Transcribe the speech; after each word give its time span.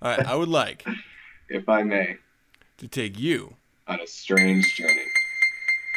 All 0.00 0.10
right, 0.16 0.26
I 0.26 0.34
would 0.34 0.48
like 0.48 0.84
if 1.48 1.68
I 1.68 1.82
may, 1.82 2.16
to 2.78 2.88
take 2.88 3.18
you. 3.18 3.54
on 3.86 4.00
a 4.00 4.06
strange 4.06 4.74
journey. 4.76 5.04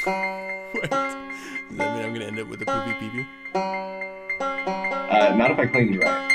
Wait, 0.08 0.89
does 0.89 0.89
that 0.89 1.70
mean 1.71 1.81
I'm 1.81 2.14
gonna 2.14 2.26
end 2.26 2.40
up 2.40 2.48
with 2.48 2.62
a 2.62 2.66
poopy 2.66 2.94
pee 3.00 3.10
pee? 3.10 3.26
Uh, 3.54 5.36
not 5.36 5.52
if 5.52 5.60
I 5.60 5.68
clean 5.68 5.94
you 5.94 6.00
right. 6.00 6.28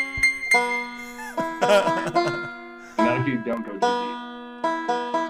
Not 2.99 3.21
if 3.23 3.27
you 3.27 3.39
don't 3.39 3.64
go 3.64 3.73
too 3.73 3.79
deep. 3.80 5.25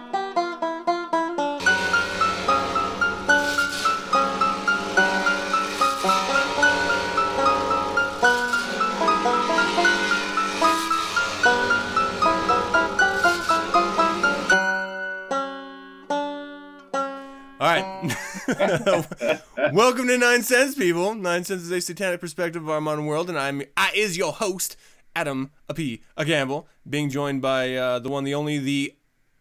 Welcome 19.73 20.07
to 20.07 20.17
9sense, 20.17 20.79
people. 20.79 21.15
9sense 21.15 21.51
is 21.51 21.71
a 21.71 21.81
satanic 21.81 22.21
perspective 22.21 22.63
of 22.63 22.71
our 22.71 22.81
modern 22.81 23.05
world, 23.05 23.29
and 23.29 23.39
I'm 23.39 23.63
I 23.77 23.93
is 23.95 24.17
your 24.17 24.33
host, 24.33 24.77
Adam 25.15 25.51
a 25.69 25.75
P 25.75 26.01
a 26.17 26.25
Campbell, 26.25 26.67
being 26.89 27.11
joined 27.11 27.43
by 27.43 27.75
uh, 27.75 27.99
the 27.99 28.09
one, 28.09 28.25
the 28.25 28.35
only, 28.35 28.59
the 28.59 28.95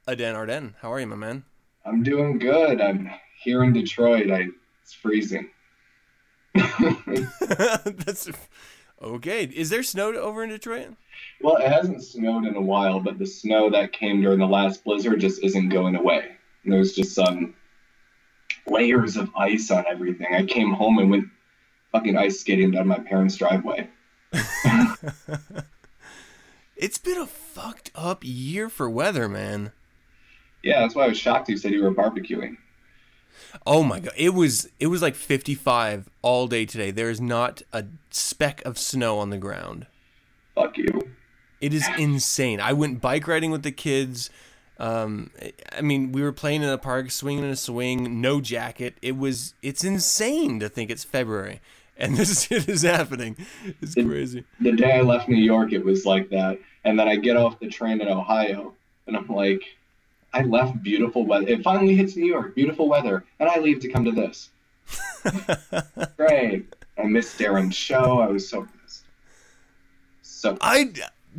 Aden 0.06 0.36
Arden. 0.36 0.76
How 0.82 0.92
are 0.92 1.00
you, 1.00 1.08
my 1.08 1.16
man? 1.16 1.46
I'm 1.86 2.04
doing 2.04 2.40
good. 2.40 2.82
I'm 2.82 3.10
here 3.42 3.64
in 3.64 3.72
Detroit. 3.72 4.30
I 4.30 4.48
it's 4.82 4.94
freezing. 4.94 5.50
That's 6.54 8.30
okay. 9.02 9.44
Is 9.46 9.70
there 9.70 9.84
snow 9.84 10.14
over 10.14 10.44
in 10.44 10.50
Detroit? 10.50 10.90
well, 11.42 11.56
it 11.56 11.68
hasn't 11.68 12.04
snowed 12.04 12.46
in 12.46 12.56
a 12.56 12.62
while, 12.62 13.00
but 13.00 13.18
the 13.18 13.26
snow 13.26 13.70
that 13.70 13.94
came 13.94 14.22
during 14.22 14.40
the 14.40 14.46
last 14.46 14.84
blizzard 14.84 15.22
just 15.22 15.42
isn't 15.42 15.70
going 15.70 15.96
away. 15.96 16.32
There's 16.66 16.94
just 16.94 17.16
some 17.16 17.54
layers 18.68 19.18
of 19.18 19.30
ice 19.36 19.72
on 19.72 19.86
everything. 19.88 20.28
I 20.34 20.46
came 20.46 20.74
home 20.74 21.00
and 21.00 21.10
went 21.10 21.26
fucking 21.92 22.18
ice 22.18 22.40
skating 22.40 22.72
down 22.72 22.88
my 22.88 23.00
parents' 23.00 23.36
driveway. 23.38 23.90
It's 26.76 26.98
been 26.98 27.18
a 27.18 27.26
fucked 27.26 27.92
up 27.96 28.22
year 28.24 28.70
for 28.70 28.90
weather, 28.90 29.30
man. 29.30 29.72
Yeah, 30.62 30.82
that's 30.82 30.96
why 30.96 31.06
I 31.06 31.08
was 31.08 31.18
shocked 31.18 31.48
you 31.48 31.58
said 31.58 31.72
you 31.72 31.84
were 31.84 31.94
barbecuing. 31.94 32.58
Oh 33.66 33.84
my 33.84 34.00
god, 34.00 34.14
it 34.18 34.34
was 34.34 34.70
it 34.80 34.88
was 34.88 35.02
like 35.02 35.16
55 35.16 36.10
all 36.22 36.48
day 36.48 36.66
today. 36.66 36.92
There 36.92 37.10
is 37.10 37.22
not 37.22 37.62
a 37.72 37.86
speck 38.10 38.62
of 38.66 38.78
snow 38.78 39.20
on 39.20 39.30
the 39.30 39.38
ground. 39.38 39.88
Fuck 40.54 40.78
you. 40.78 41.02
It 41.62 41.74
is 41.74 41.88
insane. 41.98 42.60
I 42.60 42.74
went 42.74 43.02
bike 43.02 43.28
riding 43.28 43.52
with 43.52 43.64
the 43.64 43.72
kids. 43.72 44.30
Um, 44.78 45.32
I 45.72 45.82
mean, 45.82 46.12
we 46.12 46.22
were 46.22 46.34
playing 46.34 46.62
in 46.62 46.70
the 46.70 46.78
park, 46.78 47.12
swinging 47.12 47.44
in 47.46 47.50
a 47.50 47.56
swing, 47.56 48.20
no 48.22 48.42
jacket. 48.42 48.96
It 49.02 49.18
was 49.18 49.54
it's 49.62 49.84
insane 49.84 50.60
to 50.60 50.70
think 50.70 50.90
it's 50.90 51.04
February 51.04 51.62
and 51.98 52.16
this 52.18 52.44
shit 52.44 52.68
is 52.68 52.82
happening. 52.82 53.38
It's 53.82 53.96
crazy. 53.96 54.44
the 54.60 54.72
day 54.72 54.94
I 54.94 55.02
left 55.02 55.30
New 55.30 55.42
York, 55.42 55.74
it 55.74 55.84
was 55.84 56.06
like 56.06 56.30
that. 56.30 56.60
And 56.84 57.00
then 57.00 57.08
I 57.08 57.16
get 57.16 57.36
off 57.36 57.60
the 57.60 57.68
train 57.68 58.02
in 58.02 58.08
Ohio, 58.08 58.74
and 59.08 59.18
I'm 59.18 59.28
like, 59.28 59.64
I 60.34 60.44
left 60.44 60.84
beautiful 60.84 61.26
weather. 61.26 61.48
It 61.48 61.64
finally 61.64 61.96
hits 61.96 62.16
New 62.16 62.26
York, 62.28 62.54
beautiful 62.54 62.88
weather, 62.88 63.24
and 63.40 63.50
I 63.50 63.60
leave 63.60 63.80
to 63.82 63.88
come 63.88 64.06
to 64.06 64.12
this. 64.12 64.50
Great. 66.18 66.72
I 66.98 67.04
missed 67.04 67.40
Darren's 67.40 67.76
show. 67.76 68.20
I 68.20 68.28
was 68.28 68.48
so 68.48 68.68
pissed. 68.84 69.04
So 70.22 70.58
I 70.62 70.92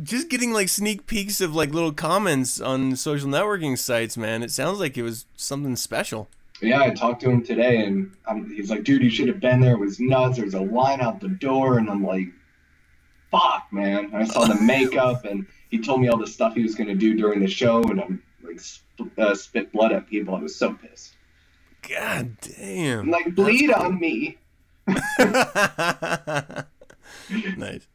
just 0.03 0.29
getting 0.29 0.51
like 0.53 0.69
sneak 0.69 1.05
peeks 1.07 1.41
of 1.41 1.55
like 1.55 1.73
little 1.73 1.91
comments 1.93 2.59
on 2.61 2.95
social 2.95 3.27
networking 3.29 3.77
sites, 3.77 4.17
man. 4.17 4.43
It 4.43 4.51
sounds 4.51 4.79
like 4.79 4.97
it 4.97 5.03
was 5.03 5.25
something 5.35 5.75
special. 5.75 6.27
yeah, 6.61 6.81
I 6.81 6.89
talked 6.91 7.21
to 7.21 7.29
him 7.29 7.43
today, 7.43 7.83
and 7.85 8.11
um 8.27 8.49
he's 8.49 8.69
like, 8.69 8.83
"Dude, 8.83 9.01
you 9.03 9.09
should 9.09 9.27
have 9.27 9.39
been 9.39 9.59
there. 9.61 9.73
It 9.73 9.79
was 9.79 9.99
nuts. 9.99 10.37
There's 10.37 10.53
a 10.53 10.61
line 10.61 11.01
out 11.01 11.19
the 11.19 11.29
door," 11.29 11.77
and 11.77 11.89
I'm 11.89 12.03
like, 12.03 12.27
"Fuck, 13.31 13.67
man!" 13.71 14.11
I 14.13 14.25
saw 14.25 14.45
the 14.45 14.55
makeup, 14.61 15.25
and 15.25 15.45
he 15.69 15.79
told 15.79 16.01
me 16.01 16.07
all 16.07 16.17
the 16.17 16.27
stuff 16.27 16.55
he 16.55 16.63
was 16.63 16.75
gonna 16.75 16.95
do 16.95 17.15
during 17.15 17.39
the 17.41 17.47
show, 17.47 17.83
and 17.83 17.99
I'm 18.01 18.23
like, 18.43 18.59
sp- 18.59 19.13
uh, 19.17 19.35
spit 19.35 19.71
blood 19.71 19.91
at 19.91 20.07
people. 20.09 20.33
I 20.35 20.39
was 20.39 20.55
so 20.55 20.73
pissed. 20.73 21.13
God 21.87 21.97
I'm 21.99 22.37
damn. 22.57 23.11
like, 23.11 23.35
bleed 23.35 23.71
on 23.71 23.99
me. 23.99 24.37
nice. 27.57 27.87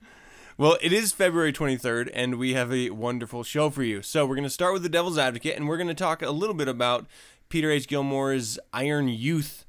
Well, 0.63 0.79
it 0.81 0.93
is 0.93 1.11
February 1.11 1.53
23rd, 1.53 2.09
and 2.15 2.37
we 2.37 2.55
have 2.55 2.73
a 2.73 2.91
wonderful 2.91 3.43
show 3.43 3.69
for 3.69 3.83
you. 3.83 4.01
So, 4.01 4.25
we're 4.25 4.37
going 4.37 4.45
to 4.45 4.49
start 4.49 4.73
with 4.73 4.85
The 4.85 4.89
Devil's 4.89 5.19
Advocate, 5.19 5.57
and 5.57 5.67
we're 5.67 5.77
going 5.77 5.89
to 5.89 5.93
talk 5.93 6.23
a 6.23 6.31
little 6.31 6.55
bit 6.55 6.69
about 6.69 7.09
Peter 7.49 7.69
H. 7.69 7.89
Gilmore's 7.89 8.61
Iron 8.73 9.09
Youth 9.09 9.67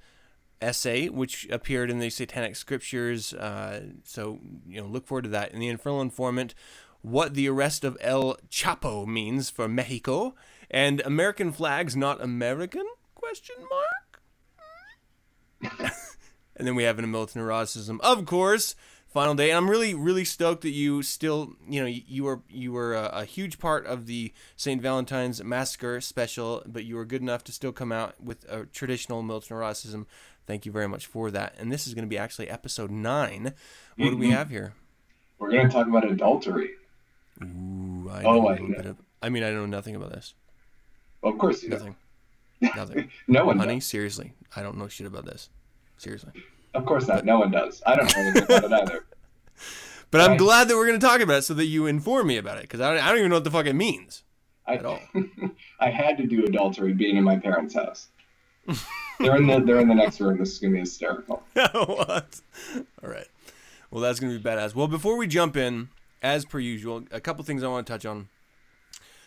essay, 0.61 1.09
which 1.09 1.49
appeared 1.49 1.89
in 1.89 1.97
the 1.97 2.11
Satanic 2.11 2.55
Scriptures. 2.55 3.33
Uh, 3.33 3.85
so, 4.03 4.39
you 4.67 4.79
know, 4.81 4.85
look 4.85 5.07
forward 5.07 5.23
to 5.23 5.31
that. 5.31 5.51
In 5.51 5.59
The 5.59 5.67
Infernal 5.67 5.99
Informant, 5.99 6.53
what 7.01 7.33
the 7.33 7.49
arrest 7.49 7.83
of 7.83 7.97
El 7.99 8.37
Chapo 8.51 9.07
means 9.07 9.49
for 9.49 9.67
Mexico, 9.67 10.35
and 10.69 11.01
American 11.01 11.51
flags 11.51 11.95
not 11.95 12.21
American? 12.21 12.85
Question 13.15 13.55
mark. 15.63 15.81
And 16.55 16.67
then 16.67 16.75
we 16.75 16.83
have 16.83 16.99
an 16.99 17.09
militant 17.09 17.43
eroticism, 17.43 17.99
of 18.01 18.25
course. 18.25 18.75
Final 19.13 19.35
day, 19.35 19.51
and 19.51 19.57
I'm 19.57 19.69
really, 19.69 19.93
really 19.93 20.25
stoked 20.25 20.63
that 20.63 20.71
you 20.71 21.03
still, 21.03 21.53
you 21.69 21.79
know, 21.79 21.85
you 21.85 22.23
were 22.23 22.41
you 22.49 22.71
were 22.71 22.95
a, 22.95 23.05
a 23.13 23.25
huge 23.25 23.59
part 23.59 23.85
of 23.85 24.07
the 24.07 24.33
Saint 24.55 24.81
Valentine's 24.81 25.43
Massacre 25.43 26.01
special, 26.01 26.63
but 26.65 26.83
you 26.85 26.95
were 26.95 27.05
good 27.05 27.21
enough 27.21 27.43
to 27.43 27.51
still 27.51 27.71
come 27.71 27.91
out 27.91 28.19
with 28.19 28.43
a 28.49 28.65
traditional 28.65 29.21
Militant 29.21 29.51
Eroticism. 29.51 30.07
Thank 30.47 30.65
you 30.65 30.71
very 30.71 30.87
much 30.87 31.05
for 31.05 31.29
that. 31.29 31.53
And 31.59 31.71
this 31.71 31.85
is 31.85 31.93
going 31.93 32.05
to 32.05 32.09
be 32.09 32.17
actually 32.17 32.49
episode 32.49 32.89
nine. 32.89 33.53
What 33.97 34.09
do 34.09 34.17
we 34.17 34.29
Mhm. 34.29 34.31
have 34.35 34.49
here? 34.49 34.73
We're 35.37 35.51
gonna 35.51 35.69
talk 35.69 35.85
about 35.87 36.09
adultery. 36.09 36.71
Ooh, 37.43 38.09
I 38.11 38.23
Oh, 38.23 38.47
I 38.47 38.55
of. 38.55 38.97
I 39.21 39.29
mean, 39.29 39.43
I 39.43 39.51
know 39.51 39.67
nothing 39.67 39.95
about 39.95 40.11
this. 40.11 40.33
Well, 41.21 41.33
of 41.33 41.37
course 41.39 41.61
you 41.61 41.69
know. 41.69 41.75
Nothing. 41.77 41.95
Nothing. 42.75 43.11
No 43.27 43.45
one 43.45 43.59
Honey, 43.59 43.75
does. 43.75 43.85
seriously, 43.85 44.33
I 44.55 44.63
don't 44.63 44.77
know 44.77 44.87
shit 44.87 45.05
about 45.05 45.25
this. 45.25 45.49
Seriously. 45.97 46.31
Of 46.73 46.85
course 46.85 47.07
not. 47.07 47.25
No 47.25 47.39
one 47.39 47.51
does. 47.51 47.81
I 47.85 47.95
don't 47.95 48.15
know 48.15 48.21
anything 48.21 48.43
about 48.43 48.63
it 48.65 48.71
either. 48.73 49.05
But 50.11 50.21
I'm 50.21 50.29
Right. 50.31 50.37
glad 50.39 50.67
that 50.67 50.75
we're 50.75 50.85
going 50.85 50.99
to 50.99 51.03
talk 51.05 51.21
about 51.21 51.37
it 51.39 51.41
so 51.41 51.55
that 51.55 51.65
you 51.65 51.87
inform 51.87 52.27
me 52.27 52.37
about 52.37 52.57
it 52.59 52.63
because 52.63 52.81
I 52.81 52.93
don't, 52.93 53.03
I 53.03 53.07
don't 53.09 53.17
even 53.17 53.29
know 53.29 53.37
what 53.37 53.45
the 53.45 53.49
fuck 53.49 53.65
it 53.65 53.73
means. 53.73 54.21
I, 54.67 54.75
At 54.75 54.85
all. 54.85 54.99
I 55.79 55.89
had 55.89 56.17
to 56.17 56.27
do 56.27 56.45
adultery 56.45 56.93
being 56.93 57.17
in 57.17 57.23
my 57.23 57.35
parents' 57.35 57.73
house. 57.73 58.09
they're 59.19 59.35
in 59.35 59.47
the 59.47 59.59
they're 59.65 59.79
in 59.79 59.87
the 59.87 59.95
next 59.95 60.21
room. 60.21 60.37
This 60.37 60.51
is 60.53 60.59
gonna 60.59 60.73
be 60.73 60.81
hysterical. 60.81 61.41
what? 61.55 62.41
All 63.03 63.09
right. 63.09 63.25
Well, 63.89 64.01
that's 64.01 64.19
going 64.19 64.31
to 64.33 64.39
be 64.39 64.47
badass. 64.47 64.75
Well, 64.75 64.87
before 64.87 65.17
we 65.17 65.25
jump 65.25 65.57
in, 65.57 65.89
as 66.21 66.45
per 66.45 66.59
usual, 66.59 67.05
a 67.11 67.19
couple 67.19 67.43
things 67.43 67.63
I 67.63 67.67
want 67.67 67.87
to 67.87 67.91
touch 67.93 68.05
on. 68.05 68.29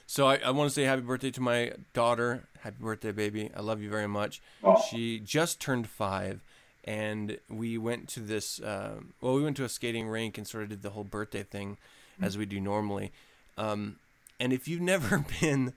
So 0.07 0.29
I, 0.29 0.37
I 0.37 0.51
want 0.51 0.71
to 0.71 0.75
say 0.75 0.85
happy 0.85 1.03
birthday 1.03 1.33
to 1.33 1.41
my 1.41 1.73
daughter. 1.95 2.47
Happy 2.61 2.77
birthday, 2.81 3.11
baby. 3.11 3.51
I 3.57 3.61
love 3.61 3.83
you 3.83 3.91
very 3.91 4.07
much. 4.07 4.41
Oh. 4.63 4.81
She 4.91 5.19
just 5.19 5.61
turned 5.61 5.89
five, 5.89 6.45
and 6.87 7.39
we 7.49 7.77
went 7.77 8.09
to 8.11 8.21
this. 8.21 8.61
Uh, 8.61 9.01
well, 9.21 9.35
we 9.35 9.43
went 9.43 9.57
to 9.57 9.65
a 9.65 9.69
skating 9.69 10.09
rink 10.09 10.39
and 10.39 10.47
sort 10.47 10.65
of 10.65 10.71
did 10.71 10.83
the 10.83 10.91
whole 10.91 11.05
birthday 11.05 11.43
thing, 11.43 11.79
as 12.21 12.39
we 12.39 12.47
do 12.47 12.61
normally. 12.61 13.13
Um, 13.59 13.97
and 14.39 14.53
if 14.53 14.69
you've 14.69 14.81
never 14.95 15.25
been 15.41 15.73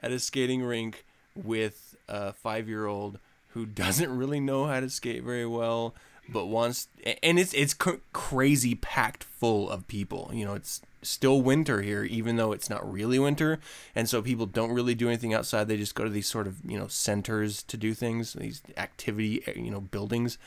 at 0.00 0.12
a 0.12 0.18
skating 0.18 0.62
rink 0.62 1.04
with 1.34 1.96
a 2.08 2.32
five-year-old 2.32 3.18
who 3.48 3.66
doesn't 3.66 4.16
really 4.16 4.40
know 4.40 4.66
how 4.66 4.80
to 4.80 4.88
skate 4.88 5.22
very 5.22 5.46
well, 5.46 5.94
but 6.28 6.46
wants, 6.46 6.88
and 7.22 7.38
it's 7.38 7.52
it's 7.52 7.74
cr- 7.74 7.96
crazy 8.12 8.74
packed 8.74 9.24
full 9.24 9.68
of 9.68 9.88
people. 9.88 10.30
You 10.32 10.44
know, 10.44 10.54
it's 10.54 10.80
still 11.02 11.42
winter 11.42 11.82
here, 11.82 12.04
even 12.04 12.36
though 12.36 12.52
it's 12.52 12.70
not 12.70 12.90
really 12.90 13.18
winter, 13.18 13.58
and 13.94 14.08
so 14.08 14.22
people 14.22 14.46
don't 14.46 14.72
really 14.72 14.94
do 14.94 15.08
anything 15.08 15.34
outside. 15.34 15.68
They 15.68 15.76
just 15.76 15.94
go 15.94 16.04
to 16.04 16.10
these 16.10 16.28
sort 16.28 16.46
of 16.46 16.56
you 16.66 16.78
know 16.78 16.86
centers 16.86 17.62
to 17.64 17.76
do 17.76 17.94
things, 17.94 18.34
these 18.34 18.62
activity 18.76 19.42
you 19.56 19.70
know 19.70 19.80
buildings. 19.80 20.38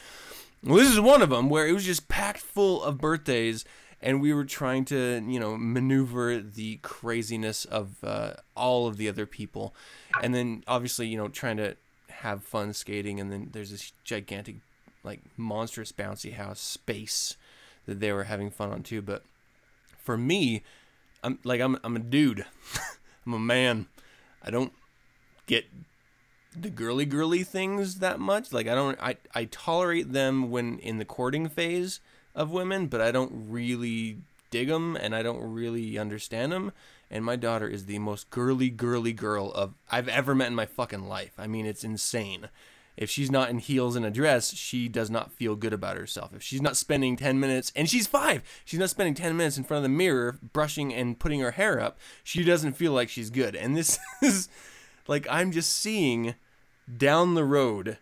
Well, 0.64 0.78
this 0.78 0.92
is 0.92 1.00
one 1.00 1.22
of 1.22 1.30
them 1.30 1.50
where 1.50 1.68
it 1.68 1.74
was 1.74 1.86
just 1.86 2.08
packed 2.08 2.40
full 2.40 2.82
of 2.84 2.98
birthdays, 2.98 3.66
and 4.02 4.22
we 4.22 4.34
were 4.34 4.46
trying 4.46 4.86
to, 4.86 5.24
you 5.28 5.40
know, 5.40 5.58
maneuver 5.58 6.40
the 6.40 6.78
craziness 6.78 7.66
of 7.66 8.04
uh, 8.04 8.34
all 8.56 8.88
of 8.88 8.98
the 8.98 9.08
other 9.08 9.26
people, 9.26 9.76
and 10.24 10.34
then 10.34 10.64
obviously, 10.68 11.08
you 11.08 11.18
know, 11.18 11.28
trying 11.28 11.58
to 11.58 11.76
have 12.10 12.44
fun 12.44 12.74
skating. 12.74 13.20
And 13.20 13.32
then 13.32 13.50
there's 13.52 13.72
this 13.72 13.94
gigantic, 14.04 14.56
like, 15.04 15.22
monstrous 15.38 15.92
bouncy 15.92 16.34
house 16.34 16.60
space 16.60 17.38
that 17.86 18.00
they 18.00 18.12
were 18.12 18.24
having 18.26 18.50
fun 18.50 18.72
on 18.72 18.84
too. 18.84 19.02
But 19.02 19.24
for 20.06 20.18
me, 20.18 20.62
I'm 21.24 21.40
like, 21.44 21.60
I'm 21.60 21.78
I'm 21.84 21.96
a 21.96 22.00
dude, 22.00 22.46
I'm 23.26 23.34
a 23.34 23.40
man. 23.40 23.88
I 24.44 24.52
don't 24.52 24.72
get 25.48 25.66
the 26.56 26.70
girly 26.70 27.06
girly 27.06 27.44
things 27.44 28.00
that 28.00 28.20
much. 28.20 28.54
Like 28.54 28.68
I 28.68 28.76
don't 28.76 28.98
I 29.02 29.18
I 29.34 29.46
tolerate 29.46 30.14
them 30.14 30.52
when 30.52 30.80
in 30.80 31.00
the 31.00 31.06
courting 31.06 31.50
phase 31.50 32.00
of 32.36 32.52
women, 32.52 32.88
but 32.88 33.02
I 33.02 33.12
don't 33.12 33.50
really 33.50 34.18
dig 34.52 34.68
them 34.68 34.96
and 34.96 35.16
I 35.16 35.24
don't 35.24 35.42
really 35.42 35.98
understand 35.98 36.52
them. 36.52 36.72
and 37.12 37.24
my 37.24 37.36
daughter 37.36 37.68
is 37.68 37.86
the 37.86 38.00
most 38.00 38.30
girly, 38.30 38.70
girly 38.70 39.14
girl 39.14 39.52
of 39.52 39.74
I've 39.92 40.08
ever 40.08 40.34
met 40.36 40.48
in 40.48 40.56
my 40.56 40.66
fucking 40.66 41.08
life. 41.08 41.34
I 41.38 41.48
mean, 41.48 41.66
it's 41.66 41.84
insane. 41.84 42.50
If 42.98 43.10
she's 43.10 43.30
not 43.30 43.50
in 43.50 43.60
heels 43.60 43.96
and 43.96 44.06
a 44.06 44.12
dress, 44.12 44.54
she 44.54 44.88
does 44.88 45.10
not 45.10 45.32
feel 45.32 45.56
good 45.56 45.74
about 45.74 45.98
herself. 45.98 46.34
If 46.34 46.42
she's 46.42 46.62
not 46.62 46.78
spending 46.78 47.18
10 47.18 47.40
minutes, 47.40 47.72
and 47.76 47.90
she's 47.90 48.08
five, 48.08 48.42
she's 48.64 48.80
not 48.80 48.90
spending 48.90 49.14
10 49.14 49.36
minutes 49.36 49.58
in 49.58 49.64
front 49.64 49.80
of 49.80 49.84
the 49.84 49.98
mirror 49.98 50.40
brushing 50.54 50.94
and 50.94 51.20
putting 51.20 51.42
her 51.42 51.52
hair 51.52 51.80
up, 51.80 51.98
she 52.24 52.44
doesn't 52.44 52.74
feel 52.74 52.94
like 52.94 53.10
she's 53.10 53.30
good. 53.30 53.56
And 53.56 53.76
this 53.76 54.00
is 54.22 54.48
like, 55.08 55.28
I'm 55.30 55.52
just 55.52 55.74
seeing 55.74 56.36
down 56.98 57.36
the 57.36 57.46
road, 57.46 57.98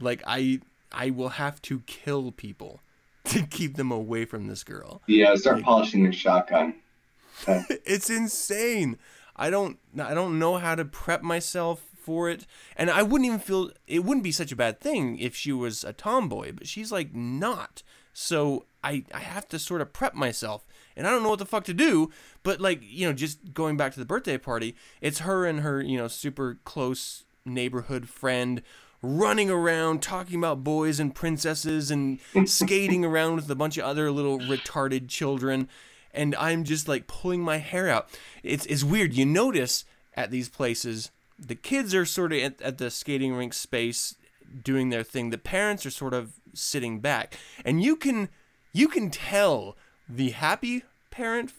like, 0.00 0.22
I. 0.26 0.60
I 0.96 1.10
will 1.10 1.30
have 1.30 1.60
to 1.62 1.80
kill 1.86 2.30
people 2.30 2.80
to 3.24 3.42
keep 3.42 3.74
them 3.74 3.90
away 3.90 4.26
from 4.26 4.46
this 4.46 4.62
girl. 4.62 5.02
Yeah, 5.08 5.34
start 5.34 5.56
like, 5.56 5.64
polishing 5.64 6.04
your 6.04 6.12
shotgun. 6.12 6.74
it's 7.48 8.10
insane. 8.10 8.98
I 9.36 9.50
don't 9.50 9.78
I 10.00 10.14
don't 10.14 10.38
know 10.38 10.58
how 10.58 10.74
to 10.74 10.84
prep 10.84 11.22
myself 11.22 11.84
for 12.04 12.28
it. 12.28 12.46
And 12.76 12.90
I 12.90 13.02
wouldn't 13.02 13.26
even 13.26 13.38
feel 13.38 13.70
it 13.86 14.04
wouldn't 14.04 14.24
be 14.24 14.32
such 14.32 14.52
a 14.52 14.56
bad 14.56 14.80
thing 14.80 15.18
if 15.18 15.34
she 15.34 15.52
was 15.52 15.84
a 15.84 15.92
tomboy, 15.92 16.52
but 16.52 16.68
she's 16.68 16.92
like 16.92 17.14
not. 17.14 17.82
So 18.12 18.66
I 18.82 19.04
I 19.12 19.20
have 19.20 19.48
to 19.48 19.58
sort 19.58 19.80
of 19.80 19.92
prep 19.92 20.14
myself. 20.14 20.66
And 20.96 21.06
I 21.06 21.10
don't 21.10 21.24
know 21.24 21.30
what 21.30 21.40
the 21.40 21.46
fuck 21.46 21.64
to 21.64 21.74
do, 21.74 22.10
but 22.44 22.60
like, 22.60 22.80
you 22.82 23.06
know, 23.06 23.12
just 23.12 23.52
going 23.52 23.76
back 23.76 23.92
to 23.94 23.98
the 23.98 24.06
birthday 24.06 24.38
party, 24.38 24.76
it's 25.00 25.20
her 25.20 25.44
and 25.44 25.60
her, 25.60 25.82
you 25.82 25.98
know, 25.98 26.06
super 26.06 26.58
close 26.64 27.24
neighborhood 27.44 28.08
friend 28.08 28.62
running 29.02 29.50
around 29.50 30.00
talking 30.02 30.38
about 30.38 30.64
boys 30.64 31.00
and 31.00 31.14
princesses 31.14 31.90
and 31.90 32.20
skating 32.46 33.04
around 33.04 33.36
with 33.36 33.50
a 33.50 33.56
bunch 33.56 33.76
of 33.76 33.84
other 33.84 34.10
little 34.10 34.38
retarded 34.38 35.08
children 35.08 35.68
and 36.14 36.34
I'm 36.36 36.64
just 36.64 36.88
like 36.88 37.06
pulling 37.06 37.42
my 37.42 37.58
hair 37.58 37.88
out. 37.90 38.08
It's 38.42 38.64
it's 38.66 38.84
weird. 38.84 39.12
You 39.14 39.26
notice 39.26 39.84
at 40.14 40.30
these 40.30 40.48
places 40.48 41.10
the 41.38 41.54
kids 41.54 41.94
are 41.94 42.04
sort 42.04 42.32
of 42.32 42.38
at, 42.40 42.62
at 42.62 42.78
the 42.78 42.90
skating 42.90 43.34
rink 43.34 43.54
space 43.54 44.16
doing 44.62 44.90
their 44.90 45.02
thing. 45.02 45.30
The 45.30 45.38
parents 45.38 45.84
are 45.86 45.90
sort 45.90 46.14
of 46.14 46.34
sitting 46.52 47.00
back, 47.00 47.38
and 47.64 47.82
you 47.82 47.96
can 47.96 48.28
you 48.72 48.88
can 48.88 49.10
tell 49.10 49.76
the 50.08 50.30
happy 50.30 50.84
parent 51.10 51.52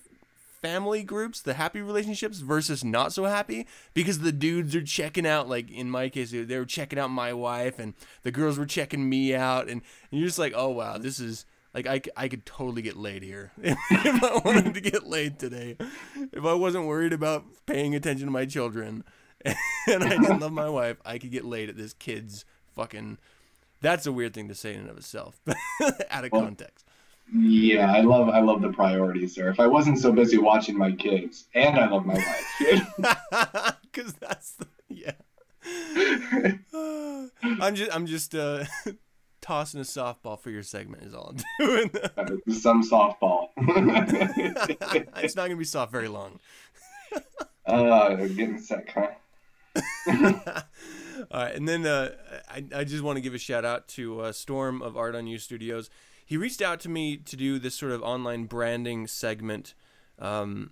family 0.62 1.04
groups, 1.04 1.42
the 1.42 1.54
happy 1.54 1.82
relationships 1.82 2.40
versus 2.40 2.84
not 2.84 3.14
so 3.14 3.26
happy 3.26 3.68
because 3.94 4.20
the 4.20 4.32
dudes 4.32 4.76
are 4.76 4.82
checking 4.82 5.28
out 5.28 5.48
like 5.48 5.70
in 5.70 5.90
my 5.92 6.10
case 6.10 6.32
they 6.32 6.58
were 6.58 6.66
checking 6.66 6.98
out 6.98 7.10
my 7.10 7.32
wife 7.34 7.78
and 7.78 7.94
the 8.24 8.32
girls 8.32 8.58
were 8.58 8.66
checking 8.66 9.08
me 9.08 9.36
out 9.36 9.64
and, 9.64 9.82
and 10.12 10.20
you're 10.20 10.28
just 10.28 10.40
like, 10.40 10.54
"Oh 10.56 10.70
wow, 10.70 10.98
this 10.98 11.20
is 11.20 11.46
like 11.76 11.88
I, 11.88 12.02
I 12.16 12.28
could 12.30 12.46
totally 12.46 12.82
get 12.82 12.96
laid 12.96 13.22
here 13.22 13.52
if 13.62 14.24
I 14.24 14.42
wanted 14.44 14.74
to 14.74 14.82
get 14.82 15.06
laid 15.06 15.38
today. 15.38 15.78
If 16.32 16.46
I 16.46 16.54
wasn't 16.54 16.88
worried 16.88 17.14
about 17.14 17.44
paying 17.66 17.94
attention 17.94 18.28
to 18.28 18.32
my 18.32 18.46
children 18.46 19.04
and 19.88 20.04
I 20.04 20.10
didn't 20.10 20.40
love 20.40 20.52
my 20.52 20.70
wife, 20.70 20.98
I 21.06 21.18
could 21.18 21.32
get 21.32 21.46
laid 21.46 21.70
at 21.70 21.78
this 21.78 21.94
kid's 21.94 22.46
fucking. 22.74 23.18
That's 23.82 24.06
a 24.06 24.12
weird 24.12 24.34
thing 24.34 24.48
to 24.48 24.56
say 24.56 24.74
in 24.74 24.82
and 24.82 24.90
of 24.90 24.98
itself, 24.98 25.40
out 26.10 26.26
of 26.26 26.32
well, 26.32 26.42
context. 26.42 26.86
Yeah, 27.34 27.92
I 27.92 28.02
love 28.02 28.30
I 28.30 28.40
love 28.40 28.62
the 28.62 28.72
priorities 28.72 29.36
there. 29.36 29.50
If 29.50 29.60
I 29.60 29.68
wasn't 29.68 30.00
so 30.00 30.12
busy 30.12 30.38
watching 30.38 30.78
my 30.78 30.92
kids, 30.92 31.46
and 31.54 31.78
I 31.78 31.88
love 31.88 32.06
my 32.06 32.16
wife, 32.16 32.94
because 33.82 34.14
that's 34.16 34.54
the 34.54 34.68
yeah. 34.90 35.12
I'm 37.62 37.76
just 37.76 37.96
I'm 37.96 38.06
just 38.06 38.36
uh 38.36 38.66
tossing 39.42 39.80
a 39.80 39.84
softball 39.84 40.40
for 40.40 40.52
your 40.52 40.64
segment 40.64 41.04
is 41.04 41.14
all 41.14 41.34
I'm 41.36 41.68
doing. 41.68 41.92
Some 42.50 42.84
softball. 42.84 43.50
it's 45.18 45.36
not 45.36 45.44
gonna 45.44 45.56
be 45.56 45.66
soft 45.66 45.92
very 45.92 46.08
long. 46.08 46.40
uh, 47.66 48.16
getting 48.16 48.60
sick, 48.60 48.92
huh? 48.94 49.08
all 50.08 50.14
right, 51.34 51.56
and 51.56 51.68
then 51.68 51.86
uh, 51.86 52.12
I 52.50 52.64
I 52.76 52.84
just 52.84 53.04
want 53.04 53.18
to 53.18 53.22
give 53.22 53.34
a 53.34 53.40
shout 53.40 53.66
out 53.66 53.88
to 53.90 54.22
uh, 54.22 54.32
Storm 54.32 54.82
of 54.82 54.96
Art 54.98 55.16
on 55.16 55.28
You 55.28 55.38
Studios. 55.38 55.90
He 56.26 56.38
reached 56.38 56.62
out 56.62 56.80
to 56.82 56.90
me 56.90 57.18
to 57.18 57.36
do 57.36 57.60
this 57.60 57.76
sort 57.76 57.92
of 57.92 58.02
online 58.02 58.46
branding 58.46 59.08
segment. 59.08 59.76
Um, 60.18 60.72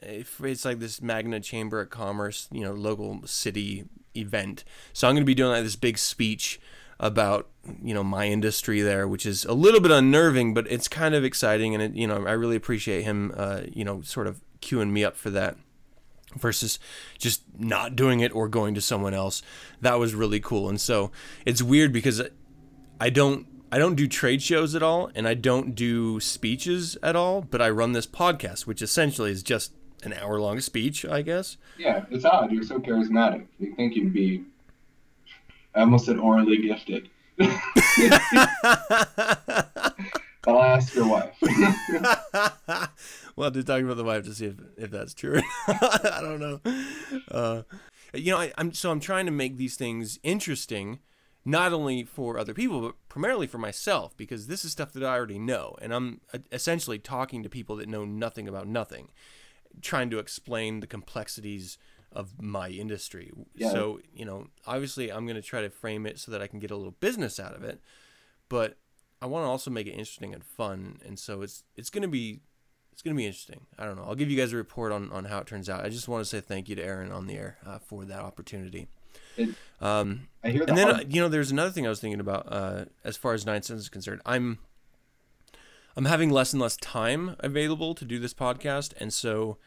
it's 0.00 0.64
like 0.64 0.78
this 0.78 1.02
Magna 1.02 1.40
Chamber 1.40 1.80
of 1.80 1.90
Commerce, 1.90 2.48
you 2.52 2.62
know, 2.62 2.72
local 2.72 3.26
city 3.26 3.84
event. 4.16 4.64
So 4.92 5.08
I'm 5.08 5.14
going 5.14 5.22
to 5.22 5.26
be 5.26 5.34
doing 5.34 5.50
like 5.50 5.64
this 5.64 5.76
big 5.76 5.98
speech 5.98 6.60
about 7.00 7.48
you 7.82 7.94
know 7.94 8.02
my 8.02 8.26
industry 8.26 8.80
there, 8.80 9.06
which 9.06 9.26
is 9.26 9.44
a 9.44 9.52
little 9.52 9.80
bit 9.80 9.90
unnerving, 9.90 10.54
but 10.54 10.70
it's 10.70 10.88
kind 10.88 11.14
of 11.14 11.24
exciting, 11.24 11.74
and 11.74 11.82
it, 11.82 11.94
you 11.94 12.06
know 12.06 12.26
I 12.26 12.32
really 12.32 12.56
appreciate 12.56 13.02
him, 13.02 13.32
uh, 13.36 13.62
you 13.72 13.84
know, 13.84 14.00
sort 14.02 14.26
of 14.26 14.40
queuing 14.60 14.90
me 14.90 15.04
up 15.04 15.16
for 15.16 15.30
that 15.30 15.56
versus 16.36 16.78
just 17.18 17.42
not 17.58 17.96
doing 17.96 18.20
it 18.20 18.34
or 18.34 18.48
going 18.48 18.74
to 18.74 18.80
someone 18.80 19.14
else. 19.14 19.42
That 19.80 19.98
was 19.98 20.14
really 20.14 20.40
cool, 20.40 20.68
and 20.68 20.80
so 20.80 21.10
it's 21.46 21.62
weird 21.62 21.92
because 21.92 22.22
I 23.00 23.10
don't 23.10 23.46
I 23.70 23.78
don't 23.78 23.94
do 23.94 24.08
trade 24.08 24.42
shows 24.42 24.74
at 24.74 24.82
all, 24.82 25.10
and 25.14 25.28
I 25.28 25.34
don't 25.34 25.74
do 25.74 26.20
speeches 26.20 26.96
at 27.02 27.16
all, 27.16 27.42
but 27.42 27.60
I 27.60 27.70
run 27.70 27.92
this 27.92 28.06
podcast, 28.06 28.66
which 28.66 28.82
essentially 28.82 29.30
is 29.30 29.42
just 29.42 29.72
an 30.02 30.12
hour 30.12 30.40
long 30.40 30.60
speech, 30.60 31.04
I 31.04 31.22
guess. 31.22 31.56
Yeah, 31.76 32.04
it's 32.10 32.24
odd. 32.24 32.52
You're 32.52 32.62
so 32.62 32.78
charismatic. 32.78 33.46
You 33.58 33.74
think 33.74 33.96
you'd 33.96 34.12
be 34.12 34.44
I 35.74 35.80
almost 35.80 36.06
said 36.06 36.18
orally 36.18 36.58
gifted. 36.58 37.08
I'll 40.46 40.62
ask 40.62 40.94
your 40.94 41.06
wife. 41.08 41.36
we'll 43.38 43.44
have 43.44 43.54
to 43.54 43.62
talk 43.62 43.80
about 43.80 43.96
the 43.96 44.02
wife 44.02 44.24
to 44.24 44.34
see 44.34 44.46
if, 44.46 44.56
if 44.76 44.90
that's 44.90 45.14
true. 45.14 45.40
I 45.68 46.18
don't 46.20 46.40
know. 46.40 46.60
Uh, 47.30 47.62
you 48.12 48.32
know, 48.32 48.38
I, 48.38 48.52
am 48.58 48.72
so 48.72 48.90
I'm 48.90 48.98
trying 48.98 49.26
to 49.26 49.32
make 49.32 49.56
these 49.56 49.76
things 49.76 50.18
interesting, 50.24 50.98
not 51.44 51.72
only 51.72 52.02
for 52.02 52.36
other 52.36 52.52
people, 52.52 52.80
but 52.80 52.94
primarily 53.08 53.46
for 53.46 53.58
myself, 53.58 54.16
because 54.16 54.48
this 54.48 54.64
is 54.64 54.72
stuff 54.72 54.92
that 54.92 55.04
I 55.04 55.14
already 55.14 55.38
know, 55.38 55.76
and 55.80 55.94
I'm 55.94 56.20
uh, 56.34 56.38
essentially 56.50 56.98
talking 56.98 57.44
to 57.44 57.48
people 57.48 57.76
that 57.76 57.88
know 57.88 58.04
nothing 58.04 58.48
about 58.48 58.66
nothing, 58.66 59.08
trying 59.82 60.10
to 60.10 60.18
explain 60.18 60.80
the 60.80 60.88
complexities 60.88 61.78
of 62.10 62.42
my 62.42 62.70
industry. 62.70 63.30
Yeah. 63.54 63.70
So, 63.70 64.00
you 64.12 64.24
know, 64.24 64.48
obviously 64.66 65.12
I'm 65.12 65.26
going 65.26 65.36
to 65.36 65.42
try 65.42 65.60
to 65.60 65.70
frame 65.70 66.06
it 66.06 66.18
so 66.18 66.32
that 66.32 66.42
I 66.42 66.48
can 66.48 66.58
get 66.58 66.72
a 66.72 66.76
little 66.76 66.96
business 66.98 67.38
out 67.38 67.54
of 67.54 67.62
it, 67.62 67.80
but 68.48 68.78
I 69.22 69.26
want 69.26 69.44
to 69.44 69.48
also 69.48 69.70
make 69.70 69.86
it 69.86 69.92
interesting 69.92 70.34
and 70.34 70.42
fun. 70.42 70.98
And 71.06 71.20
so 71.20 71.42
it's 71.42 71.62
it's 71.76 71.90
going 71.90 72.02
to 72.02 72.08
be 72.08 72.40
it's 72.98 73.02
going 73.04 73.14
to 73.14 73.16
be 73.16 73.26
interesting. 73.26 73.60
I 73.78 73.84
don't 73.84 73.94
know. 73.94 74.02
I'll 74.02 74.16
give 74.16 74.28
you 74.28 74.36
guys 74.36 74.52
a 74.52 74.56
report 74.56 74.90
on, 74.90 75.12
on 75.12 75.26
how 75.26 75.38
it 75.38 75.46
turns 75.46 75.70
out. 75.70 75.84
I 75.84 75.88
just 75.88 76.08
want 76.08 76.20
to 76.22 76.24
say 76.24 76.40
thank 76.40 76.68
you 76.68 76.74
to 76.74 76.82
Aaron 76.82 77.12
on 77.12 77.28
the 77.28 77.36
air 77.36 77.58
uh, 77.64 77.78
for 77.78 78.04
that 78.04 78.18
opportunity. 78.18 78.88
Um, 79.80 80.26
I 80.42 80.50
hear 80.50 80.66
the 80.66 80.70
and 80.70 80.76
then 80.76 80.90
uh, 80.90 81.00
you 81.08 81.20
know, 81.20 81.28
there's 81.28 81.52
another 81.52 81.70
thing 81.70 81.86
I 81.86 81.90
was 81.90 82.00
thinking 82.00 82.18
about 82.18 82.52
uh, 82.52 82.86
as 83.04 83.16
far 83.16 83.34
as 83.34 83.44
9sense 83.44 83.70
is 83.70 83.88
concerned. 83.88 84.20
I'm 84.26 84.58
I'm 85.96 86.06
having 86.06 86.30
less 86.30 86.52
and 86.52 86.60
less 86.60 86.76
time 86.76 87.36
available 87.38 87.94
to 87.94 88.04
do 88.04 88.18
this 88.18 88.34
podcast, 88.34 88.94
and 88.98 89.12
so 89.12 89.58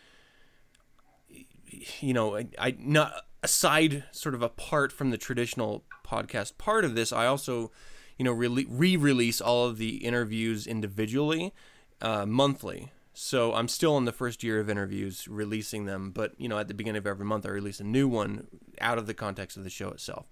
you 2.02 2.14
know, 2.14 2.36
I, 2.36 2.48
I 2.60 2.76
not 2.78 3.14
aside 3.42 4.04
sort 4.12 4.36
of 4.36 4.42
apart 4.42 4.92
from 4.92 5.12
the 5.12 5.18
traditional 5.18 5.86
podcast 6.06 6.58
part 6.58 6.84
of 6.84 6.96
this, 6.96 7.14
I 7.14 7.28
also, 7.28 7.72
you 8.18 8.26
know, 8.26 8.34
re-release 8.34 9.40
all 9.40 9.68
of 9.68 9.78
the 9.78 10.04
interviews 10.04 10.68
individually, 10.68 11.54
uh, 12.02 12.26
monthly. 12.26 12.92
So 13.14 13.54
I'm 13.54 13.68
still 13.68 13.98
in 13.98 14.06
the 14.06 14.12
first 14.12 14.44
year 14.44 14.60
of 14.60 14.70
interviews, 14.70 15.28
releasing 15.28 15.86
them. 15.86 16.12
But 16.12 16.34
you 16.38 16.48
know, 16.48 16.58
at 16.58 16.68
the 16.68 16.74
beginning 16.74 17.00
of 17.00 17.08
every 17.08 17.26
month, 17.26 17.46
I 17.46 17.50
release 17.50 17.80
a 17.80 17.84
new 17.84 18.08
one 18.08 18.48
out 18.80 18.98
of 18.98 19.08
the 19.08 19.14
context 19.14 19.58
of 19.58 19.64
the 19.64 19.70
show 19.70 19.90
itself. 19.90 20.26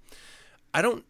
I 0.74 0.82
don't, 0.82 1.04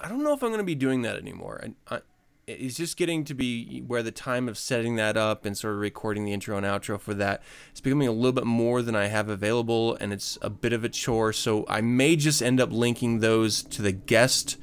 I 0.00 0.08
don't 0.08 0.22
know 0.22 0.32
if 0.32 0.42
I'm 0.42 0.50
going 0.50 0.58
to 0.58 0.64
be 0.64 0.74
doing 0.74 1.02
that 1.02 1.16
anymore. 1.16 1.62
I, 1.62 1.96
I, 1.96 2.00
it's 2.46 2.76
just 2.76 2.96
getting 2.96 3.24
to 3.24 3.34
be 3.34 3.80
where 3.86 4.02
the 4.02 4.10
time 4.10 4.48
of 4.48 4.56
setting 4.58 4.96
that 4.96 5.16
up 5.16 5.44
and 5.44 5.56
sort 5.56 5.74
of 5.74 5.80
recording 5.80 6.24
the 6.24 6.32
intro 6.32 6.56
and 6.56 6.66
outro 6.66 6.98
for 6.98 7.14
that 7.14 7.42
it's 7.70 7.80
becoming 7.80 8.08
a 8.08 8.12
little 8.12 8.32
bit 8.32 8.46
more 8.46 8.82
than 8.82 8.96
I 8.96 9.06
have 9.06 9.28
available 9.28 9.96
and 10.00 10.12
it's 10.12 10.38
a 10.42 10.50
bit 10.50 10.72
of 10.72 10.82
a 10.82 10.88
chore 10.88 11.32
so 11.32 11.64
I 11.68 11.80
may 11.80 12.16
just 12.16 12.42
end 12.42 12.60
up 12.60 12.72
linking 12.72 13.20
those 13.20 13.62
to 13.64 13.82
the 13.82 13.92
guest 13.92 14.56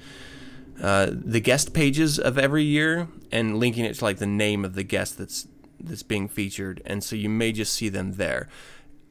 uh, 0.81 1.09
the 1.11 1.39
guest 1.39 1.73
pages 1.73 2.19
of 2.19 2.37
every 2.37 2.63
year 2.63 3.07
and 3.31 3.57
linking 3.59 3.85
it 3.85 3.95
to 3.95 4.03
like 4.03 4.17
the 4.17 4.27
name 4.27 4.65
of 4.65 4.75
the 4.75 4.83
guest 4.83 5.17
that's 5.17 5.47
that's 5.79 6.03
being 6.03 6.27
featured 6.27 6.81
and 6.85 7.03
so 7.03 7.15
you 7.15 7.29
may 7.29 7.51
just 7.51 7.73
see 7.73 7.89
them 7.89 8.13
there 8.13 8.47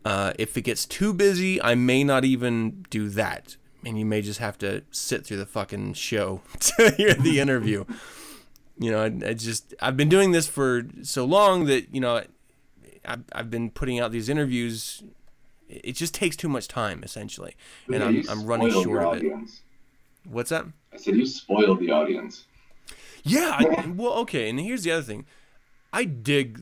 uh, 0.04 0.32
if 0.38 0.56
it 0.56 0.62
gets 0.62 0.86
too 0.86 1.12
busy 1.12 1.60
I 1.62 1.74
may 1.74 2.04
not 2.04 2.24
even 2.24 2.84
do 2.90 3.08
that 3.10 3.56
and 3.84 3.98
you 3.98 4.04
may 4.04 4.22
just 4.22 4.40
have 4.40 4.58
to 4.58 4.82
sit 4.90 5.26
through 5.26 5.38
the 5.38 5.46
fucking 5.46 5.94
show 5.94 6.42
to 6.60 6.90
hear 6.96 7.14
the 7.14 7.40
interview 7.40 7.84
you 8.78 8.90
know, 8.90 9.00
I, 9.00 9.06
I, 9.28 9.34
just 9.34 9.74
I've 9.80 9.96
been 9.96 10.08
doing 10.08 10.32
this 10.32 10.46
for 10.46 10.84
so 11.02 11.24
long 11.24 11.66
that 11.66 11.94
you 11.94 12.00
know, 12.00 12.22
I've 13.04 13.24
I've 13.32 13.50
been 13.50 13.70
putting 13.70 14.00
out 14.00 14.12
these 14.12 14.28
interviews. 14.28 15.02
It 15.68 15.92
just 15.92 16.14
takes 16.14 16.36
too 16.36 16.48
much 16.48 16.68
time, 16.68 17.02
essentially, 17.02 17.56
and 17.92 18.02
I'm 18.02 18.22
I'm 18.28 18.46
running 18.46 18.70
short 18.70 19.02
of 19.02 19.22
it. 19.22 19.32
What's 20.28 20.50
that? 20.50 20.66
I 20.92 20.96
said 20.96 21.16
you 21.16 21.26
spoiled 21.26 21.80
the 21.80 21.90
audience. 21.90 22.44
Yeah, 23.22 23.56
I, 23.58 23.86
well, 23.88 24.12
okay, 24.20 24.48
and 24.48 24.60
here's 24.60 24.84
the 24.84 24.92
other 24.92 25.02
thing. 25.02 25.26
I 25.92 26.04
dig 26.04 26.60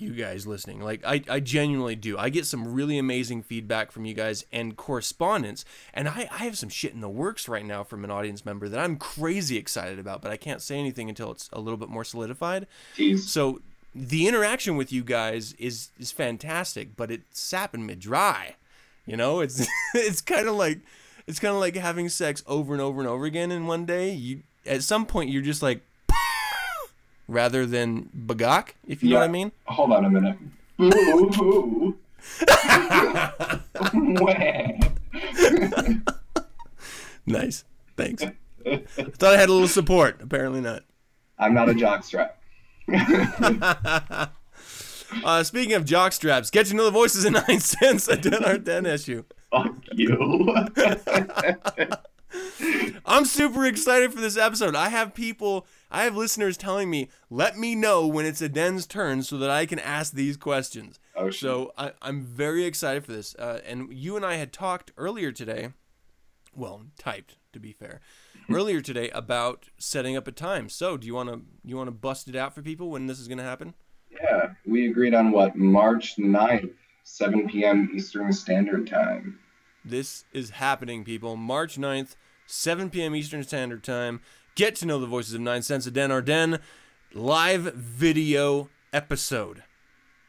you 0.00 0.12
guys 0.12 0.46
listening. 0.46 0.80
Like 0.80 1.02
I, 1.04 1.22
I 1.28 1.40
genuinely 1.40 1.96
do. 1.96 2.16
I 2.18 2.28
get 2.28 2.46
some 2.46 2.72
really 2.72 2.98
amazing 2.98 3.42
feedback 3.42 3.90
from 3.90 4.04
you 4.04 4.14
guys 4.14 4.44
and 4.52 4.76
correspondence. 4.76 5.64
And 5.92 6.08
I, 6.08 6.28
I 6.30 6.44
have 6.44 6.56
some 6.56 6.68
shit 6.68 6.94
in 6.94 7.00
the 7.00 7.08
works 7.08 7.48
right 7.48 7.64
now 7.64 7.82
from 7.84 8.04
an 8.04 8.10
audience 8.10 8.44
member 8.44 8.68
that 8.68 8.80
I'm 8.80 8.96
crazy 8.96 9.56
excited 9.56 9.98
about, 9.98 10.22
but 10.22 10.30
I 10.30 10.36
can't 10.36 10.62
say 10.62 10.78
anything 10.78 11.08
until 11.08 11.30
it's 11.30 11.48
a 11.52 11.60
little 11.60 11.78
bit 11.78 11.88
more 11.88 12.04
solidified. 12.04 12.66
Jeez. 12.96 13.20
So 13.20 13.60
the 13.94 14.28
interaction 14.28 14.76
with 14.76 14.92
you 14.92 15.02
guys 15.02 15.54
is 15.54 15.90
is 15.98 16.12
fantastic, 16.12 16.96
but 16.96 17.10
it's 17.10 17.40
sapping 17.40 17.86
me 17.86 17.94
dry. 17.94 18.56
You 19.06 19.16
know, 19.16 19.40
it's 19.40 19.66
it's 19.94 20.20
kind 20.20 20.48
of 20.48 20.54
like 20.54 20.80
it's 21.26 21.40
kind 21.40 21.54
of 21.54 21.60
like 21.60 21.76
having 21.76 22.08
sex 22.08 22.42
over 22.46 22.72
and 22.72 22.82
over 22.82 23.00
and 23.00 23.08
over 23.08 23.24
again 23.24 23.50
in 23.50 23.66
one 23.66 23.86
day. 23.86 24.12
You 24.12 24.42
at 24.66 24.82
some 24.82 25.06
point 25.06 25.30
you're 25.30 25.42
just 25.42 25.62
like 25.62 25.82
rather 27.28 27.64
than 27.66 28.08
bagak, 28.26 28.70
if 28.86 29.02
you 29.02 29.10
know 29.10 29.16
what 29.16 29.24
I 29.24 29.28
mean. 29.28 29.52
Hold 29.66 29.92
on 29.92 30.04
a 30.04 30.10
minute. 30.10 30.38
Wah. 34.20 34.72
Nice. 37.26 37.64
Thanks. 37.94 38.24
I 38.64 38.78
thought 39.18 39.34
I 39.34 39.36
had 39.36 39.50
a 39.50 39.52
little 39.52 39.68
support. 39.68 40.22
Apparently 40.22 40.62
not. 40.62 40.82
I'm 41.38 41.52
not 41.52 41.68
a 41.68 41.74
jockstrap. 41.74 42.30
Uh, 45.24 45.42
speaking 45.42 45.72
of 45.72 45.86
jock 45.86 46.12
straps, 46.12 46.50
get 46.50 46.66
to 46.66 46.74
know 46.74 46.84
the 46.84 46.90
voices 46.90 47.24
in 47.24 47.32
9sense. 47.32 48.12
A 48.12 48.16
den 48.16 48.44
our 48.44 48.58
den 48.58 48.84
issue. 48.84 49.24
Fuck 49.50 49.74
you. 49.92 50.54
I'm 53.06 53.24
super 53.24 53.64
excited 53.64 54.12
for 54.12 54.20
this 54.20 54.36
episode. 54.36 54.76
I 54.76 54.90
have 54.90 55.14
people, 55.14 55.66
I 55.90 56.04
have 56.04 56.16
listeners 56.16 56.56
telling 56.56 56.90
me, 56.90 57.08
let 57.30 57.56
me 57.56 57.74
know 57.74 58.06
when 58.06 58.26
it's 58.26 58.42
Aden's 58.42 58.86
turn 58.86 59.22
so 59.22 59.38
that 59.38 59.50
I 59.50 59.66
can 59.66 59.78
ask 59.78 60.12
these 60.12 60.36
questions. 60.36 60.98
Oh. 61.16 61.30
So 61.30 61.72
I, 61.78 61.92
I'm 62.02 62.22
very 62.22 62.64
excited 62.64 63.04
for 63.04 63.12
this. 63.12 63.34
Uh, 63.36 63.60
and 63.66 63.92
you 63.92 64.16
and 64.16 64.24
I 64.24 64.34
had 64.34 64.52
talked 64.52 64.92
earlier 64.96 65.32
today, 65.32 65.70
well, 66.54 66.82
typed 66.98 67.36
to 67.52 67.60
be 67.60 67.72
fair, 67.72 68.00
earlier 68.50 68.80
today 68.80 69.10
about 69.10 69.66
setting 69.78 70.16
up 70.16 70.28
a 70.28 70.32
time. 70.32 70.68
So 70.68 70.96
do 70.96 71.06
you 71.06 71.14
want 71.14 71.28
to 71.30 71.42
you 71.64 71.76
want 71.76 71.88
to 71.88 71.92
bust 71.92 72.28
it 72.28 72.36
out 72.36 72.54
for 72.54 72.62
people 72.62 72.90
when 72.90 73.06
this 73.06 73.18
is 73.18 73.28
going 73.28 73.38
to 73.38 73.44
happen? 73.44 73.74
Yeah, 74.10 74.50
we 74.66 74.88
agreed 74.90 75.14
on 75.14 75.30
what? 75.30 75.56
March 75.56 76.16
9th, 76.16 76.72
7 77.04 77.48
p.m. 77.48 77.90
Eastern 77.94 78.32
Standard 78.32 78.86
Time. 78.86 79.38
This 79.84 80.24
is 80.32 80.50
happening, 80.50 81.04
people. 81.04 81.36
March 81.36 81.76
9th, 81.76 82.16
7 82.46 82.90
p.m. 82.90 83.14
Eastern 83.14 83.42
Standard 83.42 83.82
Time. 83.82 84.20
Get 84.58 84.74
to 84.76 84.86
know 84.86 84.98
the 84.98 85.06
voices 85.06 85.34
of 85.34 85.40
9sense 85.40 85.86
a 85.86 85.90
Den 85.92 86.10
Arden 86.10 86.58
live 87.14 87.74
video 87.74 88.68
episode. 88.92 89.62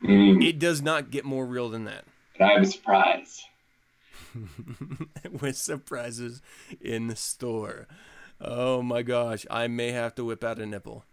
Mm, 0.04 0.46
It 0.48 0.60
does 0.60 0.84
not 0.84 1.10
get 1.10 1.26
more 1.26 1.48
real 1.48 1.68
than 1.68 1.86
that. 1.86 2.06
I 2.40 2.50
have 2.54 2.62
a 2.62 2.66
surprise. 2.68 3.44
With 5.42 5.58
surprises 5.58 6.44
in 6.80 7.08
the 7.08 7.16
store. 7.16 7.88
Oh 8.40 8.84
my 8.84 9.02
gosh, 9.02 9.48
I 9.50 9.66
may 9.68 9.94
have 9.94 10.14
to 10.14 10.24
whip 10.26 10.44
out 10.44 10.60
a 10.60 10.66
nipple. 10.68 11.06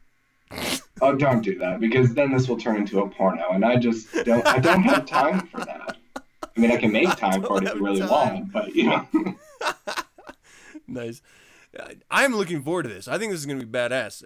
Oh, 1.01 1.15
don't 1.15 1.41
do 1.41 1.59
that 1.59 1.81
because 1.81 2.13
then 2.13 2.33
this 2.35 2.47
will 2.47 2.59
turn 2.59 2.77
into 2.77 3.01
a 3.01 3.09
porno, 3.09 3.49
and 3.53 3.65
I 3.65 3.77
just 3.79 4.13
don't. 4.27 4.47
I 4.47 4.59
don't 4.59 4.83
have 4.83 5.07
time 5.07 5.47
for 5.47 5.65
that. 5.65 5.97
I 6.55 6.61
mean, 6.61 6.71
I 6.71 6.77
can 6.77 6.93
make 6.93 7.09
time 7.17 7.43
for 7.43 7.63
it 7.63 7.67
if 7.69 7.75
you 7.77 7.83
really 7.83 8.01
time. 8.01 8.11
want, 8.11 8.53
but 8.53 8.75
you 8.77 8.85
know. 8.91 9.09
Nice. 10.89 11.21
I'm 12.11 12.35
looking 12.35 12.63
forward 12.63 12.85
to 12.85 12.89
this. 12.89 13.09
I 13.09 13.19
think 13.19 13.33
this 13.33 13.41
is 13.41 13.47
going 13.47 13.61
to 13.61 13.67
be 13.67 13.79
badass. 13.79 14.25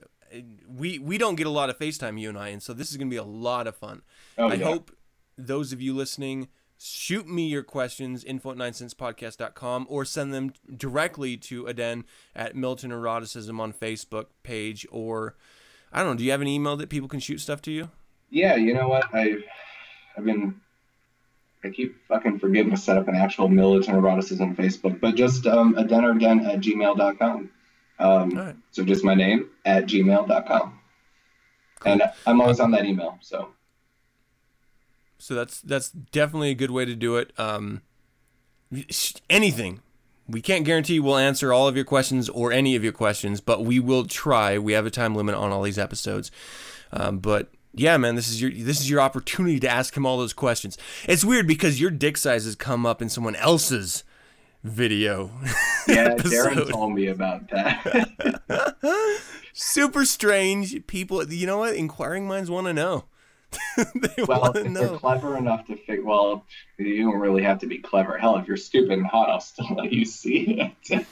We 0.68 0.98
we 0.98 1.18
don't 1.18 1.34
get 1.34 1.46
a 1.46 1.50
lot 1.50 1.70
of 1.70 1.78
FaceTime, 1.78 2.20
you 2.20 2.28
and 2.28 2.38
I, 2.38 2.48
and 2.48 2.62
so 2.62 2.72
this 2.72 2.90
is 2.90 2.96
going 2.96 3.08
to 3.08 3.14
be 3.14 3.18
a 3.18 3.24
lot 3.24 3.66
of 3.66 3.76
fun. 3.76 4.02
Oh, 4.38 4.48
I 4.48 4.54
yeah. 4.54 4.64
hope 4.64 4.92
those 5.36 5.72
of 5.72 5.80
you 5.80 5.94
listening 5.94 6.48
shoot 6.82 7.28
me 7.28 7.46
your 7.46 7.62
questions 7.62 8.24
info 8.24 8.52
at 8.52 8.56
9 8.56 8.72
centspodcast.com 8.72 9.86
or 9.90 10.04
send 10.04 10.32
them 10.32 10.52
directly 10.74 11.36
to 11.36 11.68
Aden 11.68 12.04
at 12.34 12.56
Militant 12.56 12.92
Eroticism 12.92 13.60
on 13.60 13.72
Facebook 13.72 14.26
page 14.42 14.86
or 14.90 15.36
I 15.92 15.98
don't 15.98 16.12
know, 16.12 16.18
do 16.18 16.24
you 16.24 16.30
have 16.30 16.40
an 16.40 16.48
email 16.48 16.76
that 16.76 16.88
people 16.88 17.08
can 17.08 17.20
shoot 17.20 17.40
stuff 17.40 17.60
to 17.62 17.70
you? 17.70 17.90
Yeah, 18.30 18.56
you 18.56 18.72
know 18.72 18.88
what? 18.88 19.04
I, 19.12 19.38
I've 20.16 20.24
been. 20.24 20.60
I 21.62 21.68
keep 21.68 21.96
fucking 22.08 22.38
forgetting 22.38 22.70
to 22.70 22.76
set 22.76 22.96
up 22.96 23.08
an 23.08 23.14
actual 23.14 23.48
militant 23.48 23.96
eroticism 23.96 24.56
Facebook, 24.56 25.00
but 25.00 25.14
just 25.14 25.46
um, 25.46 25.74
adenarden 25.74 26.46
at 26.46 26.60
gmail.com. 26.60 27.50
Um, 27.98 28.30
right. 28.30 28.56
So 28.70 28.82
just 28.84 29.04
my 29.04 29.14
name 29.14 29.50
at 29.64 29.84
gmail.com. 29.86 30.78
And 31.84 32.02
I'm 32.26 32.40
always 32.40 32.60
on 32.60 32.70
that 32.72 32.84
email, 32.84 33.18
so. 33.20 33.50
So 35.18 35.34
that's 35.34 35.60
that's 35.60 35.90
definitely 35.90 36.50
a 36.50 36.54
good 36.54 36.70
way 36.70 36.86
to 36.86 36.94
do 36.94 37.16
it. 37.16 37.32
Um, 37.38 37.82
anything. 39.28 39.80
We 40.26 40.40
can't 40.40 40.64
guarantee 40.64 41.00
we'll 41.00 41.16
answer 41.16 41.52
all 41.52 41.66
of 41.66 41.74
your 41.74 41.84
questions 41.84 42.28
or 42.28 42.52
any 42.52 42.76
of 42.76 42.84
your 42.84 42.92
questions, 42.92 43.40
but 43.40 43.64
we 43.64 43.80
will 43.80 44.04
try. 44.04 44.58
We 44.58 44.74
have 44.74 44.86
a 44.86 44.90
time 44.90 45.14
limit 45.14 45.34
on 45.34 45.50
all 45.50 45.62
these 45.62 45.78
episodes. 45.78 46.30
Um, 46.92 47.18
but 47.18 47.50
yeah, 47.72 47.96
man, 47.96 48.16
this 48.16 48.28
is 48.28 48.40
your 48.40 48.50
this 48.50 48.80
is 48.80 48.90
your 48.90 49.00
opportunity 49.00 49.60
to 49.60 49.68
ask 49.68 49.96
him 49.96 50.04
all 50.04 50.18
those 50.18 50.32
questions. 50.32 50.76
It's 51.08 51.24
weird 51.24 51.46
because 51.46 51.80
your 51.80 51.90
dick 51.90 52.16
sizes 52.16 52.56
come 52.56 52.84
up 52.84 53.00
in 53.00 53.08
someone 53.08 53.36
else's 53.36 54.04
video. 54.62 55.30
Yeah, 55.88 56.14
Darren 56.14 56.70
told 56.70 56.92
me 56.94 57.06
about 57.08 57.48
that. 57.50 59.20
Super 59.54 60.04
strange. 60.04 60.86
People, 60.86 61.26
you 61.32 61.46
know 61.46 61.58
what? 61.58 61.74
Inquiring 61.74 62.28
minds 62.28 62.48
want 62.48 62.66
to 62.68 62.72
know. 62.72 63.06
they 63.76 64.22
well, 64.28 64.52
if 64.54 64.72
they're 64.72 64.98
clever 64.98 65.36
enough 65.36 65.66
to 65.66 65.76
figure, 65.76 66.04
well, 66.04 66.44
you 66.78 67.04
don't 67.04 67.18
really 67.18 67.42
have 67.42 67.58
to 67.60 67.66
be 67.66 67.78
clever. 67.78 68.18
Hell, 68.18 68.36
if 68.36 68.46
you're 68.46 68.56
stupid 68.58 68.92
and 68.92 69.06
hot, 69.06 69.30
I'll 69.30 69.40
still 69.40 69.74
let 69.74 69.92
you 69.92 70.04
see 70.04 70.60
it. 70.60 71.06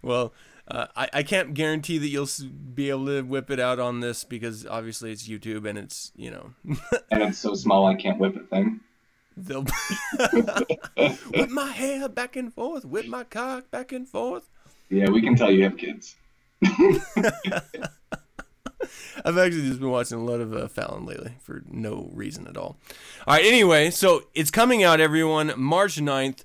well, 0.00 0.32
uh, 0.68 0.86
I, 0.96 1.08
I 1.12 1.22
can't 1.22 1.54
guarantee 1.54 1.98
that 1.98 2.08
you'll 2.08 2.28
be 2.74 2.88
able 2.90 3.06
to 3.06 3.22
whip 3.22 3.50
it 3.50 3.60
out 3.60 3.78
on 3.78 4.00
this 4.00 4.24
because 4.24 4.66
obviously 4.66 5.12
it's 5.12 5.28
YouTube 5.28 5.68
and 5.68 5.78
it's, 5.78 6.10
you 6.16 6.30
know, 6.30 6.50
and 7.10 7.22
it's 7.22 7.38
so 7.38 7.54
small 7.54 7.86
I 7.86 7.94
can't 7.94 8.18
whip 8.18 8.36
a 8.36 8.40
thing. 8.40 8.80
they'll 9.36 9.64
whip 11.34 11.50
my 11.50 11.70
hair 11.70 12.08
back 12.08 12.36
and 12.36 12.52
forth, 12.52 12.84
whip 12.84 13.06
my 13.06 13.24
cock 13.24 13.70
back 13.70 13.92
and 13.92 14.08
forth. 14.08 14.48
Yeah, 14.88 15.10
we 15.10 15.20
can 15.22 15.34
tell 15.36 15.50
you 15.50 15.64
have 15.64 15.76
kids. 15.76 16.16
I've 19.24 19.38
actually 19.38 19.68
just 19.68 19.80
been 19.80 19.90
watching 19.90 20.18
a 20.18 20.24
lot 20.24 20.40
of 20.40 20.54
uh, 20.54 20.68
Fallon 20.68 21.06
lately 21.06 21.36
for 21.40 21.62
no 21.70 22.10
reason 22.12 22.46
at 22.46 22.56
all. 22.56 22.76
All 23.26 23.34
right, 23.34 23.44
anyway, 23.44 23.90
so 23.90 24.24
it's 24.34 24.50
coming 24.50 24.82
out, 24.82 25.00
everyone, 25.00 25.52
March 25.56 25.96
9th. 25.96 26.44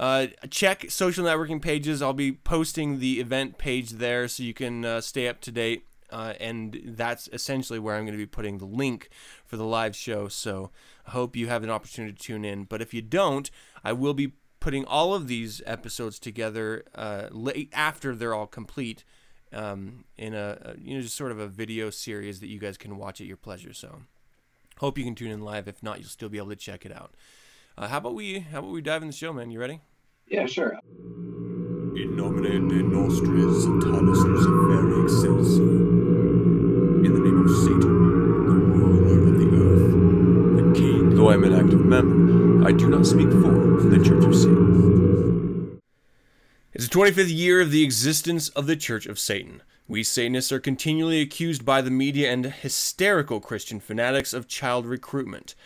Uh, 0.00 0.28
check 0.48 0.90
social 0.90 1.26
networking 1.26 1.60
pages. 1.60 2.00
I'll 2.00 2.14
be 2.14 2.32
posting 2.32 3.00
the 3.00 3.20
event 3.20 3.58
page 3.58 3.90
there 3.90 4.28
so 4.28 4.42
you 4.42 4.54
can 4.54 4.82
uh, 4.82 5.02
stay 5.02 5.28
up 5.28 5.42
to 5.42 5.52
date. 5.52 5.84
Uh, 6.08 6.32
and 6.40 6.80
that's 6.84 7.28
essentially 7.34 7.78
where 7.78 7.94
I'm 7.94 8.04
going 8.04 8.14
to 8.14 8.18
be 8.18 8.26
putting 8.26 8.58
the 8.58 8.64
link 8.64 9.10
for 9.44 9.58
the 9.58 9.64
live 9.64 9.94
show. 9.94 10.26
So 10.26 10.70
I 11.06 11.10
hope 11.10 11.36
you 11.36 11.48
have 11.48 11.62
an 11.62 11.68
opportunity 11.68 12.14
to 12.14 12.18
tune 12.18 12.46
in. 12.46 12.64
But 12.64 12.80
if 12.80 12.94
you 12.94 13.02
don't, 13.02 13.50
I 13.84 13.92
will 13.92 14.14
be 14.14 14.32
putting 14.58 14.86
all 14.86 15.12
of 15.12 15.28
these 15.28 15.60
episodes 15.66 16.18
together 16.18 16.82
uh, 16.94 17.26
late 17.30 17.68
after 17.74 18.16
they're 18.16 18.34
all 18.34 18.46
complete 18.46 19.04
um, 19.52 20.04
in 20.16 20.32
a, 20.32 20.58
a 20.62 20.74
you 20.80 20.94
know 20.94 21.02
just 21.02 21.16
sort 21.16 21.30
of 21.30 21.38
a 21.38 21.46
video 21.46 21.90
series 21.90 22.40
that 22.40 22.48
you 22.48 22.58
guys 22.58 22.78
can 22.78 22.96
watch 22.96 23.20
at 23.20 23.26
your 23.26 23.36
pleasure. 23.36 23.74
So 23.74 24.02
hope 24.78 24.96
you 24.96 25.04
can 25.04 25.14
tune 25.14 25.30
in 25.30 25.42
live. 25.42 25.68
If 25.68 25.82
not, 25.82 25.98
you'll 25.98 26.08
still 26.08 26.30
be 26.30 26.38
able 26.38 26.48
to 26.48 26.56
check 26.56 26.86
it 26.86 26.92
out. 26.92 27.14
Uh, 27.76 27.88
how 27.88 27.98
about 27.98 28.14
we 28.14 28.40
how 28.40 28.60
about 28.60 28.72
we 28.72 28.80
dive 28.80 29.02
in 29.02 29.08
the 29.08 29.14
show, 29.14 29.32
man? 29.32 29.50
You 29.50 29.60
ready? 29.60 29.80
Yeah, 30.30 30.46
sure. 30.46 30.78
In 31.96 32.14
nomine 32.14 32.68
de 32.68 32.82
nostris 32.84 33.66
satanis 33.66 34.22
luciferi 34.30 35.02
excelsior. 35.02 35.70
In 37.04 37.12
the 37.12 37.18
name 37.18 37.44
of 37.44 37.50
Satan, 37.50 37.80
the 38.46 38.54
ruler 38.54 39.26
of 39.26 39.38
the 39.40 39.48
earth, 39.58 39.90
the 40.56 40.80
king. 40.80 41.16
Though 41.16 41.30
I 41.30 41.34
am 41.34 41.42
an 41.42 41.52
active 41.52 41.84
member, 41.84 42.64
I 42.64 42.70
do 42.70 42.88
not 42.88 43.06
speak 43.06 43.28
for 43.28 43.82
the 43.82 43.96
Church 44.04 44.24
of 44.24 44.36
Satan. 44.36 45.80
It's 46.74 46.86
the 46.86 46.96
25th 46.96 47.36
year 47.36 47.60
of 47.60 47.72
the 47.72 47.82
existence 47.82 48.50
of 48.50 48.68
the 48.68 48.76
Church 48.76 49.06
of 49.06 49.18
Satan. 49.18 49.62
We 49.88 50.04
Satanists 50.04 50.52
are 50.52 50.60
continually 50.60 51.20
accused 51.20 51.64
by 51.64 51.82
the 51.82 51.90
media 51.90 52.30
and 52.30 52.46
hysterical 52.46 53.40
Christian 53.40 53.80
fanatics 53.80 54.32
of 54.32 54.46
child 54.46 54.86
recruitment. 54.86 55.56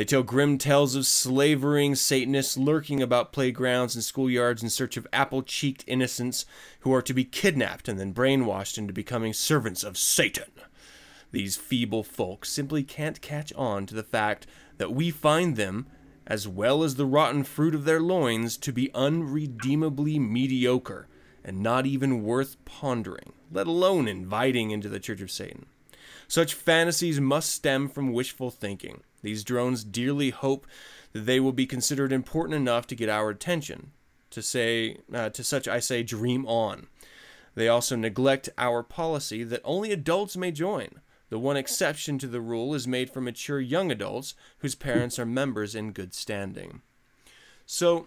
They 0.00 0.06
tell 0.06 0.22
grim 0.22 0.56
tales 0.56 0.94
of 0.94 1.04
slavering 1.04 1.94
Satanists 1.94 2.56
lurking 2.56 3.02
about 3.02 3.34
playgrounds 3.34 3.94
and 3.94 4.02
schoolyards 4.02 4.62
in 4.62 4.70
search 4.70 4.96
of 4.96 5.06
apple 5.12 5.42
cheeked 5.42 5.84
innocents 5.86 6.46
who 6.78 6.94
are 6.94 7.02
to 7.02 7.12
be 7.12 7.22
kidnapped 7.22 7.86
and 7.86 8.00
then 8.00 8.14
brainwashed 8.14 8.78
into 8.78 8.94
becoming 8.94 9.34
servants 9.34 9.84
of 9.84 9.98
Satan. 9.98 10.52
These 11.32 11.58
feeble 11.58 12.02
folk 12.02 12.46
simply 12.46 12.82
can't 12.82 13.20
catch 13.20 13.52
on 13.52 13.84
to 13.84 13.94
the 13.94 14.02
fact 14.02 14.46
that 14.78 14.94
we 14.94 15.10
find 15.10 15.56
them, 15.56 15.86
as 16.26 16.48
well 16.48 16.82
as 16.82 16.94
the 16.94 17.04
rotten 17.04 17.44
fruit 17.44 17.74
of 17.74 17.84
their 17.84 18.00
loins, 18.00 18.56
to 18.56 18.72
be 18.72 18.90
unredeemably 18.94 20.18
mediocre 20.18 21.08
and 21.44 21.62
not 21.62 21.84
even 21.84 22.22
worth 22.22 22.56
pondering, 22.64 23.34
let 23.52 23.66
alone 23.66 24.08
inviting 24.08 24.70
into 24.70 24.88
the 24.88 24.98
Church 24.98 25.20
of 25.20 25.30
Satan. 25.30 25.66
Such 26.26 26.54
fantasies 26.54 27.20
must 27.20 27.50
stem 27.50 27.86
from 27.86 28.14
wishful 28.14 28.50
thinking. 28.50 29.02
These 29.22 29.44
drones 29.44 29.84
dearly 29.84 30.30
hope 30.30 30.66
that 31.12 31.26
they 31.26 31.40
will 31.40 31.52
be 31.52 31.66
considered 31.66 32.12
important 32.12 32.56
enough 32.56 32.86
to 32.88 32.94
get 32.94 33.08
our 33.08 33.30
attention. 33.30 33.92
To 34.30 34.42
say 34.42 34.98
uh, 35.12 35.30
to 35.30 35.42
such 35.42 35.66
I 35.66 35.80
say 35.80 36.02
dream 36.02 36.46
on. 36.46 36.86
They 37.54 37.68
also 37.68 37.96
neglect 37.96 38.48
our 38.56 38.82
policy 38.82 39.42
that 39.44 39.60
only 39.64 39.90
adults 39.92 40.36
may 40.36 40.52
join. 40.52 41.00
The 41.30 41.38
one 41.38 41.56
exception 41.56 42.18
to 42.18 42.26
the 42.26 42.40
rule 42.40 42.74
is 42.74 42.86
made 42.88 43.10
for 43.10 43.20
mature 43.20 43.60
young 43.60 43.90
adults 43.90 44.34
whose 44.58 44.74
parents 44.74 45.18
are 45.18 45.26
members 45.26 45.74
in 45.74 45.92
good 45.92 46.14
standing. 46.14 46.82
So, 47.66 48.06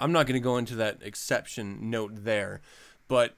I'm 0.00 0.12
not 0.12 0.26
going 0.26 0.40
to 0.40 0.44
go 0.44 0.56
into 0.56 0.76
that 0.76 0.98
exception 1.02 1.90
note 1.90 2.24
there, 2.24 2.60
but 3.08 3.34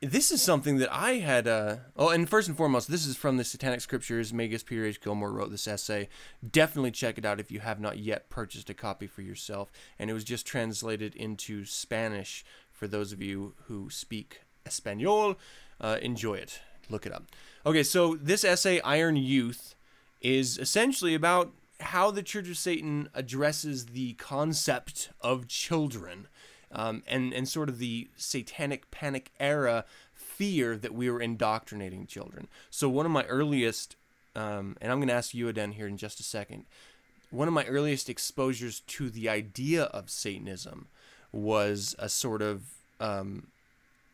this 0.00 0.30
is 0.30 0.42
something 0.42 0.78
that 0.78 0.92
I 0.92 1.14
had. 1.14 1.48
Uh, 1.48 1.76
oh, 1.96 2.10
and 2.10 2.28
first 2.28 2.48
and 2.48 2.56
foremost, 2.56 2.90
this 2.90 3.06
is 3.06 3.16
from 3.16 3.36
the 3.36 3.44
Satanic 3.44 3.80
Scriptures. 3.80 4.32
Magus 4.32 4.62
P. 4.62 4.78
H. 4.78 5.00
Gilmore 5.00 5.32
wrote 5.32 5.50
this 5.50 5.66
essay. 5.66 6.08
Definitely 6.48 6.90
check 6.90 7.18
it 7.18 7.24
out 7.24 7.40
if 7.40 7.50
you 7.50 7.60
have 7.60 7.80
not 7.80 7.98
yet 7.98 8.28
purchased 8.28 8.68
a 8.70 8.74
copy 8.74 9.06
for 9.06 9.22
yourself. 9.22 9.72
And 9.98 10.10
it 10.10 10.12
was 10.12 10.24
just 10.24 10.46
translated 10.46 11.14
into 11.14 11.64
Spanish 11.64 12.44
for 12.70 12.86
those 12.86 13.12
of 13.12 13.22
you 13.22 13.54
who 13.64 13.88
speak 13.88 14.42
Espanol. 14.66 15.36
Uh, 15.80 15.98
enjoy 16.02 16.34
it. 16.34 16.60
Look 16.90 17.06
it 17.06 17.12
up. 17.12 17.24
Okay, 17.64 17.82
so 17.82 18.14
this 18.14 18.44
essay, 18.44 18.80
Iron 18.82 19.16
Youth, 19.16 19.74
is 20.20 20.58
essentially 20.58 21.14
about 21.14 21.52
how 21.80 22.10
the 22.10 22.22
Church 22.22 22.48
of 22.48 22.56
Satan 22.56 23.08
addresses 23.14 23.86
the 23.86 24.14
concept 24.14 25.10
of 25.20 25.48
children 25.48 26.28
um, 26.76 27.02
and, 27.08 27.32
and 27.32 27.48
sort 27.48 27.70
of 27.70 27.78
the 27.78 28.08
satanic 28.16 28.90
panic 28.90 29.32
era 29.40 29.84
fear 30.12 30.76
that 30.76 30.94
we 30.94 31.10
were 31.10 31.20
indoctrinating 31.20 32.06
children. 32.06 32.46
So, 32.70 32.88
one 32.88 33.06
of 33.06 33.12
my 33.12 33.24
earliest, 33.24 33.96
um, 34.36 34.76
and 34.80 34.92
I'm 34.92 34.98
going 34.98 35.08
to 35.08 35.14
ask 35.14 35.34
you, 35.34 35.48
again 35.48 35.72
here 35.72 35.88
in 35.88 35.96
just 35.96 36.20
a 36.20 36.22
second, 36.22 36.66
one 37.30 37.48
of 37.48 37.54
my 37.54 37.64
earliest 37.64 38.10
exposures 38.10 38.80
to 38.80 39.08
the 39.08 39.28
idea 39.28 39.84
of 39.84 40.10
Satanism 40.10 40.86
was 41.32 41.96
a 41.98 42.10
sort 42.10 42.42
of 42.42 42.64
um, 43.00 43.48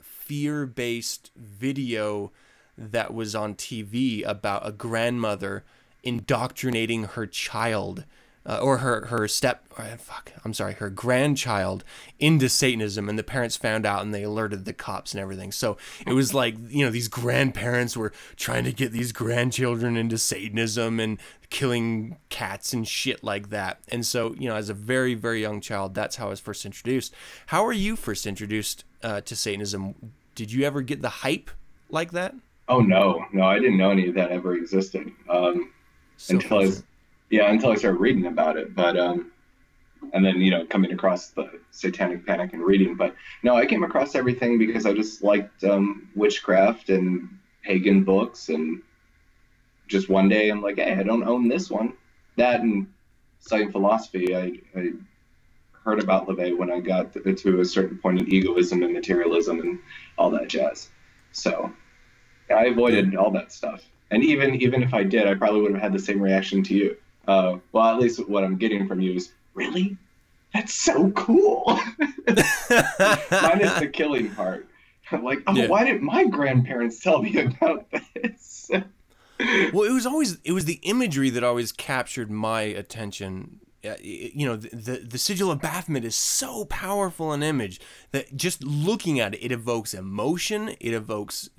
fear 0.00 0.64
based 0.64 1.33
video 1.37 2.31
that 2.78 3.12
was 3.12 3.35
on 3.35 3.54
TV 3.54 4.25
about 4.25 4.66
a 4.66 4.73
grandmother 4.73 5.64
indoctrinating 6.04 7.04
her 7.04 7.26
child 7.26 8.04
uh, 8.45 8.59
or 8.59 8.79
her 8.79 9.07
her 9.07 9.29
step 9.29 9.65
or, 9.79 9.85
fuck 9.99 10.33
I'm 10.45 10.53
sorry 10.53 10.75
her 10.75 10.91
grandchild 10.91 11.85
into 12.19 12.49
Satanism 12.49 13.09
and 13.09 13.19
the 13.19 13.23
parents 13.23 13.57
found 13.57 13.87
out 13.87 14.03
and 14.03 14.13
they 14.13 14.25
alerted 14.25 14.65
the 14.65 14.73
cops 14.73 15.13
and 15.13 15.21
everything. 15.21 15.53
So 15.53 15.77
it 16.07 16.13
was 16.13 16.35
like 16.35 16.57
you 16.69 16.85
know 16.85 16.91
these 16.91 17.09
grandparents 17.09 17.97
were 17.97 18.13
trying 18.37 18.65
to 18.65 18.73
get 18.73 18.93
these 18.93 19.13
grandchildren 19.13 19.97
into 19.97 20.19
Satanism 20.19 20.99
and 20.99 21.19
killing 21.51 22.17
cats 22.31 22.73
and 22.73 22.87
shit 22.87 23.23
like 23.23 23.51
that. 23.51 23.81
And 23.89 24.05
so 24.05 24.35
you 24.35 24.49
know 24.49 24.57
as 24.57 24.69
a 24.69 24.75
very 24.75 25.15
very 25.15 25.41
young 25.41 25.61
child 25.61 25.95
that's 25.95 26.17
how 26.17 26.27
I 26.27 26.31
was 26.31 26.41
first 26.41 26.65
introduced. 26.65 27.15
How 27.47 27.65
were 27.65 27.73
you 27.73 27.97
first 27.97 28.27
introduced 28.27 28.85
uh, 29.03 29.21
to 29.23 29.37
Satanism? 29.37 29.95
Did 30.35 30.53
you 30.53 30.65
ever 30.65 30.83
get 30.83 31.03
the 31.03 31.09
hype 31.09 31.51
like 31.91 32.13
that? 32.13 32.35
Oh 32.69 32.81
no 32.81 33.25
no 33.33 33.45
I 33.45 33.59
didn't 33.61 33.77
know 33.77 33.91
any 33.91 34.09
of 34.09 34.15
that 34.17 34.31
ever 34.31 34.57
existed 34.57 35.13
um, 35.29 35.71
so 36.17 36.35
until 36.35 36.59
I 36.59 36.61
was 36.63 36.85
yeah, 37.33 37.51
until 37.51 37.73
I 37.73 37.77
started 37.77 37.99
reading 37.99 38.27
about 38.27 38.59
it. 38.59 38.75
But 38.75 38.99
um, 38.99 39.33
and 40.12 40.25
then 40.25 40.41
you 40.41 40.51
know 40.51 40.67
coming 40.67 40.93
across 40.93 41.29
the 41.29 41.51
Satanic 41.71 42.27
Panic 42.27 42.53
and 42.53 42.62
reading. 42.62 42.95
But 42.95 43.15
no, 43.43 43.57
I 43.57 43.65
came 43.65 43.83
across 43.83 44.15
everything 44.15 44.59
because 44.59 44.85
I 44.85 44.93
just 44.93 45.25
liked 45.25 45.65
um, 45.65 46.11
witchcraft 46.15 46.91
and 46.91 47.39
pagan 47.62 48.05
books, 48.05 48.51
and 48.51 48.83
just 49.89 50.11
one 50.11 50.29
day 50.29 50.51
I'm 50.51 50.61
like, 50.61 50.77
hey, 50.77 50.93
I 50.93 51.03
don't 51.03 51.27
own 51.27 51.49
this 51.49 51.71
one. 51.71 51.95
That 52.37 52.61
and 52.61 52.87
studying 53.41 53.73
philosophy, 53.73 54.37
I, 54.37 54.53
I 54.77 54.91
heard 55.85 56.03
about 56.03 56.29
LaVey 56.29 56.57
when 56.57 56.71
I 56.71 56.81
got 56.81 57.15
to 57.15 57.61
a 57.61 57.65
certain 57.65 57.99
point 57.99 58.21
in 58.21 58.33
egoism 58.33 58.83
and 58.83 58.93
materialism 58.93 59.59
and 59.61 59.78
all 60.19 60.30
that 60.33 60.49
jazz. 60.49 60.91
So 61.33 61.73
I 62.50 62.67
avoided 62.67 63.17
all 63.17 63.30
that 63.33 63.52
stuff. 63.52 63.83
And 64.11 64.23
even 64.23 64.56
even 64.56 64.83
if 64.83 64.93
I 64.93 65.02
did, 65.02 65.26
I 65.26 65.35
probably 65.35 65.63
would 65.63 65.73
have 65.73 65.80
had 65.80 65.93
the 65.95 65.99
same 65.99 66.21
reaction 66.21 66.63
to 66.65 66.75
you. 66.75 66.97
Uh, 67.26 67.58
well, 67.73 67.85
at 67.87 67.99
least 67.99 68.28
what 68.28 68.45
I'm 68.45 68.56
getting 68.56 68.89
from 68.89 69.00
you 69.00 69.15
is 69.15 69.32
really. 69.54 69.97
That's 70.54 70.75
so 70.75 71.11
cool. 71.13 71.65
Mine 71.99 73.61
is 73.61 73.80
the 73.80 73.91
killing 73.91 74.30
part. 74.35 74.69
I'm 75.11 75.25
like, 75.25 75.43
oh, 75.47 75.54
yeah. 75.54 75.67
why 75.67 75.85
didn't 75.85 76.02
my 76.02 76.26
grandparents 76.26 77.00
tell 77.00 77.23
me 77.23 77.39
about 77.39 77.87
this? 78.15 78.71
well, 79.73 79.85
it 79.85 79.93
was 79.93 80.06
always 80.06 80.39
it 80.45 80.52
was 80.52 80.65
the 80.65 80.80
imagery 80.82 81.30
that 81.30 81.45
always 81.45 81.73
captured 81.73 82.30
my 82.30 82.63
attention. 82.63 83.61
Uh, 83.85 83.95
you 84.00 84.47
know, 84.47 84.54
the, 84.54 84.69
the, 84.69 84.99
the 84.99 85.19
sigil 85.19 85.50
of 85.50 85.61
Baphomet 85.61 86.04
is 86.04 86.15
so 86.15 86.65
powerful 86.67 87.32
an 87.32 87.43
image 87.43 87.80
that 88.13 88.37
just 88.37 88.63
looking 88.63 89.19
at 89.19 89.35
it, 89.35 89.43
it 89.43 89.52
evokes 89.52 89.93
emotion. 89.93 90.76
It 90.80 90.95
evokes 90.95 91.50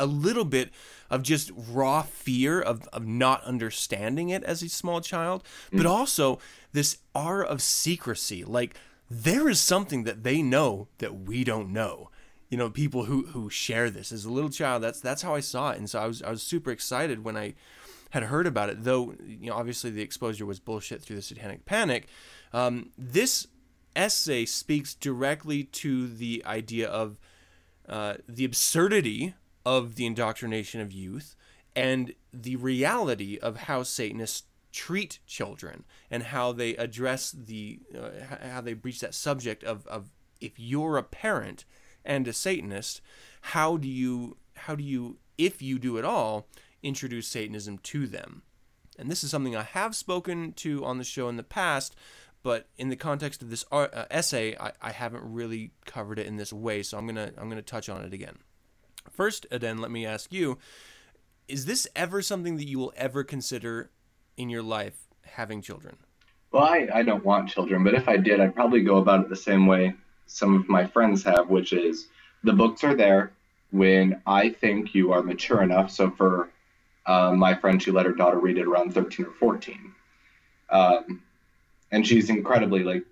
a 0.00 0.06
little 0.06 0.44
bit 0.44 0.70
of 1.10 1.22
just 1.22 1.50
raw 1.54 2.02
fear 2.02 2.60
of, 2.60 2.88
of 2.92 3.06
not 3.06 3.44
understanding 3.44 4.30
it 4.30 4.42
as 4.44 4.62
a 4.62 4.68
small 4.68 5.00
child, 5.00 5.44
mm. 5.70 5.76
but 5.76 5.86
also 5.86 6.38
this 6.72 6.98
aura 7.14 7.46
of 7.46 7.60
secrecy. 7.60 8.44
Like 8.44 8.76
there 9.10 9.48
is 9.48 9.60
something 9.60 10.04
that 10.04 10.22
they 10.22 10.42
know 10.42 10.88
that 10.98 11.20
we 11.20 11.44
don't 11.44 11.72
know. 11.72 12.10
You 12.48 12.58
know, 12.58 12.70
people 12.70 13.04
who 13.04 13.26
who 13.26 13.48
share 13.48 13.90
this 13.90 14.10
as 14.10 14.24
a 14.24 14.32
little 14.32 14.50
child. 14.50 14.82
That's 14.82 15.00
that's 15.00 15.22
how 15.22 15.34
I 15.34 15.40
saw 15.40 15.70
it, 15.70 15.78
and 15.78 15.88
so 15.88 16.00
I 16.00 16.06
was 16.06 16.22
I 16.22 16.30
was 16.30 16.42
super 16.42 16.70
excited 16.72 17.22
when 17.22 17.36
I 17.36 17.54
had 18.10 18.24
heard 18.24 18.46
about 18.46 18.70
it. 18.70 18.82
Though 18.82 19.14
you 19.24 19.50
know, 19.50 19.54
obviously 19.54 19.90
the 19.90 20.02
exposure 20.02 20.46
was 20.46 20.58
bullshit 20.58 21.00
through 21.00 21.16
the 21.16 21.22
Satanic 21.22 21.64
Panic. 21.64 22.08
Um, 22.52 22.90
this 22.98 23.46
essay 23.94 24.44
speaks 24.46 24.94
directly 24.94 25.64
to 25.64 26.08
the 26.08 26.42
idea 26.44 26.88
of 26.88 27.18
uh, 27.88 28.14
the 28.28 28.44
absurdity 28.44 29.34
of 29.70 29.94
the 29.94 30.04
indoctrination 30.04 30.80
of 30.80 30.90
youth 30.90 31.36
and 31.76 32.12
the 32.32 32.56
reality 32.56 33.38
of 33.40 33.56
how 33.56 33.84
Satanists 33.84 34.42
treat 34.72 35.20
children 35.28 35.84
and 36.10 36.24
how 36.24 36.50
they 36.50 36.74
address 36.74 37.30
the 37.30 37.78
uh, 37.96 38.48
how 38.48 38.60
they 38.60 38.72
breach 38.72 38.98
that 38.98 39.14
subject 39.14 39.62
of, 39.62 39.86
of 39.86 40.10
if 40.40 40.58
you're 40.58 40.96
a 40.96 41.04
parent 41.04 41.64
and 42.04 42.26
a 42.26 42.32
Satanist, 42.32 43.00
how 43.42 43.76
do 43.76 43.86
you 43.86 44.38
how 44.56 44.74
do 44.74 44.82
you 44.82 45.18
if 45.38 45.62
you 45.62 45.78
do 45.78 45.98
at 45.98 46.04
all 46.04 46.48
introduce 46.82 47.28
Satanism 47.28 47.78
to 47.78 48.08
them? 48.08 48.42
And 48.98 49.08
this 49.08 49.22
is 49.22 49.30
something 49.30 49.54
I 49.54 49.62
have 49.62 49.94
spoken 49.94 50.52
to 50.54 50.84
on 50.84 50.98
the 50.98 51.04
show 51.04 51.28
in 51.28 51.36
the 51.36 51.44
past, 51.44 51.94
but 52.42 52.66
in 52.76 52.88
the 52.88 52.96
context 52.96 53.40
of 53.40 53.50
this 53.50 53.64
uh, 53.70 53.86
essay, 54.10 54.56
I, 54.58 54.72
I 54.82 54.90
haven't 54.90 55.22
really 55.22 55.70
covered 55.86 56.18
it 56.18 56.26
in 56.26 56.38
this 56.38 56.52
way. 56.52 56.82
So 56.82 56.98
I'm 56.98 57.06
gonna 57.06 57.30
I'm 57.38 57.48
gonna 57.48 57.62
touch 57.62 57.88
on 57.88 58.02
it 58.04 58.12
again. 58.12 58.38
First, 59.10 59.46
Aden, 59.50 59.78
let 59.78 59.90
me 59.90 60.04
ask 60.06 60.32
you 60.32 60.58
is 61.50 61.64
this 61.64 61.88
ever 61.96 62.22
something 62.22 62.56
that 62.56 62.68
you 62.68 62.78
will 62.78 62.92
ever 62.96 63.24
consider 63.24 63.90
in 64.36 64.48
your 64.48 64.62
life 64.62 65.08
having 65.24 65.60
children? 65.60 65.96
Well, 66.52 66.64
I, 66.64 66.88
I 66.94 67.02
don't 67.02 67.24
want 67.24 67.50
children, 67.50 67.82
but 67.82 67.94
if 67.94 68.08
I 68.08 68.16
did, 68.16 68.40
I'd 68.40 68.54
probably 68.54 68.82
go 68.82 68.98
about 68.98 69.20
it 69.20 69.28
the 69.28 69.36
same 69.36 69.66
way 69.66 69.94
some 70.26 70.54
of 70.54 70.68
my 70.68 70.86
friends 70.86 71.24
have, 71.24 71.48
which 71.48 71.72
is 71.72 72.06
the 72.44 72.52
books 72.52 72.84
are 72.84 72.94
there 72.94 73.32
when 73.72 74.22
I 74.26 74.50
think 74.50 74.94
you 74.94 75.12
are 75.12 75.22
mature 75.22 75.62
enough. 75.62 75.90
So 75.90 76.10
for 76.10 76.50
uh, 77.06 77.32
my 77.32 77.54
friend, 77.54 77.82
she 77.82 77.90
let 77.90 78.06
her 78.06 78.12
daughter 78.12 78.38
read 78.38 78.58
it 78.58 78.66
around 78.66 78.94
13 78.94 79.26
or 79.26 79.32
14. 79.32 79.92
Um, 80.70 81.22
and 81.90 82.06
she's 82.06 82.30
incredibly, 82.30 82.84
like, 82.84 83.04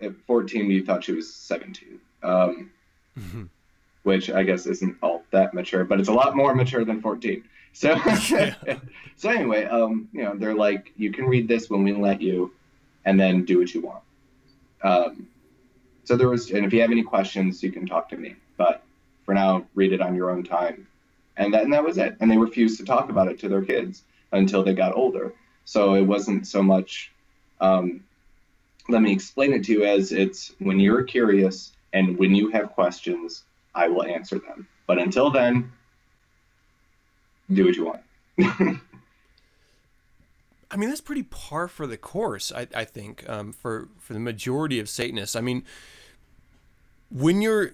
at 0.00 0.14
14, 0.26 0.70
you 0.70 0.84
thought 0.84 1.04
she 1.04 1.12
was 1.12 1.32
17. 1.34 2.00
Um, 2.22 2.70
mm-hmm 3.18 3.42
which 4.02 4.30
I 4.30 4.42
guess 4.42 4.66
isn't 4.66 4.96
all 5.02 5.22
that 5.30 5.54
mature, 5.54 5.84
but 5.84 6.00
it's 6.00 6.08
a 6.08 6.12
lot 6.12 6.36
more 6.36 6.54
mature 6.54 6.84
than 6.84 7.00
14. 7.00 7.44
So, 7.72 7.96
so 9.16 9.30
anyway, 9.30 9.64
um, 9.64 10.08
you 10.12 10.22
know, 10.22 10.34
they're 10.36 10.54
like, 10.54 10.92
you 10.96 11.12
can 11.12 11.26
read 11.26 11.48
this 11.48 11.70
when 11.70 11.84
we 11.84 11.92
let 11.92 12.20
you, 12.20 12.52
and 13.04 13.18
then 13.18 13.44
do 13.44 13.58
what 13.58 13.72
you 13.74 13.80
want. 13.80 14.02
Um, 14.82 15.28
so 16.04 16.16
there 16.16 16.28
was, 16.28 16.50
and 16.50 16.64
if 16.64 16.72
you 16.72 16.80
have 16.80 16.90
any 16.90 17.02
questions, 17.02 17.62
you 17.62 17.72
can 17.72 17.86
talk 17.86 18.08
to 18.10 18.16
me. 18.16 18.36
But 18.56 18.82
for 19.24 19.34
now, 19.34 19.66
read 19.74 19.92
it 19.92 20.00
on 20.00 20.14
your 20.14 20.30
own 20.30 20.42
time, 20.42 20.86
and 21.36 21.54
that 21.54 21.62
and 21.64 21.72
that 21.72 21.84
was 21.84 21.98
it. 21.98 22.16
And 22.20 22.30
they 22.30 22.36
refused 22.36 22.78
to 22.78 22.84
talk 22.84 23.08
about 23.08 23.28
it 23.28 23.38
to 23.40 23.48
their 23.48 23.62
kids 23.62 24.02
until 24.32 24.62
they 24.62 24.74
got 24.74 24.94
older. 24.96 25.32
So 25.64 25.94
it 25.94 26.02
wasn't 26.02 26.46
so 26.46 26.62
much. 26.62 27.12
Um, 27.60 28.04
let 28.88 29.00
me 29.00 29.12
explain 29.12 29.52
it 29.52 29.64
to 29.64 29.72
you 29.72 29.84
as 29.84 30.10
it's 30.10 30.52
when 30.58 30.80
you're 30.80 31.04
curious 31.04 31.72
and 31.92 32.18
when 32.18 32.34
you 32.34 32.50
have 32.50 32.72
questions 32.72 33.44
I 33.74 33.88
will 33.88 34.04
answer 34.04 34.38
them. 34.38 34.68
But 34.86 34.98
until 34.98 35.30
then, 35.30 35.72
do 37.52 37.64
what 37.64 37.76
you 37.76 37.84
want. 37.86 38.00
I 40.70 40.76
mean, 40.76 40.88
that's 40.88 41.00
pretty 41.02 41.24
par 41.24 41.68
for 41.68 41.86
the 41.86 41.98
course, 41.98 42.50
I, 42.50 42.66
I 42.74 42.84
think, 42.84 43.28
um, 43.28 43.52
for, 43.52 43.88
for 43.98 44.14
the 44.14 44.20
majority 44.20 44.78
of 44.78 44.88
Satanists. 44.88 45.36
I 45.36 45.42
mean, 45.42 45.64
when 47.10 47.42
you're, 47.42 47.72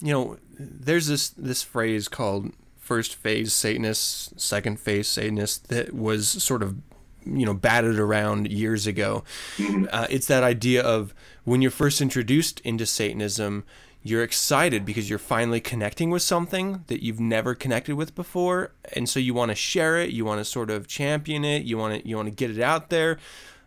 you 0.00 0.12
know, 0.12 0.36
there's 0.58 1.06
this, 1.06 1.30
this 1.30 1.62
phrase 1.62 2.08
called 2.08 2.52
first 2.78 3.14
phase 3.14 3.52
Satanist, 3.52 4.38
second 4.38 4.80
phase 4.80 5.08
Satanist 5.08 5.68
that 5.68 5.94
was 5.94 6.28
sort 6.28 6.62
of 6.62 6.76
you 7.24 7.46
know 7.46 7.54
batted 7.54 7.98
around 7.98 8.50
years 8.50 8.86
ago. 8.86 9.22
Uh, 9.90 10.06
it's 10.10 10.26
that 10.26 10.42
idea 10.42 10.82
of 10.82 11.14
when 11.44 11.62
you're 11.62 11.70
first 11.70 12.00
introduced 12.00 12.60
into 12.60 12.86
Satanism, 12.86 13.64
you're 14.02 14.22
excited 14.22 14.84
because 14.84 15.10
you're 15.10 15.18
finally 15.18 15.60
connecting 15.60 16.10
with 16.10 16.22
something 16.22 16.84
that 16.86 17.02
you've 17.02 17.20
never 17.20 17.54
connected 17.54 17.96
with 17.96 18.14
before, 18.14 18.72
and 18.94 19.08
so 19.08 19.20
you 19.20 19.34
want 19.34 19.50
to 19.50 19.54
share 19.54 19.98
it, 19.98 20.10
you 20.10 20.24
want 20.24 20.40
to 20.40 20.44
sort 20.44 20.70
of 20.70 20.86
champion 20.86 21.44
it, 21.44 21.64
you 21.64 21.76
want 21.76 22.02
to 22.02 22.08
you 22.08 22.16
want 22.16 22.26
to 22.26 22.34
get 22.34 22.50
it 22.50 22.60
out 22.60 22.90
there. 22.90 23.18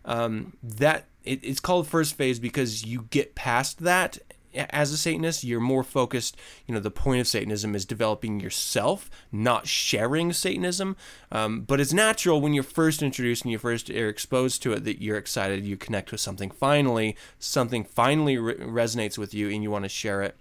Um, 0.04 0.56
that 0.62 1.06
it, 1.24 1.40
it's 1.42 1.60
called 1.60 1.86
first 1.86 2.16
phase 2.16 2.38
because 2.38 2.84
you 2.84 3.06
get 3.10 3.34
past 3.34 3.78
that 3.80 4.18
as 4.54 4.92
a 4.92 4.96
Satanist, 4.96 5.44
you're 5.44 5.60
more 5.60 5.82
focused. 5.82 6.36
You 6.66 6.74
know, 6.74 6.80
the 6.80 6.90
point 6.90 7.20
of 7.20 7.26
Satanism 7.26 7.74
is 7.74 7.84
developing 7.84 8.40
yourself, 8.40 9.10
not 9.32 9.66
sharing 9.66 10.32
Satanism. 10.32 10.96
Um, 11.32 11.62
but 11.62 11.80
it's 11.80 11.92
natural 11.92 12.40
when 12.40 12.54
you're 12.54 12.62
first 12.62 13.02
introduced 13.02 13.44
and 13.44 13.52
you 13.52 13.58
first 13.58 13.90
are 13.90 14.08
exposed 14.08 14.62
to 14.62 14.72
it 14.72 14.84
that 14.84 15.02
you're 15.02 15.16
excited, 15.16 15.64
you 15.64 15.76
connect 15.76 16.12
with 16.12 16.20
something 16.20 16.50
finally, 16.50 17.16
something 17.38 17.84
finally 17.84 18.38
re- 18.38 18.56
resonates 18.56 19.18
with 19.18 19.34
you, 19.34 19.50
and 19.50 19.62
you 19.62 19.70
want 19.70 19.84
to 19.84 19.88
share 19.88 20.22
it. 20.22 20.36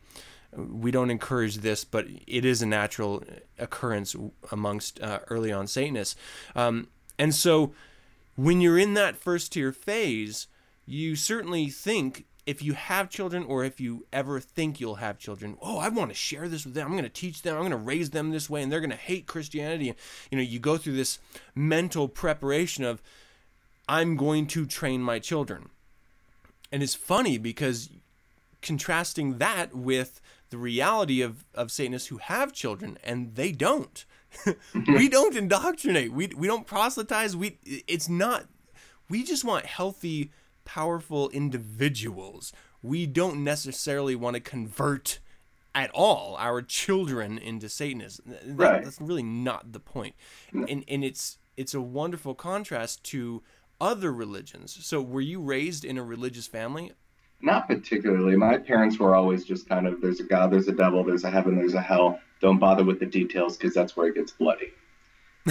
We 0.56 0.92
don't 0.92 1.10
encourage 1.10 1.58
this, 1.58 1.84
but 1.84 2.06
it 2.28 2.46
is 2.46 2.62
a 2.62 2.68
natural 2.68 3.24
occurrence 3.58 4.16
amongst 4.52 5.02
uh, 5.02 5.20
early 5.30 5.52
on 5.52 5.66
Satanists. 5.68 6.16
Um, 6.56 6.90
and 7.18 7.34
so 7.34 7.74
when 8.36 8.62
you're 8.62 8.78
in 8.78 8.94
that 8.94 9.16
first 9.16 9.54
tier 9.54 9.72
phase, 9.72 10.48
you 10.86 11.16
certainly 11.16 11.70
think 11.70 12.26
if 12.46 12.62
you 12.62 12.74
have 12.74 13.10
children 13.10 13.44
or 13.44 13.64
if 13.64 13.80
you 13.80 14.06
ever 14.12 14.40
think 14.40 14.80
you'll 14.80 14.96
have 14.96 15.18
children, 15.18 15.58
oh, 15.62 15.80
I 15.80 15.90
want 15.90 16.12
to 16.12 16.16
share 16.16 16.50
this 16.50 16.66
with 16.66 16.74
them. 16.74 16.88
I'm 16.88 16.94
going 16.94 17.04
to 17.04 17.10
teach 17.10 17.42
them. 17.42 17.56
I'm 17.56 17.62
going 17.62 17.72
to 17.72 17.78
raise 17.78 18.10
them 18.10 18.32
this 18.32 18.50
way, 18.50 18.62
and 18.62 18.72
they're 18.72 18.82
going 18.82 18.90
to 18.90 18.96
hate 18.96 19.28
Christianity. 19.28 19.90
And 19.90 19.98
you 20.30 20.38
know, 20.38 20.44
you 20.44 20.60
go 20.60 20.78
through 20.78 20.94
this 20.94 21.20
mental 21.56 22.08
preparation 22.08 22.84
of, 22.84 23.02
I'm 23.88 24.16
going 24.16 24.48
to 24.48 24.66
train 24.66 25.02
my 25.02 25.20
children. 25.20 25.70
And 26.72 26.84
it's 26.84 26.96
funny 26.96 27.38
because 27.38 27.90
contrasting 28.62 29.38
that 29.38 29.76
with 29.76 30.22
the 30.50 30.58
reality 30.58 31.22
of, 31.22 31.46
of 31.54 31.72
Satanists 31.72 32.08
who 32.08 32.18
have 32.18 32.54
children 32.54 32.98
and 33.04 33.36
they 33.36 33.52
don't. 33.52 34.06
we 34.88 35.10
don't 35.10 35.36
indoctrinate. 35.36 36.12
We, 36.12 36.28
we 36.28 36.48
don't 36.48 36.66
proselytize. 36.66 37.36
We 37.36 37.60
it's 37.88 38.10
not. 38.10 38.46
We 39.10 39.24
just 39.24 39.44
want 39.44 39.66
healthy 39.66 40.32
powerful 40.66 41.30
individuals. 41.30 42.52
We 42.82 43.06
don't 43.06 43.44
necessarily 43.44 44.16
want 44.16 44.36
to 44.36 44.40
convert 44.40 45.20
at 45.76 45.90
all 45.92 46.36
our 46.40 46.62
children 46.62 47.38
into 47.38 47.70
Satanism. 47.70 48.26
That, 48.28 48.42
right. 48.46 48.84
That's 48.84 49.02
really 49.02 49.24
not 49.24 49.72
the 49.72 49.80
point. 49.80 50.16
And 50.52 50.84
and 50.88 51.04
it's 51.04 51.38
it's 51.58 51.74
a 51.74 51.82
wonderful 51.82 52.36
contrast 52.36 53.04
to 53.06 53.42
other 53.80 54.14
religions. 54.14 54.78
So 54.82 55.02
were 55.02 55.22
you 55.22 55.42
raised 55.42 55.84
in 55.84 55.98
a 55.98 56.04
religious 56.04 56.48
family? 56.48 56.92
Not 57.42 57.68
particularly. 57.68 58.38
My 58.38 58.58
parents 58.58 59.00
were 59.00 59.16
always 59.16 59.44
just 59.44 59.68
kind 59.68 59.88
of 59.88 60.02
there's 60.02 60.20
a 60.20 60.24
God, 60.24 60.52
there's 60.52 60.68
a 60.68 60.74
devil, 60.74 61.04
there's 61.04 61.24
a 61.24 61.30
heaven, 61.30 61.56
there's 61.56 61.74
a 61.74 61.82
hell. 61.82 62.20
Don't 62.40 62.60
bother 62.60 62.84
with 62.84 63.00
the 63.00 63.06
details 63.06 63.58
because 63.58 63.74
that's 63.74 63.96
where 63.96 64.08
it 64.08 64.16
gets 64.16 64.32
bloody. 64.32 64.72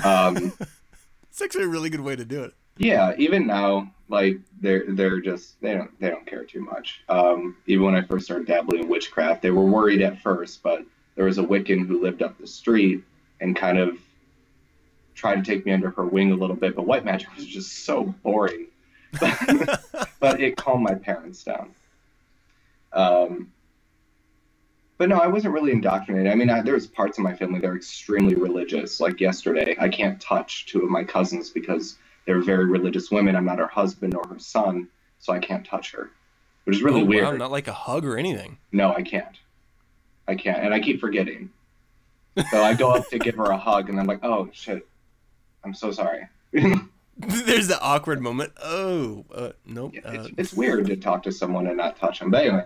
Um, 0.05 0.53
it's 1.31 1.43
actually 1.43 1.65
a 1.65 1.69
really 1.69 1.91
good 1.91 2.01
way 2.01 2.17
to 2.17 2.25
do 2.25 2.43
it. 2.45 2.55
Yeah, 2.79 3.15
even 3.19 3.47
now, 3.47 3.93
like 4.09 4.39
they're 4.61 4.85
they're 4.89 5.21
just 5.21 5.61
they 5.61 5.75
don't 5.75 5.99
they 6.01 6.09
don't 6.09 6.27
care 6.27 6.45
too 6.45 6.61
much. 6.61 7.03
Um, 7.09 7.57
even 7.67 7.85
when 7.85 7.95
I 7.95 8.03
first 8.03 8.27
started 8.27 8.47
dabbling 8.47 8.83
in 8.83 8.89
witchcraft, 8.89 9.43
they 9.43 9.51
were 9.51 9.65
worried 9.65 10.03
at 10.03 10.21
first, 10.21 10.63
but 10.63 10.85
there 11.15 11.27
was 11.27 11.39
a 11.39 11.43
Wiccan 11.43 11.87
who 11.87 12.03
lived 12.03 12.23
up 12.23 12.39
the 12.39 12.47
street 12.47 13.05
and 13.41 13.55
kind 13.55 13.79
of 13.79 13.99
tried 15.15 15.45
to 15.45 15.55
take 15.55 15.67
me 15.67 15.73
under 15.73 15.91
her 15.91 16.05
wing 16.05 16.33
a 16.33 16.37
little 16.37 16.57
bit. 16.57 16.75
But 16.75 16.87
white 16.87 17.05
magic 17.05 17.35
was 17.37 17.47
just 17.47 17.85
so 17.85 18.05
boring, 18.23 18.67
but 20.21 20.41
it 20.41 20.57
calmed 20.57 20.85
my 20.85 20.95
parents 20.95 21.45
down. 21.45 21.75
Um, 22.93 23.53
but 24.99 25.09
no, 25.09 25.19
I 25.19 25.27
wasn't 25.27 25.55
really 25.55 25.73
indoctrinated. 25.73 26.31
I 26.31 26.35
mean, 26.35 26.51
I, 26.51 26.63
there 26.63 26.75
was 26.75 26.87
parts 26.87 27.19
of 27.19 27.25
my 27.25 27.35
family 27.35 27.61
that 27.61 27.67
are 27.67 27.77
extremely 27.77 28.35
religious. 28.35 29.01
Like 29.01 29.21
yesterday, 29.21 29.77
I 29.81 29.89
can't 29.89 30.21
touch 30.21 30.67
two 30.67 30.83
of 30.83 30.91
my 30.91 31.03
cousins 31.03 31.51
because 31.51 31.97
they're 32.27 32.41
very 32.41 32.67
religious 32.67 33.11
women. 33.11 33.37
I'm 33.37 33.45
not 33.45 33.59
her 33.59 33.67
husband 33.67 34.15
or 34.15 34.27
her 34.29 34.39
son, 34.39 34.89
so 35.19 35.33
I 35.33 35.39
can't 35.39 35.65
touch 35.65 35.93
her, 35.93 36.11
which 36.65 36.77
is 36.77 36.83
really 36.83 37.03
oh, 37.03 37.07
weird. 37.07 37.25
Wow, 37.25 37.37
not 37.37 37.51
like 37.51 37.69
a 37.69 37.73
hug 37.73 38.05
or 38.05 38.17
anything. 38.17 38.59
No, 38.71 38.93
I 38.93 39.03
can't. 39.03 39.37
I 40.29 40.35
can't, 40.35 40.63
and 40.63 40.73
I 40.73 40.81
keep 40.81 41.01
forgetting. 41.01 41.51
So 42.51 42.63
I 42.63 42.75
go 42.75 42.93
up 42.93 43.09
to 43.11 43.19
give 43.19 43.35
her 43.37 43.51
a 43.51 43.59
hug, 43.59 43.91
and 43.91 43.99
I'm 43.99 44.07
like, 44.07 44.21
"Oh 44.23 44.49
shit, 44.53 44.87
I'm 45.65 45.75
so 45.75 45.91
sorry." 45.91 46.29
There's 47.19 47.69
the 47.69 47.81
awkward 47.81 48.21
moment. 48.21 48.53
Oh, 48.63 49.25
uh, 49.35 49.51
nope. 49.67 49.95
Yeah, 49.95 50.13
it's, 50.13 50.27
uh... 50.27 50.31
it's, 50.39 50.53
weird 50.53 50.87
to 50.87 50.97
talk 50.97 51.23
to 51.25 51.33
someone 51.33 51.67
and 51.67 51.77
not 51.77 51.97
touch 51.97 52.21
them. 52.21 52.31
But 52.31 52.47
anyway, 52.47 52.65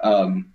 um, 0.00 0.51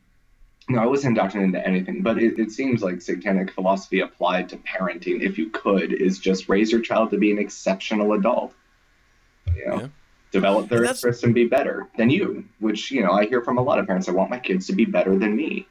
no, 0.70 0.82
I 0.82 0.86
wasn't 0.86 1.18
indoctrinated 1.18 1.56
into 1.56 1.68
anything, 1.68 2.02
but 2.02 2.18
it, 2.22 2.38
it, 2.38 2.52
seems 2.52 2.84
like 2.84 3.02
satanic 3.02 3.52
philosophy 3.52 4.02
applied 4.02 4.50
to 4.50 4.58
parenting, 4.58 5.22
if 5.22 5.38
you 5.38 5.50
could, 5.50 5.94
is 5.94 6.20
just 6.20 6.50
raise 6.50 6.72
your 6.72 6.82
child 6.82 7.12
to 7.12 7.18
be 7.18 7.32
an 7.32 7.40
exceptional 7.40 8.14
adult. 8.14 8.54
You 9.56 9.66
know, 9.66 9.80
yeah. 9.80 9.88
develop 10.32 10.68
their 10.68 10.84
interests 10.84 11.24
and 11.24 11.34
be 11.34 11.46
better 11.46 11.88
than 11.98 12.10
you, 12.10 12.44
which, 12.60 12.92
you 12.92 13.02
know, 13.02 13.12
I 13.12 13.26
hear 13.26 13.42
from 13.42 13.58
a 13.58 13.62
lot 13.62 13.80
of 13.80 13.88
parents. 13.88 14.10
I 14.10 14.12
want 14.12 14.30
my 14.30 14.40
kids 14.40 14.68
to 14.68 14.74
be 14.74 14.84
better 14.84 15.18
than 15.18 15.38
me. 15.38 15.68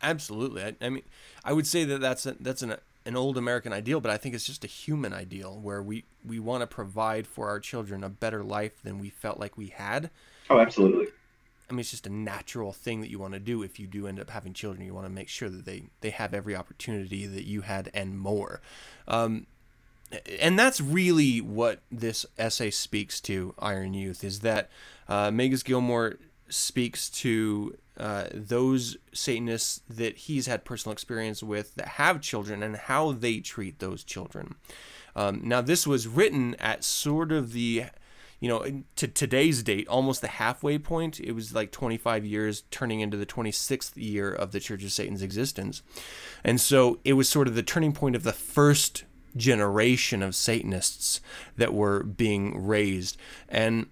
Absolutely. 0.00 0.62
I, 0.62 0.76
I 0.80 0.88
mean, 0.88 1.02
I 1.44 1.52
would 1.52 1.66
say 1.66 1.84
that 1.84 2.00
that's 2.00 2.24
a, 2.24 2.36
that's 2.38 2.62
an 2.62 2.76
an 3.04 3.16
old 3.16 3.38
American 3.38 3.72
ideal, 3.72 4.00
but 4.00 4.10
I 4.10 4.16
think 4.16 4.34
it's 4.34 4.44
just 4.44 4.64
a 4.64 4.68
human 4.68 5.12
ideal 5.12 5.58
where 5.62 5.80
we 5.80 6.04
we 6.24 6.38
want 6.38 6.62
to 6.62 6.66
provide 6.66 7.26
for 7.26 7.48
our 7.48 7.60
children 7.60 8.04
a 8.04 8.08
better 8.08 8.42
life 8.44 8.82
than 8.82 8.98
we 8.98 9.10
felt 9.10 9.40
like 9.40 9.56
we 9.56 9.68
had. 9.68 10.10
Oh, 10.50 10.58
absolutely. 10.58 11.06
I 11.68 11.72
mean, 11.72 11.80
it's 11.80 11.90
just 11.90 12.06
a 12.06 12.12
natural 12.12 12.72
thing 12.72 13.00
that 13.00 13.10
you 13.10 13.18
want 13.18 13.34
to 13.34 13.40
do 13.40 13.62
if 13.62 13.80
you 13.80 13.86
do 13.86 14.06
end 14.06 14.20
up 14.20 14.30
having 14.30 14.52
children. 14.52 14.86
You 14.86 14.94
want 14.94 15.06
to 15.06 15.12
make 15.12 15.28
sure 15.28 15.48
that 15.48 15.64
they, 15.64 15.84
they 16.00 16.10
have 16.10 16.32
every 16.32 16.54
opportunity 16.54 17.26
that 17.26 17.44
you 17.44 17.62
had 17.62 17.90
and 17.92 18.18
more. 18.18 18.60
Um, 19.08 19.46
and 20.38 20.58
that's 20.58 20.80
really 20.80 21.40
what 21.40 21.80
this 21.90 22.24
essay 22.38 22.70
speaks 22.70 23.20
to, 23.22 23.54
Iron 23.58 23.94
Youth, 23.94 24.22
is 24.22 24.40
that 24.40 24.70
uh, 25.08 25.30
Gilmore 25.30 26.18
speaks 26.48 27.10
to 27.10 27.76
uh, 27.98 28.24
those 28.32 28.96
Satanists 29.12 29.80
that 29.88 30.16
he's 30.18 30.46
had 30.46 30.64
personal 30.64 30.92
experience 30.92 31.42
with 31.42 31.74
that 31.74 31.88
have 31.88 32.20
children 32.20 32.62
and 32.62 32.76
how 32.76 33.12
they 33.12 33.40
treat 33.40 33.78
those 33.78 34.04
children. 34.04 34.54
Um, 35.16 35.40
now, 35.42 35.62
this 35.62 35.86
was 35.86 36.06
written 36.06 36.54
at 36.56 36.84
sort 36.84 37.32
of 37.32 37.52
the 37.52 37.86
you 38.40 38.48
know, 38.48 38.82
to 38.96 39.08
today's 39.08 39.62
date, 39.62 39.88
almost 39.88 40.20
the 40.20 40.28
halfway 40.28 40.78
point. 40.78 41.20
It 41.20 41.32
was 41.32 41.54
like 41.54 41.72
25 41.72 42.24
years, 42.24 42.64
turning 42.70 43.00
into 43.00 43.16
the 43.16 43.26
26th 43.26 43.92
year 43.96 44.30
of 44.30 44.52
the 44.52 44.60
Church 44.60 44.84
of 44.84 44.92
Satan's 44.92 45.22
existence. 45.22 45.82
And 46.44 46.60
so 46.60 46.98
it 47.04 47.14
was 47.14 47.28
sort 47.28 47.48
of 47.48 47.54
the 47.54 47.62
turning 47.62 47.92
point 47.92 48.14
of 48.14 48.24
the 48.24 48.34
first 48.34 49.04
generation 49.36 50.22
of 50.22 50.34
Satanists 50.34 51.20
that 51.56 51.72
were 51.72 52.02
being 52.02 52.66
raised. 52.66 53.16
And 53.48 53.86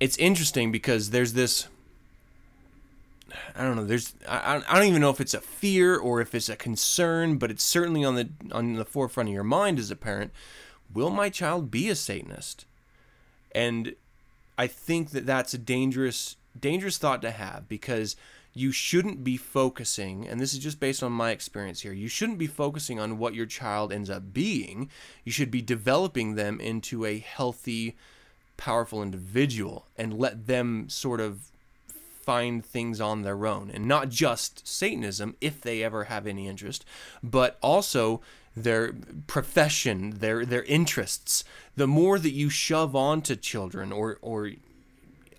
it's 0.00 0.16
interesting 0.16 0.72
because 0.72 1.10
there's 1.10 1.34
this. 1.34 1.68
I 3.54 3.62
don't 3.62 3.76
know. 3.76 3.84
There's 3.84 4.14
I, 4.28 4.62
I 4.68 4.78
don't 4.78 4.88
even 4.88 5.00
know 5.00 5.10
if 5.10 5.20
it's 5.20 5.34
a 5.34 5.40
fear 5.40 5.96
or 5.96 6.20
if 6.20 6.34
it's 6.34 6.48
a 6.48 6.56
concern, 6.56 7.36
but 7.38 7.50
it's 7.50 7.62
certainly 7.62 8.04
on 8.04 8.14
the 8.14 8.28
on 8.52 8.74
the 8.74 8.84
forefront 8.84 9.28
of 9.28 9.34
your 9.34 9.44
mind 9.44 9.78
as 9.78 9.90
a 9.90 9.96
parent. 9.96 10.32
Will 10.92 11.10
my 11.10 11.30
child 11.30 11.70
be 11.70 11.88
a 11.88 11.94
Satanist? 11.94 12.66
And 13.54 13.94
I 14.58 14.66
think 14.66 15.10
that 15.10 15.26
that's 15.26 15.54
a 15.54 15.58
dangerous 15.58 16.36
dangerous 16.58 16.98
thought 16.98 17.22
to 17.22 17.30
have 17.30 17.66
because 17.66 18.14
you 18.54 18.70
shouldn't 18.70 19.24
be 19.24 19.38
focusing 19.38 20.28
and 20.28 20.38
this 20.38 20.52
is 20.52 20.58
just 20.58 20.78
based 20.78 21.02
on 21.02 21.10
my 21.10 21.30
experience 21.30 21.80
here 21.80 21.94
you 21.94 22.08
shouldn't 22.08 22.38
be 22.38 22.46
focusing 22.46 23.00
on 23.00 23.16
what 23.16 23.34
your 23.34 23.46
child 23.46 23.92
ends 23.92 24.10
up 24.10 24.34
being. 24.34 24.90
You 25.24 25.32
should 25.32 25.50
be 25.50 25.62
developing 25.62 26.34
them 26.34 26.60
into 26.60 27.06
a 27.06 27.18
healthy 27.18 27.96
powerful 28.58 29.02
individual 29.02 29.86
and 29.96 30.18
let 30.18 30.46
them 30.46 30.88
sort 30.88 31.20
of 31.20 31.50
find 32.22 32.64
things 32.64 33.00
on 33.00 33.22
their 33.22 33.46
own. 33.46 33.70
And 33.72 33.86
not 33.86 34.10
just 34.10 34.68
satanism 34.68 35.34
if 35.40 35.60
they 35.60 35.82
ever 35.82 36.04
have 36.04 36.26
any 36.26 36.46
interest 36.46 36.84
but 37.22 37.58
also 37.62 38.20
their 38.56 38.92
profession, 39.26 40.18
their 40.18 40.44
their 40.44 40.64
interests, 40.64 41.44
the 41.76 41.86
more 41.86 42.18
that 42.18 42.32
you 42.32 42.50
shove 42.50 42.94
on 42.94 43.22
to 43.22 43.36
children 43.36 43.92
or 43.92 44.18
or 44.20 44.52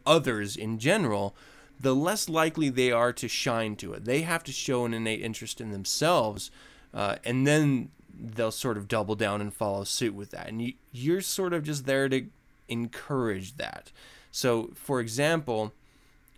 others 0.05 0.55
in 0.55 0.79
general, 0.79 1.35
the 1.79 1.95
less 1.95 2.27
likely 2.27 2.69
they 2.69 2.91
are 2.91 3.13
to 3.13 3.27
shine 3.27 3.75
to 3.77 3.93
it. 3.93 4.05
They 4.05 4.21
have 4.21 4.43
to 4.45 4.51
show 4.51 4.85
an 4.85 4.93
innate 4.93 5.21
interest 5.21 5.61
in 5.61 5.71
themselves, 5.71 6.51
uh, 6.93 7.17
and 7.23 7.45
then 7.45 7.89
they'll 8.13 8.51
sort 8.51 8.77
of 8.77 8.87
double 8.87 9.15
down 9.15 9.41
and 9.41 9.53
follow 9.53 9.83
suit 9.83 10.13
with 10.13 10.31
that. 10.31 10.47
And 10.47 10.61
you, 10.61 10.73
you're 10.91 11.21
sort 11.21 11.53
of 11.53 11.63
just 11.63 11.85
there 11.85 12.09
to 12.09 12.25
encourage 12.67 13.57
that. 13.57 13.91
So, 14.31 14.71
for 14.75 14.99
example, 14.99 15.73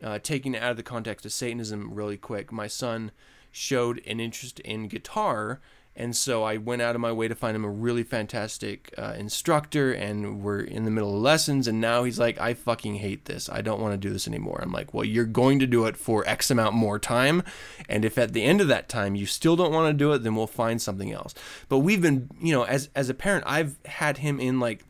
uh, 0.03 0.19
taking 0.21 0.55
it 0.55 0.61
out 0.61 0.71
of 0.71 0.77
the 0.77 0.83
context 0.83 1.25
of 1.25 1.33
Satanism 1.33 1.93
really 1.93 2.17
quick, 2.17 2.51
my 2.51 2.67
son 2.67 3.11
showed 3.51 4.01
an 4.05 4.19
interest 4.19 4.59
in 4.61 4.87
guitar 4.87 5.61
and 5.97 6.13
so 6.13 6.43
I 6.43 6.57
went 6.57 6.81
out 6.81 6.95
of 6.95 7.01
my 7.01 7.13
way 7.13 7.29
to 7.29 7.35
find 7.35 7.55
him 7.55 7.63
a 7.63 7.69
really 7.69 8.03
fantastic 8.03 8.93
uh, 8.97 9.13
instructor, 9.17 9.93
and 9.93 10.41
we're 10.41 10.59
in 10.59 10.83
the 10.83 10.91
middle 10.91 11.15
of 11.15 11.21
lessons. 11.21 11.67
And 11.67 11.79
now 11.79 12.03
he's 12.03 12.19
like, 12.19 12.39
I 12.39 12.53
fucking 12.53 12.95
hate 12.95 13.25
this. 13.25 13.49
I 13.49 13.61
don't 13.61 13.79
want 13.79 13.93
to 13.93 13.97
do 13.97 14.11
this 14.11 14.27
anymore. 14.27 14.59
I'm 14.61 14.73
like, 14.73 14.93
well, 14.93 15.05
you're 15.05 15.23
going 15.23 15.59
to 15.59 15.67
do 15.67 15.85
it 15.85 15.95
for 15.95 16.27
X 16.27 16.51
amount 16.51 16.75
more 16.75 16.99
time. 16.99 17.43
And 17.87 18.03
if 18.03 18.17
at 18.17 18.33
the 18.33 18.43
end 18.43 18.59
of 18.59 18.67
that 18.67 18.89
time 18.89 19.15
you 19.15 19.25
still 19.25 19.55
don't 19.55 19.71
want 19.71 19.89
to 19.89 19.97
do 19.97 20.11
it, 20.11 20.23
then 20.23 20.35
we'll 20.35 20.47
find 20.47 20.81
something 20.81 21.13
else. 21.13 21.33
But 21.69 21.79
we've 21.79 22.01
been, 22.01 22.29
you 22.41 22.51
know, 22.51 22.63
as, 22.63 22.89
as 22.93 23.07
a 23.09 23.13
parent, 23.13 23.45
I've 23.47 23.77
had 23.85 24.17
him 24.17 24.39
in 24.39 24.59
like 24.59 24.83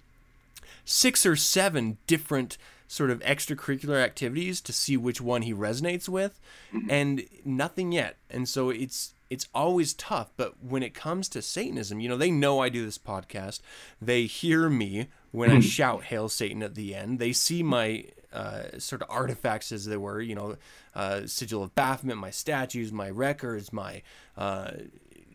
six 0.86 1.24
or 1.24 1.36
seven 1.36 2.00
different 2.08 2.58
sort 2.88 3.10
of 3.10 3.20
extracurricular 3.22 4.04
activities 4.04 4.62
to 4.62 4.72
see 4.72 4.96
which 4.96 5.20
one 5.20 5.42
he 5.42 5.54
resonates 5.54 6.08
with 6.08 6.40
and 6.88 7.26
nothing 7.44 7.92
yet 7.92 8.16
and 8.30 8.48
so 8.48 8.70
it's 8.70 9.15
it's 9.30 9.48
always 9.54 9.94
tough. 9.94 10.32
But 10.38 10.64
when 10.64 10.84
it 10.84 10.94
comes 10.94 11.30
to 11.30 11.42
Satanism, 11.42 12.00
you 12.00 12.10
know, 12.10 12.18
they 12.18 12.32
know 12.32 12.60
I 12.60 12.70
do 12.70 12.86
this 12.86 12.98
podcast. 12.98 13.62
They 14.02 14.26
hear 14.26 14.70
me 14.70 15.08
when 15.32 15.52
I 15.52 15.60
shout 15.60 16.06
"Hail 16.06 16.30
Satan" 16.30 16.64
at 16.64 16.76
the 16.76 16.96
end. 16.96 17.20
They 17.20 17.34
see 17.34 17.64
my 17.64 18.06
uh, 18.34 18.80
sort 18.80 19.02
of 19.02 19.10
artifacts, 19.10 19.72
as 19.72 19.86
they 19.86 19.98
were, 19.98 20.22
you 20.22 20.36
know, 20.36 20.58
uh, 20.94 21.22
sigil 21.26 21.64
of 21.64 21.74
Baphomet, 21.74 22.18
my 22.18 22.32
statues, 22.32 22.92
my 22.92 23.10
records, 23.10 23.72
my 23.72 24.02
uh, 24.38 24.72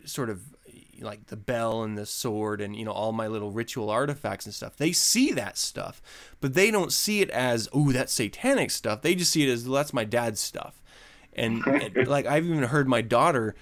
sort 0.04 0.30
of 0.30 0.42
like 1.00 1.26
the 1.28 1.36
bell 1.36 1.82
and 1.82 1.96
the 1.96 2.06
sword 2.06 2.60
and 2.60 2.76
you 2.76 2.84
know 2.84 2.92
all 2.92 3.12
my 3.12 3.26
little 3.26 3.50
ritual 3.50 3.90
artifacts 3.90 4.44
and 4.44 4.54
stuff 4.54 4.76
they 4.76 4.92
see 4.92 5.32
that 5.32 5.56
stuff 5.56 6.02
but 6.40 6.54
they 6.54 6.70
don't 6.70 6.92
see 6.92 7.20
it 7.20 7.30
as 7.30 7.68
oh 7.72 7.90
that's 7.90 8.12
satanic 8.12 8.70
stuff 8.70 9.00
they 9.02 9.14
just 9.14 9.30
see 9.30 9.48
it 9.48 9.50
as 9.50 9.64
well, 9.64 9.76
that's 9.76 9.94
my 9.94 10.04
dad's 10.04 10.40
stuff 10.40 10.82
and, 11.32 11.66
and 11.66 12.06
like 12.06 12.26
i've 12.26 12.44
even 12.44 12.62
heard 12.64 12.86
my 12.86 13.00
daughter 13.00 13.54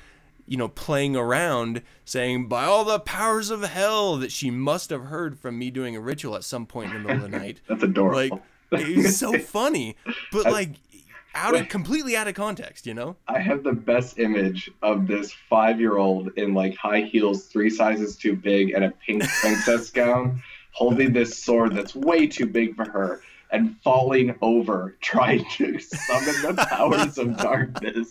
you 0.49 0.57
know, 0.57 0.69
playing 0.69 1.15
around 1.15 1.83
saying, 2.05 2.49
by 2.49 2.65
all 2.65 2.85
the 2.85 2.99
powers 2.99 3.51
of 3.51 3.63
hell, 3.63 4.17
that 4.17 4.33
she 4.33 4.51
must 4.51 4.91
have 4.91 5.05
heard 5.05 5.39
from 5.39 5.59
me 5.59 5.71
doing 5.71 5.95
a 5.95 6.01
ritual 6.01 6.35
at 6.35 6.45
some 6.45 6.67
point 6.67 6.93
in 6.93 7.03
the 7.03 7.09
middle 7.09 7.25
of 7.25 7.31
the 7.31 7.39
night. 7.39 7.61
That's 7.69 7.83
adorable. 7.83 8.41
Like, 8.71 8.83
it's 8.83 9.17
so 9.17 9.39
funny, 9.39 9.97
but 10.33 10.45
like, 10.45 10.71
out 11.35 11.55
of 11.55 11.69
completely 11.69 12.17
out 12.17 12.27
of 12.27 12.35
context, 12.35 12.87
you 12.87 12.95
know? 12.95 13.17
I 13.29 13.39
have 13.39 13.63
the 13.63 13.73
best 13.73 14.19
image 14.19 14.71
of 14.83 15.07
this 15.07 15.33
five 15.49 15.79
year 15.79 15.99
old 15.99 16.31
in 16.37 16.55
like 16.55 16.77
high 16.77 17.03
heels, 17.03 17.47
three 17.47 17.71
sizes 17.71 18.17
too 18.17 18.35
big, 18.35 18.71
and 18.71 18.85
a 18.85 18.91
pink 18.91 19.23
princess 19.41 19.91
gown, 19.91 20.43
holding 20.73 21.13
this 21.13 21.39
sword 21.39 21.75
that's 21.75 21.95
way 21.95 22.27
too 22.27 22.47
big 22.47 22.75
for 22.75 22.89
her 22.91 23.23
and 23.51 23.77
falling 23.83 24.37
over 24.43 24.97
trying 25.01 25.45
to 25.53 25.79
summon 25.79 26.43
the 26.43 26.67
powers 26.69 27.19
of 27.19 27.37
darkness. 27.37 28.09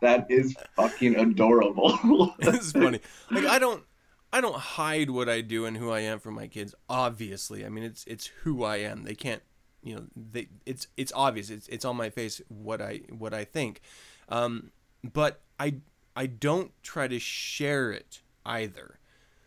That 0.00 0.26
is 0.30 0.56
fucking 0.76 1.16
adorable. 1.16 2.34
it's 2.38 2.72
funny. 2.72 3.00
Like 3.30 3.44
I 3.44 3.58
don't 3.58 3.84
I 4.32 4.40
don't 4.40 4.56
hide 4.56 5.10
what 5.10 5.28
I 5.28 5.40
do 5.40 5.66
and 5.66 5.76
who 5.76 5.90
I 5.90 6.00
am 6.00 6.20
from 6.20 6.34
my 6.34 6.46
kids. 6.46 6.74
Obviously, 6.88 7.64
I 7.64 7.68
mean 7.68 7.84
it's 7.84 8.04
it's 8.06 8.26
who 8.42 8.64
I 8.64 8.76
am. 8.76 9.04
They 9.04 9.14
can't, 9.14 9.42
you 9.82 9.96
know, 9.96 10.04
they 10.14 10.48
it's 10.64 10.86
it's 10.96 11.12
obvious. 11.14 11.50
It's 11.50 11.68
it's 11.68 11.84
on 11.84 11.96
my 11.96 12.10
face 12.10 12.40
what 12.48 12.80
I 12.80 13.02
what 13.10 13.34
I 13.34 13.44
think. 13.44 13.80
Um, 14.28 14.70
but 15.02 15.40
I 15.58 15.76
I 16.16 16.26
don't 16.26 16.72
try 16.82 17.08
to 17.08 17.18
share 17.18 17.90
it 17.90 18.22
either. 18.44 18.98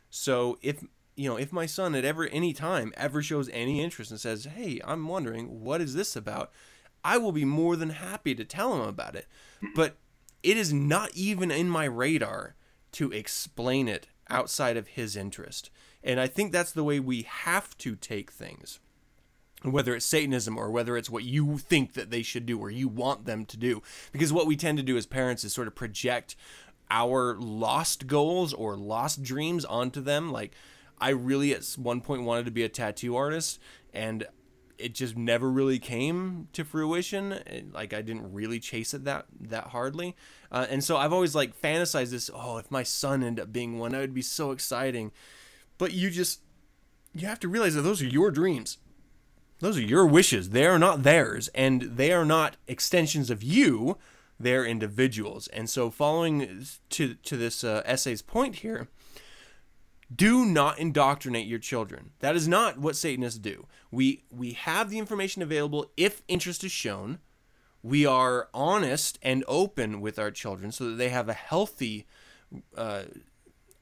So 0.10 0.60
if 0.62 0.84
you 1.16 1.30
know, 1.30 1.38
if 1.38 1.52
my 1.52 1.66
son 1.66 1.96
at 1.96 2.06
ever 2.06 2.28
any 2.28 2.54
time 2.54 2.94
ever 2.98 3.22
shows 3.22 3.50
any 3.50 3.82
interest 3.82 4.12
and 4.12 4.20
says, 4.20 4.46
"Hey, 4.46 4.82
I'm 4.84 5.08
wondering 5.08 5.62
what 5.62 5.82
is 5.82 5.94
this 5.94 6.16
about," 6.16 6.52
I 7.04 7.18
will 7.18 7.32
be 7.32 7.46
more 7.46 7.76
than 7.76 7.90
happy 7.92 8.34
to 8.36 8.46
tell 8.46 8.74
him 8.74 8.88
about 8.88 9.16
it. 9.16 9.28
But 9.76 9.98
it 10.42 10.58
is 10.58 10.74
not 10.74 11.12
even 11.16 11.52
in 11.52 11.70
my 11.70 11.86
radar 11.86 12.56
to 12.94 13.12
explain 13.12 13.88
it 13.88 14.08
outside 14.30 14.78
of 14.78 14.88
his 14.88 15.16
interest. 15.16 15.70
And 16.04 16.20
I 16.20 16.28
think 16.28 16.52
that's 16.52 16.72
the 16.72 16.84
way 16.84 17.00
we 17.00 17.24
have 17.24 17.78
to 17.80 17.96
take 17.96 18.32
things. 18.32 18.80
Whether 19.64 19.96
it's 19.96 20.06
Satanism 20.06 20.58
or 20.58 20.70
whether 20.70 20.98
it's 20.98 21.10
what 21.10 21.24
you 21.24 21.58
think 21.58 21.94
that 21.94 22.12
they 22.12 22.22
should 22.22 22.46
do 22.46 22.60
or 22.60 22.70
you 22.70 22.90
want 22.90 23.26
them 23.26 23.46
to 23.46 23.58
do. 23.58 23.82
Because 24.12 24.34
what 24.34 24.48
we 24.48 24.58
tend 24.58 24.78
to 24.78 24.84
do 24.84 24.98
as 24.98 25.06
parents 25.06 25.46
is 25.46 25.54
sort 25.54 25.68
of 25.68 25.76
project 25.76 26.36
our 26.92 27.36
lost 27.40 28.08
goals 28.08 28.54
or 28.54 28.76
lost 28.76 29.24
dreams 29.24 29.64
onto 29.64 30.02
them. 30.02 30.32
Like, 30.32 30.54
I 31.00 31.10
really 31.10 31.54
at 31.54 31.64
one 31.78 32.02
point 32.02 32.24
wanted 32.24 32.46
to 32.46 32.52
be 32.52 32.64
a 32.64 32.70
tattoo 32.70 33.16
artist, 33.16 33.60
and 33.94 34.26
it 34.78 34.94
just 34.94 35.16
never 35.18 35.50
really 35.50 35.80
came 35.80 36.48
to 36.54 36.64
fruition. 36.64 37.70
Like 37.72 37.94
I 37.94 38.02
didn't 38.02 38.34
really 38.34 38.60
chase 38.60 38.94
it 38.94 39.06
that 39.06 39.26
that 39.42 39.68
hardly, 39.68 40.16
uh, 40.52 40.66
and 40.70 40.84
so 40.84 40.98
I've 40.98 41.14
always 41.14 41.36
like 41.36 41.60
fantasized 41.60 42.12
this. 42.12 42.30
Oh, 42.34 42.58
if 42.58 42.72
my 42.72 42.84
son 42.84 43.24
ended 43.24 43.44
up 43.44 43.54
being 43.54 43.80
one, 43.80 43.92
that 43.92 44.02
would 44.02 44.14
be 44.14 44.22
so 44.22 44.52
exciting. 44.52 45.12
But 45.78 45.94
you 45.94 46.10
just 46.10 46.42
you 47.14 47.28
have 47.28 47.40
to 47.42 47.48
realize 47.48 47.76
that 47.76 47.82
those 47.82 48.02
are 48.02 48.08
your 48.08 48.32
dreams. 48.32 48.78
Those 49.60 49.78
are 49.78 49.82
your 49.82 50.06
wishes. 50.06 50.50
They 50.50 50.66
are 50.66 50.80
not 50.80 51.04
theirs, 51.04 51.50
and 51.56 51.82
they 51.84 52.12
are 52.12 52.26
not 52.26 52.58
extensions 52.68 53.30
of 53.30 53.42
you. 53.42 53.98
They're 54.40 54.66
individuals. 54.66 55.48
And 55.48 55.70
so, 55.70 55.90
following 55.90 56.66
to 56.90 57.14
to 57.14 57.38
this 57.38 57.64
uh, 57.64 57.82
essay's 57.86 58.22
point 58.22 58.58
here, 58.58 58.90
do 60.14 60.46
not 60.46 60.80
indoctrinate 60.80 61.48
your 61.48 61.60
children. 61.60 62.12
That 62.20 62.36
is 62.36 62.48
not 62.48 62.78
what 62.78 62.96
Satanists 62.96 63.40
do. 63.40 63.68
We 63.92 64.24
we 64.30 64.54
have 64.54 64.90
the 64.90 65.00
information 65.00 65.42
available 65.42 65.92
if 65.96 66.22
interest 66.28 66.64
is 66.64 66.72
shown. 66.72 67.20
We 67.82 68.06
are 68.06 68.50
honest 68.54 69.20
and 69.22 69.44
open 69.48 70.00
with 70.02 70.18
our 70.18 70.32
children 70.32 70.72
so 70.72 70.90
that 70.90 70.96
they 70.96 71.10
have 71.10 71.30
a 71.30 71.34
healthy 71.34 72.06
uh, 72.76 73.04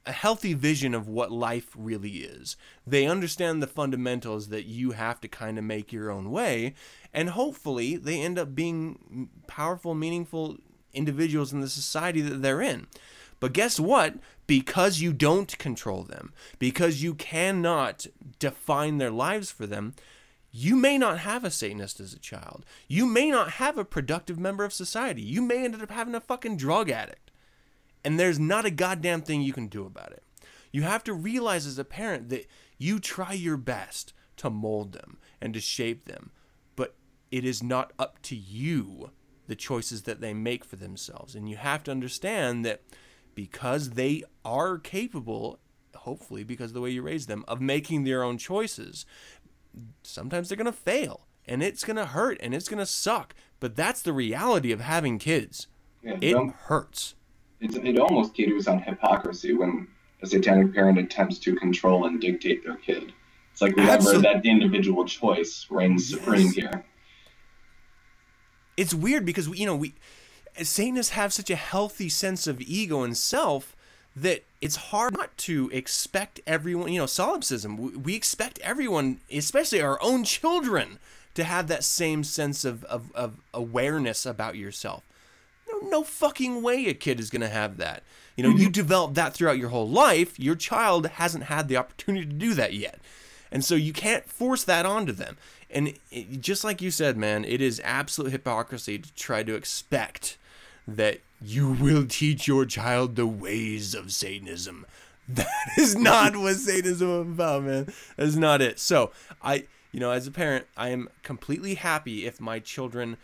a 0.04 0.12
healthy 0.12 0.52
vision 0.54 0.94
of 0.94 1.06
what 1.06 1.30
life 1.30 1.68
really 1.76 2.18
is. 2.18 2.56
They 2.86 3.06
understand 3.06 3.62
the 3.62 3.68
fundamentals 3.68 4.48
that 4.48 4.64
you 4.64 4.92
have 4.92 5.20
to 5.20 5.28
kind 5.28 5.58
of 5.58 5.64
make 5.64 5.92
your 5.92 6.10
own 6.10 6.30
way, 6.30 6.74
and 7.12 7.30
hopefully 7.30 7.96
they 7.96 8.20
end 8.20 8.38
up 8.38 8.54
being 8.54 9.28
powerful, 9.46 9.94
meaningful 9.94 10.58
individuals 10.92 11.52
in 11.52 11.60
the 11.60 11.68
society 11.68 12.20
that 12.20 12.42
they're 12.42 12.60
in. 12.60 12.86
But 13.42 13.54
guess 13.54 13.80
what? 13.80 14.14
Because 14.46 15.00
you 15.00 15.12
don't 15.12 15.58
control 15.58 16.04
them, 16.04 16.32
because 16.60 17.02
you 17.02 17.12
cannot 17.12 18.06
define 18.38 18.98
their 18.98 19.10
lives 19.10 19.50
for 19.50 19.66
them, 19.66 19.94
you 20.52 20.76
may 20.76 20.96
not 20.96 21.18
have 21.18 21.44
a 21.44 21.50
Satanist 21.50 21.98
as 21.98 22.14
a 22.14 22.20
child. 22.20 22.64
You 22.86 23.04
may 23.04 23.32
not 23.32 23.54
have 23.54 23.76
a 23.76 23.84
productive 23.84 24.38
member 24.38 24.62
of 24.62 24.72
society. 24.72 25.22
You 25.22 25.42
may 25.42 25.64
end 25.64 25.74
up 25.74 25.90
having 25.90 26.14
a 26.14 26.20
fucking 26.20 26.56
drug 26.56 26.88
addict. 26.88 27.32
And 28.04 28.16
there's 28.16 28.38
not 28.38 28.64
a 28.64 28.70
goddamn 28.70 29.22
thing 29.22 29.42
you 29.42 29.52
can 29.52 29.66
do 29.66 29.86
about 29.86 30.12
it. 30.12 30.22
You 30.70 30.82
have 30.82 31.02
to 31.02 31.12
realize 31.12 31.66
as 31.66 31.80
a 31.80 31.84
parent 31.84 32.28
that 32.28 32.46
you 32.78 33.00
try 33.00 33.32
your 33.32 33.56
best 33.56 34.12
to 34.36 34.50
mold 34.50 34.92
them 34.92 35.18
and 35.40 35.52
to 35.54 35.60
shape 35.60 36.04
them, 36.04 36.30
but 36.76 36.94
it 37.32 37.44
is 37.44 37.60
not 37.60 37.92
up 37.98 38.22
to 38.22 38.36
you 38.36 39.10
the 39.48 39.56
choices 39.56 40.02
that 40.02 40.20
they 40.20 40.32
make 40.32 40.64
for 40.64 40.76
themselves. 40.76 41.34
And 41.34 41.48
you 41.50 41.56
have 41.56 41.82
to 41.84 41.90
understand 41.90 42.64
that 42.64 42.82
because 43.34 43.90
they 43.90 44.24
are 44.44 44.78
capable, 44.78 45.58
hopefully, 45.94 46.44
because 46.44 46.70
of 46.70 46.74
the 46.74 46.80
way 46.80 46.90
you 46.90 47.02
raise 47.02 47.26
them, 47.26 47.44
of 47.48 47.60
making 47.60 48.04
their 48.04 48.22
own 48.22 48.38
choices. 48.38 49.06
Sometimes 50.02 50.48
they're 50.48 50.56
going 50.56 50.66
to 50.66 50.72
fail 50.72 51.26
and 51.46 51.62
it's 51.62 51.84
going 51.84 51.96
to 51.96 52.06
hurt 52.06 52.38
and 52.40 52.54
it's 52.54 52.68
going 52.68 52.78
to 52.78 52.86
suck. 52.86 53.34
But 53.60 53.76
that's 53.76 54.02
the 54.02 54.12
reality 54.12 54.72
of 54.72 54.80
having 54.80 55.18
kids. 55.18 55.68
Yeah, 56.02 56.18
it 56.20 56.52
hurts. 56.64 57.14
it 57.60 57.98
almost 57.98 58.34
teeters 58.34 58.66
on 58.66 58.80
hypocrisy 58.80 59.52
when 59.52 59.86
a 60.22 60.26
satanic 60.26 60.74
parent 60.74 60.98
attempts 60.98 61.38
to 61.40 61.54
control 61.54 62.06
and 62.06 62.20
dictate 62.20 62.64
their 62.64 62.76
kid. 62.76 63.12
It's 63.52 63.60
like 63.60 63.76
remember 63.76 63.94
Absolutely. 63.94 64.22
that 64.22 64.46
individual 64.46 65.04
choice 65.04 65.66
reigns 65.70 66.10
yes. 66.10 66.20
supreme 66.20 66.52
here. 66.52 66.84
It's 68.76 68.94
weird 68.94 69.26
because 69.26 69.48
we, 69.48 69.58
you 69.58 69.66
know 69.66 69.76
we 69.76 69.94
Satanists 70.60 71.12
have 71.12 71.32
such 71.32 71.50
a 71.50 71.56
healthy 71.56 72.08
sense 72.08 72.46
of 72.46 72.60
ego 72.60 73.02
and 73.02 73.16
self 73.16 73.74
that 74.14 74.44
it's 74.60 74.76
hard 74.76 75.14
not 75.16 75.36
to 75.38 75.70
expect 75.72 76.40
everyone, 76.46 76.92
you 76.92 77.00
know, 77.00 77.06
solipsism. 77.06 78.02
We 78.02 78.14
expect 78.14 78.58
everyone, 78.60 79.20
especially 79.32 79.80
our 79.80 79.98
own 80.02 80.24
children, 80.24 80.98
to 81.34 81.44
have 81.44 81.68
that 81.68 81.84
same 81.84 82.22
sense 82.24 82.64
of, 82.64 82.84
of, 82.84 83.10
of 83.14 83.40
awareness 83.54 84.26
about 84.26 84.56
yourself. 84.56 85.02
No, 85.70 85.88
no 85.88 86.02
fucking 86.02 86.62
way 86.62 86.86
a 86.86 86.94
kid 86.94 87.18
is 87.18 87.30
going 87.30 87.40
to 87.40 87.48
have 87.48 87.78
that. 87.78 88.02
You 88.36 88.44
know, 88.44 88.50
you 88.50 88.64
mm-hmm. 88.64 88.72
develop 88.72 89.14
that 89.14 89.34
throughout 89.34 89.58
your 89.58 89.70
whole 89.70 89.88
life. 89.88 90.38
Your 90.38 90.54
child 90.54 91.06
hasn't 91.06 91.44
had 91.44 91.68
the 91.68 91.76
opportunity 91.76 92.26
to 92.26 92.32
do 92.32 92.54
that 92.54 92.74
yet. 92.74 92.98
And 93.50 93.64
so 93.64 93.74
you 93.74 93.92
can't 93.92 94.28
force 94.28 94.64
that 94.64 94.86
onto 94.86 95.12
them. 95.12 95.36
And 95.70 95.94
it, 96.10 96.40
just 96.40 96.64
like 96.64 96.82
you 96.82 96.90
said, 96.90 97.16
man, 97.16 97.44
it 97.44 97.60
is 97.60 97.80
absolute 97.84 98.32
hypocrisy 98.32 98.98
to 98.98 99.14
try 99.14 99.42
to 99.42 99.54
expect 99.54 100.36
that 100.86 101.20
you 101.40 101.68
will 101.68 102.06
teach 102.06 102.46
your 102.46 102.64
child 102.64 103.16
the 103.16 103.26
ways 103.26 103.94
of 103.94 104.12
Satanism. 104.12 104.86
That 105.28 105.46
is 105.78 105.94
not 105.94 106.36
what 106.36 106.56
Satanism 106.56 107.08
is 107.08 107.32
about, 107.34 107.62
man. 107.62 107.92
That 108.16 108.26
is 108.26 108.36
not 108.36 108.60
it. 108.60 108.80
So 108.80 109.12
I, 109.40 109.66
you 109.92 110.00
know, 110.00 110.10
as 110.10 110.26
a 110.26 110.32
parent, 110.32 110.66
I 110.76 110.88
am 110.88 111.08
completely 111.22 111.76
happy 111.76 112.26
if 112.26 112.40
my 112.40 112.58
children 112.58 113.16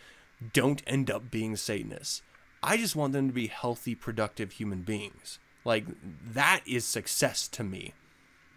don't 0.53 0.81
end 0.87 1.11
up 1.11 1.29
being 1.29 1.57
Satanists. 1.57 2.21
I 2.63 2.77
just 2.77 2.95
want 2.95 3.13
them 3.13 3.27
to 3.27 3.33
be 3.33 3.47
healthy, 3.47 3.95
productive 3.95 4.53
human 4.53 4.81
beings. 4.81 5.39
Like 5.65 5.85
that 6.33 6.61
is 6.65 6.85
success 6.85 7.47
to 7.49 7.63
me. 7.63 7.93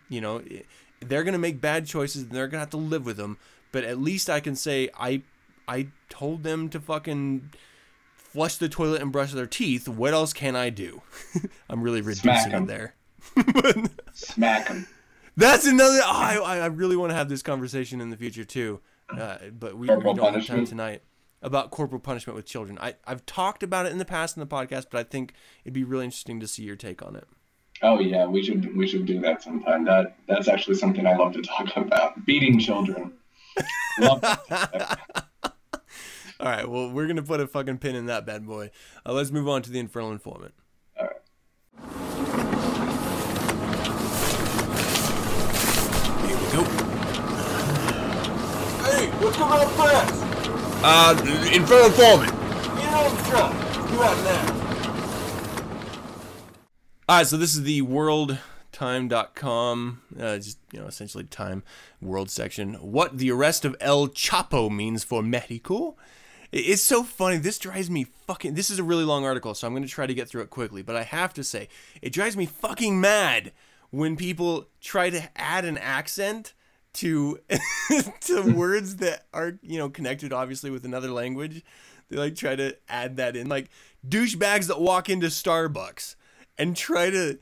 You 0.09 0.21
know, 0.21 0.43
they're 1.01 1.25
gonna 1.25 1.39
make 1.39 1.61
bad 1.61 1.87
choices 1.87 2.23
and 2.23 2.33
they're 2.33 2.47
gonna 2.49 2.61
have 2.61 2.71
to 2.71 2.77
live 2.77 3.05
with 3.05 3.17
them. 3.17 3.39
But 3.73 3.85
at 3.85 4.01
least 4.01 4.31
I 4.31 4.41
can 4.41 4.57
say 4.57 4.89
I 4.99 5.23
I 5.67 5.89
told 6.09 6.43
them 6.43 6.69
to 6.71 6.81
fucking 6.81 7.51
flush 8.33 8.57
the 8.57 8.69
toilet 8.69 9.03
and 9.03 9.13
brush 9.13 9.33
their 9.33 9.47
teeth. 9.47 9.89
What 9.89 10.15
else 10.15 10.33
can 10.33 10.57
I 10.57 10.71
do? 10.71 11.03
I'm 11.71 11.83
really 11.83 12.01
reducing 12.01 12.53
it 12.53 12.67
there. 12.67 12.95
Smack 14.13 14.69
them. 14.69 14.87
That's 15.37 15.67
another. 15.67 16.01
Oh, 16.05 16.43
I 16.45 16.59
I 16.59 16.67
really 16.67 16.97
want 16.97 17.11
to 17.11 17.17
have 17.17 17.29
this 17.29 17.43
conversation 17.43 18.01
in 18.01 18.11
the 18.11 18.17
future 18.17 18.45
too, 18.45 18.81
uh, 19.17 19.39
but 19.59 19.75
we, 19.75 19.81
we 19.81 19.87
don't 19.87 20.03
punishment. 20.03 20.47
have 20.47 20.47
time 20.47 20.67
tonight 20.67 21.03
about 21.41 21.71
corporal 21.71 22.01
punishment 22.01 22.37
with 22.37 22.45
children. 22.45 22.79
I 22.81 22.95
I've 23.07 23.25
talked 23.25 23.63
about 23.63 23.87
it 23.87 23.93
in 23.93 23.99
the 23.99 24.05
past 24.05 24.37
in 24.37 24.41
the 24.41 24.47
podcast, 24.47 24.87
but 24.91 24.99
I 24.99 25.05
think 25.05 25.33
it'd 25.65 25.73
be 25.73 25.85
really 25.85 26.05
interesting 26.05 26.39
to 26.41 26.47
see 26.49 26.65
your 26.65 26.77
take 26.77 27.03
on 27.03 27.17
it. 27.17 27.27
Oh 27.81 27.99
yeah, 27.99 28.27
we 28.27 28.43
should 28.43 28.77
we 28.77 28.87
should 28.87 29.07
do 29.07 29.21
that 29.21 29.43
sometime. 29.43 29.85
That 29.85 30.17
that's 30.29 30.49
actually 30.49 30.77
something 30.77 31.07
I 31.07 31.17
love 31.17 31.33
to 31.33 31.43
talk 31.43 31.77
about. 31.77 32.27
Beating 32.27 32.59
children. 32.59 33.15
love 34.01 34.21
All 36.43 36.49
right, 36.49 36.69
well, 36.69 36.91
we're 36.91 37.07
gonna 37.07 37.23
put 37.23 37.39
a 37.39 37.47
fucking 37.47 37.79
pin 37.79 37.95
in 37.95 38.07
that 38.07 38.27
bad 38.27 38.45
boy. 38.45 38.73
Uh, 39.07 39.13
let's 39.13 39.31
move 39.31 39.49
on 39.49 39.63
to 39.63 39.71
the 39.71 39.79
infernal 39.79 40.11
informant. 40.11 40.55
All 40.99 41.07
right. 41.07 41.19
Here 46.27 46.37
we 46.37 46.47
go. 46.51 46.65
Hey, 48.83 49.07
what's 49.21 49.39
going 49.39 49.53
on 49.53 49.69
fast? 49.77 50.21
Uh, 50.85 51.15
infernal 51.53 51.87
informant. 51.87 52.33
Get 52.33 52.93
on 52.93 53.15
the 53.15 53.23
truck. 53.31 53.55
You 53.93 54.03
out 54.03 54.17
now. 54.25 54.59
All 57.09 57.19
right, 57.19 57.27
so 57.27 57.37
this 57.37 57.55
is 57.55 57.63
the 57.63 57.83
worldtime.com, 57.83 60.03
uh, 60.19 60.39
just, 60.39 60.59
you 60.73 60.81
know, 60.81 60.87
essentially 60.87 61.23
time 61.23 61.63
world 62.01 62.31
section. 62.31 62.75
What 62.75 63.19
the 63.19 63.31
arrest 63.31 63.65
of 63.65 63.77
El 63.79 64.09
Chapo 64.09 64.69
means 64.75 65.05
for 65.05 65.23
Mexico. 65.23 65.95
It's 66.53 66.83
so 66.83 67.03
funny. 67.03 67.39
This 67.39 67.59
drives 67.59 67.89
me 67.91 68.05
fucking. 68.05 68.55
This 68.55 68.69
is 68.69 68.79
a 68.79 68.85
really 68.85 69.05
long 69.05 69.25
article, 69.25 69.55
so 69.55 69.67
I'm 69.67 69.73
going 69.73 69.85
to 69.85 69.89
try 69.89 70.07
to 70.07 70.13
get 70.13 70.29
through 70.29 70.43
it 70.43 70.51
quickly. 70.51 70.83
But 70.83 70.97
I 70.97 71.03
have 71.03 71.33
to 71.35 71.45
say, 71.45 71.69
it 72.03 72.13
drives 72.13 72.37
me 72.37 72.45
fucking 72.45 73.01
mad 73.01 73.53
when 73.91 74.17
people 74.17 74.69
try 74.81 75.09
to 75.09 75.31
add 75.35 75.65
an 75.65 75.79
accent 75.79 76.53
to 76.95 77.39
to 78.21 78.53
words 78.55 78.97
that 78.97 79.25
are 79.33 79.59
you 79.63 79.79
know 79.79 79.89
connected 79.89 80.31
obviously 80.33 80.71
with 80.71 80.85
another 80.85 81.11
language. 81.11 81.65
They 82.11 82.19
like 82.19 82.37
try 82.37 82.55
to 82.55 82.77
add 82.87 83.17
that 83.17 83.35
in, 83.35 83.49
like 83.49 83.71
douchebags 84.07 84.67
that 84.67 84.79
walk 84.79 85.09
into 85.09 85.29
Starbucks 85.29 86.17
and 86.59 86.77
try 86.77 87.09
to. 87.09 87.39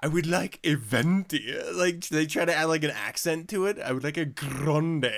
I 0.00 0.08
would 0.08 0.26
like 0.26 0.58
a 0.64 0.74
venti. 0.74 1.54
Like 1.72 2.08
they 2.08 2.24
try 2.24 2.46
to 2.46 2.54
add 2.54 2.64
like 2.64 2.84
an 2.84 2.90
accent 2.90 3.48
to 3.50 3.66
it. 3.66 3.78
I 3.78 3.92
would 3.92 4.04
like 4.04 4.16
a 4.16 4.24
grande. 4.24 5.12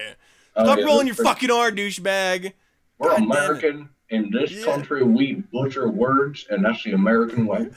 Oh, 0.56 0.64
Stop 0.64 0.78
yeah, 0.78 0.84
rolling 0.84 1.06
your 1.06 1.16
fucking 1.16 1.50
R, 1.50 1.70
douchebag. 1.70 2.52
We're 2.98 3.10
God 3.10 3.22
American. 3.22 3.88
In 4.10 4.30
this 4.30 4.52
yeah. 4.52 4.64
country, 4.64 5.02
we 5.02 5.34
butcher 5.52 5.88
words, 5.88 6.46
and 6.48 6.64
that's 6.64 6.84
the 6.84 6.92
American 6.92 7.46
way. 7.46 7.70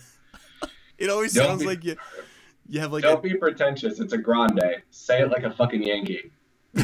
it 0.98 1.10
always 1.10 1.34
don't 1.34 1.46
sounds 1.46 1.62
be, 1.62 1.68
like 1.68 1.84
you. 1.84 1.96
You 2.68 2.82
have 2.82 2.94
like. 2.94 3.02
Don't 3.02 3.20
a, 3.20 3.22
be 3.22 3.36
pretentious. 3.36 4.00
It's 4.00 4.14
a 4.14 4.18
grande. 4.18 4.62
Say 4.92 5.22
it 5.22 5.32
like 5.32 5.44
a 5.44 5.52
fucking 5.52 5.82
Yankee. 5.82 6.32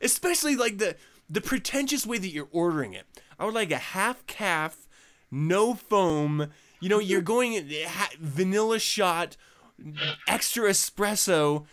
Especially 0.00 0.54
like 0.54 0.78
the 0.78 0.96
the 1.28 1.40
pretentious 1.40 2.06
way 2.06 2.18
that 2.18 2.28
you're 2.28 2.48
ordering 2.52 2.92
it. 2.92 3.06
I 3.38 3.44
would 3.44 3.54
like 3.54 3.70
a 3.72 3.78
half 3.78 4.24
caf, 4.26 4.88
no 5.30 5.74
foam. 5.74 6.48
You 6.80 6.88
know, 6.88 6.98
you're 6.98 7.20
going 7.22 7.68
vanilla 8.20 8.78
shot, 8.78 9.36
extra 10.28 10.70
espresso 10.70 11.66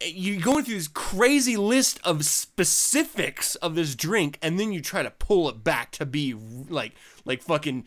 you're 0.00 0.40
going 0.40 0.64
through 0.64 0.74
this 0.74 0.88
crazy 0.88 1.56
list 1.56 2.00
of 2.04 2.24
specifics 2.24 3.54
of 3.56 3.74
this 3.74 3.94
drink 3.94 4.38
and 4.42 4.58
then 4.58 4.72
you 4.72 4.80
try 4.80 5.02
to 5.02 5.10
pull 5.10 5.48
it 5.48 5.62
back 5.64 5.90
to 5.92 6.06
be 6.06 6.34
like 6.68 6.92
like 7.24 7.42
fucking 7.42 7.84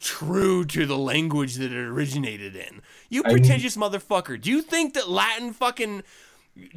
true 0.00 0.64
to 0.64 0.86
the 0.86 0.98
language 0.98 1.54
that 1.54 1.72
it 1.72 1.78
originated 1.78 2.56
in. 2.56 2.82
You 3.08 3.22
pretentious 3.22 3.76
I 3.76 3.80
mean, 3.80 3.90
motherfucker. 3.90 4.40
Do 4.40 4.50
you 4.50 4.62
think 4.62 4.94
that 4.94 5.08
latin 5.08 5.52
fucking 5.52 6.02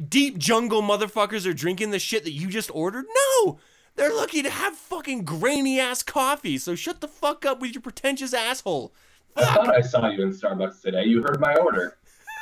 deep 0.08 0.38
jungle 0.38 0.82
motherfuckers 0.82 1.46
are 1.46 1.54
drinking 1.54 1.90
the 1.90 1.98
shit 1.98 2.24
that 2.24 2.32
you 2.32 2.48
just 2.48 2.70
ordered? 2.74 3.06
No! 3.44 3.58
They're 3.96 4.14
lucky 4.14 4.42
to 4.42 4.50
have 4.50 4.76
fucking 4.76 5.24
grainy 5.24 5.80
ass 5.80 6.02
coffee 6.02 6.58
so 6.58 6.74
shut 6.74 7.00
the 7.00 7.08
fuck 7.08 7.44
up 7.44 7.60
with 7.60 7.74
your 7.74 7.82
pretentious 7.82 8.32
asshole. 8.32 8.92
Fuck. 9.34 9.44
i 9.44 9.54
thought 9.54 9.76
i 9.76 9.80
saw 9.80 10.08
you 10.08 10.22
in 10.22 10.30
starbucks 10.30 10.82
today. 10.82 11.04
You 11.04 11.22
heard 11.22 11.40
my 11.40 11.54
order 11.56 11.96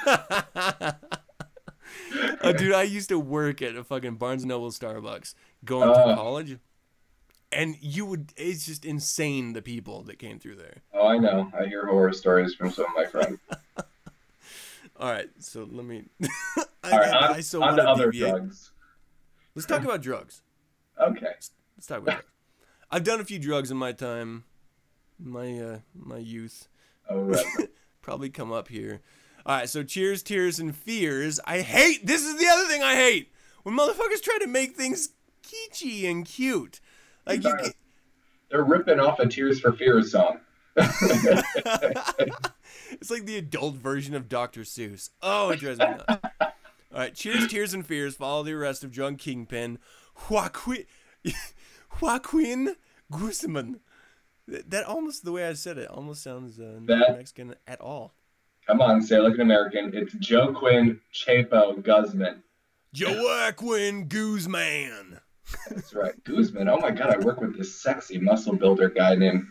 uh, 2.43 2.53
dude, 2.53 2.73
I 2.73 2.83
used 2.83 3.09
to 3.11 3.19
work 3.19 3.63
at 3.63 3.77
a 3.77 3.85
fucking 3.85 4.17
Barnes 4.17 4.43
and 4.43 4.49
Noble 4.49 4.71
Starbucks 4.71 5.35
going 5.65 5.89
uh, 5.89 5.95
through 5.95 6.15
college. 6.15 6.59
And 7.51 7.77
you 7.81 8.05
would, 8.05 8.33
it's 8.37 8.67
just 8.67 8.85
insane 8.85 9.55
the 9.55 9.63
people 9.63 10.03
that 10.03 10.19
came 10.19 10.39
through 10.39 10.57
there. 10.57 10.83
Oh, 10.93 11.09
I 11.09 11.17
know. 11.17 11.51
I 11.59 11.67
hear 11.67 11.87
horror 11.87 12.13
stories 12.13 12.55
from 12.55 12.71
some 12.71 12.85
of 12.85 12.91
my 12.95 13.07
friends. 13.07 13.39
All 15.01 15.11
right, 15.11 15.31
so 15.39 15.67
let 15.71 15.87
me. 15.87 16.05
I, 16.85 16.91
All 16.91 16.99
right, 16.99 17.15
I, 17.15 17.27
on, 17.29 17.35
I 17.37 17.41
so 17.41 17.63
on 17.63 17.77
to 17.77 17.89
other 17.89 18.11
deviate. 18.11 18.31
drugs. 18.31 18.73
Let's 19.55 19.67
talk 19.67 19.83
about 19.85 20.03
drugs. 20.03 20.43
Okay. 21.01 21.25
Let's, 21.25 21.53
let's 21.77 21.87
talk 21.87 21.99
about 21.99 22.13
drugs. 22.17 22.29
I've 22.91 23.05
done 23.05 23.21
a 23.21 23.25
few 23.25 23.39
drugs 23.39 23.71
in 23.71 23.77
my 23.77 23.93
time, 23.93 24.45
my 25.19 25.59
uh, 25.59 25.79
my 25.95 26.19
youth. 26.19 26.69
Oh, 27.09 27.21
right. 27.21 27.45
Probably 28.03 28.29
come 28.29 28.53
up 28.53 28.69
here. 28.69 29.01
All 29.49 29.57
right, 29.57 29.69
so 29.69 29.83
cheers, 29.83 30.23
tears, 30.23 30.59
and 30.59 30.77
fears. 30.77 31.41
I 31.47 31.61
hate. 31.61 32.07
This 32.07 32.23
is 32.23 32.39
the 32.39 32.47
other 32.49 32.69
thing 32.69 32.83
I 32.83 32.97
hate 32.97 33.33
when 33.63 33.75
motherfuckers 33.75 34.21
try 34.23 34.37
to 34.43 34.47
make 34.47 34.77
things 34.77 35.09
kitschy 35.43 36.05
and 36.05 36.27
cute. 36.27 36.81
Like 37.27 37.43
you. 37.43 37.57
They're 38.51 38.63
ripping 38.63 39.01
off 39.01 39.21
a 39.21 39.27
Tears 39.27 39.59
for 39.59 39.73
Fears 39.73 40.13
song. 40.13 40.41
it's 40.77 41.41
like 43.11 43.25
the 43.25 43.39
adult 43.39 43.77
version 43.77 44.15
of 44.15 44.29
Dr. 44.29 44.61
Seuss. 44.61 45.09
Oh, 45.23 45.49
it 45.49 45.61
drives 45.61 45.79
me 45.79 45.87
nuts. 45.87 46.19
All 46.43 46.51
right, 46.93 47.15
cheers, 47.15 47.49
tears, 47.49 47.73
and 47.73 47.87
fears. 47.87 48.17
Follow 48.17 48.43
the 48.43 48.53
arrest 48.53 48.85
of 48.85 48.93
drug 48.93 49.17
kingpin 49.17 49.79
Joaquin, 50.29 50.85
Joaquin 52.03 52.77
Guzman. 53.11 53.81
That 54.47 54.85
almost 54.85 55.25
the 55.25 55.33
way 55.33 55.49
I 55.49 55.55
said 55.55 55.79
it 55.79 55.89
almost 55.89 56.23
sounds 56.23 56.61
uh, 56.61 56.81
not 56.83 57.17
Mexican 57.17 57.55
at 57.67 57.81
all. 57.81 58.13
Come 58.69 58.83
on, 58.83 59.01
say 59.01 59.19
like 59.19 59.35
an 59.35 59.41
American. 59.41 59.93
It's 59.95 60.15
Joaquin 60.31 61.01
Chapo 61.15 61.83
Guzman. 61.83 62.43
Joaquin 62.95 64.09
Guzman. 64.09 65.21
That's 65.71 65.95
right, 65.95 66.23
Guzman. 66.25 66.69
Oh 66.69 66.77
my 66.77 66.91
god, 66.91 67.15
I 67.15 67.25
work 67.25 67.41
with 67.41 67.57
this 67.57 67.81
sexy 67.81 68.19
muscle 68.19 68.55
builder 68.55 68.91
guy 68.91 69.15
named. 69.15 69.47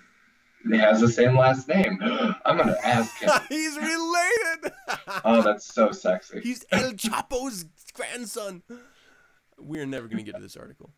He 0.69 0.77
has 0.77 1.01
the 1.01 1.07
same 1.07 1.35
last 1.35 1.67
name. 1.67 1.97
I'm 2.45 2.57
gonna 2.57 2.77
ask 2.83 3.17
him. 3.17 3.31
He's 3.49 3.75
related. 3.75 4.73
oh, 5.25 5.41
that's 5.41 5.65
so 5.65 5.91
sexy. 5.91 6.41
He's 6.41 6.63
El 6.71 6.91
Chapo's 6.91 7.65
grandson. 7.93 8.61
We're 9.57 9.87
never 9.87 10.07
gonna 10.07 10.21
get 10.21 10.35
to 10.35 10.41
this 10.41 10.55
article. 10.55 10.91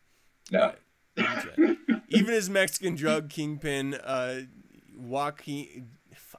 No. 0.50 0.74
Right. 1.16 1.78
Even 2.10 2.34
his 2.34 2.50
Mexican 2.50 2.96
drug 2.96 3.30
kingpin, 3.30 3.94
uh, 3.94 4.42
Joaquin. 4.94 5.88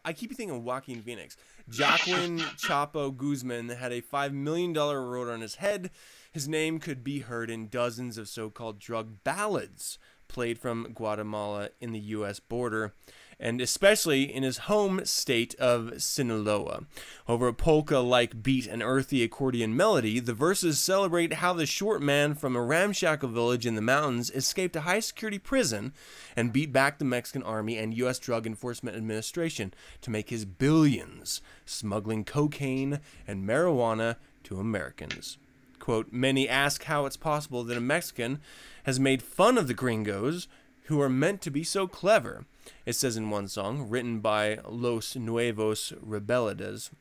I 0.05 0.13
keep 0.13 0.35
thinking 0.35 0.63
Joaquin 0.63 1.01
Phoenix. 1.01 1.37
Joaquin 1.77 2.39
Chapo 2.57 3.15
Guzman 3.15 3.69
had 3.69 3.91
a 3.91 4.01
$5 4.01 4.33
million 4.33 4.73
reward 4.73 5.29
on 5.29 5.41
his 5.41 5.55
head. 5.55 5.89
His 6.31 6.47
name 6.47 6.79
could 6.79 7.03
be 7.03 7.19
heard 7.19 7.49
in 7.49 7.67
dozens 7.67 8.17
of 8.17 8.27
so 8.27 8.49
called 8.49 8.79
drug 8.79 9.23
ballads 9.23 9.97
played 10.27 10.57
from 10.57 10.93
Guatemala 10.93 11.69
in 11.79 11.91
the 11.91 11.99
U.S. 11.99 12.39
border 12.39 12.93
and 13.41 13.59
especially 13.59 14.31
in 14.33 14.43
his 14.43 14.59
home 14.59 15.03
state 15.03 15.55
of 15.55 16.01
Sinaloa. 16.01 16.83
Over 17.27 17.47
a 17.47 17.53
polka 17.53 17.97
like 17.97 18.43
beat 18.43 18.67
and 18.67 18.83
earthy 18.83 19.23
accordion 19.23 19.75
melody, 19.75 20.19
the 20.19 20.33
verses 20.33 20.79
celebrate 20.79 21.33
how 21.33 21.53
the 21.53 21.65
short 21.65 22.03
man 22.03 22.35
from 22.35 22.55
a 22.55 22.61
ramshackle 22.61 23.29
village 23.29 23.65
in 23.65 23.73
the 23.73 23.81
mountains 23.81 24.29
escaped 24.29 24.75
a 24.75 24.81
high 24.81 24.99
security 24.99 25.39
prison 25.39 25.91
and 26.35 26.53
beat 26.53 26.71
back 26.71 26.99
the 26.99 27.05
Mexican 27.05 27.41
army 27.41 27.77
and 27.77 27.97
U.S. 27.97 28.19
Drug 28.19 28.45
Enforcement 28.45 28.95
Administration 28.95 29.73
to 30.01 30.11
make 30.11 30.29
his 30.29 30.45
billions 30.45 31.41
smuggling 31.65 32.23
cocaine 32.23 32.99
and 33.27 33.43
marijuana 33.43 34.17
to 34.43 34.59
Americans. 34.59 35.39
Quote, 35.79 36.11
many 36.11 36.47
ask 36.47 36.83
how 36.83 37.07
it's 37.07 37.17
possible 37.17 37.63
that 37.63 37.75
a 37.75 37.81
Mexican 37.81 38.39
has 38.83 38.99
made 38.99 39.23
fun 39.23 39.57
of 39.57 39.67
the 39.67 39.73
gringos 39.73 40.47
who 40.91 41.01
are 41.01 41.09
meant 41.09 41.41
to 41.41 41.49
be 41.49 41.63
so 41.63 41.87
clever. 41.87 42.45
It 42.85 42.93
says 42.93 43.17
in 43.17 43.29
one 43.29 43.47
song, 43.47 43.89
written 43.89 44.19
by 44.19 44.59
Los 44.67 45.15
Nuevos 45.15 45.93
Rebeldes. 46.05 46.91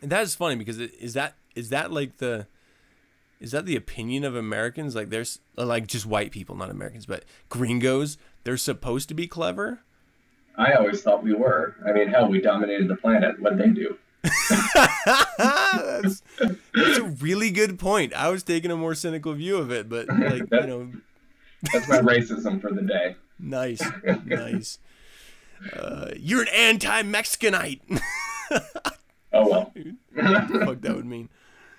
And 0.00 0.10
that 0.10 0.22
is 0.22 0.34
funny 0.34 0.56
because 0.56 0.78
it, 0.78 0.94
is 0.98 1.14
that 1.14 1.34
is 1.54 1.68
that 1.70 1.90
like 1.90 2.18
the 2.18 2.46
is 3.40 3.50
that 3.50 3.66
the 3.66 3.76
opinion 3.76 4.24
of 4.24 4.34
Americans? 4.36 4.94
Like 4.94 5.10
there's 5.10 5.40
like 5.56 5.86
just 5.86 6.06
white 6.06 6.30
people, 6.30 6.54
not 6.54 6.70
Americans, 6.70 7.04
but 7.04 7.24
gringos. 7.48 8.16
They're 8.44 8.56
supposed 8.56 9.08
to 9.08 9.14
be 9.14 9.26
clever. 9.26 9.80
I 10.56 10.72
always 10.74 11.02
thought 11.02 11.22
we 11.22 11.34
were. 11.34 11.74
I 11.86 11.92
mean, 11.92 12.08
hell, 12.08 12.28
we 12.28 12.40
dominated 12.40 12.88
the 12.88 12.96
planet. 12.96 13.40
What'd 13.40 13.58
they 13.58 13.68
do? 13.68 13.98
that's, 15.38 16.22
that's 16.74 16.98
a 16.98 17.16
really 17.20 17.50
good 17.50 17.78
point. 17.78 18.12
I 18.12 18.28
was 18.28 18.42
taking 18.42 18.70
a 18.70 18.76
more 18.76 18.94
cynical 18.94 19.32
view 19.32 19.56
of 19.56 19.70
it, 19.70 19.88
but 19.88 20.08
like 20.08 20.44
you 20.50 20.60
know, 20.66 20.90
That's 21.72 21.88
my 21.88 21.98
racism 21.98 22.60
for 22.60 22.72
the 22.72 22.82
day. 22.82 23.16
nice, 23.38 23.82
nice. 24.24 24.78
Uh, 25.76 26.10
you're 26.16 26.42
an 26.42 26.48
anti-Mexicanite. 26.54 27.80
Oh 29.32 29.48
well. 29.48 29.72
fuck 30.66 30.80
that 30.80 30.96
would 30.96 31.06
mean. 31.06 31.28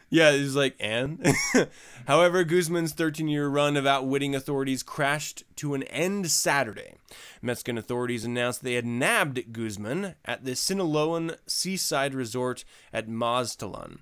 Yeah, 0.09 0.31
it's 0.31 0.55
like 0.55 0.75
and. 0.79 1.25
However, 2.07 2.45
Guzman's 2.45 2.93
13-year 2.93 3.47
run 3.49 3.75
of 3.75 3.85
outwitting 3.85 4.33
authorities 4.35 4.81
crashed 4.81 5.43
to 5.57 5.73
an 5.73 5.83
end 5.83 6.31
Saturday. 6.31 6.95
Mexican 7.41 7.77
authorities 7.77 8.23
announced 8.23 8.63
they 8.63 8.75
had 8.75 8.85
nabbed 8.85 9.51
Guzman 9.51 10.15
at 10.23 10.45
the 10.45 10.51
Sinaloan 10.51 11.35
seaside 11.45 12.13
resort 12.13 12.63
at 12.93 13.09
Mazatlan 13.09 13.99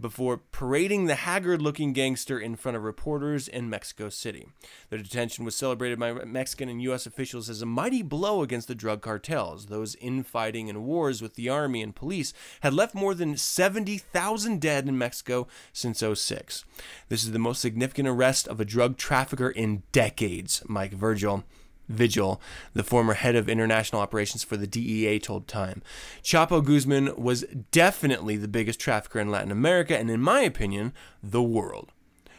before 0.00 0.38
parading 0.38 1.06
the 1.06 1.14
haggard-looking 1.14 1.92
gangster 1.92 2.38
in 2.38 2.56
front 2.56 2.76
of 2.76 2.82
reporters 2.82 3.48
in 3.48 3.70
Mexico 3.70 4.08
City. 4.08 4.48
The 4.90 4.98
detention 4.98 5.44
was 5.44 5.54
celebrated 5.54 5.98
by 5.98 6.12
Mexican 6.12 6.68
and 6.68 6.82
U.S. 6.82 7.06
officials 7.06 7.48
as 7.48 7.62
a 7.62 7.66
mighty 7.66 8.02
blow 8.02 8.42
against 8.42 8.68
the 8.68 8.74
drug 8.74 9.00
cartels. 9.00 9.66
Those 9.66 9.94
infighting 9.96 10.68
and 10.68 10.84
wars 10.84 11.22
with 11.22 11.34
the 11.34 11.48
army 11.48 11.82
and 11.82 11.94
police 11.94 12.32
had 12.60 12.74
left 12.74 12.94
more 12.94 13.14
than 13.14 13.36
70,000 13.36 14.60
dead 14.60 14.88
in 14.88 14.98
Mexico 14.98 15.46
since 15.72 15.98
06. 15.98 16.64
This 17.08 17.24
is 17.24 17.32
the 17.32 17.38
most 17.38 17.60
significant 17.60 18.08
arrest 18.08 18.48
of 18.48 18.60
a 18.60 18.64
drug 18.64 18.96
trafficker 18.96 19.50
in 19.50 19.82
decades, 19.92 20.62
Mike 20.66 20.92
Virgil. 20.92 21.44
Vigil, 21.88 22.40
the 22.74 22.84
former 22.84 23.14
head 23.14 23.36
of 23.36 23.48
international 23.48 24.00
operations 24.00 24.42
for 24.42 24.56
the 24.56 24.66
DEA, 24.66 25.18
told 25.18 25.48
Time. 25.48 25.82
Chapo 26.22 26.64
Guzman 26.64 27.14
was 27.16 27.44
definitely 27.70 28.36
the 28.36 28.48
biggest 28.48 28.80
trafficker 28.80 29.20
in 29.20 29.30
Latin 29.30 29.50
America 29.50 29.96
and, 29.96 30.10
in 30.10 30.20
my 30.20 30.40
opinion, 30.40 30.92
the 31.22 31.42
world. 31.42 31.92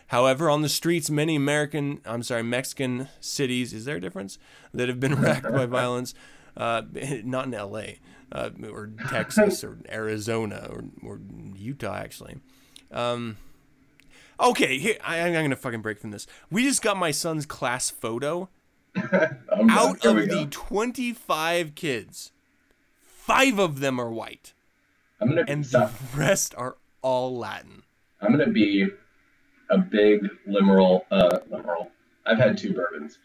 However, 0.07 0.49
on 0.49 0.61
the 0.61 0.69
streets, 0.69 1.09
many 1.09 1.35
American, 1.35 1.99
I'm 2.05 2.23
sorry, 2.23 2.43
Mexican 2.43 3.07
cities, 3.19 3.73
is 3.73 3.85
there 3.85 3.95
a 3.95 4.01
difference? 4.01 4.37
That 4.73 4.87
have 4.87 4.99
been 4.99 5.15
racked 5.15 5.51
by 5.51 5.65
violence, 5.67 6.13
uh, 6.55 6.83
not 7.23 7.45
in 7.45 7.51
LA, 7.51 7.93
uh, 8.31 8.51
or 8.69 8.91
Texas, 9.09 9.63
or 9.63 9.79
Arizona, 9.89 10.67
or, 10.69 10.83
or 11.03 11.19
Utah, 11.55 11.95
actually. 11.95 12.37
Um, 12.91 13.37
okay, 14.39 14.77
here, 14.77 14.97
I, 15.03 15.19
I'm 15.21 15.33
going 15.33 15.49
to 15.49 15.55
fucking 15.55 15.81
break 15.81 15.99
from 15.99 16.11
this. 16.11 16.27
We 16.51 16.63
just 16.63 16.81
got 16.81 16.95
my 16.95 17.11
son's 17.11 17.45
class 17.45 17.89
photo. 17.89 18.49
out 19.69 20.05
of 20.05 20.15
the 20.15 20.47
25 20.49 21.75
kids, 21.75 22.31
five 23.01 23.59
of 23.59 23.79
them 23.79 23.99
are 23.99 24.11
white, 24.11 24.53
I'm 25.19 25.29
gonna 25.29 25.45
and 25.47 25.63
the 25.65 25.89
rest 26.15 26.53
are 26.57 26.77
all 27.01 27.35
Latin. 27.37 27.83
I'm 28.21 28.31
gonna 28.31 28.47
be 28.47 28.87
a 29.69 29.77
big 29.77 30.29
liberal. 30.45 31.05
Uh, 31.11 31.39
liberal. 31.49 31.91
I've 32.25 32.37
had 32.37 32.57
two 32.57 32.73
bourbons. 32.73 33.19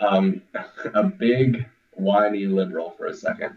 Um, 0.00 0.42
a 0.94 1.04
big 1.04 1.66
whiny 1.92 2.46
liberal 2.46 2.94
for 2.96 3.06
a 3.06 3.14
second. 3.14 3.56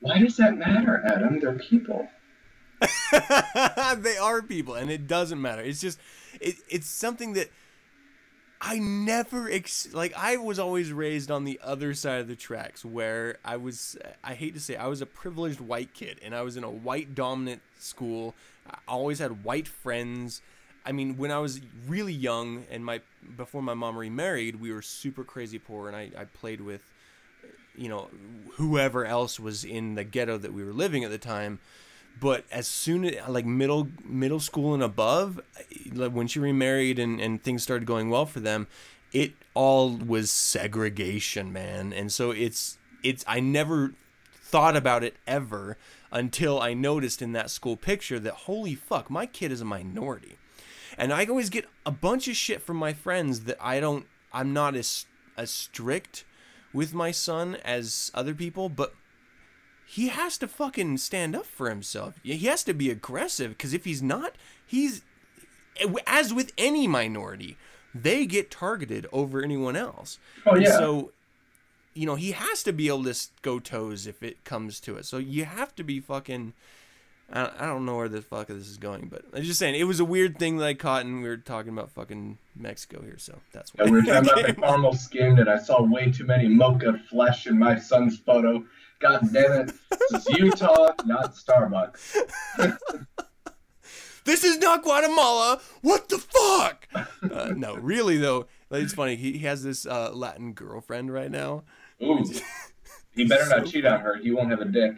Why 0.00 0.18
does 0.18 0.36
that 0.36 0.56
matter, 0.56 1.02
Adam? 1.06 1.40
They're 1.40 1.58
people. 1.58 2.08
they 3.96 4.16
are 4.16 4.42
people, 4.42 4.74
and 4.74 4.90
it 4.90 5.06
doesn't 5.06 5.40
matter. 5.40 5.62
It's 5.62 5.80
just, 5.80 5.98
it, 6.40 6.56
it's 6.68 6.86
something 6.86 7.32
that 7.34 7.48
I 8.66 8.78
never 8.78 9.50
ex- 9.50 9.92
like. 9.92 10.14
I 10.16 10.38
was 10.38 10.58
always 10.58 10.90
raised 10.90 11.30
on 11.30 11.44
the 11.44 11.60
other 11.62 11.92
side 11.92 12.20
of 12.20 12.28
the 12.28 12.34
tracks, 12.34 12.82
where 12.82 13.36
I 13.44 13.56
was. 13.58 13.98
I 14.24 14.32
hate 14.32 14.54
to 14.54 14.60
say, 14.60 14.74
I 14.74 14.86
was 14.86 15.02
a 15.02 15.06
privileged 15.06 15.60
white 15.60 15.92
kid, 15.92 16.18
and 16.24 16.34
I 16.34 16.40
was 16.40 16.56
in 16.56 16.64
a 16.64 16.70
white 16.70 17.14
dominant 17.14 17.60
school. 17.78 18.34
I 18.68 18.78
always 18.88 19.18
had 19.18 19.44
white 19.44 19.68
friends. 19.68 20.40
I 20.86 20.92
mean, 20.92 21.18
when 21.18 21.30
I 21.30 21.38
was 21.40 21.60
really 21.86 22.14
young, 22.14 22.64
and 22.70 22.82
my 22.84 23.02
before 23.36 23.62
my 23.62 23.74
mom 23.74 23.98
remarried, 23.98 24.56
we 24.56 24.72
were 24.72 24.82
super 24.82 25.24
crazy 25.24 25.58
poor, 25.58 25.88
and 25.88 25.96
I, 25.96 26.10
I 26.18 26.24
played 26.24 26.62
with 26.62 26.82
you 27.76 27.90
know 27.90 28.08
whoever 28.52 29.04
else 29.04 29.38
was 29.38 29.64
in 29.64 29.94
the 29.94 30.04
ghetto 30.04 30.38
that 30.38 30.54
we 30.54 30.64
were 30.64 30.72
living 30.72 31.04
at 31.04 31.10
the 31.10 31.18
time 31.18 31.58
but 32.20 32.44
as 32.50 32.66
soon 32.66 33.04
as 33.04 33.28
like 33.28 33.44
middle 33.44 33.88
middle 34.04 34.40
school 34.40 34.74
and 34.74 34.82
above 34.82 35.40
like 35.92 36.12
when 36.12 36.26
she 36.26 36.38
remarried 36.38 36.98
and, 36.98 37.20
and 37.20 37.42
things 37.42 37.62
started 37.62 37.86
going 37.86 38.10
well 38.10 38.26
for 38.26 38.40
them 38.40 38.66
it 39.14 39.32
all 39.54 39.96
was 39.96 40.30
segregation 40.30 41.52
man. 41.52 41.92
And 41.92 42.12
so 42.12 42.32
it's 42.32 42.76
it's 43.02 43.24
i 43.26 43.40
never 43.40 43.94
thought 44.34 44.76
about 44.76 45.02
it 45.02 45.16
ever 45.26 45.78
until 46.12 46.60
i 46.60 46.74
noticed 46.74 47.22
in 47.22 47.32
that 47.32 47.50
school 47.50 47.76
picture 47.76 48.18
that 48.18 48.34
holy 48.34 48.74
fuck 48.74 49.08
my 49.08 49.24
kid 49.24 49.50
is 49.50 49.60
a 49.60 49.64
minority. 49.64 50.36
And 50.98 51.12
i 51.12 51.24
always 51.24 51.48
get 51.48 51.66
a 51.86 51.90
bunch 51.90 52.28
of 52.28 52.36
shit 52.36 52.60
from 52.60 52.76
my 52.76 52.92
friends 52.92 53.40
that 53.42 53.56
i 53.60 53.80
don't 53.80 54.06
i'm 54.32 54.52
not 54.52 54.74
as 54.74 55.06
as 55.36 55.50
strict 55.50 56.24
with 56.72 56.92
my 56.92 57.10
son 57.10 57.56
as 57.64 58.10
other 58.14 58.34
people 58.34 58.68
but 58.68 58.94
he 59.86 60.08
has 60.08 60.38
to 60.38 60.48
fucking 60.48 60.98
stand 60.98 61.36
up 61.36 61.46
for 61.46 61.68
himself. 61.68 62.18
He 62.22 62.46
has 62.46 62.64
to 62.64 62.74
be 62.74 62.90
aggressive 62.90 63.50
because 63.50 63.74
if 63.74 63.84
he's 63.84 64.02
not, 64.02 64.34
he's 64.66 65.02
as 66.06 66.32
with 66.32 66.52
any 66.56 66.86
minority, 66.86 67.56
they 67.94 68.26
get 68.26 68.50
targeted 68.50 69.06
over 69.12 69.42
anyone 69.42 69.76
else. 69.76 70.18
Oh, 70.46 70.52
And 70.52 70.64
yeah. 70.64 70.78
So, 70.78 71.12
you 71.94 72.06
know, 72.06 72.16
he 72.16 72.32
has 72.32 72.62
to 72.64 72.72
be 72.72 72.88
able 72.88 73.04
to 73.04 73.14
go 73.42 73.58
toes 73.58 74.06
if 74.06 74.22
it 74.22 74.44
comes 74.44 74.80
to 74.80 74.96
it. 74.96 75.04
So 75.04 75.18
you 75.18 75.44
have 75.44 75.74
to 75.76 75.84
be 75.84 76.00
fucking. 76.00 76.54
I 77.32 77.64
don't 77.66 77.86
know 77.86 77.96
where 77.96 78.08
the 78.08 78.20
fuck 78.20 78.48
this 78.48 78.68
is 78.68 78.76
going, 78.76 79.08
but 79.08 79.24
I'm 79.32 79.42
just 79.42 79.58
saying 79.58 79.74
it 79.76 79.84
was 79.84 79.98
a 79.98 80.04
weird 80.04 80.38
thing 80.38 80.58
that 80.58 80.66
I 80.66 80.74
caught, 80.74 81.06
and 81.06 81.22
we 81.22 81.28
were 81.28 81.38
talking 81.38 81.72
about 81.72 81.90
fucking 81.90 82.36
Mexico 82.54 83.00
here, 83.00 83.16
so 83.16 83.38
that's 83.50 83.72
why. 83.74 83.84
And 83.84 83.92
we 83.94 84.00
were 84.00 84.06
talking 84.06 84.30
about 84.30 84.46
the 84.46 84.52
caramel 84.60 84.92
skinned, 84.92 85.38
and 85.38 85.48
I 85.48 85.56
saw 85.56 85.82
way 85.82 86.12
too 86.12 86.26
many 86.26 86.48
mocha 86.48 87.00
flesh 87.08 87.46
in 87.46 87.58
my 87.58 87.78
son's 87.78 88.18
photo. 88.18 88.62
God 89.04 89.30
damn 89.34 89.52
it. 89.52 89.72
This 89.90 90.26
is 90.26 90.38
Utah, 90.38 90.92
not 91.04 91.34
Starbucks. 91.34 92.16
this 94.24 94.44
is 94.44 94.56
not 94.56 94.82
Guatemala. 94.82 95.60
What 95.82 96.08
the 96.08 96.16
fuck? 96.16 96.88
Uh, 97.30 97.52
no, 97.54 97.74
really 97.74 98.16
though, 98.16 98.46
it's 98.70 98.94
funny. 98.94 99.16
He, 99.16 99.32
he 99.32 99.40
has 99.40 99.62
this 99.62 99.84
uh, 99.84 100.10
Latin 100.14 100.54
girlfriend 100.54 101.12
right 101.12 101.30
now. 101.30 101.64
Ooh. 102.02 102.24
He 103.14 103.26
better 103.26 103.46
not 103.46 103.66
cheat 103.70 103.84
on 103.84 104.00
her. 104.00 104.16
He 104.16 104.30
won't 104.30 104.48
have 104.48 104.62
a 104.62 104.64
dick. 104.64 104.94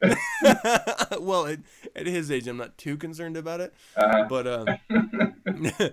well, 1.20 1.46
at, 1.46 1.58
at 1.94 2.06
his 2.06 2.30
age, 2.30 2.48
I'm 2.48 2.56
not 2.56 2.78
too 2.78 2.96
concerned 2.96 3.36
about 3.36 3.60
it. 3.60 3.74
Uh, 3.94 4.24
But 4.28 4.46
um, 4.46 4.66
you 4.88 5.72
know, 5.78 5.92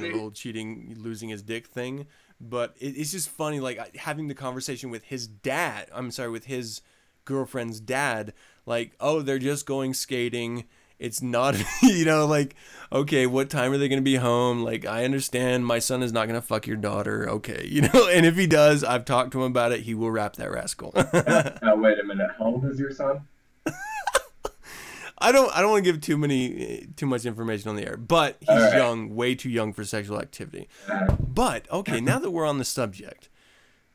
the 0.00 0.12
whole 0.12 0.32
cheating, 0.32 0.96
losing 0.98 1.30
his 1.30 1.42
dick 1.42 1.66
thing. 1.66 2.08
But 2.40 2.74
it, 2.80 2.96
it's 2.96 3.12
just 3.12 3.28
funny, 3.28 3.60
like 3.60 3.96
having 3.96 4.28
the 4.28 4.34
conversation 4.34 4.90
with 4.90 5.04
his 5.04 5.26
dad. 5.26 5.88
I'm 5.94 6.10
sorry, 6.10 6.30
with 6.30 6.46
his 6.46 6.80
girlfriend's 7.24 7.80
dad. 7.80 8.32
Like, 8.66 8.92
oh, 9.00 9.20
they're 9.22 9.38
just 9.38 9.66
going 9.66 9.94
skating. 9.94 10.64
It's 10.98 11.22
not, 11.22 11.56
you 11.82 12.04
know, 12.04 12.26
like, 12.26 12.54
okay, 12.92 13.26
what 13.26 13.48
time 13.48 13.72
are 13.72 13.78
they 13.78 13.88
going 13.88 14.00
to 14.00 14.04
be 14.04 14.16
home? 14.16 14.62
Like, 14.62 14.84
I 14.84 15.04
understand 15.04 15.64
my 15.64 15.78
son 15.78 16.02
is 16.02 16.12
not 16.12 16.28
going 16.28 16.40
to 16.40 16.46
fuck 16.46 16.66
your 16.66 16.76
daughter. 16.76 17.28
Okay, 17.28 17.66
you 17.70 17.82
know, 17.82 18.08
and 18.08 18.26
if 18.26 18.36
he 18.36 18.46
does, 18.46 18.84
I've 18.84 19.04
talked 19.06 19.32
to 19.32 19.38
him 19.38 19.50
about 19.50 19.72
it. 19.72 19.80
He 19.80 19.94
will 19.94 20.10
rap 20.10 20.36
that 20.36 20.50
rascal. 20.50 20.92
Now, 21.62 21.76
wait 21.76 21.98
a 21.98 22.04
minute. 22.04 22.30
How 22.38 22.46
old 22.46 22.64
is 22.66 22.78
your 22.78 22.90
son? 22.90 23.26
I 25.20 25.32
don't 25.32 25.54
I 25.54 25.60
don't 25.60 25.70
want 25.70 25.84
to 25.84 25.92
give 25.92 26.00
too 26.00 26.16
many 26.16 26.88
too 26.96 27.06
much 27.06 27.26
information 27.26 27.68
on 27.68 27.76
the 27.76 27.86
air, 27.86 27.96
but 27.96 28.36
he's 28.40 28.48
right. 28.48 28.74
young, 28.74 29.14
way 29.14 29.34
too 29.34 29.50
young 29.50 29.72
for 29.72 29.84
sexual 29.84 30.18
activity. 30.18 30.68
But 31.18 31.70
okay, 31.70 32.00
now 32.00 32.18
that 32.18 32.30
we're 32.30 32.46
on 32.46 32.58
the 32.58 32.64
subject, 32.64 33.28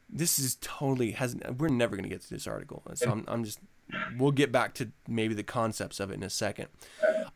this 0.09 0.37
is 0.37 0.55
totally 0.61 1.11
has 1.11 1.35
we're 1.57 1.69
never 1.69 1.95
gonna 1.95 2.09
get 2.09 2.21
to 2.21 2.29
this 2.29 2.45
article, 2.45 2.83
so 2.93 3.09
I'm 3.09 3.25
I'm 3.27 3.43
just 3.43 3.59
we'll 4.17 4.31
get 4.31 4.51
back 4.51 4.73
to 4.75 4.91
maybe 5.07 5.33
the 5.33 5.43
concepts 5.43 5.99
of 5.99 6.11
it 6.11 6.15
in 6.15 6.23
a 6.23 6.29
second. 6.29 6.67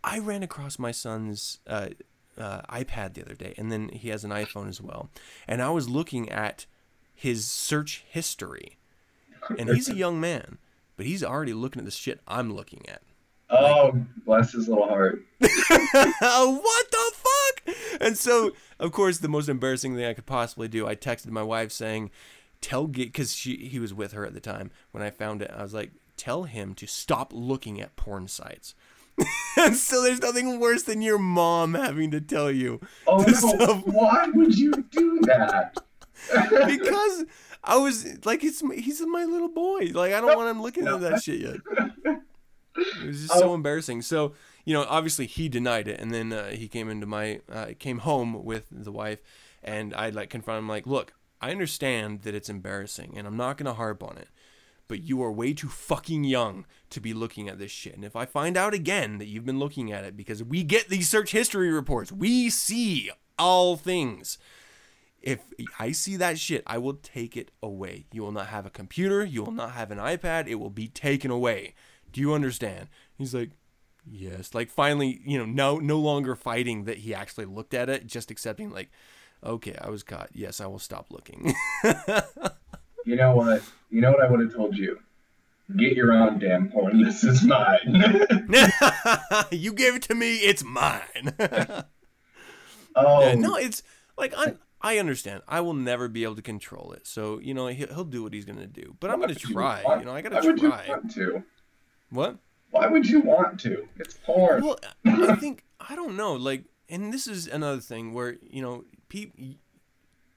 I 0.04 0.20
ran 0.20 0.44
across 0.44 0.78
my 0.78 0.92
son's 0.92 1.60
uh, 1.68 1.90
uh, 2.38 2.62
iPad 2.70 3.16
the 3.16 3.24
other 3.24 3.36
day, 3.36 3.54
and 3.58 3.72
then 3.72 3.90
he 3.90 4.10
has 4.10 4.24
an 4.24 4.32
iPhone 4.32 4.70
as 4.70 4.80
well, 4.80 5.10
and 5.48 5.62
I 5.62 5.70
was 5.72 5.90
looking 5.90 6.30
at 6.30 6.68
his 7.16 7.46
search 7.50 8.06
history, 8.08 8.78
and 9.58 9.70
he's 9.70 9.90
a 9.90 9.96
young 9.96 10.22
man, 10.22 10.60
but 10.96 11.08
he's 11.08 11.24
already 11.24 11.54
looking 11.54 11.80
at 11.80 11.86
the 11.86 11.92
shit 11.92 12.22
I'm 12.28 12.54
looking 12.54 12.88
at. 12.88 13.02
Oh, 13.50 13.93
bless 14.26 14.52
his 14.54 14.68
little 14.68 14.88
heart. 14.88 15.24
what 15.39 16.91
the 16.91 17.12
fuck? 17.14 17.76
And 18.02 18.18
so, 18.18 18.52
of 18.80 18.91
course, 18.91 19.20
the 19.20 19.28
most 19.28 19.50
embarrassing 19.50 19.95
thing 19.95 20.06
I 20.06 20.14
could 20.14 20.26
possibly 20.26 20.68
do, 20.68 20.88
I 20.88 20.95
texted 20.95 21.30
my 21.30 21.43
wife 21.43 21.72
saying, 21.72 22.12
"Tell 22.62 22.88
because 22.88 23.34
she 23.36 23.56
he 23.58 23.80
was 23.80 23.93
with 23.93 24.12
her 24.14 24.26
at 24.26 24.34
the 24.34 24.39
time 24.39 24.72
when 24.91 25.04
I 25.04 25.10
found 25.10 25.41
it. 25.41 25.52
I 25.56 25.64
was 25.64 25.74
like, 25.74 25.91
tell 26.18 26.43
him 26.43 26.74
to 26.76 26.88
stop 26.88 27.32
looking 27.34 27.80
at 27.82 27.95
porn 27.95 28.28
sites." 28.28 28.76
and 29.58 29.76
so 29.76 30.02
there's 30.04 30.22
nothing 30.22 30.60
worse 30.60 30.84
than 30.84 31.02
your 31.02 31.20
mom 31.20 31.74
having 31.74 32.12
to 32.12 32.22
tell 32.22 32.52
you. 32.52 32.80
Oh, 33.06 33.18
no. 33.18 33.34
stuff- 33.34 33.84
Why 33.86 34.28
would 34.34 34.58
you 34.58 34.72
do 34.91 35.20
that? 35.24 35.76
because 36.68 37.26
I 37.64 37.78
was 37.78 38.26
like, 38.26 38.43
it's 38.43 38.62
he's 38.76 39.02
my 39.02 39.26
little 39.26 39.50
boy. 39.50 39.91
Like 39.93 40.14
I 40.14 40.22
don't 40.22 40.36
want 40.38 40.50
him 40.50 40.62
looking 40.62 40.88
at 40.88 41.02
that 41.02 41.24
shit 41.24 41.39
yet. 41.41 42.18
It 42.80 43.07
was 43.07 43.27
just 43.27 43.39
so 43.39 43.53
embarrassing. 43.53 44.01
So 44.01 44.34
you 44.65 44.73
know, 44.73 44.86
obviously 44.88 45.25
he 45.25 45.49
denied 45.49 45.88
it, 45.88 45.99
and 45.99 46.13
then 46.13 46.32
uh, 46.32 46.49
he 46.49 46.67
came 46.67 46.89
into 46.89 47.05
my 47.05 47.41
uh, 47.51 47.67
came 47.80 47.99
home 47.99 48.43
with 48.43 48.67
the 48.71 48.91
wife, 48.91 49.19
and 49.63 49.93
I 49.93 50.09
like 50.09 50.30
confronted 50.30 50.59
him 50.59 50.69
like, 50.69 50.86
look, 50.86 51.13
I 51.41 51.51
understand 51.51 52.21
that 52.21 52.36
it's 52.36 52.49
embarrassing, 52.49 53.13
and 53.17 53.25
I'm 53.25 53.38
not 53.38 53.57
gonna 53.57 53.73
harp 53.73 54.03
on 54.03 54.17
it. 54.17 54.30
But 54.88 55.03
you 55.03 55.21
are 55.21 55.32
way 55.32 55.53
too 55.53 55.69
fucking 55.69 56.23
young 56.23 56.65
to 56.89 56.99
be 56.99 57.13
looking 57.13 57.47
at 57.47 57.59
this 57.59 57.69
shit. 57.69 57.95
And 57.95 58.03
if 58.03 58.15
I 58.15 58.25
find 58.25 58.57
out 58.57 58.73
again 58.73 59.19
that 59.19 59.27
you've 59.27 59.45
been 59.45 59.59
looking 59.59 59.91
at 59.91 60.03
it, 60.03 60.17
because 60.17 60.43
we 60.43 60.63
get 60.63 60.89
these 60.89 61.07
search 61.07 61.32
history 61.32 61.71
reports, 61.71 62.11
we 62.11 62.49
see 62.49 63.11
all 63.38 63.77
things 63.77 64.39
if 65.21 65.39
I 65.77 65.91
see 65.91 66.15
that 66.17 66.39
shit, 66.39 66.63
I 66.65 66.77
will 66.77 66.93
take 66.93 67.36
it 67.36 67.51
away. 67.61 68.05
You 68.11 68.21
will 68.21 68.32
not 68.32 68.47
have 68.47 68.65
a 68.65 68.69
computer. 68.69 69.23
You 69.25 69.43
will 69.43 69.51
not 69.51 69.71
have 69.71 69.91
an 69.91 69.97
iPad. 69.97 70.47
It 70.47 70.55
will 70.55 70.69
be 70.69 70.88
taken 70.88 71.32
away. 71.32 71.75
Do 72.12 72.22
you 72.22 72.34
understand? 72.34 72.88
He's 73.18 73.34
like, 73.34 73.51
yes. 74.10 74.53
Like 74.53 74.70
finally, 74.70 75.22
you 75.26 75.38
know, 75.38 75.45
no, 75.45 75.78
no 75.80 75.97
longer 75.99 76.36
fighting 76.36 76.86
that 76.86 76.99
he 76.99 77.14
actually 77.14 77.45
looked 77.45 77.74
at 77.74 77.89
it, 77.89 78.07
just 78.07 78.32
accepting 78.32 78.72
like, 78.72 78.89
okay, 79.43 79.76
I 79.82 79.89
was 79.89 80.03
caught. 80.03 80.30
Yes, 80.34 80.60
I 80.62 80.66
will 80.68 80.80
stop 80.80 81.07
looking. 81.12 81.53
You 83.05 83.16
know 83.16 83.34
what? 83.34 83.64
You 83.89 84.01
know 84.01 84.12
what 84.12 84.22
I 84.22 84.30
would 84.30 84.41
have 84.41 84.53
told 84.53 84.78
you? 84.78 84.99
Get 85.78 85.93
your 85.93 86.12
own 86.12 86.38
damn 86.38 86.70
porn. 86.70 87.01
This 87.03 87.24
is 87.24 87.43
mine. 87.43 88.47
you 89.51 89.74
gave 89.74 89.95
it 89.95 90.03
to 90.03 90.16
me. 90.16 90.36
It's 90.38 90.64
mine. 90.64 91.34
oh, 92.95 93.22
Yeah, 93.22 93.36
no, 93.36 93.55
it's 93.55 93.82
like 94.18 94.34
I 94.38 94.55
I 94.82 94.97
understand. 94.99 95.41
I 95.47 95.62
will 95.62 95.74
never 95.74 96.07
be 96.07 96.24
able 96.24 96.36
to 96.36 96.41
control 96.41 96.91
it. 96.91 97.07
So 97.07 97.39
you 97.39 97.53
know 97.53 97.68
he'll, 97.68 97.88
he'll 97.88 98.03
do 98.03 98.22
what 98.22 98.34
he's 98.34 98.45
gonna 98.45 98.68
do. 98.68 98.95
But 98.99 99.10
I'm 99.12 99.20
gonna 99.22 99.34
you 99.34 99.53
try. 99.53 99.82
want- 99.84 100.01
You 100.01 100.05
know 100.05 100.14
I 100.14 100.22
gotta 100.22 100.38
I 100.38 100.41
would 100.41 100.62
you 100.62 100.70
try. 100.70 100.86
want 100.89 101.12
to? 101.16 101.43
What? 102.12 102.38
Why 102.72 102.88
would 102.88 103.07
you 103.07 103.20
want 103.22 103.60
to? 103.62 103.88
It's 103.97 104.14
porn. 104.24 104.64
Well, 104.64 104.80
I 105.05 105.36
think 105.36 105.64
I 105.80 105.95
don't 105.95 106.16
know. 106.16 106.34
Like, 106.34 106.66
and 106.88 107.12
this 107.14 107.28
is 107.28 107.47
another 107.47 107.80
thing 107.82 108.14
where 108.14 108.38
you 108.41 108.62
know 108.62 108.84
pe- 109.10 109.32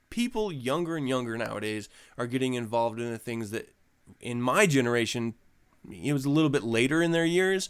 people 0.09 0.51
younger 0.51 0.95
and 0.97 1.07
younger 1.07 1.37
nowadays 1.37 1.89
are 2.17 2.27
getting 2.27 2.53
involved 2.55 2.99
in 2.99 3.11
the 3.11 3.17
things 3.17 3.51
that 3.51 3.73
in 4.19 4.41
my 4.41 4.65
generation 4.65 5.33
it 5.91 6.13
was 6.13 6.25
a 6.25 6.29
little 6.29 6.49
bit 6.49 6.63
later 6.63 7.01
in 7.01 7.11
their 7.11 7.25
years. 7.25 7.69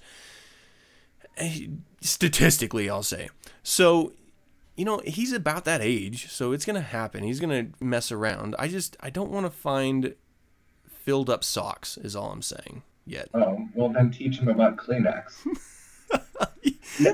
Eh, 1.37 1.67
Statistically, 2.01 2.89
I'll 2.89 3.01
say. 3.03 3.29
So, 3.63 4.11
you 4.75 4.83
know, 4.85 5.01
he's 5.05 5.31
about 5.33 5.63
that 5.65 5.81
age, 5.81 6.29
so 6.29 6.51
it's 6.51 6.65
gonna 6.65 6.81
happen. 6.81 7.23
He's 7.23 7.39
gonna 7.39 7.67
mess 7.79 8.11
around. 8.11 8.55
I 8.59 8.67
just 8.67 8.95
I 8.99 9.09
don't 9.09 9.31
want 9.31 9.45
to 9.45 9.49
find 9.51 10.15
filled 10.87 11.29
up 11.29 11.43
socks. 11.43 11.97
Is 11.97 12.15
all 12.15 12.31
I'm 12.31 12.41
saying. 12.41 12.83
Yet. 13.05 13.29
Oh, 13.33 13.67
well 13.73 13.89
then 13.89 14.11
teach 14.11 14.39
him 14.39 14.47
about 14.47 14.77
Kleenex. 14.77 15.45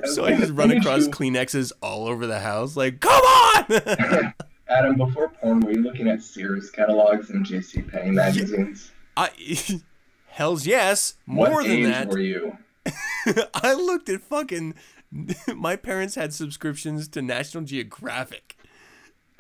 So 0.05 0.25
I 0.25 0.35
just 0.35 0.51
run 0.51 0.71
across 0.71 1.07
Kleenexes 1.07 1.71
all 1.81 2.07
over 2.07 2.27
the 2.27 2.39
house. 2.39 2.75
Like, 2.75 2.99
come 2.99 3.11
on! 3.11 4.33
Adam, 4.69 4.97
before 4.97 5.29
porn, 5.29 5.61
were 5.61 5.71
you 5.71 5.81
looking 5.81 6.07
at 6.07 6.21
Sears 6.21 6.69
catalogs 6.69 7.29
and 7.29 7.45
J.C. 7.45 7.81
Penney 7.81 8.11
magazines? 8.11 8.91
I, 9.17 9.29
hell's 10.27 10.67
yes. 10.67 11.15
what 11.25 11.51
More 11.51 11.63
than 11.63 11.71
age 11.71 11.85
that, 11.85 12.09
were 12.09 12.19
you? 12.19 12.57
I 13.53 13.73
looked 13.73 14.09
at 14.09 14.21
fucking. 14.21 14.75
My 15.55 15.75
parents 15.75 16.15
had 16.15 16.33
subscriptions 16.33 17.07
to 17.07 17.21
National 17.21 17.63
Geographic. 17.63 18.57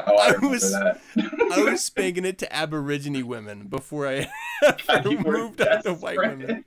Oh, 0.07 0.15
I, 0.17 0.33
I 0.41 0.45
was- 0.47 0.73
I 0.73 1.63
was 1.63 1.83
spanking 1.83 2.25
it 2.25 2.37
to 2.39 2.53
Aborigine 2.55 3.25
women 3.27 3.67
before 3.67 4.07
I 4.07 4.27
moved 5.05 5.61
on 5.61 5.83
to 5.83 5.93
white 5.93 6.17
women. 6.17 6.65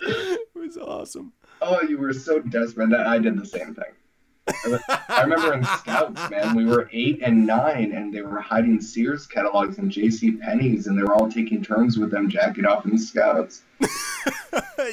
It 0.00 0.40
was 0.54 0.76
awesome. 0.76 1.32
Oh, 1.60 1.80
you 1.82 1.98
were 1.98 2.12
so 2.12 2.38
desperate 2.40 2.90
that 2.90 3.06
I 3.06 3.18
did 3.18 3.38
the 3.40 3.46
same 3.46 3.74
thing. 3.74 4.80
I 5.08 5.22
remember 5.22 5.52
in 5.54 5.64
Scouts, 5.64 6.30
man, 6.30 6.54
we 6.56 6.64
were 6.64 6.88
eight 6.92 7.20
and 7.22 7.46
nine, 7.46 7.92
and 7.92 8.14
they 8.14 8.22
were 8.22 8.40
hiding 8.40 8.80
Sears 8.80 9.26
catalogs 9.26 9.76
and 9.78 9.90
J.C. 9.90 10.30
Penney's, 10.32 10.86
and 10.86 10.96
they 10.96 11.02
were 11.02 11.14
all 11.14 11.28
taking 11.30 11.62
turns 11.62 11.98
with 11.98 12.10
them 12.10 12.30
jacking 12.30 12.64
off 12.64 12.84
in 12.86 12.92
the 12.92 12.98
Scouts. 12.98 13.62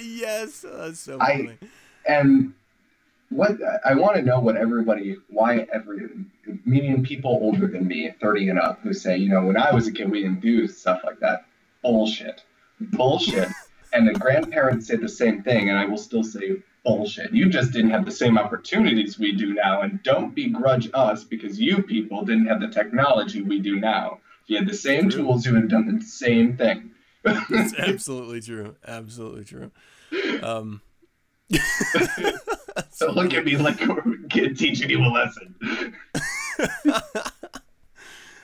yes, 0.01 0.65
that's 0.67 0.99
so 0.99 1.19
I- 1.21 1.57
And 2.07 2.53
what 3.35 3.57
I 3.83 3.95
want 3.95 4.15
to 4.15 4.21
know 4.21 4.39
what 4.39 4.55
everybody, 4.55 5.17
why 5.29 5.67
every, 5.73 6.07
meaning 6.65 7.03
people 7.03 7.31
older 7.41 7.67
than 7.67 7.87
me, 7.87 8.13
30 8.21 8.49
and 8.49 8.59
up, 8.59 8.79
who 8.81 8.93
say, 8.93 9.17
you 9.17 9.29
know, 9.29 9.45
when 9.45 9.57
I 9.57 9.73
was 9.73 9.87
a 9.87 9.91
kid, 9.91 10.09
we 10.09 10.21
didn't 10.21 10.41
do 10.41 10.67
stuff 10.67 11.01
like 11.03 11.19
that. 11.19 11.45
Bullshit. 11.81 12.43
Bullshit. 12.79 13.49
and 13.93 14.07
the 14.07 14.13
grandparents 14.13 14.87
say 14.87 14.95
the 14.95 15.09
same 15.09 15.43
thing, 15.43 15.69
and 15.69 15.77
I 15.77 15.85
will 15.85 15.97
still 15.97 16.23
say 16.23 16.63
bullshit. 16.83 17.33
You 17.33 17.49
just 17.49 17.71
didn't 17.71 17.91
have 17.91 18.05
the 18.05 18.11
same 18.11 18.37
opportunities 18.37 19.19
we 19.19 19.33
do 19.33 19.53
now, 19.53 19.81
and 19.81 20.01
don't 20.03 20.33
begrudge 20.33 20.89
us 20.93 21.23
because 21.23 21.59
you 21.59 21.83
people 21.83 22.23
didn't 22.23 22.45
have 22.45 22.61
the 22.61 22.67
technology 22.67 23.41
we 23.41 23.59
do 23.59 23.79
now. 23.79 24.19
If 24.43 24.49
you 24.49 24.57
had 24.57 24.67
the 24.67 24.75
same 24.75 25.09
True. 25.09 25.23
tools, 25.23 25.45
you 25.45 25.53
would 25.53 25.63
have 25.63 25.69
done 25.71 25.99
the 25.99 26.05
same 26.05 26.55
thing. 26.55 26.91
It's 27.23 27.73
absolutely 27.79 28.41
true. 28.41 28.75
Absolutely 28.87 29.45
true. 29.45 29.71
Um, 30.43 30.81
So 32.95 33.11
look 33.11 33.33
at 33.33 33.43
me 33.43 33.57
like 33.57 33.81
a 33.81 34.01
kid 34.29 34.57
teaching 34.57 34.89
you 34.89 35.03
a 35.03 35.11
lesson. 35.11 35.53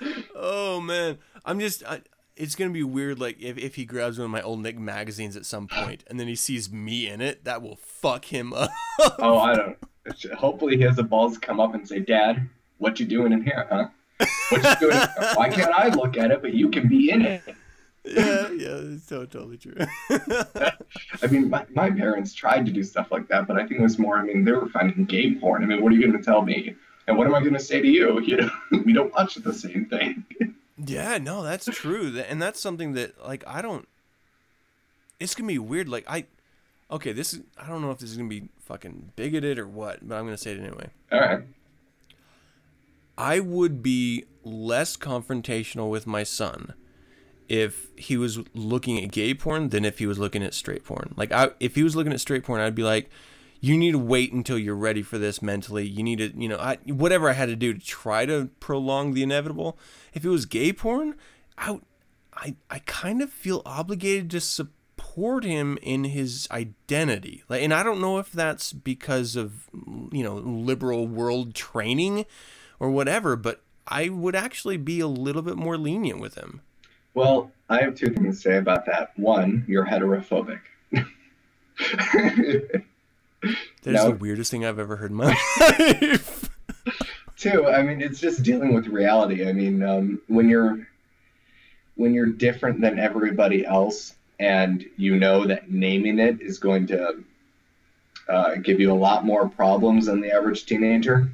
oh 0.35 0.81
man, 0.81 1.19
I'm 1.45 1.61
just. 1.61 1.85
I, 1.85 2.01
it's 2.35 2.55
gonna 2.55 2.71
be 2.71 2.83
weird. 2.83 3.17
Like 3.17 3.39
if, 3.39 3.57
if 3.57 3.75
he 3.75 3.85
grabs 3.85 4.19
one 4.19 4.25
of 4.25 4.31
my 4.31 4.41
old 4.41 4.59
Nick 4.59 4.77
magazines 4.77 5.37
at 5.37 5.45
some 5.45 5.69
point, 5.69 6.03
and 6.07 6.19
then 6.19 6.27
he 6.27 6.35
sees 6.35 6.69
me 6.69 7.07
in 7.07 7.21
it, 7.21 7.45
that 7.45 7.61
will 7.61 7.77
fuck 7.77 8.25
him 8.25 8.51
up. 8.51 8.71
Oh, 9.19 9.37
I 9.37 9.55
don't. 9.55 9.77
Hopefully, 10.37 10.75
he 10.75 10.83
has 10.83 10.97
the 10.97 11.03
balls 11.03 11.35
to 11.35 11.39
come 11.39 11.61
up 11.61 11.73
and 11.73 11.87
say, 11.87 11.99
"Dad, 11.99 12.49
what 12.77 12.99
you 12.99 13.05
doing 13.05 13.31
in 13.31 13.45
here, 13.45 13.67
huh? 13.69 13.87
What 14.49 14.81
you 14.81 14.89
doing? 14.89 15.01
Why 15.35 15.47
can't 15.47 15.71
I 15.71 15.87
look 15.95 16.17
at 16.17 16.29
it, 16.29 16.41
but 16.41 16.53
you 16.53 16.69
can 16.69 16.89
be 16.89 17.09
in 17.09 17.21
it?" 17.21 17.41
Yeah, 18.03 18.49
yeah, 18.51 18.93
it's 18.93 19.07
so, 19.07 19.25
totally 19.25 19.57
true. 19.57 19.75
I 20.09 21.27
mean, 21.29 21.49
my, 21.49 21.65
my 21.73 21.91
parents 21.91 22.33
tried 22.33 22.65
to 22.65 22.71
do 22.71 22.83
stuff 22.83 23.11
like 23.11 23.27
that, 23.27 23.47
but 23.47 23.57
I 23.57 23.67
think 23.67 23.79
it 23.79 23.83
was 23.83 23.99
more. 23.99 24.17
I 24.17 24.23
mean, 24.23 24.43
they 24.43 24.51
were 24.51 24.69
finding 24.69 25.05
gay 25.05 25.35
porn. 25.35 25.63
I 25.63 25.67
mean, 25.67 25.81
what 25.81 25.91
are 25.91 25.95
you 25.95 26.01
going 26.01 26.17
to 26.17 26.23
tell 26.23 26.41
me? 26.41 26.75
And 27.07 27.17
what 27.17 27.27
am 27.27 27.35
I 27.35 27.41
going 27.41 27.53
to 27.53 27.59
say 27.59 27.81
to 27.81 27.87
you? 27.87 28.19
You 28.25 28.37
know, 28.37 28.49
we 28.85 28.93
don't 28.93 29.13
watch 29.13 29.35
the 29.35 29.53
same 29.53 29.85
thing. 29.85 30.25
yeah, 30.77 31.17
no, 31.17 31.43
that's 31.43 31.65
true, 31.65 32.17
and 32.27 32.41
that's 32.41 32.59
something 32.59 32.93
that 32.93 33.23
like 33.25 33.43
I 33.45 33.61
don't. 33.61 33.87
It's 35.19 35.35
gonna 35.35 35.47
be 35.47 35.59
weird. 35.59 35.87
Like 35.87 36.05
I, 36.07 36.25
okay, 36.89 37.11
this 37.11 37.33
is. 37.33 37.41
I 37.57 37.67
don't 37.67 37.81
know 37.81 37.91
if 37.91 37.99
this 37.99 38.09
is 38.09 38.17
gonna 38.17 38.29
be 38.29 38.49
fucking 38.61 39.11
bigoted 39.15 39.59
or 39.59 39.67
what, 39.67 40.07
but 40.07 40.15
I'm 40.15 40.25
gonna 40.25 40.37
say 40.37 40.53
it 40.53 40.59
anyway. 40.59 40.89
All 41.11 41.19
right. 41.19 41.43
I 43.17 43.39
would 43.39 43.83
be 43.83 44.25
less 44.43 44.97
confrontational 44.97 45.89
with 45.89 46.07
my 46.07 46.23
son 46.23 46.73
if 47.51 47.89
he 47.97 48.15
was 48.15 48.39
looking 48.53 49.03
at 49.03 49.11
gay 49.11 49.33
porn 49.33 49.69
than 49.69 49.83
if 49.83 49.99
he 49.99 50.05
was 50.07 50.17
looking 50.17 50.41
at 50.41 50.53
straight 50.53 50.85
porn. 50.85 51.13
Like, 51.17 51.33
I, 51.33 51.49
if 51.59 51.75
he 51.75 51.83
was 51.83 51.97
looking 51.97 52.13
at 52.13 52.21
straight 52.21 52.45
porn, 52.45 52.61
I'd 52.61 52.75
be 52.75 52.83
like, 52.83 53.09
"You 53.59 53.77
need 53.77 53.91
to 53.91 53.99
wait 53.99 54.31
until 54.31 54.57
you're 54.57 54.73
ready 54.73 55.01
for 55.01 55.17
this 55.17 55.41
mentally. 55.41 55.85
You 55.85 56.01
need 56.01 56.19
to, 56.19 56.31
you 56.33 56.47
know, 56.47 56.57
I, 56.57 56.77
whatever 56.85 57.29
I 57.29 57.33
had 57.33 57.49
to 57.49 57.57
do 57.57 57.73
to 57.73 57.79
try 57.79 58.25
to 58.25 58.49
prolong 58.61 59.13
the 59.13 59.21
inevitable." 59.21 59.77
If 60.13 60.23
it 60.23 60.29
was 60.29 60.45
gay 60.45 60.71
porn, 60.71 61.15
I, 61.57 61.81
I, 62.33 62.55
I 62.69 62.79
kind 62.79 63.21
of 63.21 63.29
feel 63.29 63.61
obligated 63.65 64.31
to 64.31 64.39
support 64.39 65.43
him 65.43 65.77
in 65.81 66.05
his 66.05 66.47
identity. 66.51 67.43
Like, 67.49 67.63
and 67.63 67.73
I 67.73 67.83
don't 67.83 67.99
know 67.99 68.17
if 68.17 68.31
that's 68.31 68.71
because 68.71 69.35
of, 69.35 69.69
you 69.73 70.23
know, 70.23 70.35
liberal 70.35 71.05
world 71.05 71.53
training 71.53 72.25
or 72.79 72.89
whatever, 72.89 73.35
but 73.35 73.61
I 73.85 74.07
would 74.07 74.37
actually 74.37 74.77
be 74.77 75.01
a 75.01 75.07
little 75.07 75.41
bit 75.41 75.57
more 75.57 75.77
lenient 75.77 76.21
with 76.21 76.35
him. 76.35 76.61
Well, 77.13 77.51
I 77.69 77.81
have 77.81 77.95
two 77.95 78.13
things 78.13 78.37
to 78.37 78.41
say 78.41 78.57
about 78.57 78.85
that. 78.85 79.11
One, 79.17 79.65
you're 79.67 79.85
heterophobic. 79.85 80.61
That 83.83 83.95
is 83.95 84.03
the 84.03 84.11
weirdest 84.11 84.51
thing 84.51 84.65
I've 84.65 84.77
ever 84.77 84.95
heard 84.97 85.09
in 85.09 85.17
my 85.17 85.25
life. 85.59 86.49
Two, 87.37 87.65
I 87.67 87.81
mean, 87.81 88.01
it's 88.01 88.19
just 88.19 88.43
dealing 88.43 88.75
with 88.75 88.85
reality. 88.85 89.47
I 89.47 89.53
mean, 89.53 89.81
um, 89.81 90.21
when 90.27 90.47
you're 90.47 90.87
when 91.95 92.13
you're 92.13 92.27
different 92.27 92.81
than 92.81 92.99
everybody 92.99 93.65
else, 93.65 94.13
and 94.39 94.85
you 94.97 95.17
know 95.17 95.47
that 95.47 95.71
naming 95.71 96.19
it 96.19 96.41
is 96.41 96.59
going 96.59 96.87
to 96.87 97.23
uh, 98.29 98.55
give 98.55 98.79
you 98.79 98.91
a 98.91 98.93
lot 98.93 99.25
more 99.25 99.49
problems 99.49 100.05
than 100.05 100.21
the 100.21 100.31
average 100.31 100.65
teenager. 100.65 101.31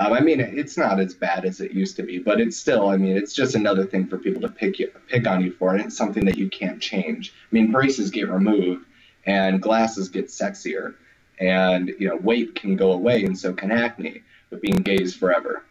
Um, 0.00 0.12
I 0.12 0.20
mean, 0.20 0.40
it's 0.40 0.76
not 0.76 1.00
as 1.00 1.12
bad 1.12 1.44
as 1.44 1.60
it 1.60 1.72
used 1.72 1.96
to 1.96 2.02
be, 2.02 2.18
but 2.18 2.40
it's 2.40 2.56
still. 2.56 2.88
I 2.88 2.96
mean, 2.96 3.16
it's 3.16 3.32
just 3.32 3.54
another 3.54 3.84
thing 3.84 4.06
for 4.06 4.16
people 4.16 4.40
to 4.42 4.48
pick 4.48 4.78
you, 4.78 4.92
pick 5.08 5.26
on 5.26 5.42
you 5.42 5.52
for, 5.52 5.74
and 5.74 5.84
it's 5.84 5.96
something 5.96 6.24
that 6.26 6.38
you 6.38 6.48
can't 6.48 6.80
change. 6.80 7.32
I 7.32 7.54
mean, 7.54 7.72
braces 7.72 8.10
get 8.10 8.28
removed, 8.28 8.86
and 9.26 9.60
glasses 9.60 10.08
get 10.08 10.28
sexier, 10.28 10.94
and 11.40 11.88
you 11.98 12.08
know, 12.08 12.16
weight 12.16 12.54
can 12.54 12.76
go 12.76 12.92
away, 12.92 13.24
and 13.24 13.36
so 13.36 13.52
can 13.52 13.72
acne. 13.72 14.22
But 14.50 14.62
being 14.62 14.76
gay 14.76 14.96
is 14.96 15.14
forever. 15.14 15.64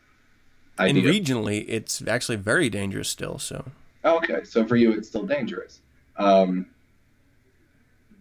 and 0.77 0.97
idea. 0.97 1.11
regionally, 1.11 1.65
it's 1.67 2.05
actually 2.05 2.35
very 2.35 2.69
dangerous 2.69 3.09
still. 3.09 3.39
So 3.39 3.71
Okay, 4.07 4.43
so 4.43 4.65
for 4.65 4.75
you, 4.75 4.91
it's 4.91 5.07
still 5.07 5.25
dangerous. 5.25 5.81
Um, 6.17 6.67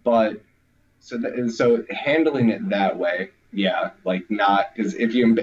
but 0.04 0.40
so 1.00 1.48
so 1.48 1.84
handling 1.90 2.50
it 2.50 2.68
that 2.68 2.96
way, 2.96 3.30
yeah, 3.52 3.90
like 4.04 4.30
not 4.30 4.74
because 4.74 4.94
if 4.94 5.14
you 5.14 5.34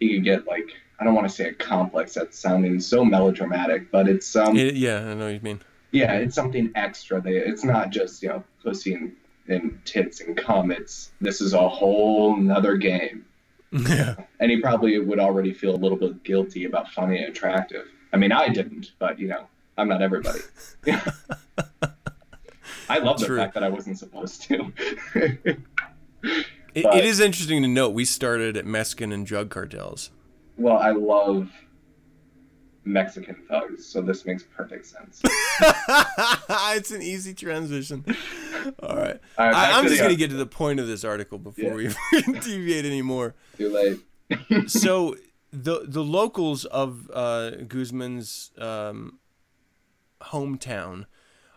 you 0.00 0.14
could 0.16 0.24
get 0.24 0.46
like 0.46 0.68
I 0.98 1.04
don't 1.04 1.14
want 1.14 1.28
to 1.28 1.34
say 1.34 1.48
a 1.48 1.52
complex. 1.54 2.14
That's 2.14 2.38
sounding 2.38 2.80
so 2.80 3.04
melodramatic, 3.04 3.90
but 3.90 4.08
it's 4.08 4.34
um 4.36 4.56
It- 4.56 4.76
yeah, 4.76 5.00
I 5.10 5.14
know 5.14 5.26
what 5.26 5.34
you 5.34 5.40
mean. 5.40 5.60
yeah, 5.92 6.12
it's 6.14 6.34
something 6.34 6.70
extra. 6.74 7.20
They 7.20 7.36
it's 7.36 7.64
not 7.64 7.90
just 7.90 8.22
you 8.22 8.28
know 8.30 8.44
pussy 8.62 8.94
and, 8.94 9.12
and 9.48 9.78
tits 9.84 10.20
and 10.20 10.36
cum. 10.36 10.70
It's 10.70 11.10
this 11.20 11.40
is 11.40 11.52
a 11.52 11.68
whole 11.68 12.36
nother 12.36 12.76
game. 12.76 13.24
Yeah. 13.72 14.14
And 14.40 14.50
he 14.50 14.60
probably 14.60 14.98
would 14.98 15.18
already 15.18 15.52
feel 15.52 15.74
a 15.74 15.76
little 15.76 15.98
bit 15.98 16.22
guilty 16.22 16.64
about 16.64 16.88
finding 16.92 17.20
it 17.22 17.28
attractive. 17.28 17.86
I 18.12 18.16
mean, 18.16 18.32
I 18.32 18.48
didn't, 18.48 18.92
but 18.98 19.18
you 19.18 19.26
know, 19.28 19.48
I'm 19.76 19.88
not 19.88 20.00
everybody. 20.00 20.38
I 22.88 22.98
love 22.98 23.18
the 23.18 23.26
True. 23.26 23.36
fact 23.36 23.54
that 23.54 23.64
I 23.64 23.68
wasn't 23.68 23.98
supposed 23.98 24.42
to. 24.42 24.72
It, 26.76 26.82
But- 26.84 26.96
it 26.98 27.04
is 27.06 27.20
interesting 27.20 27.62
to 27.62 27.68
note 27.68 27.90
we 27.94 28.04
started 28.04 28.54
at 28.56 28.66
Mexican 28.66 29.10
and 29.10 29.24
drug 29.26 29.48
cartels. 29.48 30.10
well, 30.58 30.76
I 30.76 30.90
love 30.90 31.50
Mexican 32.84 33.34
thugs, 33.48 33.84
so 33.86 34.00
this 34.02 34.26
makes 34.26 34.42
perfect 34.44 34.84
sense. 34.86 35.22
it's 36.76 36.90
an 36.90 37.00
easy 37.02 37.32
transition. 37.34 38.04
All 38.82 38.94
right. 38.94 39.18
All 39.38 39.46
right, 39.46 39.54
I, 39.54 39.78
I'm 39.78 39.86
just 39.86 39.98
going 39.98 40.10
to 40.10 40.16
get 40.16 40.30
to 40.30 40.36
the 40.36 40.46
point 40.46 40.78
of 40.78 40.86
this 40.86 41.02
article 41.02 41.38
before 41.38 41.72
we 41.74 41.88
deviate 42.42 42.84
anymore. 42.84 43.34
Too 43.56 43.70
late. 43.70 44.68
so 44.70 45.16
the 45.52 45.80
the 45.84 46.04
locals 46.04 46.64
of 46.66 47.10
uh, 47.12 47.52
Guzman's 47.66 48.52
um, 48.58 49.18
hometown 50.20 51.06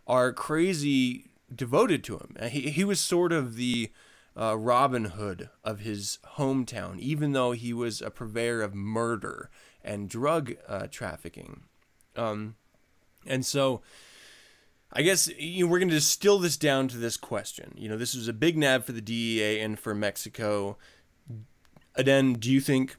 are 0.07 0.31
crazy 0.31 1.29
devoted 1.53 2.03
to 2.05 2.17
him. 2.17 2.37
He 2.49 2.69
he 2.71 2.83
was 2.83 2.99
sort 2.99 3.31
of 3.33 3.55
the 3.55 3.91
uh, 4.39 4.57
Robin 4.57 5.05
Hood 5.05 5.49
of 5.63 5.81
his 5.81 6.19
hometown, 6.37 6.97
even 6.99 7.33
though 7.33 7.51
he 7.51 7.73
was 7.73 8.01
a 8.01 8.09
purveyor 8.09 8.61
of 8.61 8.73
murder 8.73 9.49
and 9.83 10.09
drug 10.09 10.55
uh, 10.67 10.87
trafficking. 10.89 11.63
Um, 12.15 12.55
and 13.25 13.45
so. 13.45 13.81
I 14.91 15.03
guess 15.03 15.27
you 15.37 15.65
know, 15.65 15.71
we're 15.71 15.77
going 15.77 15.89
to 15.89 15.95
distill 15.95 16.39
this 16.39 16.57
down 16.57 16.87
to 16.87 16.97
this 16.97 17.15
question. 17.15 17.75
You 17.77 17.89
know, 17.89 17.95
this 17.95 18.15
was 18.15 18.27
a 18.27 18.33
big 18.33 18.57
nab 18.57 18.85
for 18.85 18.91
the 18.91 19.03
DEA 19.03 19.59
and 19.59 19.79
for 19.79 19.93
Mexico. 19.93 20.79
Aden, 21.95 22.33
do 22.39 22.51
you 22.51 22.59
think, 22.59 22.95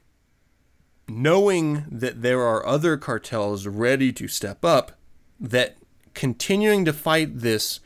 knowing 1.09 1.83
that 1.91 2.21
there 2.21 2.43
are 2.43 2.65
other 2.65 2.95
cartels 2.95 3.67
ready 3.67 4.13
to 4.13 4.29
step 4.29 4.63
up, 4.63 4.93
that 5.37 5.75
continuing 6.13 6.85
to 6.85 6.93
fight 6.93 7.39
this 7.39 7.81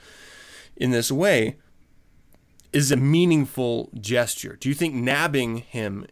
in 0.77 0.91
this 0.91 1.11
way 1.11 1.57
is 2.75 2.91
a 2.91 2.97
meaningful 2.97 3.89
gesture? 4.01 4.57
Do 4.59 4.67
you 4.67 4.75
think 4.75 4.93
nabbing 4.93 5.59
him, 5.59 6.07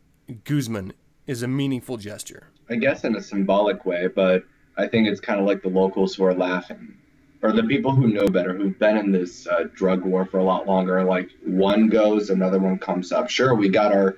Guzman, 0.46 0.94
is 1.28 1.44
a 1.44 1.48
meaningful 1.48 1.98
gesture? 1.98 2.48
I 2.70 2.76
guess 2.76 3.04
in 3.04 3.18
a 3.18 3.22
symbolic 3.22 3.86
way, 3.86 4.08
but 4.08 4.46
I 4.78 4.88
think 4.88 5.10
it's 5.10 5.20
kind 5.20 5.42
of 5.42 5.46
like 5.46 5.62
the 5.62 5.68
locals 5.68 6.16
who 6.16 6.24
are 6.24 6.34
laughing, 6.34 6.96
or 7.42 7.52
the 7.52 7.64
people 7.64 7.92
who 7.92 8.08
know 8.08 8.28
better, 8.28 8.54
who've 8.54 8.80
been 8.80 8.96
in 8.96 9.12
this 9.12 9.46
uh, 9.46 9.66
drug 9.76 10.06
war 10.06 10.26
for 10.26 10.38
a 10.38 10.44
lot 10.44 10.66
longer. 10.66 11.04
Like 11.04 11.30
one 11.46 11.90
goes, 11.90 12.30
another 12.30 12.60
one 12.60 12.80
comes 12.80 13.12
up. 13.12 13.30
Sure, 13.30 13.54
we 13.56 13.68
got 13.68 13.92
our, 13.92 14.16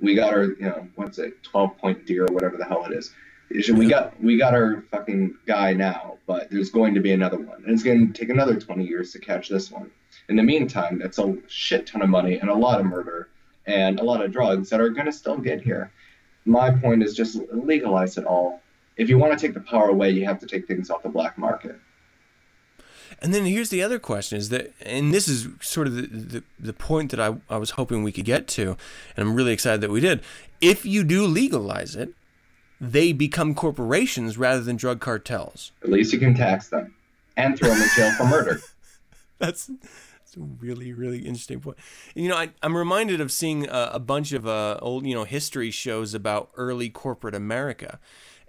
we 0.00 0.14
got 0.14 0.32
our, 0.32 0.44
you 0.44 0.56
know, 0.60 0.86
what's 0.94 1.18
it, 1.18 1.42
twelve 1.42 1.76
point 1.78 2.06
deer 2.06 2.24
or 2.24 2.32
whatever 2.32 2.56
the 2.56 2.64
hell 2.64 2.84
it 2.84 2.92
is. 2.92 3.12
We 3.50 3.88
got 3.88 4.18
we 4.22 4.38
got 4.38 4.54
our 4.54 4.84
fucking 4.92 5.34
guy 5.44 5.72
now, 5.72 6.18
but 6.28 6.50
there's 6.52 6.70
going 6.70 6.94
to 6.94 7.00
be 7.00 7.10
another 7.10 7.38
one, 7.38 7.64
and 7.64 7.74
it's 7.74 7.82
going 7.82 8.12
to 8.12 8.18
take 8.18 8.28
another 8.28 8.60
twenty 8.60 8.86
years 8.86 9.10
to 9.14 9.18
catch 9.18 9.48
this 9.48 9.72
one. 9.72 9.90
In 10.30 10.36
the 10.36 10.42
meantime, 10.42 10.98
that's 10.98 11.18
a 11.18 11.36
shit 11.48 11.86
ton 11.86 12.00
of 12.00 12.08
money 12.08 12.38
and 12.38 12.48
a 12.48 12.54
lot 12.54 12.80
of 12.80 12.86
murder 12.86 13.28
and 13.66 14.00
a 14.00 14.02
lot 14.02 14.24
of 14.24 14.32
drugs 14.32 14.70
that 14.70 14.80
are 14.80 14.88
going 14.88 15.06
to 15.06 15.12
still 15.12 15.36
get 15.36 15.60
here 15.60 15.92
my 16.44 16.70
point 16.70 17.02
is 17.02 17.14
just 17.14 17.38
legalize 17.52 18.16
it 18.18 18.24
all. 18.24 18.60
If 18.96 19.08
you 19.08 19.18
want 19.18 19.38
to 19.38 19.46
take 19.46 19.54
the 19.54 19.60
power 19.60 19.88
away, 19.88 20.10
you 20.10 20.24
have 20.26 20.38
to 20.40 20.46
take 20.46 20.66
things 20.66 20.90
off 20.90 21.02
the 21.02 21.08
black 21.08 21.38
market. 21.38 21.76
And 23.20 23.34
then 23.34 23.44
here's 23.44 23.70
the 23.70 23.82
other 23.82 23.98
question 23.98 24.38
is 24.38 24.48
that, 24.50 24.72
and 24.80 25.12
this 25.12 25.28
is 25.28 25.48
sort 25.60 25.86
of 25.86 25.94
the, 25.94 26.02
the, 26.02 26.44
the 26.58 26.72
point 26.72 27.10
that 27.10 27.20
I, 27.20 27.36
I 27.48 27.58
was 27.58 27.70
hoping 27.70 28.02
we 28.02 28.12
could 28.12 28.24
get 28.24 28.46
to, 28.48 28.76
and 29.16 29.28
I'm 29.28 29.34
really 29.34 29.52
excited 29.52 29.80
that 29.80 29.90
we 29.90 30.00
did. 30.00 30.22
If 30.60 30.86
you 30.86 31.04
do 31.04 31.26
legalize 31.26 31.96
it, 31.96 32.14
they 32.80 33.12
become 33.12 33.54
corporations 33.54 34.38
rather 34.38 34.62
than 34.62 34.76
drug 34.76 35.00
cartels. 35.00 35.72
At 35.82 35.90
least 35.90 36.12
you 36.12 36.18
can 36.18 36.34
tax 36.34 36.68
them 36.68 36.94
and 37.36 37.58
throw 37.58 37.68
them 37.68 37.82
in 37.82 37.88
jail 37.94 38.12
for 38.12 38.24
murder. 38.24 38.60
That's, 39.38 39.70
that's 40.30 40.36
a 40.36 40.64
really, 40.64 40.92
really 40.92 41.18
interesting 41.18 41.60
point. 41.60 41.76
You 42.14 42.28
know, 42.28 42.36
I, 42.36 42.50
I'm 42.62 42.76
reminded 42.76 43.20
of 43.20 43.32
seeing 43.32 43.68
a, 43.68 43.90
a 43.94 43.98
bunch 43.98 44.32
of 44.32 44.46
uh, 44.46 44.78
old, 44.80 45.06
you 45.06 45.14
know, 45.14 45.24
history 45.24 45.70
shows 45.70 46.14
about 46.14 46.50
early 46.56 46.88
corporate 46.88 47.34
America. 47.34 47.98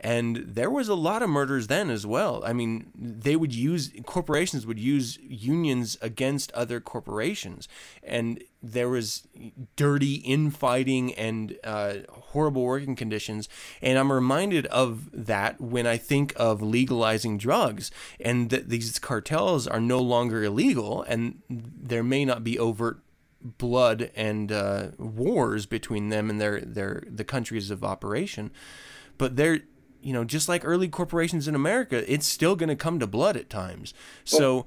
And 0.03 0.37
there 0.37 0.71
was 0.71 0.89
a 0.89 0.95
lot 0.95 1.21
of 1.21 1.29
murders 1.29 1.67
then 1.67 1.91
as 1.91 2.07
well. 2.07 2.41
I 2.43 2.53
mean, 2.53 2.91
they 2.95 3.35
would 3.35 3.53
use, 3.53 3.91
corporations 4.03 4.65
would 4.65 4.79
use 4.79 5.19
unions 5.21 5.95
against 6.01 6.51
other 6.53 6.79
corporations. 6.79 7.67
And 8.01 8.43
there 8.63 8.89
was 8.89 9.27
dirty 9.75 10.15
infighting 10.15 11.13
and 11.13 11.55
uh, 11.63 11.93
horrible 12.09 12.63
working 12.63 12.95
conditions. 12.95 13.47
And 13.79 13.99
I'm 13.99 14.11
reminded 14.11 14.65
of 14.67 15.07
that 15.13 15.61
when 15.61 15.85
I 15.85 15.97
think 15.97 16.33
of 16.35 16.63
legalizing 16.63 17.37
drugs 17.37 17.91
and 18.19 18.49
that 18.49 18.69
these 18.69 18.97
cartels 18.97 19.67
are 19.67 19.79
no 19.79 19.99
longer 19.99 20.43
illegal 20.43 21.03
and 21.03 21.43
there 21.47 22.03
may 22.03 22.25
not 22.25 22.43
be 22.43 22.57
overt 22.57 23.03
blood 23.43 24.09
and 24.15 24.51
uh, 24.51 24.87
wars 24.97 25.67
between 25.67 26.09
them 26.09 26.31
and 26.31 26.41
their, 26.41 26.59
their 26.61 27.03
the 27.07 27.23
countries 27.23 27.69
of 27.69 27.83
operation. 27.83 28.51
But 29.19 29.35
they're 29.35 29.61
you 30.01 30.13
know, 30.13 30.23
just 30.23 30.49
like 30.49 30.63
early 30.65 30.87
corporations 30.87 31.47
in 31.47 31.55
America, 31.55 32.11
it's 32.11 32.27
still 32.27 32.55
going 32.55 32.69
to 32.69 32.75
come 32.75 32.99
to 32.99 33.07
blood 33.07 33.37
at 33.37 33.49
times. 33.49 33.93
So 34.23 34.65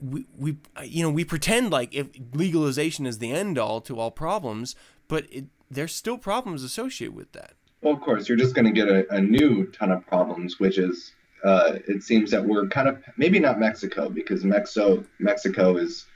we, 0.00 0.26
we, 0.36 0.56
you 0.84 1.02
know, 1.02 1.10
we 1.10 1.24
pretend 1.24 1.70
like 1.70 1.94
if 1.94 2.08
legalization 2.32 3.06
is 3.06 3.18
the 3.18 3.30
end 3.30 3.58
all 3.58 3.80
to 3.82 3.98
all 3.98 4.10
problems, 4.10 4.74
but 5.08 5.26
it, 5.30 5.46
there's 5.70 5.94
still 5.94 6.18
problems 6.18 6.62
associated 6.62 7.14
with 7.14 7.32
that. 7.32 7.54
Well, 7.82 7.94
of 7.94 8.00
course, 8.00 8.28
you're 8.28 8.38
just 8.38 8.54
going 8.54 8.66
to 8.66 8.72
get 8.72 8.88
a, 8.88 9.06
a 9.14 9.20
new 9.20 9.66
ton 9.66 9.90
of 9.90 10.06
problems, 10.06 10.58
which 10.58 10.78
is 10.78 11.12
uh, 11.44 11.78
it 11.86 12.02
seems 12.02 12.30
that 12.30 12.44
we're 12.44 12.66
kind 12.68 12.88
of 12.88 13.02
maybe 13.18 13.38
not 13.38 13.60
Mexico 13.60 14.08
because 14.08 14.44
Mexico 14.44 15.04
Mexico 15.18 15.76
is 15.76 16.06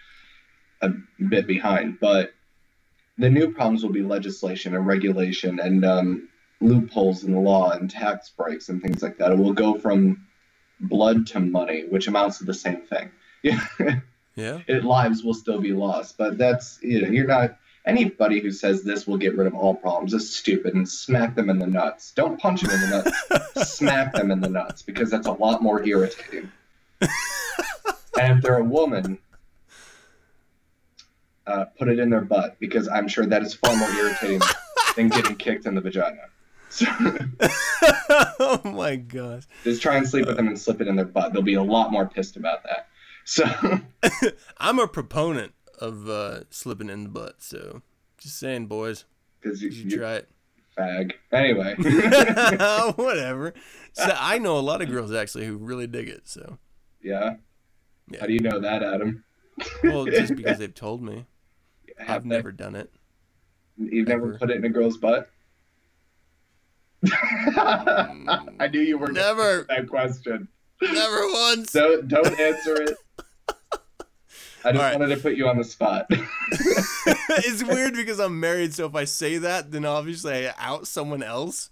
a 0.81 0.91
bit 1.29 1.47
behind, 1.47 1.99
but 2.01 2.33
the 3.19 3.29
new 3.29 3.53
problems 3.53 3.83
will 3.83 3.93
be 3.93 4.03
legislation 4.03 4.75
and 4.75 4.87
regulation 4.87 5.61
and 5.61 5.85
um, 5.85 6.29
loopholes 6.61 7.25
in 7.25 7.33
the 7.33 7.41
law 7.41 7.71
and 7.71 7.91
tax 7.91 8.31
breaks 8.31 8.69
and 8.69 8.83
things 8.83 9.03
like 9.03 9.19
that. 9.19 9.33
It 9.33 9.39
will 9.39 9.53
go 9.53 9.79
from 9.79 10.27
blood 10.81 11.27
to 11.29 11.41
money, 11.41 11.85
which 11.89 12.09
amounts 12.09 12.39
to 12.39 12.45
the 12.45 12.55
same 12.55 12.83
thing. 12.83 13.11
Yeah, 13.43 13.65
Yeah. 14.37 14.61
it, 14.67 14.85
lives 14.85 15.23
will 15.25 15.35
still 15.35 15.61
be 15.61 15.73
lost, 15.73 16.17
but 16.19 16.39
that's 16.39 16.79
you 16.83 17.03
know 17.03 17.09
you're 17.09 17.27
not 17.27 17.57
anybody 17.85 18.41
who 18.41 18.51
says 18.53 18.83
this 18.83 19.07
will 19.07 19.17
get 19.17 19.37
rid 19.37 19.47
of 19.47 19.55
all 19.55 19.75
problems 19.75 20.13
is 20.15 20.35
stupid 20.37 20.75
and 20.75 20.89
smack 20.89 21.35
them 21.35 21.51
in 21.51 21.59
the 21.59 21.67
nuts. 21.67 22.13
Don't 22.13 22.39
punch 22.41 22.61
them 22.61 22.71
in 22.71 22.81
the 22.81 23.15
nuts, 23.31 23.77
smack 23.77 24.13
them 24.13 24.31
in 24.31 24.41
the 24.41 24.49
nuts 24.49 24.83
because 24.83 25.11
that's 25.11 25.27
a 25.27 25.33
lot 25.33 25.63
more 25.63 25.85
irritating. 25.85 26.51
and 27.01 28.37
if 28.39 28.43
they're 28.43 28.59
a 28.59 28.65
woman, 28.65 29.19
uh, 31.47 31.65
put 31.79 31.89
it 31.89 31.99
in 31.99 32.11
their 32.11 32.21
butt 32.21 32.59
because 32.61 32.89
I'm 32.89 33.09
sure 33.09 33.25
that 33.27 33.43
is 33.43 33.55
far 33.55 33.75
more 33.75 33.91
irritating 33.91 34.41
than 34.97 35.09
getting 35.09 35.37
kicked 35.37 35.67
in 35.67 35.75
the 35.75 35.81
vagina. 35.81 36.23
So 36.71 36.87
oh 38.41 38.61
my 38.65 38.97
gosh. 38.97 39.45
just 39.65 39.81
try 39.83 39.97
and 39.97 40.07
sleep 40.09 40.27
with 40.27 40.37
them 40.37 40.49
and 40.49 40.59
slip 40.59 40.81
it 40.81 40.89
in 40.89 40.97
their 40.97 41.05
butt. 41.05 41.33
They'll 41.33 41.43
be 41.43 41.55
a 41.55 41.63
lot 41.63 41.91
more 41.93 42.07
pissed 42.07 42.37
about 42.37 42.63
that. 42.65 42.89
So 43.25 43.45
I'm 44.59 44.79
a 44.79 44.87
proponent 44.89 45.53
of 45.79 46.09
uh, 46.09 46.41
slipping 46.51 46.91
in 46.91 47.05
the 47.05 47.09
butt, 47.11 47.37
so 47.43 47.83
just 48.19 48.39
saying, 48.39 48.67
boys, 48.67 49.05
because 49.41 49.63
you, 49.63 49.71
you 49.71 49.97
try 49.97 50.15
it. 50.17 50.29
fag. 50.77 51.13
Anyway, 51.33 51.75
Whatever. 52.97 53.55
So 53.93 54.15
I 54.19 54.39
know 54.39 54.57
a 54.59 54.61
lot 54.61 54.83
of 54.83 54.89
girls 54.91 55.13
actually 55.13 55.47
who 55.47 55.57
really 55.57 55.87
dig 55.87 56.09
it. 56.09 56.29
So, 56.29 56.59
yeah. 57.03 57.37
Yeah. 58.11 58.21
How 58.21 58.27
do 58.27 58.33
you 58.33 58.41
know 58.41 58.61
that, 58.61 58.83
Adam? 58.83 59.25
well, 59.85 60.07
just 60.07 60.35
because 60.35 60.59
they've 60.59 60.75
told 60.75 61.03
me, 61.03 61.27
Have 61.99 62.09
I've 62.17 62.23
they- 62.25 62.29
never 62.31 62.53
done 62.53 62.75
it. 62.77 62.93
You've 63.77 64.09
never 64.09 64.27
Never. 64.27 64.39
put 64.39 64.51
it 64.51 64.57
in 64.57 64.65
a 64.65 64.69
girl's 64.71 64.97
butt? 64.97 65.31
I 67.07 68.69
knew 68.73 68.81
you 68.81 68.99
were 68.99 69.13
Never. 69.13 69.67
that 69.69 69.89
question. 69.89 70.49
Never 70.81 71.29
once. 71.33 71.73
So 71.73 72.03
don't 72.03 72.39
answer 72.39 72.83
it. 72.83 72.97
I 74.65 74.73
just 74.73 74.83
right. 74.83 74.99
wanted 74.99 75.15
to 75.15 75.23
put 75.23 75.35
you 75.35 75.49
on 75.49 75.57
the 75.57 75.65
spot. 75.65 76.07
it's 76.11 77.63
weird 77.63 77.95
because 77.95 78.19
I'm 78.19 78.41
married, 78.41 78.75
so 78.75 78.87
if 78.87 78.95
I 78.95 79.05
say 79.05 79.39
that, 79.39 79.71
then 79.71 79.85
obviously 79.85 80.49
I 80.49 80.55
out 80.59 80.89
someone 80.89 81.23
else. 81.23 81.71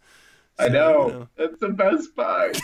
I 0.58 0.68
know. 0.68 1.06
you 1.06 1.12
know. 1.12 1.28
That's 1.36 1.58
the 1.58 1.68
best 1.70 2.14
part. 2.14 2.58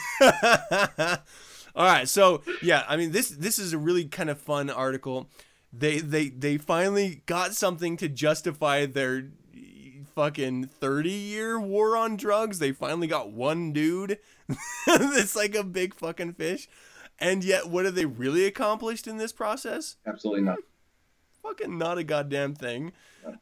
All 1.75 1.87
right, 1.87 2.09
so 2.09 2.43
yeah, 2.63 2.85
I 2.89 2.97
mean 2.97 3.13
this 3.13 3.31
this 3.31 3.59
is 3.59 3.73
a 3.73 3.79
really 3.79 4.05
kind 4.05 4.31
of 4.31 4.41
fun 4.41 4.71
article. 4.71 5.29
They 5.73 5.99
they 5.99 6.29
they 6.29 6.59
finally 6.59 7.23
got 7.27 7.55
something 7.55 7.97
to 7.99 8.09
justify 8.09 8.87
their 8.87 9.31
fucking 10.15 10.65
30 10.65 11.11
year 11.11 11.61
war 11.61 11.97
on 11.97 12.17
drugs. 12.17 12.59
They 12.59 12.73
finally 12.73 13.07
got 13.07 13.33
one 13.33 13.73
dude 13.73 14.19
that's 14.87 15.37
like 15.37 15.55
a 15.55 15.65
big 15.65 15.95
fucking 15.95 16.35
fish. 16.35 16.69
And 17.19 17.45
yet 17.45 17.69
what 17.69 17.85
have 17.85 17.95
they 17.95 18.07
really 18.07 18.45
accomplished 18.45 19.07
in 19.07 19.17
this 19.17 19.33
process? 19.33 19.97
Absolutely 20.07 20.43
not. 20.43 20.59
Fucking 21.43 21.77
not 21.77 21.99
a 21.99 22.05
goddamn 22.05 22.55
thing. 22.55 22.93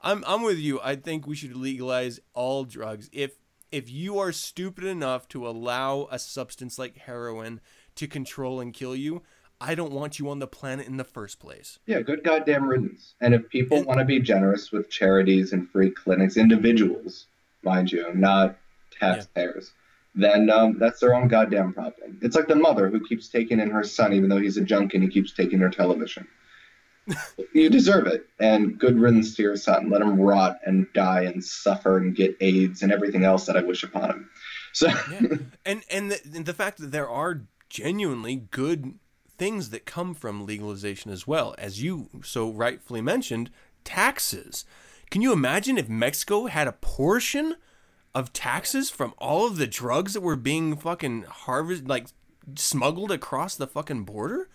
I'm 0.00 0.24
I'm 0.26 0.42
with 0.42 0.58
you. 0.58 0.80
I 0.82 0.96
think 0.96 1.26
we 1.26 1.36
should 1.36 1.56
legalize 1.56 2.20
all 2.34 2.64
drugs. 2.64 3.08
If 3.12 3.36
if 3.70 3.90
you 3.90 4.18
are 4.18 4.32
stupid 4.32 4.84
enough 4.84 5.28
to 5.28 5.46
allow 5.46 6.08
a 6.10 6.18
substance 6.18 6.78
like 6.78 6.96
heroin 6.96 7.60
to 7.96 8.06
control 8.06 8.60
and 8.60 8.74
kill 8.74 8.96
you, 8.96 9.22
I 9.60 9.74
don't 9.74 9.92
want 9.92 10.18
you 10.18 10.30
on 10.30 10.38
the 10.38 10.46
planet 10.46 10.86
in 10.86 10.96
the 10.96 11.04
first 11.04 11.38
place. 11.38 11.78
Yeah, 11.86 12.00
good 12.00 12.24
goddamn 12.24 12.66
riddance. 12.66 13.14
And 13.20 13.34
if 13.34 13.48
people 13.50 13.78
And- 13.78 13.86
want 13.86 13.98
to 14.00 14.04
be 14.06 14.18
generous 14.20 14.72
with 14.72 14.88
charities 14.90 15.52
and 15.52 15.68
free 15.70 15.90
clinics, 15.90 16.36
individuals, 16.36 17.26
mind 17.62 17.92
you, 17.92 18.12
not 18.14 18.56
taxpayers, 18.98 19.72
then 20.14 20.50
um, 20.50 20.78
that's 20.78 21.00
their 21.00 21.14
own 21.14 21.28
goddamn 21.28 21.72
problem. 21.74 22.18
It's 22.22 22.34
like 22.34 22.48
the 22.48 22.56
mother 22.56 22.88
who 22.88 23.00
keeps 23.06 23.28
taking 23.28 23.60
in 23.60 23.70
her 23.70 23.84
son, 23.84 24.12
even 24.14 24.28
though 24.30 24.40
he's 24.40 24.56
a 24.56 24.62
junkie 24.62 24.96
and 24.96 25.04
he 25.04 25.10
keeps 25.10 25.32
taking 25.32 25.58
her 25.60 25.70
television. 25.70 26.26
you 27.54 27.68
deserve 27.70 28.06
it. 28.06 28.26
And 28.38 28.78
good 28.78 28.98
riddance 28.98 29.34
to 29.36 29.42
your 29.42 29.56
son. 29.56 29.90
Let 29.90 30.02
him 30.02 30.18
rot 30.20 30.58
and 30.64 30.86
die 30.94 31.22
and 31.24 31.44
suffer 31.44 31.98
and 31.98 32.14
get 32.16 32.36
AIDS 32.40 32.82
and 32.82 32.90
everything 32.92 33.24
else 33.24 33.46
that 33.46 33.56
I 33.56 33.62
wish 33.62 33.82
upon 33.82 34.10
him. 34.10 34.30
So, 34.72 34.86
Yeah. 35.10 35.36
and 35.66 35.84
and 35.90 36.10
the, 36.12 36.20
and 36.34 36.46
the 36.46 36.54
fact 36.54 36.78
that 36.78 36.92
there 36.92 37.08
are 37.08 37.42
genuinely 37.68 38.36
good 38.36 38.94
things 39.40 39.70
that 39.70 39.86
come 39.86 40.12
from 40.12 40.44
legalization 40.44 41.10
as 41.10 41.26
well, 41.26 41.54
as 41.56 41.82
you 41.82 42.10
so 42.22 42.50
rightfully 42.50 43.00
mentioned, 43.00 43.50
taxes. 43.84 44.66
Can 45.10 45.22
you 45.22 45.32
imagine 45.32 45.78
if 45.78 45.88
Mexico 45.88 46.44
had 46.44 46.68
a 46.68 46.72
portion 46.72 47.56
of 48.14 48.34
taxes 48.34 48.90
from 48.90 49.14
all 49.16 49.46
of 49.46 49.56
the 49.56 49.66
drugs 49.66 50.12
that 50.12 50.20
were 50.20 50.36
being 50.36 50.76
fucking 50.76 51.22
harvested, 51.22 51.88
like 51.88 52.08
smuggled 52.54 53.10
across 53.10 53.56
the 53.56 53.66
fucking 53.66 54.04
border? 54.04 54.50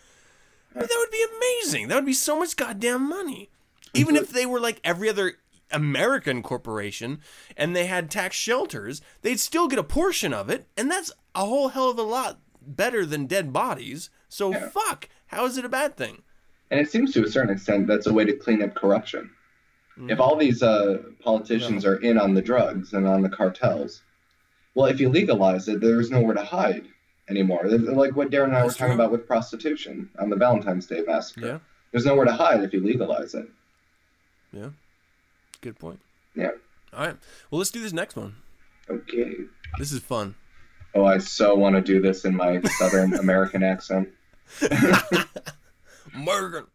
I 0.75 0.79
mean, 0.79 0.87
that 0.87 0.99
would 0.99 1.11
be 1.11 1.25
amazing. 1.35 1.87
That 1.87 1.95
would 1.95 2.05
be 2.05 2.13
so 2.13 2.37
much 2.37 2.55
goddamn 2.55 3.09
money. 3.09 3.49
Even 3.95 4.15
if 4.15 4.29
they 4.29 4.45
were 4.45 4.59
like 4.59 4.81
every 4.83 5.09
other 5.09 5.39
American 5.71 6.43
corporation 6.43 7.21
and 7.57 7.75
they 7.75 7.87
had 7.87 8.11
tax 8.11 8.35
shelters, 8.35 9.01
they'd 9.23 9.39
still 9.39 9.67
get 9.67 9.79
a 9.79 9.83
portion 9.83 10.31
of 10.31 10.47
it, 10.47 10.67
and 10.77 10.91
that's 10.91 11.11
a 11.33 11.39
whole 11.39 11.69
hell 11.69 11.89
of 11.89 11.97
a 11.97 12.03
lot 12.03 12.39
better 12.61 13.03
than 13.03 13.25
dead 13.25 13.51
bodies. 13.51 14.11
So 14.35 14.51
Yeah. 14.51 14.67
fuck, 14.67 15.07
how 15.27 15.45
is 15.45 15.57
it 15.57 15.63
a 15.63 15.69
bad 15.69 15.95
thing? 15.95 16.21
and 16.71 16.79
it 16.79 16.89
seems 16.91 17.13
to 17.13 17.23
a 17.23 17.29
certain 17.29 17.51
extent 17.53 17.85
that's 17.87 18.07
a 18.07 18.11
way 18.13 18.25
to 18.25 18.33
clean 18.33 18.61
up 18.63 18.73
corruption. 18.73 19.29
If 20.09 20.19
all 20.19 20.35
these 20.35 20.61
uh, 20.63 20.97
politicians 21.23 21.85
are 21.85 21.97
in 21.97 22.17
on 22.17 22.33
the 22.33 22.41
drugs 22.41 22.91
and 22.93 23.07
on 23.07 23.21
the 23.21 23.29
cartels, 23.29 24.01
well, 24.73 24.87
if 24.87 24.99
you 24.99 25.07
legalize 25.09 25.67
it, 25.69 25.79
there's 25.79 26.09
nowhere 26.11 26.33
to 26.33 26.43
hide 26.43 26.85
anymore. 27.29 27.61
Like 27.69 28.15
what 28.17 28.29
Darren 28.31 28.45
and 28.45 28.57
I 28.57 28.61
That's 28.63 28.73
were 28.73 28.79
talking 28.79 28.95
true. 28.97 29.05
about 29.05 29.11
with 29.11 29.27
prostitution 29.27 30.09
on 30.19 30.29
the 30.31 30.35
Valentine's 30.35 30.87
Day 30.87 31.01
massacre. 31.07 31.45
Yeah, 31.45 31.59
There's 31.91 32.05
nowhere 32.05 32.25
to 32.25 32.33
hide 32.33 32.61
if 32.63 32.73
you 32.73 32.81
legalize 32.83 33.35
it. 33.35 33.47
yeah, 34.51 34.71
good 35.61 35.77
point. 35.79 35.99
Yeah. 36.35 36.51
All 36.93 37.05
right, 37.05 37.15
well 37.51 37.59
let's 37.59 37.71
do 37.71 37.81
this 37.81 37.93
next 37.93 38.15
one. 38.17 38.35
Okay. 38.89 39.35
This 39.77 39.91
is 39.93 39.99
fun. 39.99 40.33
Oh, 40.95 41.05
I 41.05 41.19
so 41.19 41.53
want 41.55 41.75
to 41.75 41.81
do 41.81 42.01
this 42.01 42.25
in 42.25 42.35
my 42.35 42.59
Southern 42.79 43.13
American 43.25 43.61
accent. 43.63 44.09
Morgan. 46.13 46.65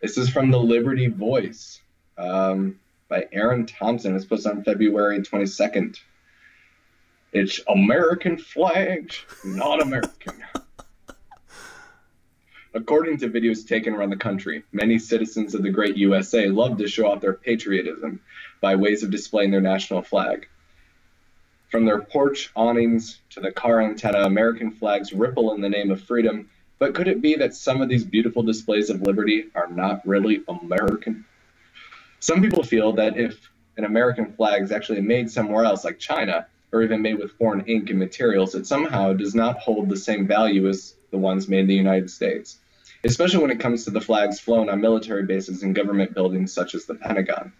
This 0.00 0.18
is 0.18 0.28
from 0.28 0.50
the 0.50 0.58
Liberty 0.58 1.08
Voice 1.08 1.80
um, 2.18 2.78
by 3.08 3.26
Aaron 3.32 3.66
Thompson. 3.66 4.14
It's 4.14 4.24
posted 4.24 4.52
on 4.52 4.64
February 4.64 5.20
22nd. 5.20 5.98
It's 7.32 7.60
American 7.68 8.38
flags, 8.38 9.20
not 9.44 9.82
American. 9.82 10.42
According 12.74 13.18
to 13.18 13.30
videos 13.30 13.66
taken 13.66 13.94
around 13.94 14.10
the 14.10 14.16
country, 14.16 14.64
many 14.70 14.98
citizens 14.98 15.54
of 15.54 15.62
the 15.62 15.70
great 15.70 15.96
USA 15.96 16.48
love 16.48 16.76
to 16.78 16.88
show 16.88 17.10
off 17.10 17.22
their 17.22 17.32
patriotism 17.32 18.20
by 18.60 18.76
ways 18.76 19.02
of 19.02 19.10
displaying 19.10 19.50
their 19.50 19.62
national 19.62 20.02
flag. 20.02 20.46
From 21.70 21.84
their 21.84 22.00
porch 22.00 22.50
awnings 22.54 23.18
to 23.30 23.40
the 23.40 23.50
car 23.50 23.80
antenna, 23.80 24.20
American 24.20 24.70
flags 24.70 25.12
ripple 25.12 25.54
in 25.54 25.62
the 25.62 25.68
name 25.68 25.90
of 25.90 26.02
freedom. 26.02 26.50
But 26.78 26.94
could 26.94 27.08
it 27.08 27.22
be 27.22 27.36
that 27.36 27.54
some 27.54 27.80
of 27.80 27.88
these 27.88 28.04
beautiful 28.04 28.42
displays 28.42 28.90
of 28.90 29.02
liberty 29.02 29.46
are 29.54 29.68
not 29.68 30.06
really 30.06 30.42
American? 30.48 31.24
Some 32.20 32.42
people 32.42 32.62
feel 32.62 32.92
that 32.94 33.16
if 33.16 33.50
an 33.76 33.84
American 33.84 34.32
flag 34.32 34.62
is 34.62 34.72
actually 34.72 35.00
made 35.00 35.30
somewhere 35.30 35.64
else, 35.64 35.84
like 35.84 35.98
China, 35.98 36.46
or 36.72 36.82
even 36.82 37.00
made 37.00 37.18
with 37.18 37.32
foreign 37.32 37.64
ink 37.66 37.90
and 37.90 37.98
materials, 37.98 38.54
it 38.54 38.66
somehow 38.66 39.12
does 39.12 39.34
not 39.34 39.58
hold 39.58 39.88
the 39.88 39.96
same 39.96 40.26
value 40.26 40.68
as 40.68 40.94
the 41.10 41.18
ones 41.18 41.48
made 41.48 41.60
in 41.60 41.66
the 41.66 41.74
United 41.74 42.10
States, 42.10 42.58
especially 43.04 43.40
when 43.40 43.50
it 43.50 43.60
comes 43.60 43.84
to 43.84 43.90
the 43.90 44.00
flags 44.00 44.40
flown 44.40 44.68
on 44.68 44.80
military 44.80 45.24
bases 45.24 45.62
and 45.62 45.74
government 45.74 46.14
buildings 46.14 46.52
such 46.52 46.74
as 46.74 46.84
the 46.84 46.94
Pentagon. 46.94 47.52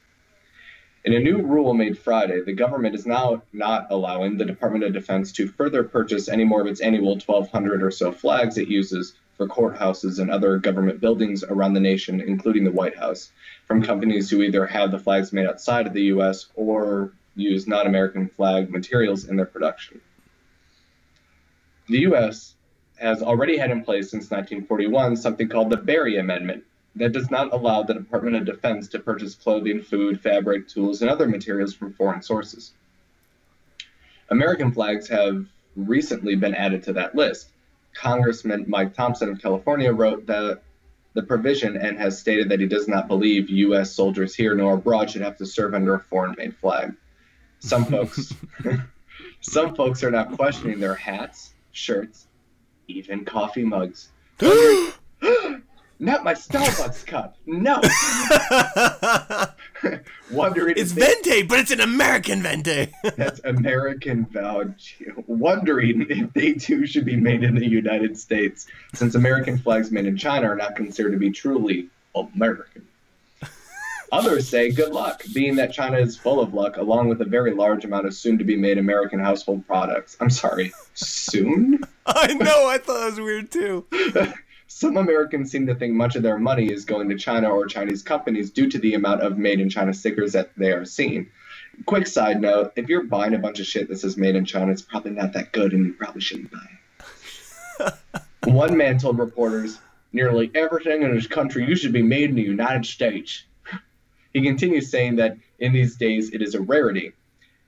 In 1.07 1.13
a 1.13 1.21
new 1.21 1.41
rule 1.41 1.73
made 1.73 1.97
Friday, 1.97 2.41
the 2.41 2.53
government 2.53 2.97
is 2.97 3.07
now 3.07 3.41
not 3.53 3.87
allowing 3.91 4.37
the 4.37 4.45
Department 4.45 4.83
of 4.83 4.93
Defense 4.93 5.31
to 5.35 5.47
further 5.47 5.85
purchase 5.85 6.29
any 6.29 6.43
more 6.43 6.61
of 6.61 6.67
its 6.67 6.81
annual 6.81 7.13
1,200 7.13 7.81
or 7.81 7.93
so 7.93 8.11
flags 8.11 8.59
it 8.59 8.67
uses 8.67 9.15
for 9.37 9.47
courthouses 9.47 10.19
and 10.19 10.33
other 10.33 10.59
government 10.59 11.01
buildings 11.01 11.45
around 11.45 11.75
the 11.75 11.81
nation, 11.81 12.21
including 12.21 12.65
the 12.65 12.73
White 12.73 12.99
House, 12.99 13.31
from 13.69 13.85
companies 13.85 14.29
who 14.29 14.43
either 14.43 14.67
have 14.67 14.91
the 14.91 14.99
flags 14.99 15.33
made 15.33 15.47
outside 15.47 15.87
of 15.87 15.93
the 15.93 16.07
U.S. 16.07 16.47
or 16.57 17.13
use 17.37 17.69
non 17.69 17.87
American 17.87 18.27
flag 18.27 18.69
materials 18.69 19.27
in 19.27 19.37
their 19.37 19.47
production. 19.47 20.01
The 21.87 22.01
U.S. 22.01 22.57
has 22.97 23.23
already 23.23 23.59
had 23.59 23.71
in 23.71 23.85
place 23.85 24.11
since 24.11 24.25
1941 24.25 25.15
something 25.15 25.49
called 25.49 25.71
the 25.71 25.77
Berry 25.77 26.17
Amendment, 26.17 26.65
that 26.97 27.13
does 27.13 27.31
not 27.31 27.53
allow 27.53 27.83
the 27.83 27.95
Department 27.95 28.37
of 28.37 28.45
Defense 28.45 28.89
to 28.89 28.99
purchase 28.99 29.35
clothing, 29.35 29.83
food, 29.83 30.21
fabric, 30.21 30.67
tools, 30.69 31.03
and 31.03 31.11
other 31.11 31.29
materials 31.29 31.75
from 31.75 31.93
foreign 31.93 32.23
sources. 32.23 32.73
American 34.31 34.73
flags 34.73 35.09
have 35.09 35.47
recently 35.77 36.35
been 36.37 36.55
added 36.55 36.83
to 36.85 36.95
that 36.95 37.15
list. 37.15 37.51
Congressman 37.95 38.65
Mike 38.67 38.95
Thompson 38.95 39.31
of 39.31 39.41
California 39.41 39.93
wrote 39.93 40.27
that 40.27 40.63
the 41.15 41.23
provision 41.23 41.77
and 41.77 41.99
has 41.99 42.19
stated 42.19 42.51
that 42.51 42.61
he 42.61 42.67
does 42.67 42.89
not 42.89 43.09
believe 43.09 43.49
U.S. 43.49 43.93
soldiers 43.93 44.35
here 44.35 44.55
nor 44.55 44.75
abroad 44.75 45.11
should 45.11 45.23
have 45.23 45.39
to 45.39 45.47
serve 45.47 45.75
under 45.75 45.95
a 45.95 46.01
foreign-made 46.01 46.57
flag. 46.57 46.95
Some 47.59 47.85
folks, 47.87 48.35
some 49.41 49.75
folks 49.75 50.03
are 50.03 50.11
now 50.11 50.25
questioning 50.25 50.81
their 50.81 50.95
hats, 50.95 51.53
shirts, 51.73 52.27
even 52.89 53.25
coffee 53.25 53.65
mugs. 53.65 54.11
Not 55.99 56.25
my 56.25 56.35
Starbucks 56.35 57.07
cup. 57.07 57.37
No. 57.47 57.81
Wondering 60.31 60.75
it's 60.77 60.93
Venti, 60.93 61.43
but 61.43 61.59
it's 61.59 61.71
an 61.71 61.81
American 61.81 62.43
Venti. 62.43 62.93
that's 63.17 63.41
American 63.45 64.27
vouch. 64.27 64.99
Wondering 65.27 66.07
if 66.09 66.33
they 66.33 66.53
too 66.53 66.87
should 66.87 67.05
be 67.05 67.17
made 67.17 67.43
in 67.43 67.55
the 67.55 67.67
United 67.67 68.19
States, 68.19 68.67
since 68.95 69.15
American 69.15 69.59
flags 69.59 69.91
made 69.91 70.07
in 70.07 70.17
China 70.17 70.49
are 70.49 70.57
not 70.57 70.77
considered 70.77 71.13
to 71.13 71.19
be 71.19 71.31
truly 71.31 71.89
American. 72.15 72.87
Others 74.13 74.49
say 74.49 74.71
good 74.71 74.93
luck, 74.93 75.25
being 75.35 75.57
that 75.57 75.73
China 75.73 75.99
is 75.99 76.17
full 76.17 76.41
of 76.41 76.55
luck, 76.55 76.77
along 76.77 77.09
with 77.09 77.21
a 77.23 77.25
very 77.25 77.53
large 77.53 77.85
amount 77.85 78.07
of 78.07 78.15
soon 78.15 78.39
to 78.39 78.45
be 78.45 78.57
made 78.57 78.79
American 78.79 79.19
household 79.19 79.67
products. 79.67 80.17
I'm 80.21 80.31
sorry, 80.31 80.73
soon? 80.95 81.81
I 82.07 82.33
know. 82.35 82.69
I 82.69 82.79
thought 82.79 83.01
that 83.01 83.07
was 83.07 83.21
weird 83.21 83.51
too. 83.51 83.85
Some 84.69 84.97
Americans 84.97 85.51
seem 85.51 85.67
to 85.67 85.75
think 85.75 85.95
much 85.95 86.17
of 86.17 86.23
their 86.23 86.39
money 86.39 86.71
is 86.71 86.85
going 86.85 87.09
to 87.09 87.17
China 87.17 87.51
or 87.51 87.67
Chinese 87.67 88.03
companies 88.03 88.51
due 88.51 88.69
to 88.69 88.79
the 88.79 88.95
amount 88.95 89.23
of 89.23 89.39
made 89.39 89.61
in 89.61 89.71
China 89.71 89.95
stickers 89.95 90.33
that 90.33 90.51
they 90.57 90.73
are 90.73 90.85
seeing. 90.85 91.31
Quick 91.85 92.07
side 92.07 92.41
note 92.41 92.73
if 92.77 92.89
you're 92.89 93.05
buying 93.05 93.35
a 93.35 93.39
bunch 93.39 93.61
of 93.61 93.67
shit 93.67 93.89
that 93.89 93.99
says 93.99 94.17
made 94.17 94.35
in 94.35 94.45
China, 94.45 94.73
it's 94.73 94.83
probably 94.83 95.13
not 95.13 95.33
that 95.35 95.53
good 95.53 95.73
and 95.73 95.87
you 95.87 95.93
probably 95.93 96.21
shouldn't 96.21 96.51
buy 96.51 96.67
it. 97.81 97.95
One 98.53 98.77
man 98.77 98.99
told 98.99 99.19
reporters, 99.19 99.79
nearly 100.13 100.51
everything 100.55 101.03
in 101.03 101.15
this 101.15 101.27
country 101.27 101.65
used 101.65 101.85
to 101.85 101.91
be 101.91 102.03
made 102.03 102.31
in 102.31 102.37
the 102.37 102.43
United 102.43 102.87
States. 102.87 103.45
He 104.33 104.43
continues 104.43 104.91
saying 104.91 105.17
that 105.17 105.37
in 105.59 105.73
these 105.73 105.97
days 105.97 106.33
it 106.33 106.43
is 106.43 106.55
a 106.55 106.61
rarity. 106.61 107.13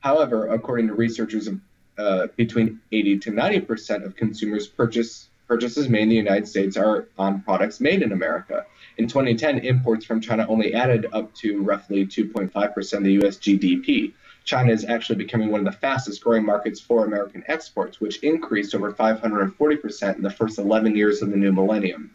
However, 0.00 0.48
according 0.48 0.88
to 0.88 0.94
researchers, 0.94 1.48
uh, 1.96 2.28
between 2.36 2.80
80 2.92 3.18
to 3.18 3.30
90 3.30 3.60
percent 3.60 4.04
of 4.04 4.16
consumers 4.16 4.66
purchase 4.66 5.27
purchases 5.48 5.88
made 5.88 6.02
in 6.02 6.10
the 6.10 6.14
United 6.14 6.46
States 6.46 6.76
are 6.76 7.08
on 7.18 7.40
products 7.40 7.80
made 7.80 8.02
in 8.02 8.12
America. 8.12 8.66
In 8.98 9.08
2010, 9.08 9.60
imports 9.60 10.04
from 10.04 10.20
China 10.20 10.46
only 10.48 10.74
added 10.74 11.06
up 11.12 11.34
to 11.36 11.62
roughly 11.62 12.06
2.5 12.06 12.74
percent 12.74 13.00
of 13.00 13.04
the 13.06 13.12
U.S. 13.14 13.38
GDP. 13.38 14.12
China 14.44 14.72
is 14.72 14.84
actually 14.84 15.16
becoming 15.16 15.50
one 15.50 15.66
of 15.66 15.72
the 15.72 15.78
fastest 15.80 16.22
growing 16.22 16.44
markets 16.44 16.80
for 16.80 17.04
American 17.04 17.42
exports, 17.48 18.00
which 18.00 18.18
increased 18.18 18.74
over 18.74 18.92
540% 18.92 20.16
in 20.16 20.22
the 20.22 20.30
first 20.30 20.58
11 20.58 20.94
years 20.96 21.22
of 21.22 21.30
the 21.30 21.36
new 21.36 21.52
millennium. 21.52 22.10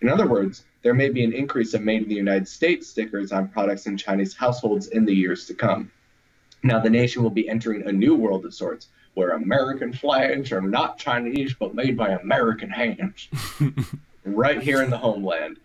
In 0.00 0.08
other 0.08 0.26
words, 0.26 0.64
there 0.82 0.94
may 0.94 1.08
be 1.08 1.24
an 1.24 1.32
increase 1.32 1.74
of 1.74 1.82
made 1.82 2.02
in 2.02 2.08
the 2.08 2.14
United 2.14 2.48
States 2.48 2.88
stickers 2.88 3.32
on 3.32 3.48
products 3.48 3.86
in 3.86 3.96
Chinese 3.96 4.34
households 4.34 4.88
in 4.88 5.04
the 5.04 5.14
years 5.14 5.46
to 5.46 5.54
come. 5.54 5.90
Now, 6.62 6.80
the 6.80 6.90
nation 6.90 7.22
will 7.22 7.30
be 7.30 7.48
entering 7.48 7.86
a 7.86 7.92
new 7.92 8.14
world 8.14 8.44
of 8.44 8.54
sorts 8.54 8.88
where 9.18 9.30
American 9.30 9.92
flags 9.92 10.52
are 10.52 10.60
not 10.60 10.96
Chinese 10.96 11.52
but 11.58 11.74
made 11.74 11.96
by 11.96 12.10
American 12.10 12.70
hands, 12.70 13.26
right 14.24 14.62
here 14.62 14.80
in 14.80 14.90
the 14.90 14.96
homeland. 14.96 15.58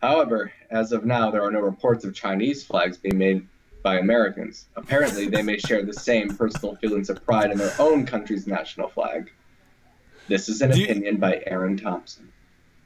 However, 0.00 0.50
as 0.70 0.90
of 0.90 1.04
now, 1.04 1.30
there 1.30 1.42
are 1.44 1.50
no 1.50 1.60
reports 1.60 2.06
of 2.06 2.14
Chinese 2.14 2.64
flags 2.64 2.96
being 2.96 3.18
made 3.18 3.46
by 3.82 3.98
Americans. 3.98 4.68
Apparently, 4.76 5.28
they 5.28 5.42
may 5.42 5.58
share 5.58 5.82
the 5.84 5.92
same 5.92 6.34
personal 6.34 6.76
feelings 6.76 7.10
of 7.10 7.22
pride 7.26 7.50
in 7.50 7.58
their 7.58 7.74
own 7.78 8.06
country's 8.06 8.46
national 8.46 8.88
flag. 8.88 9.30
This 10.26 10.48
is 10.48 10.62
an 10.62 10.70
Do 10.70 10.78
you- 10.78 10.86
opinion 10.86 11.18
by 11.18 11.42
Aaron 11.46 11.76
Thompson. 11.76 12.30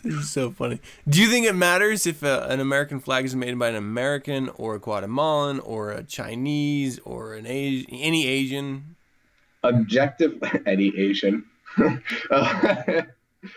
This 0.02 0.14
is 0.14 0.30
so 0.30 0.50
funny. 0.50 0.80
Do 1.08 1.20
you 1.22 1.28
think 1.28 1.46
it 1.46 1.54
matters 1.54 2.06
if 2.08 2.24
uh, 2.24 2.46
an 2.48 2.58
American 2.58 2.98
flag 2.98 3.24
is 3.24 3.36
made 3.36 3.56
by 3.56 3.68
an 3.68 3.76
American 3.76 4.48
or 4.56 4.74
a 4.74 4.80
Guatemalan 4.80 5.60
or 5.60 5.90
a 5.92 6.02
Chinese 6.02 6.98
or 7.04 7.34
an 7.34 7.46
Asi- 7.46 7.86
any 7.92 8.26
Asian? 8.26 8.96
Objective, 9.62 10.42
Eddie 10.66 10.92
Asian. 10.98 11.44
Uh, 12.30 13.02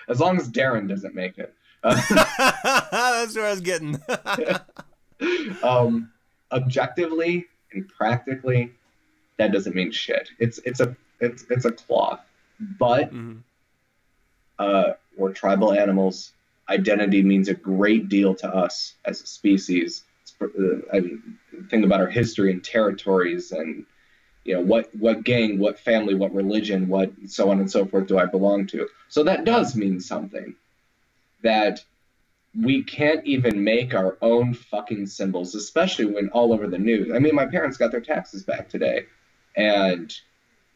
as 0.07 0.19
long 0.19 0.37
as 0.37 0.49
Darren 0.49 0.87
doesn't 0.87 1.15
make 1.15 1.37
it. 1.37 1.53
Uh, 1.83 1.99
That's 2.91 3.35
where 3.35 3.45
I 3.47 3.51
was 3.51 3.61
getting. 3.61 3.99
um, 5.63 6.11
objectively 6.51 7.45
and 7.73 7.87
practically, 7.87 8.71
that 9.37 9.51
doesn't 9.51 9.75
mean 9.75 9.91
shit. 9.91 10.29
It's 10.39 10.59
it's 10.65 10.79
a 10.79 10.95
it's 11.19 11.45
it's 11.49 11.65
a 11.65 11.71
cloth, 11.71 12.19
but 12.79 13.11
Mhm. 13.13 13.39
uh, 14.59 14.93
we're 15.17 15.33
tribal 15.33 15.73
animals. 15.73 16.33
Identity 16.69 17.23
means 17.23 17.47
a 17.47 17.53
great 17.53 18.07
deal 18.09 18.35
to 18.35 18.47
us 18.47 18.93
as 19.05 19.21
a 19.21 19.25
species. 19.27 20.03
Uh, 20.41 20.47
I 20.93 20.99
mean, 20.99 21.37
think 21.69 21.85
about 21.85 21.99
our 22.01 22.07
history 22.07 22.51
and 22.51 22.63
territories, 22.63 23.51
and 23.51 23.85
you 24.43 24.55
know 24.55 24.61
what 24.61 24.93
what 24.95 25.23
gang, 25.23 25.59
what 25.59 25.79
family, 25.79 26.15
what 26.15 26.33
religion, 26.33 26.87
what 26.87 27.11
so 27.27 27.51
on 27.51 27.59
and 27.59 27.69
so 27.69 27.85
forth 27.85 28.07
do 28.07 28.17
I 28.17 28.25
belong 28.25 28.67
to. 28.67 28.87
So 29.09 29.23
that 29.23 29.45
does 29.45 29.75
mean 29.75 29.99
something. 29.99 30.55
That 31.43 31.83
we 32.59 32.83
can't 32.83 33.25
even 33.25 33.63
make 33.63 33.93
our 33.93 34.17
own 34.21 34.53
fucking 34.53 35.07
symbols, 35.07 35.55
especially 35.55 36.05
when 36.05 36.29
all 36.29 36.53
over 36.53 36.67
the 36.67 36.77
news. 36.77 37.11
I 37.13 37.19
mean, 37.19 37.35
my 37.35 37.45
parents 37.45 37.77
got 37.77 37.91
their 37.91 38.01
taxes 38.01 38.43
back 38.43 38.67
today, 38.67 39.05
and 39.55 40.13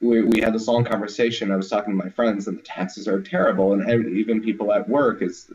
we, 0.01 0.21
we 0.21 0.41
had 0.41 0.53
this 0.53 0.67
long 0.67 0.85
conversation. 0.85 1.51
I 1.51 1.55
was 1.55 1.69
talking 1.69 1.97
to 1.97 2.03
my 2.03 2.09
friends, 2.09 2.47
and 2.47 2.57
the 2.57 2.61
taxes 2.61 3.07
are 3.07 3.21
terrible, 3.21 3.73
and 3.73 3.89
ev- 3.89 4.07
even 4.07 4.41
people 4.41 4.71
at 4.71 4.87
work 4.87 5.21
is 5.21 5.51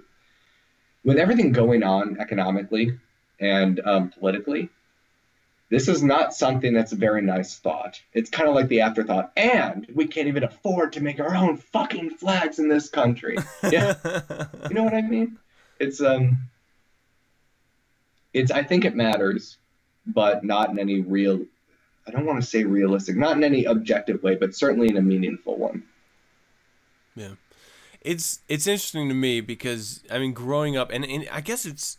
with 1.04 1.16
everything 1.16 1.52
going 1.52 1.82
on 1.82 2.18
economically 2.20 2.98
and 3.40 3.80
um, 3.84 4.11
politically. 4.11 4.68
This 5.71 5.87
is 5.87 6.03
not 6.03 6.35
something 6.35 6.73
that's 6.73 6.91
a 6.91 6.97
very 6.97 7.23
nice 7.23 7.57
thought. 7.57 8.03
It's 8.12 8.29
kind 8.29 8.49
of 8.49 8.57
like 8.57 8.66
the 8.66 8.81
afterthought, 8.81 9.31
and 9.37 9.87
we 9.95 10.09
can't 10.09 10.27
even 10.27 10.43
afford 10.43 10.93
to 10.95 11.01
make 11.01 11.21
our 11.21 11.35
own 11.35 11.57
fucking 11.59 12.11
flags 12.11 12.59
in 12.59 12.68
this 12.68 12.89
country. 12.89 13.37
Yeah, 13.71 13.95
you 14.68 14.75
know 14.75 14.83
what 14.83 14.95
I 14.95 15.03
mean? 15.03 15.39
It's 15.79 16.03
um, 16.03 16.49
it's 18.35 18.51
I 18.51 18.64
think 18.64 18.85
it 18.85 18.97
matters, 18.97 19.59
but 20.07 20.43
not 20.43 20.71
in 20.71 20.79
any 20.81 21.01
real. 21.01 21.47
I 22.07 22.11
don't 22.11 22.27
want 22.27 22.43
to 22.43 22.47
say 22.47 22.64
realistic, 22.64 23.16
not 23.16 23.37
in 23.37 23.45
any 23.45 23.64
objective 23.64 24.23
way, 24.25 24.35
but 24.35 24.57
certainly 24.57 24.89
in 24.89 24.97
a 24.97 25.03
meaningful 25.03 25.57
one. 25.57 25.85
Yeah. 27.14 27.35
It's 28.01 28.41
it's 28.49 28.66
interesting 28.66 29.09
to 29.09 29.14
me 29.14 29.41
because 29.41 30.03
I 30.11 30.18
mean 30.18 30.33
growing 30.33 30.77
up 30.77 30.91
and, 30.91 31.05
and 31.05 31.29
I 31.31 31.43
guess 31.43 31.66
it's 31.66 31.99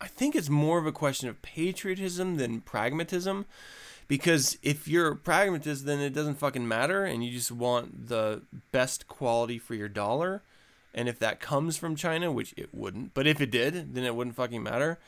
I 0.00 0.06
think 0.06 0.34
it's 0.34 0.48
more 0.48 0.78
of 0.78 0.86
a 0.86 0.92
question 0.92 1.28
of 1.28 1.42
patriotism 1.42 2.36
than 2.36 2.60
pragmatism 2.62 3.44
because 4.08 4.58
if 4.62 4.88
you're 4.88 5.08
a 5.12 5.16
pragmatist 5.16 5.86
then 5.86 6.00
it 6.00 6.14
doesn't 6.14 6.36
fucking 6.38 6.66
matter 6.66 7.04
and 7.04 7.24
you 7.24 7.30
just 7.30 7.52
want 7.52 8.08
the 8.08 8.42
best 8.72 9.06
quality 9.06 9.58
for 9.58 9.74
your 9.74 9.88
dollar 9.88 10.42
and 10.94 11.08
if 11.08 11.18
that 11.18 11.38
comes 11.40 11.76
from 11.76 11.94
China 11.96 12.32
which 12.32 12.54
it 12.56 12.74
wouldn't 12.74 13.12
but 13.14 13.26
if 13.26 13.40
it 13.40 13.50
did 13.50 13.94
then 13.94 14.04
it 14.04 14.14
wouldn't 14.14 14.36
fucking 14.36 14.62
matter 14.62 14.98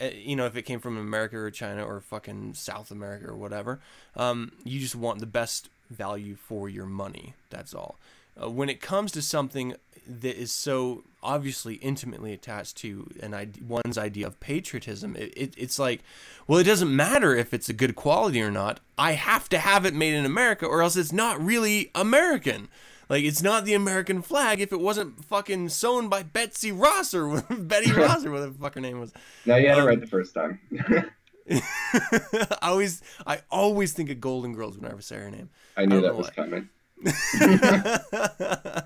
Uh, 0.00 0.10
you 0.14 0.34
know 0.36 0.46
if 0.46 0.56
it 0.56 0.62
came 0.62 0.80
from 0.80 0.96
America 0.96 1.36
or 1.36 1.50
China 1.50 1.84
or 1.84 2.00
fucking 2.00 2.54
South 2.54 2.90
America 2.90 3.26
or 3.28 3.36
whatever 3.36 3.80
um, 4.16 4.52
you 4.64 4.80
just 4.80 4.96
want 4.96 5.20
the 5.20 5.26
best 5.26 5.68
value 5.90 6.36
for 6.36 6.68
your 6.68 6.86
money 6.86 7.34
that's 7.50 7.74
all. 7.74 7.96
Uh, 8.40 8.48
when 8.48 8.68
it 8.68 8.80
comes 8.80 9.10
to 9.12 9.20
something 9.20 9.74
that 10.08 10.40
is 10.40 10.50
so 10.50 11.04
obviously 11.22 11.74
intimately 11.76 12.32
attached 12.32 12.76
to 12.78 13.08
an 13.20 13.52
one's 13.66 13.98
idea 13.98 14.26
of 14.26 14.40
patriotism, 14.40 15.14
it, 15.16 15.32
it, 15.36 15.54
it's 15.56 15.78
like, 15.78 16.00
well, 16.46 16.58
it 16.58 16.64
doesn't 16.64 16.94
matter 16.94 17.36
if 17.36 17.52
it's 17.52 17.68
a 17.68 17.72
good 17.72 17.94
quality 17.94 18.40
or 18.40 18.50
not. 18.50 18.80
I 18.96 19.12
have 19.12 19.48
to 19.50 19.58
have 19.58 19.84
it 19.84 19.94
made 19.94 20.14
in 20.14 20.24
America, 20.24 20.64
or 20.66 20.82
else 20.82 20.96
it's 20.96 21.12
not 21.12 21.40
really 21.40 21.90
American. 21.94 22.68
Like 23.08 23.24
it's 23.24 23.42
not 23.42 23.64
the 23.64 23.74
American 23.74 24.20
flag 24.22 24.60
if 24.60 24.72
it 24.72 24.80
wasn't 24.80 25.24
fucking 25.24 25.70
sewn 25.70 26.08
by 26.08 26.22
Betsy 26.22 26.72
Ross 26.72 27.14
or 27.14 27.40
Betty 27.50 27.90
Ross 27.92 28.24
or 28.24 28.30
whatever 28.30 28.50
the 28.52 28.58
fuck 28.58 28.74
her 28.74 28.80
name 28.80 29.00
was. 29.00 29.12
Now 29.46 29.56
you 29.56 29.68
had 29.68 29.78
it 29.78 29.80
Um, 29.82 29.86
right 29.86 30.00
the 30.00 30.06
first 30.06 30.34
time. 30.34 30.60
I 31.50 32.58
always, 32.62 33.02
I 33.26 33.40
always 33.50 33.94
think 33.94 34.10
of 34.10 34.20
Golden 34.20 34.52
Girls 34.52 34.76
whenever 34.76 34.98
I 34.98 35.00
say 35.00 35.16
her 35.16 35.30
name. 35.30 35.48
I 35.76 35.86
knew 35.86 36.00
don't 36.00 36.02
that 36.02 36.16
was 36.16 36.28
why. 36.28 36.34
coming. 36.34 36.68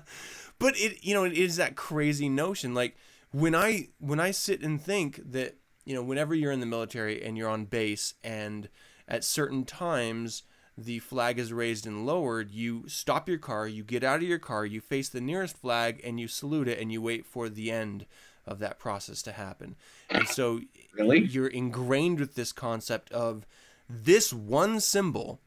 but 0.63 0.79
it 0.79 1.03
you 1.03 1.13
know 1.13 1.23
it 1.25 1.33
is 1.33 1.57
that 1.57 1.75
crazy 1.75 2.29
notion 2.29 2.73
like 2.73 2.95
when 3.31 3.53
i 3.53 3.89
when 3.99 4.19
i 4.19 4.31
sit 4.31 4.61
and 4.61 4.81
think 4.81 5.19
that 5.31 5.57
you 5.85 5.93
know 5.93 6.01
whenever 6.01 6.33
you're 6.33 6.51
in 6.51 6.61
the 6.61 6.65
military 6.65 7.23
and 7.23 7.37
you're 7.37 7.49
on 7.49 7.65
base 7.65 8.13
and 8.23 8.69
at 9.07 9.23
certain 9.23 9.65
times 9.65 10.43
the 10.77 10.97
flag 10.99 11.37
is 11.37 11.51
raised 11.53 11.85
and 11.85 12.05
lowered 12.05 12.49
you 12.49 12.83
stop 12.87 13.27
your 13.27 13.37
car 13.37 13.67
you 13.67 13.83
get 13.83 14.03
out 14.03 14.17
of 14.17 14.23
your 14.23 14.39
car 14.39 14.65
you 14.65 14.79
face 14.81 15.09
the 15.09 15.21
nearest 15.21 15.57
flag 15.57 15.99
and 16.03 16.19
you 16.19 16.27
salute 16.27 16.67
it 16.67 16.79
and 16.79 16.91
you 16.91 17.01
wait 17.01 17.25
for 17.25 17.49
the 17.49 17.69
end 17.69 18.05
of 18.45 18.59
that 18.59 18.79
process 18.79 19.21
to 19.21 19.31
happen 19.33 19.75
and 20.09 20.27
so 20.27 20.59
Really? 20.97 21.19
you're 21.25 21.47
ingrained 21.47 22.19
with 22.19 22.35
this 22.35 22.51
concept 22.51 23.11
of 23.11 23.45
this 23.89 24.31
one 24.33 24.79
symbol 24.79 25.39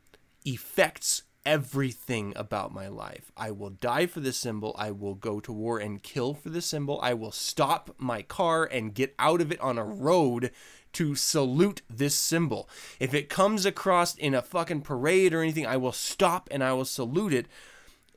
affects 0.47 1.23
everything 1.47 2.33
about 2.37 2.75
my 2.75 2.89
life. 2.89 3.31
I 3.37 3.53
will 3.53 3.71
die 3.71 4.07
for 4.07 4.21
this 4.21 4.37
symbol. 4.37 4.75
I 4.77 4.91
will 4.91 5.15
go 5.15 5.41
to 5.41 5.53
war 5.53 5.79
and 5.79 6.03
kill 6.03 6.35
for 6.35 6.51
this 6.51 6.67
symbol. 6.67 7.01
I 7.03 7.15
will 7.15 7.33
stop 7.33 7.95
my 7.97 8.21
car 8.21 8.65
and 8.65 8.93
get 8.93 9.15
out 9.19 9.41
of 9.41 9.53
it 9.53 9.61
on 9.61 9.79
a 9.79 9.85
road 9.85 10.51
to 10.95 11.15
salute 11.15 11.83
this 11.89 12.15
symbol. 12.15 12.69
If 12.99 13.15
it 13.15 13.29
comes 13.29 13.65
across 13.65 14.15
in 14.17 14.35
a 14.35 14.43
fucking 14.43 14.83
parade 14.83 15.33
or 15.33 15.41
anything, 15.41 15.67
I 15.67 15.77
will 15.77 15.93
stop 15.93 16.49
and 16.51 16.65
I 16.65 16.73
will 16.73 16.85
salute 16.85 17.33
it. 17.33 17.47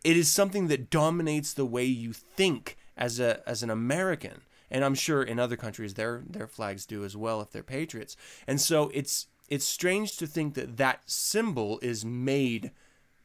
It 0.04 0.18
is 0.18 0.32
something 0.32 0.68
that 0.68 0.90
dominates 0.90 1.54
the 1.54 1.66
way 1.66 1.86
you 1.86 2.14
think 2.14 2.78
as 2.98 3.20
a 3.20 3.48
as 3.48 3.64
an 3.64 3.70
American. 3.70 4.42
And 4.72 4.86
I'm 4.86 4.96
sure 4.96 5.22
in 5.22 5.40
other 5.40 5.58
countries 5.58 5.94
their 5.94 6.24
their 6.28 6.48
flags 6.48 6.86
do 6.86 7.04
as 7.04 7.16
well 7.16 7.42
if 7.42 7.52
they're 7.52 7.64
patriots. 7.64 8.16
And 8.48 8.60
so 8.60 8.90
it's 8.94 9.28
it's 9.50 9.66
strange 9.66 10.18
to 10.18 10.28
think 10.28 10.54
that 10.54 10.78
that 10.78 11.10
symbol 11.10 11.80
is 11.82 12.06
made 12.06 12.72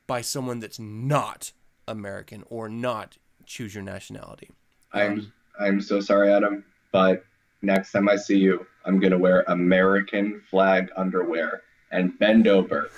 by 0.07 0.21
someone 0.21 0.61
that's 0.61 0.79
not 0.79 1.53
American 1.89 2.45
or 2.49 2.69
not 2.69 3.17
choose 3.47 3.75
your 3.75 3.85
nationality. 3.85 4.51
I'm 4.93 5.33
I'm 5.59 5.81
so 5.81 6.01
sorry, 6.01 6.33
Adam, 6.33 6.65
but 6.93 7.25
next 7.63 7.93
time 7.93 8.09
I 8.09 8.17
see 8.17 8.39
you, 8.39 8.67
I'm 8.85 9.01
gonna 9.01 9.19
wear 9.19 9.45
American 9.49 10.43
flag 10.51 10.91
underwear 10.97 11.63
and 11.91 12.19
bend 12.19 12.49
over, 12.49 12.91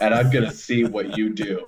and 0.00 0.14
I'm 0.14 0.30
gonna 0.30 0.52
see 0.52 0.84
what 0.84 1.16
you 1.16 1.30
do. 1.30 1.64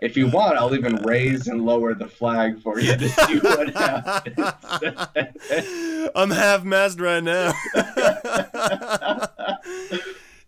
If 0.00 0.16
you 0.16 0.28
want, 0.28 0.56
I'll 0.56 0.74
even 0.74 0.96
raise 0.96 1.48
and 1.48 1.64
lower 1.64 1.94
the 1.94 2.08
flag 2.08 2.62
for 2.62 2.80
you 2.80 2.96
to 2.96 3.08
see 3.08 3.38
what 3.38 3.74
happens. 3.74 6.10
I'm 6.14 6.30
half 6.30 6.64
mast 6.64 7.00
right 7.00 7.22
now. 7.22 7.52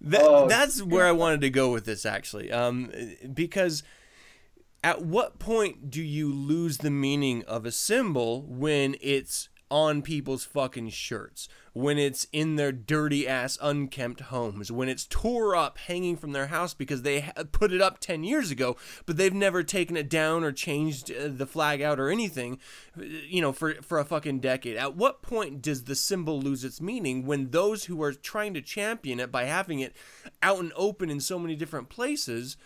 That, 0.05 0.23
Oh, 0.23 0.49
that's 0.49 0.83
where 0.83 1.07
I 1.07 1.13
wanted 1.13 1.41
to 1.43 1.51
go 1.51 1.73
with 1.73 1.85
this 1.85 2.05
actually, 2.05 2.51
um, 2.51 2.91
because 3.33 3.85
at 4.83 5.03
what 5.03 5.39
point 5.39 5.91
do 5.91 6.03
you 6.03 6.33
lose 6.33 6.79
the 6.79 6.91
meaning 6.91 7.45
of 7.45 7.65
a 7.65 7.71
symbol 7.71 8.43
when 8.43 8.97
it's 9.01 9.49
on 9.73 10.03
people's 10.03 10.45
fucking 10.45 10.91
shirts, 10.91 11.49
when 11.73 11.97
it's 11.97 12.27
in 12.31 12.57
their 12.57 12.73
dirty 12.73 13.27
ass 13.27 13.57
unkempt 13.63 14.21
homes, 14.21 14.71
when 14.71 14.87
it's 14.87 15.07
tore 15.07 15.57
up 15.57 15.79
hanging 15.79 16.15
from 16.15 16.33
their 16.33 16.49
house 16.49 16.75
because 16.75 17.01
they 17.01 17.33
put 17.53 17.73
it 17.73 17.81
up 17.81 17.99
10 17.99 18.23
years 18.23 18.51
ago, 18.51 18.77
but 19.07 19.17
they've 19.17 19.33
never 19.33 19.63
taken 19.63 19.97
it 19.97 20.11
down 20.11 20.45
or 20.45 20.53
changed 20.53 21.11
uh, 21.11 21.27
the 21.29 21.47
flag 21.47 21.81
out 21.81 21.99
or 21.99 22.11
anything, 22.11 22.59
you 23.01 23.41
know, 23.41 23.51
for, 23.51 23.73
for 23.77 23.99
a 23.99 24.05
fucking 24.05 24.41
decade. 24.41 24.77
At 24.77 24.95
what 24.95 25.23
point 25.23 25.63
does 25.63 25.85
the 25.85 25.97
symbol 25.97 26.39
lose 26.39 26.65
its 26.65 26.79
meaning 26.79 27.25
when 27.25 27.51
those 27.51 27.87
who 27.87 28.03
are 28.03 28.13
trying 28.13 28.53
to 28.53 28.61
champion 28.61 29.21
it 29.21 29.33
by 29.33 29.45
having 29.45 29.81
it 29.81 29.97
out 30.43 30.59
and 30.59 30.73
open 30.77 31.09
in 31.09 31.19
so 31.19 31.39
many 31.39 31.57
different 31.57 31.89
places 31.89 32.59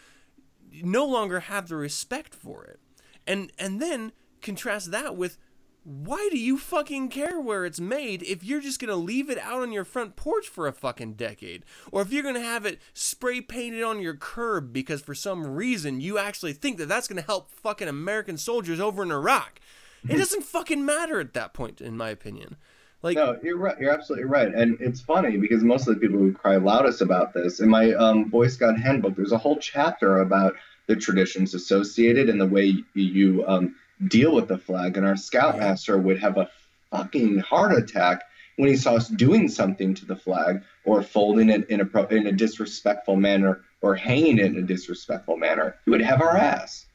no 0.83 1.05
longer 1.05 1.39
have 1.39 1.69
the 1.69 1.77
respect 1.77 2.35
for 2.35 2.65
it. 2.65 2.81
And 3.29 3.53
and 3.61 3.81
then 3.81 4.11
contrast 4.43 4.91
that 4.91 5.17
with 5.17 5.39
why 5.87 6.29
do 6.33 6.39
you 6.39 6.59
fucking 6.59 7.11
care 7.11 7.41
where 7.41 7.65
it's 7.65 7.79
made 7.79 8.25
if 8.25 8.43
you're 8.43 8.61
just 8.61 8.81
gonna 8.81 8.97
leave 8.97 9.31
it 9.31 9.39
out 9.39 9.63
on 9.63 9.71
your 9.71 9.85
front 9.85 10.17
porch 10.17 10.49
for 10.49 10.67
a 10.67 10.73
fucking 10.73 11.13
decade? 11.13 11.65
Or 11.93 12.03
if 12.03 12.13
you're 12.13 12.25
gonna 12.25 12.41
have 12.41 12.67
it 12.67 12.81
spray 12.93 13.41
painted 13.41 13.85
on 13.85 14.01
your 14.03 14.15
curb 14.15 14.73
because 14.73 15.01
for 15.01 15.15
some 15.15 15.47
reason 15.47 16.01
you 16.01 16.19
actually 16.19 16.55
think 16.55 16.79
that 16.79 16.87
that's 16.89 17.07
gonna 17.07 17.23
help 17.23 17.53
fucking 17.53 17.87
American 17.87 18.37
soldiers 18.37 18.81
over 18.81 19.05
in 19.05 19.13
Iraq? 19.13 19.61
It 20.09 20.17
doesn't 20.17 20.43
fucking 20.43 20.85
matter 20.85 21.21
at 21.21 21.35
that 21.35 21.55
point, 21.55 21.81
in 21.81 21.97
my 21.97 22.11
opinion. 22.11 22.57
Like, 23.03 23.17
No, 23.17 23.39
you're 23.41 23.57
right. 23.57 23.79
You're 23.79 23.93
absolutely 23.93 24.25
right. 24.25 24.53
And 24.53 24.81
it's 24.81 25.01
funny 25.01 25.37
because 25.37 25.63
most 25.63 25.87
of 25.87 25.95
the 25.95 26.01
people 26.01 26.19
who 26.19 26.33
cry 26.33 26.57
loudest 26.57 27.01
about 27.01 27.33
this 27.33 27.61
in 27.61 27.69
my 27.69 27.93
um, 27.93 28.25
Boy 28.25 28.49
Scout 28.49 28.77
handbook, 28.77 29.15
there's 29.15 29.33
a 29.33 29.39
whole 29.39 29.57
chapter 29.57 30.19
about 30.19 30.55
the 30.89 30.97
traditions 30.97 31.55
associated 31.55 32.29
and 32.29 32.41
the 32.41 32.47
way 32.47 32.83
you 32.95 33.45
um, 33.47 33.77
deal 34.09 34.35
with 34.35 34.49
the 34.49 34.59
flag. 34.59 34.97
And 34.97 35.07
our 35.07 35.17
scoutmaster 35.17 35.99
would 35.99 36.19
have 36.21 36.37
a 36.37 36.51
fucking 36.91 37.39
heart 37.39 37.77
attack 37.77 38.23
when 38.57 38.69
he 38.69 38.77
saw 38.77 38.95
us 38.95 39.09
doing 39.09 39.49
something 39.49 39.95
to 39.95 40.07
the 40.07 40.17
flag 40.17 40.63
or 40.85 41.03
folding 41.03 41.51
it 41.51 41.69
in 41.69 41.81
a 41.81 41.85
pro- 41.85 42.07
in 42.07 42.27
a 42.27 42.33
disrespectful 42.33 43.17
manner 43.17 43.63
or 43.81 43.95
hanging 43.95 44.39
it 44.39 44.47
in 44.47 44.59
a 44.59 44.63
disrespectful 44.63 45.37
manner. 45.37 45.77
He 45.85 45.91
would 45.91 46.01
have 46.01 46.23
our 46.23 46.37
ass. 46.37 46.87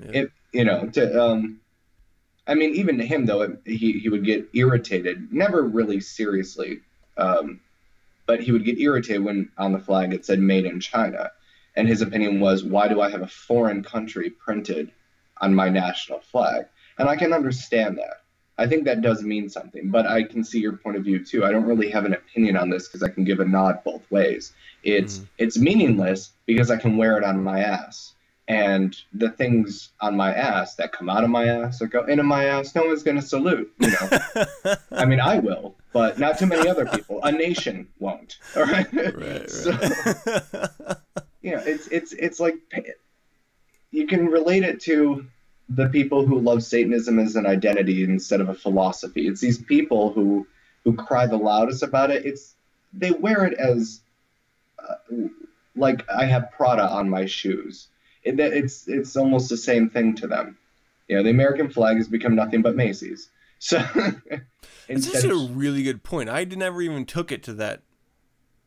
Yeah. 0.00 0.22
If 0.22 0.30
you 0.52 0.64
know 0.64 0.86
to 0.88 1.22
um, 1.22 1.60
I 2.46 2.54
mean, 2.54 2.74
even 2.74 2.98
to 2.98 3.06
him 3.06 3.26
though, 3.26 3.42
it, 3.42 3.60
he 3.64 3.92
he 3.92 4.08
would 4.08 4.24
get 4.24 4.48
irritated. 4.52 5.32
Never 5.32 5.62
really 5.62 6.00
seriously, 6.00 6.80
um, 7.16 7.60
but 8.26 8.40
he 8.40 8.52
would 8.52 8.64
get 8.64 8.78
irritated 8.78 9.24
when 9.24 9.50
on 9.56 9.72
the 9.72 9.78
flag 9.78 10.12
it 10.12 10.26
said 10.26 10.40
"Made 10.40 10.66
in 10.66 10.80
China," 10.80 11.30
and 11.76 11.86
his 11.88 12.02
opinion 12.02 12.40
was, 12.40 12.64
"Why 12.64 12.88
do 12.88 13.00
I 13.00 13.10
have 13.10 13.22
a 13.22 13.28
foreign 13.28 13.82
country 13.82 14.30
printed 14.30 14.90
on 15.44 15.54
my 15.54 15.68
national 15.68 16.20
flag?" 16.20 16.62
And 16.98 17.08
I 17.08 17.16
can 17.16 17.32
understand 17.32 17.98
that. 17.98 18.16
I 18.56 18.66
think 18.68 18.84
that 18.84 19.02
does 19.02 19.20
mean 19.22 19.48
something, 19.48 19.90
but 19.90 20.06
I 20.06 20.22
can 20.22 20.44
see 20.44 20.60
your 20.60 20.76
point 20.76 20.96
of 20.96 21.02
view 21.04 21.24
too. 21.24 21.44
I 21.44 21.50
don't 21.52 21.64
really 21.72 21.90
have 21.90 22.04
an 22.04 22.14
opinion 22.14 22.56
on 22.56 22.70
this 22.70 22.86
because 22.86 23.02
I 23.02 23.08
can 23.08 23.24
give 23.24 23.40
a 23.40 23.44
nod 23.44 23.82
both 23.84 24.08
ways. 24.10 24.52
It's 24.84 25.18
Mhm. 25.18 25.26
it's 25.38 25.58
meaningless 25.58 26.32
because 26.46 26.70
I 26.70 26.76
can 26.76 26.96
wear 26.96 27.18
it 27.18 27.24
on 27.24 27.42
my 27.42 27.60
ass 27.60 28.14
and 28.46 28.94
the 29.12 29.30
things 29.30 29.90
on 30.00 30.16
my 30.16 30.32
ass 30.32 30.76
that 30.76 30.92
come 30.92 31.08
out 31.08 31.24
of 31.24 31.30
my 31.30 31.46
ass 31.46 31.80
or 31.82 31.88
go 31.88 32.04
into 32.04 32.22
my 32.22 32.44
ass, 32.44 32.74
no 32.76 32.84
one's 32.84 33.02
going 33.02 33.16
to 33.16 33.22
salute. 33.34 33.72
You 33.80 33.90
know, 33.90 34.74
I 34.92 35.04
mean, 35.06 35.18
I 35.18 35.38
will, 35.38 35.74
but 35.92 36.18
not 36.20 36.38
too 36.38 36.46
many 36.46 36.68
other 36.68 36.86
people. 36.86 37.20
A 37.24 37.32
nation 37.32 37.88
won't. 37.98 38.38
All 38.56 38.64
right. 38.64 38.86
right, 38.92 39.16
right. 39.18 39.50
So, 39.50 39.70
you 41.42 41.52
know, 41.56 41.62
it's 41.66 41.88
it's 41.88 42.12
it's 42.12 42.38
like 42.38 42.56
you 43.90 44.06
can 44.06 44.26
relate 44.26 44.62
it 44.62 44.80
to 44.82 45.26
the 45.68 45.88
people 45.88 46.26
who 46.26 46.38
love 46.40 46.62
Satanism 46.62 47.18
as 47.18 47.36
an 47.36 47.46
identity 47.46 48.04
instead 48.04 48.40
of 48.40 48.48
a 48.48 48.54
philosophy. 48.54 49.26
It's 49.26 49.40
these 49.40 49.58
people 49.58 50.12
who 50.12 50.46
who 50.84 50.94
cry 50.94 51.26
the 51.26 51.36
loudest 51.36 51.82
about 51.82 52.10
it. 52.10 52.26
It's 52.26 52.54
they 52.92 53.10
wear 53.10 53.44
it 53.44 53.54
as 53.54 54.00
uh, 54.78 54.94
like 55.74 56.08
I 56.08 56.26
have 56.26 56.52
Prada 56.52 56.88
on 56.88 57.08
my 57.08 57.26
shoes. 57.26 57.88
It, 58.22 58.38
it's 58.38 58.86
it's 58.88 59.16
almost 59.16 59.48
the 59.48 59.56
same 59.56 59.90
thing 59.90 60.14
to 60.16 60.26
them. 60.26 60.58
You 61.08 61.16
know, 61.16 61.22
the 61.22 61.30
American 61.30 61.70
flag 61.70 61.96
has 61.96 62.08
become 62.08 62.34
nothing 62.34 62.62
but 62.62 62.76
Macy's. 62.76 63.28
So 63.60 63.78
It's 64.88 65.06
instead 65.06 65.22
just 65.22 65.26
a 65.26 65.54
really 65.54 65.82
good 65.82 66.02
point. 66.02 66.28
I 66.28 66.44
never 66.44 66.82
even 66.82 67.06
took 67.06 67.32
it 67.32 67.42
to 67.44 67.54
that 67.54 67.80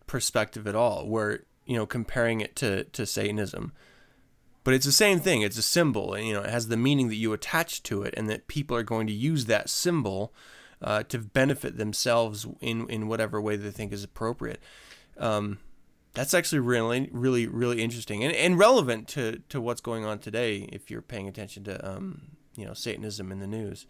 perspective 0.08 0.66
at 0.66 0.74
all, 0.74 1.08
where 1.08 1.43
you 1.68 1.76
know 1.76 1.86
comparing 1.86 2.41
it 2.41 2.56
to 2.56 2.86
to 2.86 3.06
Satanism. 3.06 3.74
But 4.68 4.74
it's 4.74 4.86
the 4.86 4.91
same 4.91 5.22
thing. 5.22 5.43
It's 5.43 5.57
a 5.57 5.61
symbol, 5.61 6.13
and 6.13 6.28
you 6.28 6.34
know 6.34 6.41
it 6.41 6.49
has 6.49 6.68
the 6.68 6.76
meaning 6.76 7.07
that 7.07 7.15
you 7.15 7.32
attach 7.32 7.84
to 7.84 8.03
it, 8.03 8.13
and 8.18 8.30
that 8.30 8.49
people 8.49 8.76
are 8.76 8.84
going 8.84 9.07
to 9.07 9.13
use 9.13 9.45
that 9.45 9.70
symbol 9.70 10.34
uh, 10.82 11.03
to 11.03 11.20
benefit 11.20 11.78
themselves 11.78 12.45
in 12.59 12.86
in 12.89 13.07
whatever 13.07 13.41
way 13.41 13.55
they 13.55 13.72
think 13.72 13.93
is 13.93 14.03
appropriate. 14.03 14.59
Um, 15.18 15.59
that's 16.13 16.34
actually 16.34 16.59
really, 16.59 17.09
really, 17.13 17.47
really 17.47 17.82
interesting 17.82 18.26
and, 18.26 18.36
and 18.36 18.59
relevant 18.59 19.07
to, 19.07 19.41
to 19.47 19.61
what's 19.61 19.80
going 19.80 20.03
on 20.03 20.20
today. 20.20 20.68
If 20.74 20.91
you're 20.91 21.01
paying 21.01 21.30
attention 21.30 21.63
to, 21.63 21.89
um, 21.89 22.32
you 22.57 22.65
know, 22.65 22.74
Satanism 22.74 23.32
in 23.32 23.39
the 23.39 23.47
news, 23.47 23.86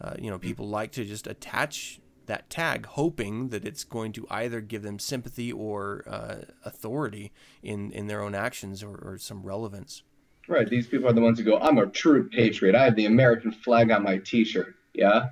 uh, 0.00 0.14
you 0.18 0.30
know, 0.30 0.38
people 0.40 0.68
like 0.68 0.90
to 0.92 1.04
just 1.04 1.28
attach 1.28 2.00
that 2.26 2.50
tag, 2.50 2.86
hoping 2.86 3.50
that 3.50 3.64
it's 3.64 3.84
going 3.84 4.10
to 4.14 4.26
either 4.30 4.60
give 4.60 4.82
them 4.82 4.98
sympathy 4.98 5.52
or 5.52 6.02
uh, 6.08 6.36
authority 6.64 7.30
in, 7.62 7.92
in 7.92 8.08
their 8.08 8.20
own 8.20 8.34
actions 8.34 8.82
or, 8.82 8.96
or 8.96 9.16
some 9.16 9.44
relevance. 9.44 10.02
Right. 10.48 10.68
These 10.68 10.86
people 10.86 11.08
are 11.08 11.12
the 11.12 11.20
ones 11.20 11.38
who 11.38 11.44
go, 11.44 11.58
I'm 11.58 11.78
a 11.78 11.86
true 11.86 12.28
patriot. 12.28 12.74
I 12.74 12.84
have 12.84 12.96
the 12.96 13.06
American 13.06 13.52
flag 13.52 13.90
on 13.90 14.02
my 14.02 14.18
t 14.18 14.44
shirt. 14.44 14.74
Yeah. 14.94 15.28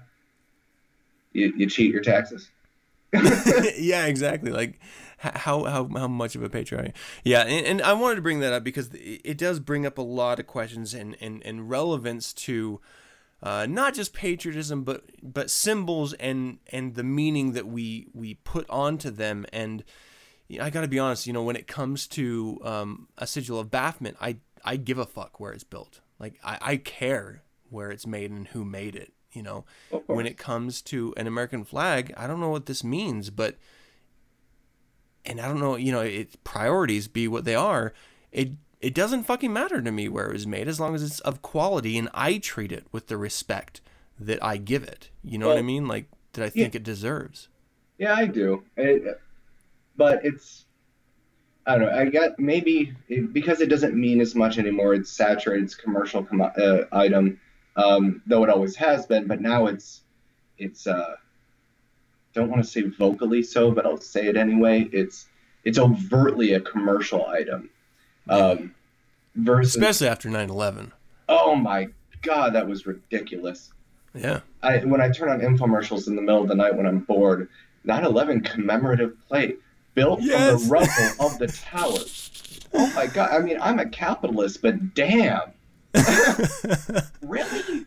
You, 1.33 1.53
you 1.57 1.69
cheat 1.69 1.93
your 1.93 2.03
taxes. 2.03 2.51
yeah, 3.79 4.07
exactly. 4.07 4.51
Like 4.51 4.79
how 5.19 5.64
how 5.64 5.89
how 5.89 6.09
much 6.09 6.37
of 6.37 6.43
a 6.43 6.51
patriot 6.51 6.81
are 6.81 6.87
you? 6.87 6.93
Yeah, 7.25 7.43
and, 7.43 7.67
and 7.67 7.83
I 7.83 7.95
wanted 7.95 8.17
to 8.17 8.23
bring 8.23 8.41
that 8.41 8.53
up 8.53 8.64
because 8.64 8.91
it 8.93 9.39
does 9.39 9.61
bring 9.61 9.87
up 9.87 9.99
a 9.99 10.03
lot 10.03 10.39
of 10.39 10.47
questions 10.47 10.95
and 10.95 11.17
and, 11.21 11.43
and 11.45 11.71
relevance 11.71 12.33
to 12.35 12.81
uh, 13.43 13.67
not 13.69 13.95
just 13.95 14.12
patriotism, 14.12 14.85
but 14.85 15.05
but 15.23 15.51
symbols 15.51 16.12
and 16.14 16.59
and 16.73 16.95
the 16.95 17.05
meaning 17.05 17.53
that 17.53 17.67
we 17.67 18.09
we 18.12 18.35
put 18.35 18.69
onto 18.69 19.11
them. 19.11 19.47
And 19.53 19.85
I 20.61 20.71
got 20.71 20.83
to 20.83 20.89
be 20.89 20.99
honest, 20.99 21.27
you 21.27 21.33
know, 21.33 21.43
when 21.43 21.57
it 21.57 21.67
comes 21.67 22.07
to 22.09 22.59
um, 22.62 23.09
a 23.19 23.27
sigil 23.27 23.59
of 23.59 23.71
Baphomet, 23.71 24.17
I 24.21 24.37
I 24.64 24.76
give 24.76 24.98
a 24.98 25.07
fuck 25.07 25.40
where 25.40 25.52
it's 25.52 25.64
built. 25.64 26.00
Like 26.18 26.38
I, 26.44 26.59
I 26.61 26.76
care 26.76 27.42
where 27.70 27.90
it's 27.90 28.07
made 28.07 28.30
and 28.30 28.48
who 28.48 28.64
made 28.64 28.96
it. 28.96 29.12
You 29.32 29.42
know, 29.42 29.64
when 30.07 30.26
it 30.26 30.38
comes 30.38 30.80
to 30.82 31.12
an 31.18 31.26
American 31.26 31.62
flag, 31.64 32.14
I 32.16 32.26
don't 32.26 32.40
know 32.40 32.48
what 32.48 32.66
this 32.66 32.82
means, 32.82 33.28
but 33.28 33.57
and 35.26 35.40
I 35.40 35.46
don't 35.46 35.61
know, 35.61 35.76
you 35.76 35.92
know, 35.92 36.00
it 36.00 36.42
priorities 36.42 37.07
be 37.07 37.28
what 37.28 37.44
they 37.44 37.54
are. 37.54 37.92
It 38.32 38.52
it 38.80 38.94
doesn't 38.94 39.24
fucking 39.24 39.52
matter 39.52 39.82
to 39.82 39.92
me 39.92 40.09
where 40.09 40.28
it 40.28 40.32
was 40.32 40.46
made 40.46 40.68
as 40.68 40.80
long 40.80 40.94
as 40.94 41.02
it's 41.02 41.20
of 41.20 41.42
quality 41.42 41.98
and 41.98 42.09
I 42.14 42.38
treat 42.38 42.72
it 42.72 42.86
with 42.92 43.09
the 43.09 43.16
respect 43.16 43.80
that 44.18 44.42
I 44.42 44.57
give 44.57 44.84
it. 44.84 45.11
You 45.22 45.38
know 45.38 45.48
what 45.48 45.59
I 45.59 45.62
mean? 45.62 45.86
Like 45.86 46.07
that 46.32 46.44
I 46.44 46.50
think 46.50 46.74
it 46.74 46.82
deserves. 46.82 47.48
Yeah, 47.98 48.14
I 48.14 48.26
do. 48.26 48.62
It, 48.76 49.20
but 49.96 50.24
it's, 50.24 50.66
I 51.67 51.79
don't 51.79 51.89
know. 51.89 51.99
I 51.99 52.05
got 52.07 52.39
maybe 52.39 52.95
it, 53.09 53.33
because 53.33 53.61
it 53.61 53.67
doesn't 53.69 53.95
mean 53.95 54.21
as 54.21 54.35
much 54.35 54.59
anymore. 54.59 54.95
It's 54.95 55.11
saturated. 55.11 55.64
It's 55.64 55.75
commercial 55.75 56.23
com- 56.25 56.41
uh, 56.41 56.79
item, 56.93 57.41
um, 57.75 58.23
though 58.27 58.45
it 58.45 58.51
always 58.51 58.77
has 58.77 59.07
been. 59.07 59.27
But 59.27 59.41
now 59.41 59.67
it's, 59.67 60.03
it's. 60.59 60.87
Uh, 60.87 61.17
don't 62.35 62.51
want 62.51 62.62
to 62.62 62.69
say 62.71 62.83
vocally 62.83 63.43
so, 63.43 63.71
but 63.73 63.87
I'll 63.87 63.97
say 63.97 64.27
it 64.27 64.37
anyway. 64.37 64.89
It's 64.93 65.27
it's 65.64 65.79
overtly 65.79 66.53
a 66.53 66.61
commercial 66.61 67.27
item. 67.27 67.71
Um, 68.29 68.75
versus, 69.35 69.75
Especially 69.77 70.09
after 70.09 70.29
9/11. 70.29 70.93
oh 71.29 71.57
my 71.57 71.89
god, 72.23 72.55
that 72.55 72.69
was 72.69 72.87
ridiculous. 72.87 73.73
Yeah. 74.14 74.41
I 74.62 74.79
when 74.79 75.01
I 75.01 75.11
turn 75.11 75.31
on 75.31 75.41
infomercials 75.41 76.07
in 76.07 76.17
the 76.17 76.23
middle 76.23 76.43
of 76.43 76.49
the 76.49 76.55
night 76.55 76.77
when 76.77 76.87
I'm 76.87 77.01
bored, 77.01 77.49
9/11 77.87 78.45
commemorative 78.45 79.17
plate 79.29 79.59
built 79.97 80.20
Yes. 80.22 80.53
from 80.53 80.62
the 80.62 80.68
rubble 80.70 81.26
of 81.26 81.38
the 81.40 81.47
towers. 81.64 82.61
Oh 82.72 82.92
my 82.94 83.07
god! 83.09 83.30
I 83.32 83.40
mean, 83.40 83.59
I'm 83.61 83.80
a 83.80 83.88
capitalist, 83.88 84.62
but 84.62 84.94
damn, 84.94 85.40
really? 87.22 87.86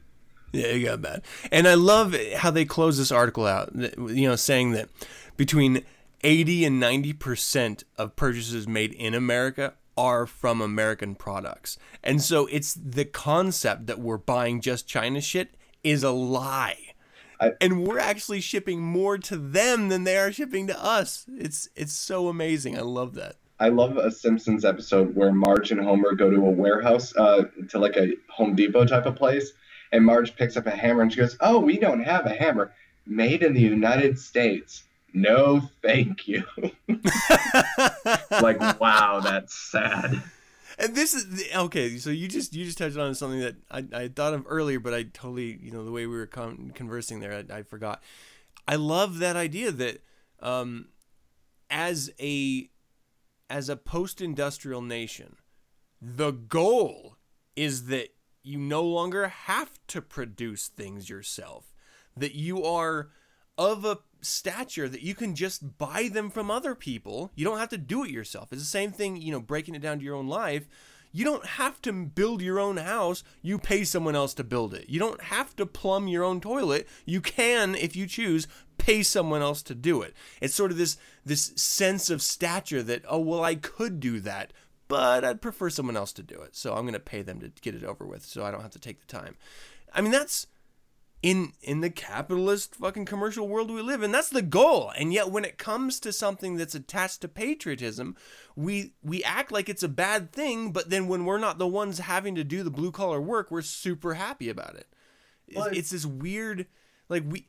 Yeah, 0.52 0.66
it 0.66 0.80
got 0.84 1.02
bad. 1.02 1.22
And 1.52 1.68
I 1.68 1.76
love 1.76 2.16
how 2.38 2.50
they 2.52 2.66
close 2.66 2.98
this 2.98 3.12
article 3.12 3.46
out, 3.46 3.72
you 3.76 4.28
know, 4.28 4.36
saying 4.36 4.72
that 4.72 4.90
between 5.38 5.84
80 6.24 6.66
and 6.66 6.82
90% 6.82 7.84
of 7.98 8.16
purchases 8.16 8.68
made 8.68 8.94
in 8.94 9.14
America 9.14 9.76
are 9.96 10.26
from 10.26 10.60
American 10.60 11.14
products. 11.14 11.78
And 12.04 12.22
so 12.22 12.48
it's 12.48 12.74
the 12.74 13.06
concept 13.06 13.86
that 13.88 14.00
we're 14.00 14.18
buying 14.18 14.60
just 14.60 14.88
China 14.88 15.22
shit 15.22 15.54
is 15.84 16.04
a 16.04 16.12
lie. 16.12 16.89
I- 17.40 17.54
and 17.62 17.86
we're 17.88 18.00
actually 18.00 18.42
shipping 18.42 18.82
more 18.82 19.18
to 19.18 19.38
them 19.38 19.90
than 19.90 20.04
they 20.04 20.18
are 20.18 20.32
shipping 20.32 20.68
to 20.68 20.84
us. 20.84 21.26
It's 21.38 21.70
it's 21.76 21.94
so 21.94 22.28
amazing. 22.28 22.78
I 22.78 22.82
love 22.82 23.16
that. 23.16 23.36
I 23.62 23.70
love 23.70 23.98
a 23.98 24.10
Simpsons 24.10 24.64
episode 24.64 25.16
where 25.16 25.34
Marge 25.34 25.72
and 25.72 25.82
Homer 25.82 26.14
go 26.14 26.30
to 26.30 26.38
a 26.38 26.50
warehouse, 26.52 27.14
uh, 27.18 27.44
to 27.70 27.80
like 27.80 27.98
a 27.98 28.14
Home 28.30 28.56
Depot 28.56 28.86
type 28.86 29.06
of 29.06 29.16
place, 29.18 29.52
and 29.92 30.06
Marge 30.06 30.36
picks 30.36 30.56
up 30.56 30.66
a 30.66 30.72
hammer 30.72 31.02
and 31.02 31.12
she 31.12 31.20
goes, 31.20 31.36
"Oh, 31.42 31.60
we 31.60 31.78
don't 31.78 32.04
have 32.04 32.26
a 32.26 32.34
hammer 32.34 32.72
made 33.06 33.44
in 33.44 33.54
the 33.54 33.62
United 33.62 34.18
States." 34.18 34.84
No, 35.14 35.62
thank 35.82 36.28
you. 36.28 36.44
like, 38.30 38.80
wow, 38.80 39.20
that's 39.24 39.56
sad. 39.56 40.22
And 40.80 40.96
this 40.96 41.14
is 41.14 41.44
okay. 41.54 41.98
So 41.98 42.10
you 42.10 42.30
just 42.30 42.56
you 42.56 42.64
just 42.64 42.78
touched 42.78 42.98
on 42.98 43.14
something 43.14 43.42
that 43.42 43.58
I, 43.70 43.86
I 43.94 44.08
thought 44.08 44.34
of 44.34 44.46
earlier, 44.48 44.80
but 44.80 44.94
I 44.94 45.04
totally 45.04 45.60
you 45.62 45.72
know 45.72 45.84
the 45.84 45.92
way 45.92 46.08
we 46.08 46.16
were 46.16 46.26
con- 46.26 46.72
conversing 46.74 47.20
there, 47.20 47.44
I, 47.52 47.58
I 47.58 47.64
forgot. 47.64 48.02
I 48.66 48.76
love 48.76 49.20
that 49.20 49.36
idea 49.36 49.72
that 49.72 50.02
um, 50.42 50.88
as 51.70 52.12
a 52.20 52.70
as 53.50 53.68
a 53.68 53.76
post-industrial 53.76 54.82
nation, 54.82 55.36
the 56.02 56.32
goal 56.32 57.18
is 57.58 57.88
that 57.88 58.14
you 58.42 58.58
no 58.58 58.84
longer 58.84 59.28
have 59.28 59.80
to 59.88 60.02
produce 60.02 60.68
things 60.70 61.10
yourself, 61.10 61.74
that 62.16 62.36
you 62.36 62.64
are 62.64 63.10
of 63.60 63.84
a 63.84 64.00
stature 64.22 64.88
that 64.88 65.02
you 65.02 65.14
can 65.14 65.36
just 65.36 65.78
buy 65.78 66.10
them 66.12 66.30
from 66.30 66.50
other 66.50 66.74
people. 66.74 67.30
You 67.36 67.44
don't 67.44 67.60
have 67.60 67.70
to 67.70 67.78
do 67.78 68.06
it 68.06 68.10
yourself. 68.10 68.54
It's 68.54 68.62
the 68.62 68.68
same 68.68 68.94
thing, 68.94 69.22
you 69.22 69.34
know, 69.34 69.42
breaking 69.42 69.76
it 69.76 69.82
down 69.82 70.00
to 70.00 70.06
your 70.06 70.16
own 70.16 70.30
life. 70.30 70.68
You 71.12 71.26
don't 71.26 71.46
have 71.46 71.82
to 71.82 71.92
build 71.92 72.42
your 72.42 72.58
own 72.58 72.78
house. 72.78 73.22
You 73.42 73.58
pay 73.58 73.84
someone 73.84 74.16
else 74.16 74.34
to 74.36 74.46
build 74.46 74.74
it. 74.74 74.90
You 74.90 75.00
don't 75.00 75.22
have 75.24 75.58
to 75.58 75.66
plumb 75.66 76.08
your 76.08 76.24
own 76.24 76.40
toilet. 76.40 76.88
You 77.06 77.20
can, 77.20 77.76
if 77.76 77.98
you 77.98 78.08
choose, 78.08 78.48
pay 78.78 79.04
someone 79.04 79.42
else 79.42 79.62
to 79.64 79.76
do 79.76 80.04
it. 80.04 80.14
It's 80.40 80.56
sort 80.56 80.72
of 80.72 80.78
this 80.78 80.98
this 81.26 81.52
sense 81.58 82.10
of 82.10 82.22
stature 82.22 82.82
that 82.84 83.04
oh 83.10 83.20
well 83.20 83.44
I 83.44 83.56
could 83.56 84.00
do 84.00 84.22
that, 84.22 84.54
but 84.88 85.26
I'd 85.26 85.42
prefer 85.42 85.70
someone 85.70 85.98
else 85.98 86.14
to 86.14 86.24
do 86.24 86.40
it. 86.42 86.56
So 86.56 86.76
I'm 86.76 86.84
going 86.84 86.94
to 86.94 87.00
pay 87.00 87.24
them 87.24 87.42
to 87.42 87.52
get 87.62 87.76
it 87.76 87.84
over 87.84 88.06
with 88.06 88.24
so 88.24 88.46
I 88.46 88.52
don't 88.52 88.62
have 88.62 88.72
to 88.72 88.80
take 88.80 89.02
the 89.02 89.08
time. 89.08 89.36
I 89.92 90.00
mean 90.00 90.12
that's 90.12 90.48
in 91.22 91.52
in 91.62 91.82
the 91.82 91.90
capitalist 91.90 92.76
fucking 92.76 93.06
commercial 93.06 93.48
world 93.48 93.70
we 93.70 93.82
live 93.82 94.04
in. 94.04 94.12
That's 94.12 94.30
the 94.30 94.42
goal. 94.42 94.92
And 94.98 95.14
yet 95.14 95.32
when 95.32 95.44
it 95.44 95.58
comes 95.58 96.00
to 96.02 96.14
something 96.14 96.56
that's 96.56 96.76
attached 96.76 97.22
to 97.22 97.28
patriotism 97.28 98.16
we 98.56 98.94
we 99.04 99.24
act 99.24 99.52
like 99.52 99.70
it's 99.70 99.84
a 99.84 99.90
bad 99.90 100.32
thing 100.32 100.72
but 100.72 100.90
then 100.90 101.08
when 101.08 101.26
we're 101.26 101.38
not 101.38 101.58
the 101.58 101.68
ones 101.68 102.00
having 102.00 102.36
to 102.36 102.44
do 102.44 102.64
the 102.64 102.72
blue 102.72 102.92
collar 102.92 103.22
work 103.22 103.52
we're 103.52 103.62
super 103.62 104.14
happy 104.14 104.50
about 104.50 104.76
it. 104.76 104.88
It's, 105.48 105.58
Well, 105.58 105.68
it's 105.68 105.90
this 105.90 106.06
weird 106.06 106.68
like 107.10 107.24
we 107.28 107.48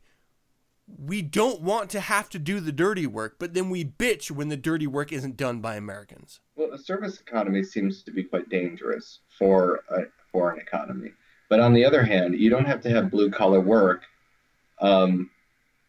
we 0.98 1.22
don't 1.22 1.60
want 1.60 1.88
to 1.90 2.00
have 2.00 2.28
to 2.30 2.38
do 2.40 2.58
the 2.58 2.72
dirty 2.72 3.06
work 3.06 3.36
but 3.38 3.54
then 3.54 3.70
we 3.70 3.84
bitch 3.84 4.30
when 4.32 4.48
the 4.48 4.56
dirty 4.56 4.88
work 4.88 5.12
isn't 5.12 5.36
done 5.36 5.60
by 5.60 5.76
americans. 5.76 6.40
Well, 6.56 6.72
a 6.72 6.78
service 6.78 7.20
economy 7.20 7.62
seems 7.62 8.02
to 8.02 8.10
be 8.10 8.24
quite 8.24 8.48
dangerous 8.48 9.20
for 9.38 9.84
a 9.88 10.02
for 10.32 10.50
an 10.50 10.60
economy. 10.60 11.12
But 11.50 11.60
on 11.60 11.74
the 11.74 11.84
other 11.84 12.02
hand, 12.02 12.38
you 12.38 12.48
don't 12.48 12.64
have 12.64 12.80
to 12.82 12.90
have 12.90 13.10
blue 13.10 13.30
collar 13.30 13.60
work 13.60 14.04
um, 14.80 15.28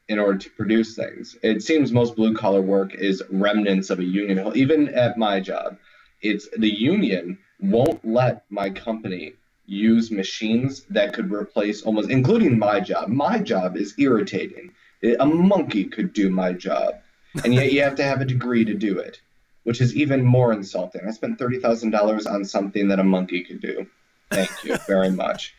in 0.10 0.20
order 0.20 0.40
to 0.40 0.50
produce 0.50 0.96
things. 0.96 1.38
It 1.44 1.62
seems 1.62 1.92
most 1.92 2.16
blue 2.16 2.36
collar 2.36 2.62
work 2.62 2.96
is 2.96 3.24
remnants 3.30 3.90
of 3.90 4.00
a 4.00 4.04
union. 4.04 4.52
Even 4.56 4.90
at 4.90 5.18
my 5.18 5.40
job, 5.40 5.78
it's 6.22 6.50
the 6.58 6.70
union 6.70 7.38
won't 7.62 8.04
let 8.04 8.44
my 8.50 8.72
company 8.72 9.36
use 9.68 10.12
machines 10.12 10.84
that 10.90 11.14
could 11.14 11.32
replace 11.32 11.84
almost, 11.84 12.10
including 12.10 12.60
my 12.60 12.80
job. 12.80 13.08
My 13.08 13.38
job 13.38 13.78
is 13.78 13.94
irritating. 13.98 14.74
A 15.20 15.26
monkey 15.26 15.86
could 15.86 16.12
do 16.12 16.30
my 16.30 16.54
job, 16.54 16.96
and 17.44 17.54
yet 17.54 17.72
you 17.72 17.82
have 17.84 17.96
to 17.96 18.04
have 18.04 18.20
a 18.20 18.26
degree 18.26 18.66
to 18.66 18.74
do 18.74 19.00
it 19.00 19.22
which 19.64 19.82
is 19.82 19.96
even 19.96 20.24
more 20.24 20.52
insulting. 20.54 21.02
I 21.08 21.12
spent 21.12 21.38
thirty 21.38 21.60
thousand 21.60 21.92
dollars 21.92 22.26
on 22.26 22.46
something 22.46 22.88
that 22.88 23.00
a 23.00 23.04
monkey 23.04 23.44
could 23.44 23.62
do. 23.62 23.86
Thank 24.32 24.64
you 24.64 24.78
very 24.88 25.12
much. 25.12 25.54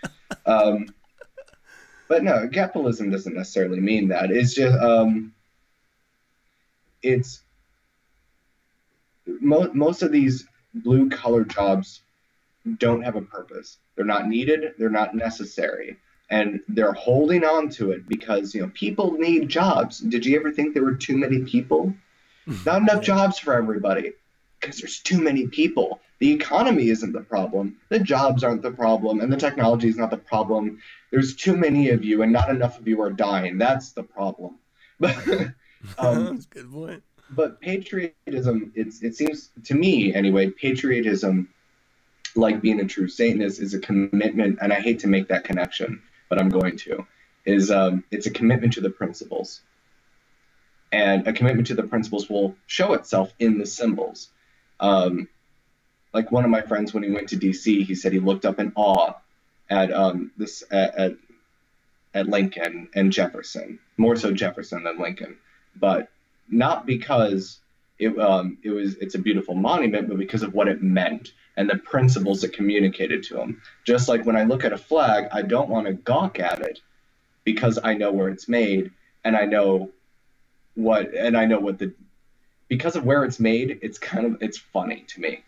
Um, 0.47 0.95
but 2.09 2.25
no, 2.25 2.49
capitalism 2.49 3.11
doesn't 3.11 3.35
necessarily 3.35 3.81
mean 3.81 4.09
that. 4.09 4.31
It's 4.31 4.55
just 4.55 4.79
um, 4.79 5.35
it's 7.03 7.43
mo- 9.27 9.73
most 9.73 10.03
of 10.03 10.11
these 10.11 10.47
blue 10.75 11.11
collar 11.11 11.45
jobs 11.45 12.01
don't 12.79 13.03
have 13.03 13.17
a 13.17 13.23
purpose. 13.23 13.79
They're 13.95 14.05
not 14.05 14.27
needed. 14.27 14.75
They're 14.79 14.89
not 14.89 15.15
necessary. 15.15 15.99
And 16.31 16.61
they're 16.67 16.95
holding 16.95 17.45
on 17.45 17.69
to 17.71 17.91
it 17.91 18.09
because 18.09 18.55
you 18.55 18.63
know 18.63 18.71
people 18.73 19.13
need 19.13 19.51
jobs. 19.51 19.99
Did 19.99 20.25
you 20.25 20.39
ever 20.39 20.51
think 20.51 20.73
there 20.73 20.85
were 20.85 20.95
too 20.95 21.19
many 21.19 21.41
people? 21.41 21.93
Not 22.65 22.83
enough 22.83 23.03
jobs 23.03 23.39
for 23.39 23.55
everybody 23.55 24.13
because 24.63 24.79
there's 24.79 25.01
too 25.01 25.21
many 25.21 25.49
people. 25.49 26.01
The 26.21 26.33
economy 26.33 26.89
isn't 26.89 27.13
the 27.13 27.21
problem. 27.21 27.77
The 27.89 27.99
jobs 27.99 28.45
aren't 28.45 28.63
the 28.63 28.71
problem, 28.71 29.21
and 29.21 29.33
the 29.33 29.37
technology 29.37 29.89
is 29.89 29.97
not 29.97 30.11
the 30.11 30.17
problem. 30.17 30.81
There's 31.11 31.35
too 31.35 31.57
many 31.57 31.91
of 31.91 32.05
you, 32.05 32.23
and 32.23 32.33
not 32.33 32.49
enough 32.49 32.79
of 32.79 32.87
you 32.87 33.03
are 33.03 33.11
dying. 33.11 33.59
That's 33.59 33.93
the 33.93 34.05
problem. 34.05 34.59
But 35.01 35.17
um, 35.99 36.25
that's 36.37 36.47
a 36.47 36.49
good 36.49 36.73
point 36.73 37.03
but 37.35 37.61
patriotism, 37.61 38.73
it's 38.75 39.03
it 39.03 39.17
seems 39.17 39.51
to 39.65 39.75
me 39.75 40.15
anyway, 40.15 40.51
patriotism, 40.51 41.49
like 42.37 42.61
being 42.61 42.81
a 42.81 42.85
true 42.85 43.09
Satanist, 43.09 43.61
is 43.61 43.75
a 43.75 43.81
commitment, 43.81 44.59
and 44.61 44.73
I 44.73 44.81
hate 44.81 45.01
to 45.01 45.09
make 45.09 45.29
that 45.29 45.45
connection, 45.45 46.03
but 46.29 46.39
I'm 46.39 46.51
going 46.51 46.77
to. 46.79 47.07
Is 47.45 47.71
um, 47.71 48.05
it's 48.11 48.27
a 48.27 48.31
commitment 48.31 48.75
to 48.75 48.81
the 48.81 48.91
principles 48.91 49.63
and 50.93 51.27
a 51.27 51.33
commitment 51.33 51.67
to 51.69 51.75
the 51.75 51.83
principles 51.83 52.29
will 52.29 52.55
show 52.67 52.93
itself 52.93 53.33
in 53.39 53.59
the 53.59 53.67
symbols. 53.67 54.29
Um, 54.83 55.29
like 56.13 56.31
one 56.31 56.45
of 56.45 56.51
my 56.51 56.61
friends, 56.61 56.93
when 56.93 57.03
he 57.03 57.11
went 57.11 57.31
to 57.31 57.37
DC, 57.37 57.87
he 57.87 57.95
said 57.95 58.13
he 58.13 58.19
looked 58.19 58.45
up 58.45 58.59
in 58.59 58.73
awe 58.75 59.15
at 59.71 59.91
um, 59.93 60.31
this 60.37 60.63
at, 60.71 60.95
at 60.97 61.13
at 62.15 62.29
Lincoln 62.29 62.89
and 62.95 63.11
Jefferson, 63.11 63.79
more 63.97 64.17
so 64.17 64.33
Jefferson 64.33 64.85
than 64.85 64.99
Lincoln, 64.99 65.39
but 65.77 66.11
not 66.51 66.85
because 66.85 67.61
it 67.99 68.19
um, 68.19 68.59
it 68.63 68.71
was 68.71 68.97
it's 68.97 69.15
a 69.15 69.19
beautiful 69.19 69.55
monument, 69.55 70.09
but 70.09 70.19
because 70.19 70.43
of 70.43 70.53
what 70.53 70.69
it 70.69 70.83
meant 70.83 71.33
and 71.57 71.69
the 71.69 71.79
principles 71.79 72.45
it 72.45 72.53
communicated 72.53 73.23
to 73.23 73.41
him. 73.41 73.63
Just 73.85 74.09
like 74.09 74.27
when 74.27 74.37
I 74.37 74.45
look 74.45 74.65
at 74.65 74.73
a 74.73 74.79
flag, 74.79 75.29
I 75.33 75.43
don't 75.43 75.69
want 75.69 75.87
to 75.87 75.93
gawk 75.93 76.41
at 76.41 76.61
it 76.61 76.81
because 77.45 77.79
I 77.83 77.95
know 77.95 78.13
where 78.13 78.29
it's 78.29 78.49
made 78.49 78.91
and 79.25 79.37
I 79.37 79.45
know 79.45 79.91
what 80.75 81.15
and 81.15 81.37
I 81.37 81.45
know 81.45 81.61
what 81.61 81.79
the 81.79 81.93
because 82.73 82.97
of 82.97 83.05
where 83.05 83.23
it's 83.23 83.39
made, 83.39 83.81
it's 83.83 83.99
kind 83.99 84.25
of 84.25 84.43
it's 84.43 84.57
funny 84.57 85.05
to 85.09 85.21
me. 85.21 85.45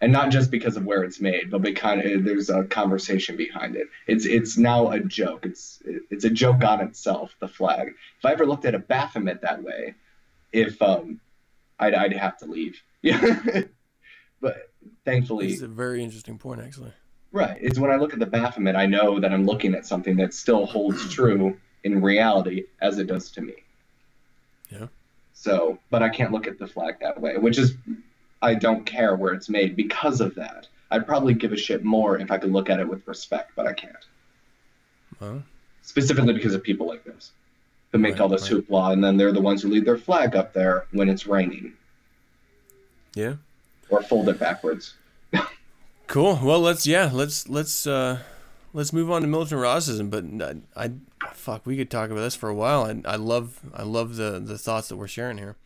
And 0.00 0.12
not 0.12 0.30
just 0.30 0.50
because 0.50 0.76
of 0.76 0.84
where 0.84 1.04
it's 1.04 1.20
made, 1.20 1.52
but 1.52 1.62
because 1.62 2.00
there's 2.02 2.50
a 2.50 2.64
conversation 2.64 3.36
behind 3.36 3.76
it. 3.76 3.86
It's 4.08 4.26
it's 4.26 4.58
now 4.58 4.90
a 4.90 4.98
joke. 4.98 5.46
It's 5.46 5.80
it's 5.84 6.24
a 6.24 6.30
joke 6.30 6.64
on 6.64 6.80
itself. 6.80 7.32
The 7.38 7.46
flag. 7.46 7.94
If 8.18 8.24
I 8.24 8.32
ever 8.32 8.44
looked 8.44 8.64
at 8.64 8.74
a 8.74 8.80
Baphomet 8.80 9.42
that 9.42 9.62
way, 9.62 9.94
if 10.52 10.82
um, 10.82 11.20
I'd 11.78 11.94
I'd 11.94 12.12
have 12.12 12.36
to 12.38 12.46
leave. 12.46 12.82
Yeah, 13.02 13.62
but 14.40 14.72
thankfully, 15.04 15.52
it's 15.52 15.62
a 15.62 15.68
very 15.68 16.02
interesting 16.02 16.38
point 16.38 16.60
actually 16.60 16.92
Right. 17.30 17.58
It's 17.60 17.78
when 17.78 17.92
I 17.92 17.96
look 17.96 18.14
at 18.14 18.18
the 18.18 18.26
Baphomet, 18.26 18.74
I 18.74 18.86
know 18.86 19.20
that 19.20 19.32
I'm 19.32 19.46
looking 19.46 19.74
at 19.74 19.86
something 19.86 20.16
that 20.16 20.34
still 20.34 20.66
holds 20.66 21.08
true 21.08 21.56
in 21.84 22.02
reality 22.02 22.64
as 22.80 22.98
it 22.98 23.06
does 23.06 23.30
to 23.32 23.42
me. 23.42 23.54
Yeah. 24.70 24.86
So, 25.40 25.78
but 25.88 26.02
I 26.02 26.08
can't 26.08 26.32
look 26.32 26.48
at 26.48 26.58
the 26.58 26.66
flag 26.66 26.96
that 27.00 27.20
way, 27.20 27.36
which 27.36 27.58
is, 27.58 27.74
I 28.42 28.54
don't 28.54 28.84
care 28.84 29.14
where 29.14 29.32
it's 29.34 29.48
made 29.48 29.76
because 29.76 30.20
of 30.20 30.34
that. 30.34 30.66
I'd 30.90 31.06
probably 31.06 31.32
give 31.32 31.52
a 31.52 31.56
shit 31.56 31.84
more 31.84 32.18
if 32.18 32.32
I 32.32 32.38
could 32.38 32.50
look 32.50 32.68
at 32.68 32.80
it 32.80 32.88
with 32.88 33.06
respect, 33.06 33.52
but 33.54 33.64
I 33.64 33.72
can't. 33.72 34.04
well 35.20 35.42
Specifically 35.82 36.32
because 36.32 36.54
of 36.54 36.62
people 36.64 36.88
like 36.88 37.04
this 37.04 37.30
who 37.92 37.98
make 37.98 38.14
Right, 38.14 38.22
all 38.22 38.28
this 38.28 38.50
right. 38.50 38.66
hoopla, 38.66 38.92
and 38.92 39.04
then 39.04 39.16
they're 39.16 39.30
the 39.32 39.40
ones 39.40 39.62
who 39.62 39.68
leave 39.68 39.84
their 39.84 39.96
flag 39.96 40.34
up 40.34 40.52
there 40.52 40.86
when 40.90 41.08
it's 41.08 41.26
raining 41.26 41.72
yeah 43.14 43.34
or 43.90 44.02
fold 44.02 44.28
it 44.28 44.38
backwards. 44.40 44.94
Cool. 46.08 46.40
Well, 46.42 46.60
let's 46.60 46.86
yeah, 46.86 47.10
let's 47.12 47.48
let's 47.50 47.86
uh 47.86 48.18
let's 48.78 48.92
move 48.92 49.10
on 49.10 49.22
to 49.22 49.26
militant 49.26 49.60
eroticism. 49.60 50.08
But 50.08 50.24
I, 50.76 50.84
I 51.20 51.32
fuck, 51.34 51.66
we 51.66 51.76
could 51.76 51.90
talk 51.90 52.10
about 52.10 52.20
this 52.20 52.36
for 52.36 52.48
a 52.48 52.54
while. 52.54 52.84
I, 52.84 53.12
I 53.12 53.16
love 53.16 53.60
I 53.74 53.82
love 53.82 54.16
the 54.16 54.38
the 54.38 54.56
thoughts 54.56 54.88
that 54.88 54.96
we're 54.96 55.08
sharing 55.08 55.36
here. 55.36 55.56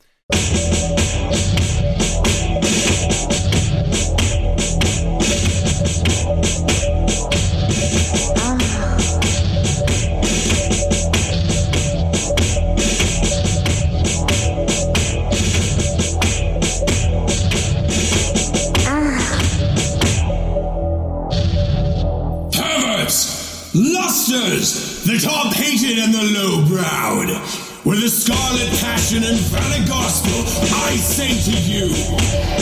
Lusters! 24.32 25.04
The 25.04 25.18
top 25.18 25.52
hated 25.52 25.98
and 25.98 26.14
the 26.14 26.24
low 26.32 26.64
browed! 26.66 27.28
With 27.84 28.00
a 28.00 28.08
scarlet 28.08 28.70
passion 28.80 29.24
and 29.24 29.36
valid 29.52 29.86
gospel, 29.86 30.40
I 30.88 30.96
say 30.96 31.28
to 31.28 31.56
you, 31.68 31.88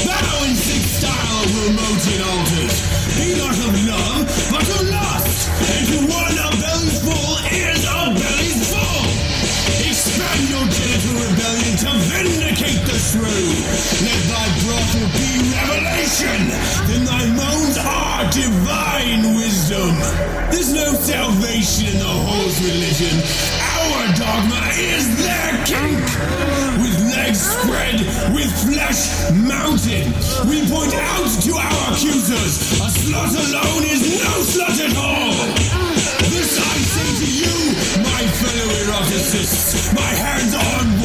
thou 0.03 0.45
in 0.49 0.57
sick 0.57 0.83
style 0.83 1.45
of 1.45 1.51
remoted 1.63 2.21
altars, 2.27 2.75
be 3.15 3.39
not 3.39 3.55
of 3.55 3.75
love, 3.87 4.50
to 11.91 11.99
vindicate 12.07 12.83
the 12.87 12.99
shrew. 12.99 13.47
Let 14.07 14.21
thy 14.31 14.47
brothel 14.63 15.07
be 15.11 15.31
revelation, 15.51 16.41
then 16.87 17.03
thy 17.05 17.25
moans 17.35 17.77
are 17.83 18.23
divine 18.31 19.35
wisdom. 19.35 19.91
There's 20.51 20.73
no 20.73 20.93
salvation 20.95 21.91
in 21.91 21.99
the 21.99 22.15
whore's 22.27 22.59
religion. 22.63 23.17
Our 23.75 24.03
dogma 24.15 24.63
is 24.79 25.05
their 25.19 25.51
kink. 25.67 26.07
With 26.79 26.97
legs 27.11 27.43
spread 27.43 27.99
with 28.35 28.51
flesh 28.67 29.31
mounted. 29.35 30.07
We 30.47 30.63
point 30.71 30.95
out 30.95 31.31
to 31.43 31.53
our 31.59 31.83
accusers, 31.91 32.55
a 32.79 32.89
slut 33.03 33.35
alone 33.35 33.85
is 33.85 34.03
no 34.23 34.33
slut 34.47 34.79
at 34.79 34.95
all. 34.95 35.35
This 36.31 36.55
I 36.55 36.77
say 36.95 37.11
to 37.19 37.29
you, 37.43 37.57
my 38.03 38.23
fellow 38.39 38.69
eroticists, 38.79 39.95
my 39.95 40.13
hands-on 40.23 40.87
warriors. 40.87 41.00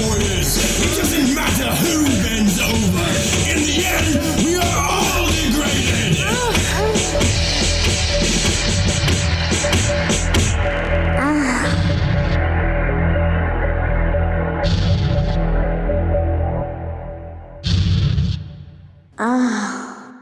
Ah. 19.18 20.14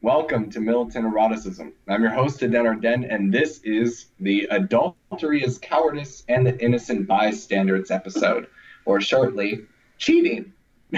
Welcome 0.00 0.48
to 0.50 0.60
Militant 0.60 1.04
Eroticism. 1.04 1.74
I'm 1.86 2.00
your 2.00 2.12
host, 2.12 2.42
Aden 2.42 2.66
Arden, 2.66 3.04
and 3.04 3.30
this 3.30 3.60
is 3.62 4.06
the 4.20 4.48
Adultery 4.50 5.44
is 5.44 5.58
Cowardice 5.58 6.24
and 6.30 6.46
the 6.46 6.58
Innocent 6.64 7.06
Bystanders 7.06 7.90
episode, 7.90 8.46
or 8.86 9.02
shortly, 9.02 9.66
cheating. 9.98 10.50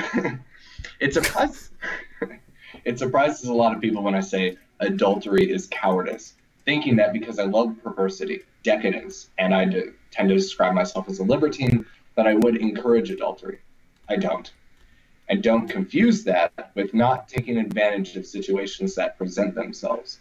it, 1.00 1.12
surprise- 1.12 1.70
it 2.84 3.00
surprises 3.00 3.48
a 3.48 3.54
lot 3.54 3.74
of 3.74 3.80
people 3.80 4.04
when 4.04 4.14
I 4.14 4.20
say 4.20 4.58
adultery 4.78 5.50
is 5.50 5.66
cowardice, 5.66 6.34
thinking 6.64 6.94
that 6.96 7.12
because 7.12 7.40
I 7.40 7.44
love 7.46 7.74
perversity, 7.82 8.42
decadence, 8.62 9.30
and 9.38 9.52
I 9.52 9.64
do, 9.64 9.92
tend 10.12 10.28
to 10.28 10.36
describe 10.36 10.72
myself 10.74 11.08
as 11.08 11.18
a 11.18 11.24
libertine, 11.24 11.84
that 12.14 12.28
I 12.28 12.34
would 12.34 12.56
encourage 12.58 13.10
adultery. 13.10 13.58
I 14.08 14.16
don't. 14.16 14.52
And 15.28 15.42
don't 15.42 15.68
confuse 15.68 16.22
that 16.24 16.70
with 16.74 16.94
not 16.94 17.28
taking 17.28 17.58
advantage 17.58 18.16
of 18.16 18.26
situations 18.26 18.94
that 18.94 19.18
present 19.18 19.54
themselves. 19.54 20.20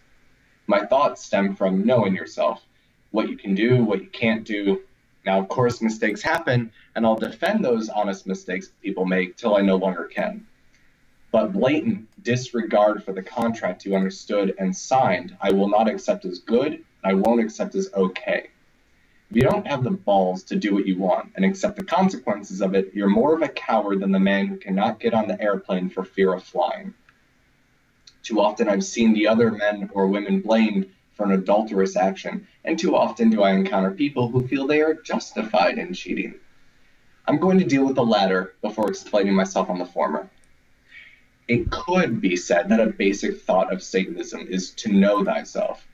My 0.67 0.85
thoughts 0.85 1.23
stem 1.23 1.55
from 1.55 1.85
knowing 1.85 2.15
yourself, 2.15 2.63
what 3.11 3.29
you 3.29 3.37
can 3.37 3.53
do, 3.53 3.83
what 3.83 4.01
you 4.01 4.09
can't 4.09 4.43
do. 4.43 4.81
Now, 5.25 5.39
of 5.39 5.47
course, 5.47 5.81
mistakes 5.81 6.21
happen, 6.21 6.71
and 6.95 7.05
I'll 7.05 7.15
defend 7.15 7.63
those 7.63 7.89
honest 7.89 8.25
mistakes 8.25 8.71
people 8.81 9.05
make 9.05 9.37
till 9.37 9.55
I 9.55 9.61
no 9.61 9.75
longer 9.75 10.05
can. 10.05 10.45
But 11.31 11.53
blatant 11.53 12.07
disregard 12.23 13.03
for 13.03 13.13
the 13.13 13.21
contract 13.21 13.85
you 13.85 13.95
understood 13.95 14.55
and 14.57 14.75
signed, 14.75 15.37
I 15.41 15.51
will 15.51 15.67
not 15.67 15.87
accept 15.87 16.25
as 16.25 16.39
good, 16.39 16.83
I 17.03 17.13
won't 17.13 17.41
accept 17.41 17.75
as 17.75 17.89
okay. 17.93 18.49
If 19.31 19.37
you 19.37 19.43
don't 19.43 19.67
have 19.67 19.83
the 19.83 19.91
balls 19.91 20.43
to 20.43 20.55
do 20.55 20.73
what 20.73 20.85
you 20.85 20.97
want 20.97 21.31
and 21.35 21.43
accept 21.43 21.77
the 21.77 21.83
consequences 21.83 22.61
of 22.61 22.75
it, 22.75 22.93
you're 22.93 23.09
more 23.09 23.33
of 23.33 23.41
a 23.41 23.47
coward 23.47 23.99
than 24.01 24.11
the 24.11 24.19
man 24.19 24.47
who 24.47 24.57
cannot 24.57 24.99
get 24.99 25.13
on 25.13 25.27
the 25.27 25.41
airplane 25.41 25.89
for 25.89 26.03
fear 26.03 26.33
of 26.33 26.43
flying. 26.43 26.93
Too 28.21 28.39
often 28.39 28.69
I've 28.69 28.83
seen 28.83 29.13
the 29.13 29.27
other 29.27 29.51
men 29.51 29.89
or 29.93 30.07
women 30.07 30.41
blamed 30.41 30.89
for 31.15 31.25
an 31.25 31.31
adulterous 31.31 31.95
action, 31.95 32.47
and 32.63 32.77
too 32.77 32.95
often 32.95 33.29
do 33.29 33.41
I 33.41 33.51
encounter 33.51 33.91
people 33.91 34.29
who 34.29 34.47
feel 34.47 34.67
they 34.67 34.81
are 34.81 34.93
justified 34.93 35.77
in 35.79 35.93
cheating. 35.93 36.35
I'm 37.27 37.39
going 37.39 37.57
to 37.59 37.65
deal 37.65 37.85
with 37.85 37.95
the 37.95 38.05
latter 38.05 38.53
before 38.61 38.89
explaining 38.89 39.33
myself 39.33 39.69
on 39.69 39.79
the 39.79 39.85
former. 39.85 40.29
It 41.47 41.71
could 41.71 42.21
be 42.21 42.35
said 42.35 42.69
that 42.69 42.79
a 42.79 42.87
basic 42.87 43.41
thought 43.41 43.73
of 43.73 43.81
Satanism 43.81 44.47
is 44.49 44.71
to 44.71 44.91
know 44.91 45.23
thyself, 45.23 45.87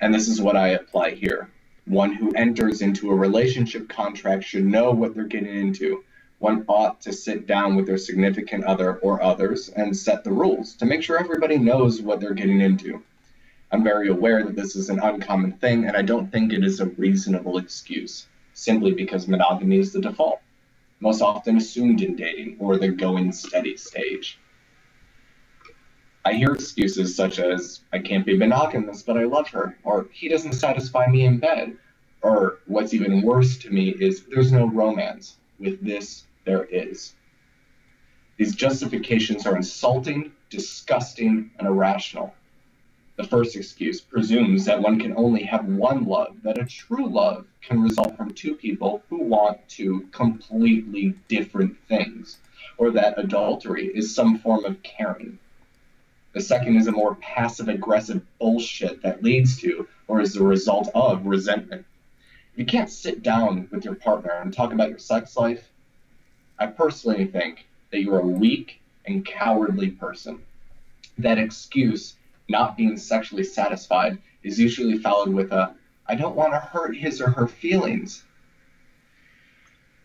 and 0.00 0.12
this 0.12 0.28
is 0.28 0.42
what 0.42 0.56
I 0.56 0.68
apply 0.68 1.10
here. 1.10 1.50
One 1.86 2.14
who 2.14 2.32
enters 2.32 2.80
into 2.80 3.10
a 3.10 3.14
relationship 3.14 3.90
contract 3.90 4.44
should 4.44 4.64
know 4.64 4.90
what 4.90 5.14
they're 5.14 5.24
getting 5.24 5.54
into. 5.54 6.02
One 6.38 6.64
ought 6.66 7.02
to 7.02 7.12
sit 7.12 7.46
down 7.46 7.76
with 7.76 7.86
their 7.86 7.98
significant 7.98 8.64
other 8.64 8.96
or 8.96 9.22
others 9.22 9.68
and 9.68 9.94
set 9.94 10.24
the 10.24 10.32
rules 10.32 10.74
to 10.76 10.86
make 10.86 11.02
sure 11.02 11.18
everybody 11.18 11.58
knows 11.58 12.00
what 12.00 12.20
they're 12.20 12.32
getting 12.32 12.62
into. 12.62 13.02
I'm 13.70 13.84
very 13.84 14.08
aware 14.08 14.42
that 14.44 14.56
this 14.56 14.76
is 14.76 14.88
an 14.88 15.00
uncommon 15.00 15.52
thing, 15.52 15.84
and 15.84 15.96
I 15.96 16.02
don't 16.02 16.32
think 16.32 16.52
it 16.52 16.64
is 16.64 16.80
a 16.80 16.86
reasonable 16.86 17.58
excuse, 17.58 18.28
simply 18.54 18.92
because 18.92 19.28
monogamy 19.28 19.78
is 19.78 19.92
the 19.92 20.00
default, 20.00 20.40
most 21.00 21.20
often 21.20 21.58
assumed 21.58 22.00
in 22.00 22.16
dating 22.16 22.56
or 22.60 22.78
the 22.78 22.88
going 22.88 23.32
steady 23.32 23.76
stage. 23.76 24.38
I 26.26 26.32
hear 26.32 26.52
excuses 26.52 27.14
such 27.14 27.38
as, 27.38 27.82
I 27.92 27.98
can't 27.98 28.24
be 28.24 28.34
monogamous, 28.36 29.02
but 29.02 29.18
I 29.18 29.24
love 29.24 29.48
her, 29.48 29.76
or 29.84 30.08
he 30.10 30.28
doesn't 30.28 30.54
satisfy 30.54 31.06
me 31.06 31.26
in 31.26 31.38
bed, 31.38 31.76
or 32.22 32.60
what's 32.66 32.94
even 32.94 33.20
worse 33.20 33.58
to 33.58 33.70
me 33.70 33.90
is 33.90 34.24
there's 34.24 34.50
no 34.50 34.66
romance. 34.66 35.36
With 35.58 35.84
this, 35.84 36.24
there 36.46 36.64
is. 36.64 37.14
These 38.38 38.54
justifications 38.54 39.46
are 39.46 39.54
insulting, 39.54 40.32
disgusting, 40.48 41.50
and 41.58 41.68
irrational. 41.68 42.34
The 43.16 43.24
first 43.24 43.54
excuse 43.54 44.00
presumes 44.00 44.64
that 44.64 44.80
one 44.80 44.98
can 44.98 45.14
only 45.18 45.42
have 45.44 45.66
one 45.66 46.04
love, 46.04 46.36
that 46.42 46.58
a 46.58 46.64
true 46.64 47.06
love 47.06 47.46
can 47.60 47.82
result 47.82 48.16
from 48.16 48.32
two 48.32 48.54
people 48.54 49.02
who 49.10 49.22
want 49.22 49.68
two 49.68 50.08
completely 50.10 51.14
different 51.28 51.76
things, 51.86 52.38
or 52.78 52.90
that 52.92 53.18
adultery 53.18 53.86
is 53.94 54.14
some 54.14 54.38
form 54.38 54.64
of 54.64 54.82
caring. 54.82 55.38
The 56.34 56.40
second 56.40 56.76
is 56.76 56.88
a 56.88 56.92
more 56.92 57.14
passive 57.14 57.68
aggressive 57.68 58.20
bullshit 58.40 59.02
that 59.02 59.22
leads 59.22 59.56
to, 59.60 59.86
or 60.08 60.20
is 60.20 60.34
the 60.34 60.42
result 60.42 60.90
of, 60.92 61.24
resentment. 61.26 61.86
You 62.56 62.64
can't 62.64 62.90
sit 62.90 63.22
down 63.22 63.68
with 63.70 63.84
your 63.84 63.94
partner 63.94 64.32
and 64.32 64.52
talk 64.52 64.72
about 64.72 64.88
your 64.88 64.98
sex 64.98 65.36
life, 65.36 65.70
I 66.58 66.66
personally 66.66 67.26
think 67.26 67.68
that 67.92 68.00
you're 68.00 68.18
a 68.18 68.26
weak 68.26 68.80
and 69.04 69.24
cowardly 69.24 69.90
person. 69.90 70.42
That 71.18 71.38
excuse, 71.38 72.16
not 72.48 72.76
being 72.76 72.96
sexually 72.96 73.44
satisfied, 73.44 74.18
is 74.42 74.58
usually 74.58 74.98
followed 74.98 75.28
with 75.28 75.52
a, 75.52 75.76
I 76.08 76.16
don't 76.16 76.34
want 76.34 76.52
to 76.52 76.58
hurt 76.58 76.96
his 76.96 77.20
or 77.20 77.30
her 77.30 77.46
feelings. 77.46 78.24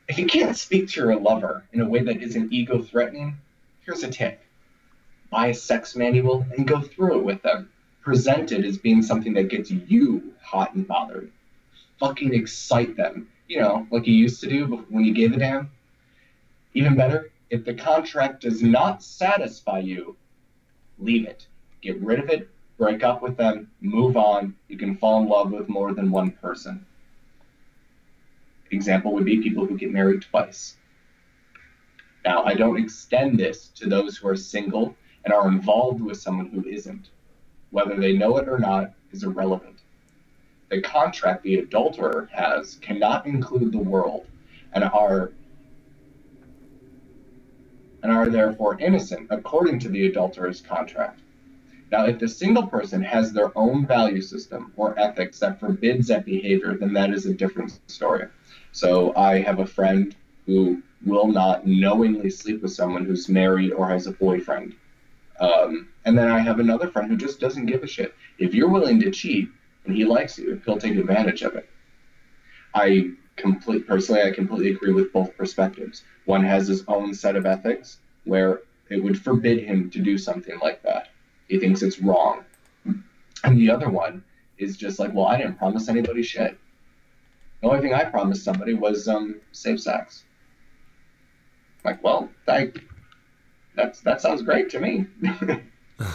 If 0.08 0.20
you 0.20 0.28
can't 0.28 0.56
speak 0.56 0.90
to 0.90 1.02
your 1.02 1.20
lover 1.20 1.66
in 1.74 1.82
a 1.82 1.90
way 1.90 2.04
that 2.04 2.22
isn't 2.22 2.54
ego 2.54 2.84
threatening, 2.84 3.38
here's 3.84 4.04
a 4.04 4.10
tip 4.10 4.42
buy 5.30 5.48
a 5.48 5.54
sex 5.54 5.96
manual 5.96 6.46
and 6.56 6.68
go 6.68 6.82
through 6.82 7.20
it 7.20 7.24
with 7.24 7.42
them. 7.42 7.70
Present 8.02 8.52
it 8.52 8.66
as 8.66 8.78
being 8.78 9.02
something 9.02 9.34
that 9.34 9.50
gets 9.50 9.70
you 9.70 10.34
hot 10.42 10.74
and 10.74 10.88
bothered. 10.88 11.32
Fucking 12.00 12.34
excite 12.34 12.96
them, 12.96 13.30
you 13.48 13.60
know, 13.60 13.86
like 13.92 14.08
you 14.08 14.14
used 14.14 14.42
to 14.42 14.50
do 14.50 14.86
when 14.90 15.06
you 15.06 15.14
gave 15.14 15.34
a 15.34 15.38
damn. 15.38 15.72
Even 16.74 16.96
better, 16.96 17.32
if 17.50 17.66
the 17.66 17.74
contract 17.74 18.42
does 18.42 18.62
not 18.64 19.04
satisfy 19.04 19.80
you, 19.80 20.16
leave 20.98 21.26
it. 21.26 21.48
Get 21.82 22.00
rid 22.02 22.20
of 22.20 22.30
it, 22.30 22.50
break 22.78 23.04
up 23.04 23.22
with 23.22 23.38
them, 23.38 23.70
move 23.82 24.18
on. 24.18 24.56
You 24.68 24.78
can 24.78 24.98
fall 24.98 25.22
in 25.22 25.28
love 25.28 25.52
with 25.52 25.68
more 25.68 25.94
than 25.94 26.12
one 26.12 26.32
person. 26.32 26.86
Example 28.72 29.14
would 29.14 29.26
be 29.26 29.42
people 29.42 29.66
who 29.66 29.78
get 29.78 29.92
married 29.92 30.22
twice. 30.22 30.78
Now, 32.24 32.44
I 32.44 32.54
don't 32.54 32.78
extend 32.78 33.40
this 33.40 33.70
to 33.76 33.90
those 33.90 34.18
who 34.18 34.28
are 34.28 34.36
single 34.36 34.96
and 35.26 35.34
are 35.34 35.48
involved 35.48 36.02
with 36.02 36.20
someone 36.20 36.48
who 36.48 36.66
isn't. 36.66 37.10
Whether 37.72 37.96
they 37.96 38.14
know 38.18 38.38
it 38.38 38.48
or 38.48 38.60
not 38.60 38.94
is 39.12 39.24
irrelevant. 39.24 39.82
The 40.70 40.82
contract 40.82 41.44
the 41.44 41.56
adulterer 41.56 42.30
has 42.32 42.76
cannot 42.76 43.26
include 43.26 43.72
the 43.72 43.80
world 43.80 44.28
and 44.74 44.84
are 44.84 45.32
and 48.02 48.12
are 48.12 48.30
therefore 48.30 48.80
innocent 48.80 49.28
according 49.30 49.80
to 49.80 49.90
the 49.90 50.08
adulterer's 50.08 50.62
contract. 50.62 51.20
Now, 51.92 52.06
if 52.06 52.20
the 52.20 52.28
single 52.28 52.68
person 52.68 53.02
has 53.02 53.34
their 53.34 53.58
own 53.58 53.86
value 53.86 54.22
system 54.22 54.72
or 54.76 54.98
ethics 55.00 55.40
that 55.40 55.60
forbids 55.60 56.08
that 56.08 56.24
behavior, 56.24 56.78
then 56.78 56.94
that 56.94 57.12
is 57.12 57.26
a 57.26 57.34
different 57.34 57.80
story. 57.88 58.28
So 58.72 59.16
I 59.16 59.40
have 59.42 59.60
a 59.60 59.66
friend 59.66 60.16
who 60.46 60.84
will 61.06 61.28
not 61.28 61.66
knowingly 61.66 62.30
sleep 62.30 62.62
with 62.62 62.72
someone 62.72 63.06
who's 63.06 63.28
married 63.28 63.74
or 63.74 63.90
has 63.90 64.06
a 64.06 64.12
boyfriend. 64.12 64.76
Um, 65.40 65.90
and 66.06 66.18
then 66.18 66.30
I 66.30 66.40
have 66.40 66.60
another 66.60 66.90
friend 66.90 67.10
who 67.10 67.18
just 67.18 67.40
doesn't 67.40 67.68
give 67.68 67.84
a 67.84 67.88
shit. 67.88 68.14
If 68.38 68.54
you're 68.54 68.70
willing 68.70 69.00
to 69.02 69.12
cheat 69.12 69.50
and 69.86 69.96
he 69.96 70.06
likes 70.06 70.38
you, 70.38 70.62
he'll 70.66 70.78
take 70.78 70.98
advantage 70.98 71.42
of 71.44 71.56
it. 71.56 71.70
I 72.74 73.12
complete 73.36 73.88
personally, 73.88 74.22
I 74.22 74.32
completely 74.32 74.72
agree 74.72 74.92
with 74.92 75.14
both 75.14 75.36
perspectives. 75.38 76.04
One 76.26 76.44
has 76.44 76.68
his 76.68 76.84
own 76.88 77.14
set 77.14 77.36
of 77.36 77.46
ethics 77.46 78.00
where 78.26 78.62
it 78.90 79.04
would 79.04 79.22
forbid 79.22 79.64
him 79.64 79.90
to 79.92 80.00
do 80.00 80.18
something 80.18 80.60
like 80.62 80.84
that. 80.84 81.10
He 81.48 81.60
thinks 81.60 81.82
it's 81.82 82.00
wrong. 82.00 82.44
And 83.44 83.58
the 83.58 83.72
other 83.72 83.90
one 83.90 84.24
is 84.58 84.76
just 84.76 85.00
like, 85.00 85.14
well, 85.14 85.28
I 85.28 85.38
didn't 85.38 85.58
promise 85.58 85.88
anybody 85.88 86.22
shit. 86.22 86.58
The 87.62 87.68
only 87.68 87.82
thing 87.82 87.94
I 87.94 88.06
promised 88.06 88.44
somebody 88.44 88.74
was 88.74 89.08
um, 89.08 89.40
safe 89.52 89.82
sex. 89.82 90.24
Like, 91.84 92.04
well, 92.04 92.30
that, 92.46 92.74
that's, 93.80 94.02
that 94.02 94.22
sounds 94.22 94.42
great 94.42 94.70
to 94.72 94.80
me. 94.80 95.06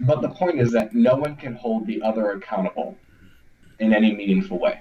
but 0.00 0.22
the 0.22 0.30
point 0.30 0.58
is 0.60 0.72
that 0.72 0.94
no 0.94 1.16
one 1.16 1.36
can 1.36 1.54
hold 1.54 1.86
the 1.86 2.02
other 2.02 2.30
accountable 2.32 2.96
in 3.78 3.92
any 3.92 4.14
meaningful 4.14 4.58
way. 4.58 4.80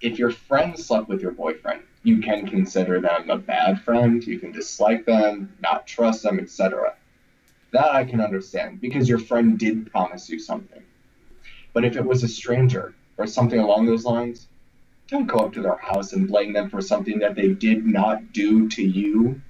if 0.00 0.18
your 0.18 0.30
friend 0.30 0.78
slept 0.78 1.08
with 1.08 1.22
your 1.22 1.30
boyfriend, 1.30 1.80
you 2.02 2.18
can 2.18 2.46
consider 2.46 3.00
them 3.00 3.30
a 3.30 3.38
bad 3.38 3.80
friend, 3.82 4.24
you 4.26 4.38
can 4.38 4.50
dislike 4.50 5.06
them, 5.06 5.52
not 5.60 5.86
trust 5.86 6.24
them, 6.24 6.40
etc. 6.40 6.94
That 7.72 7.92
I 7.92 8.04
can 8.04 8.20
understand 8.20 8.80
because 8.80 9.08
your 9.08 9.20
friend 9.20 9.58
did 9.58 9.90
promise 9.90 10.28
you 10.28 10.40
something. 10.40 10.82
But 11.72 11.84
if 11.84 11.96
it 11.96 12.04
was 12.04 12.24
a 12.24 12.28
stranger 12.28 12.94
or 13.16 13.26
something 13.26 13.60
along 13.60 13.86
those 13.86 14.04
lines, 14.04 14.48
don't 15.12 15.26
go 15.26 15.40
up 15.40 15.52
to 15.52 15.60
their 15.60 15.76
house 15.76 16.14
and 16.14 16.26
blame 16.26 16.54
them 16.54 16.70
for 16.70 16.80
something 16.80 17.18
that 17.18 17.34
they 17.34 17.48
did 17.48 17.84
not 17.84 18.32
do 18.32 18.66
to 18.70 18.82
you. 18.82 19.40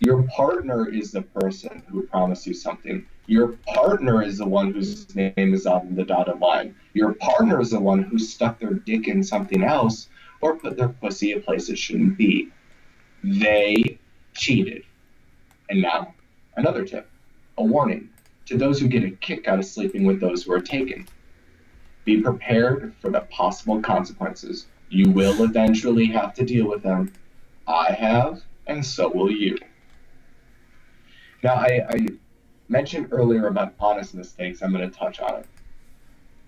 Your 0.00 0.24
partner 0.24 0.92
is 0.92 1.12
the 1.12 1.22
person 1.22 1.82
who 1.88 2.02
promised 2.08 2.44
you 2.44 2.54
something. 2.54 3.06
Your 3.26 3.52
partner 3.72 4.20
is 4.20 4.38
the 4.38 4.46
one 4.46 4.72
whose 4.72 5.14
name 5.14 5.32
is 5.36 5.64
on 5.64 5.94
the 5.94 6.04
dotted 6.04 6.40
line. 6.40 6.74
Your 6.92 7.14
partner 7.14 7.60
is 7.60 7.70
the 7.70 7.78
one 7.78 8.02
who 8.02 8.18
stuck 8.18 8.58
their 8.58 8.74
dick 8.74 9.06
in 9.06 9.22
something 9.22 9.62
else 9.62 10.08
or 10.40 10.56
put 10.56 10.76
their 10.76 10.88
pussy 10.88 11.32
a 11.32 11.40
place 11.40 11.68
it 11.68 11.78
shouldn't 11.78 12.18
be. 12.18 12.50
They 13.22 13.98
cheated. 14.34 14.82
And 15.70 15.82
now, 15.82 16.14
another 16.56 16.84
tip 16.84 17.08
a 17.58 17.62
warning 17.62 18.08
to 18.46 18.56
those 18.56 18.80
who 18.80 18.88
get 18.88 19.04
a 19.04 19.10
kick 19.10 19.46
out 19.46 19.58
of 19.60 19.64
sleeping 19.64 20.04
with 20.04 20.20
those 20.20 20.42
who 20.42 20.52
are 20.52 20.60
taken. 20.60 21.06
Be 22.08 22.22
prepared 22.22 22.94
for 23.00 23.10
the 23.10 23.20
possible 23.28 23.82
consequences. 23.82 24.66
You 24.88 25.10
will 25.10 25.42
eventually 25.42 26.06
have 26.06 26.32
to 26.36 26.42
deal 26.42 26.66
with 26.66 26.82
them. 26.82 27.12
I 27.66 27.92
have, 27.92 28.40
and 28.66 28.82
so 28.82 29.10
will 29.10 29.30
you. 29.30 29.58
Now, 31.44 31.56
I, 31.56 31.86
I 31.86 32.06
mentioned 32.70 33.08
earlier 33.10 33.48
about 33.48 33.74
honest 33.78 34.14
mistakes. 34.14 34.62
I'm 34.62 34.72
going 34.72 34.90
to 34.90 34.98
touch 34.98 35.20
on 35.20 35.40
it. 35.40 35.46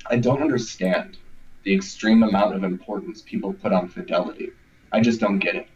I 0.06 0.16
don't 0.16 0.40
understand 0.40 1.18
the 1.64 1.74
extreme 1.74 2.22
amount 2.22 2.54
of 2.54 2.64
importance 2.64 3.20
people 3.20 3.52
put 3.52 3.74
on 3.74 3.86
fidelity. 3.86 4.52
I 4.92 5.02
just 5.02 5.20
don't 5.20 5.40
get 5.40 5.56
it. 5.56 5.68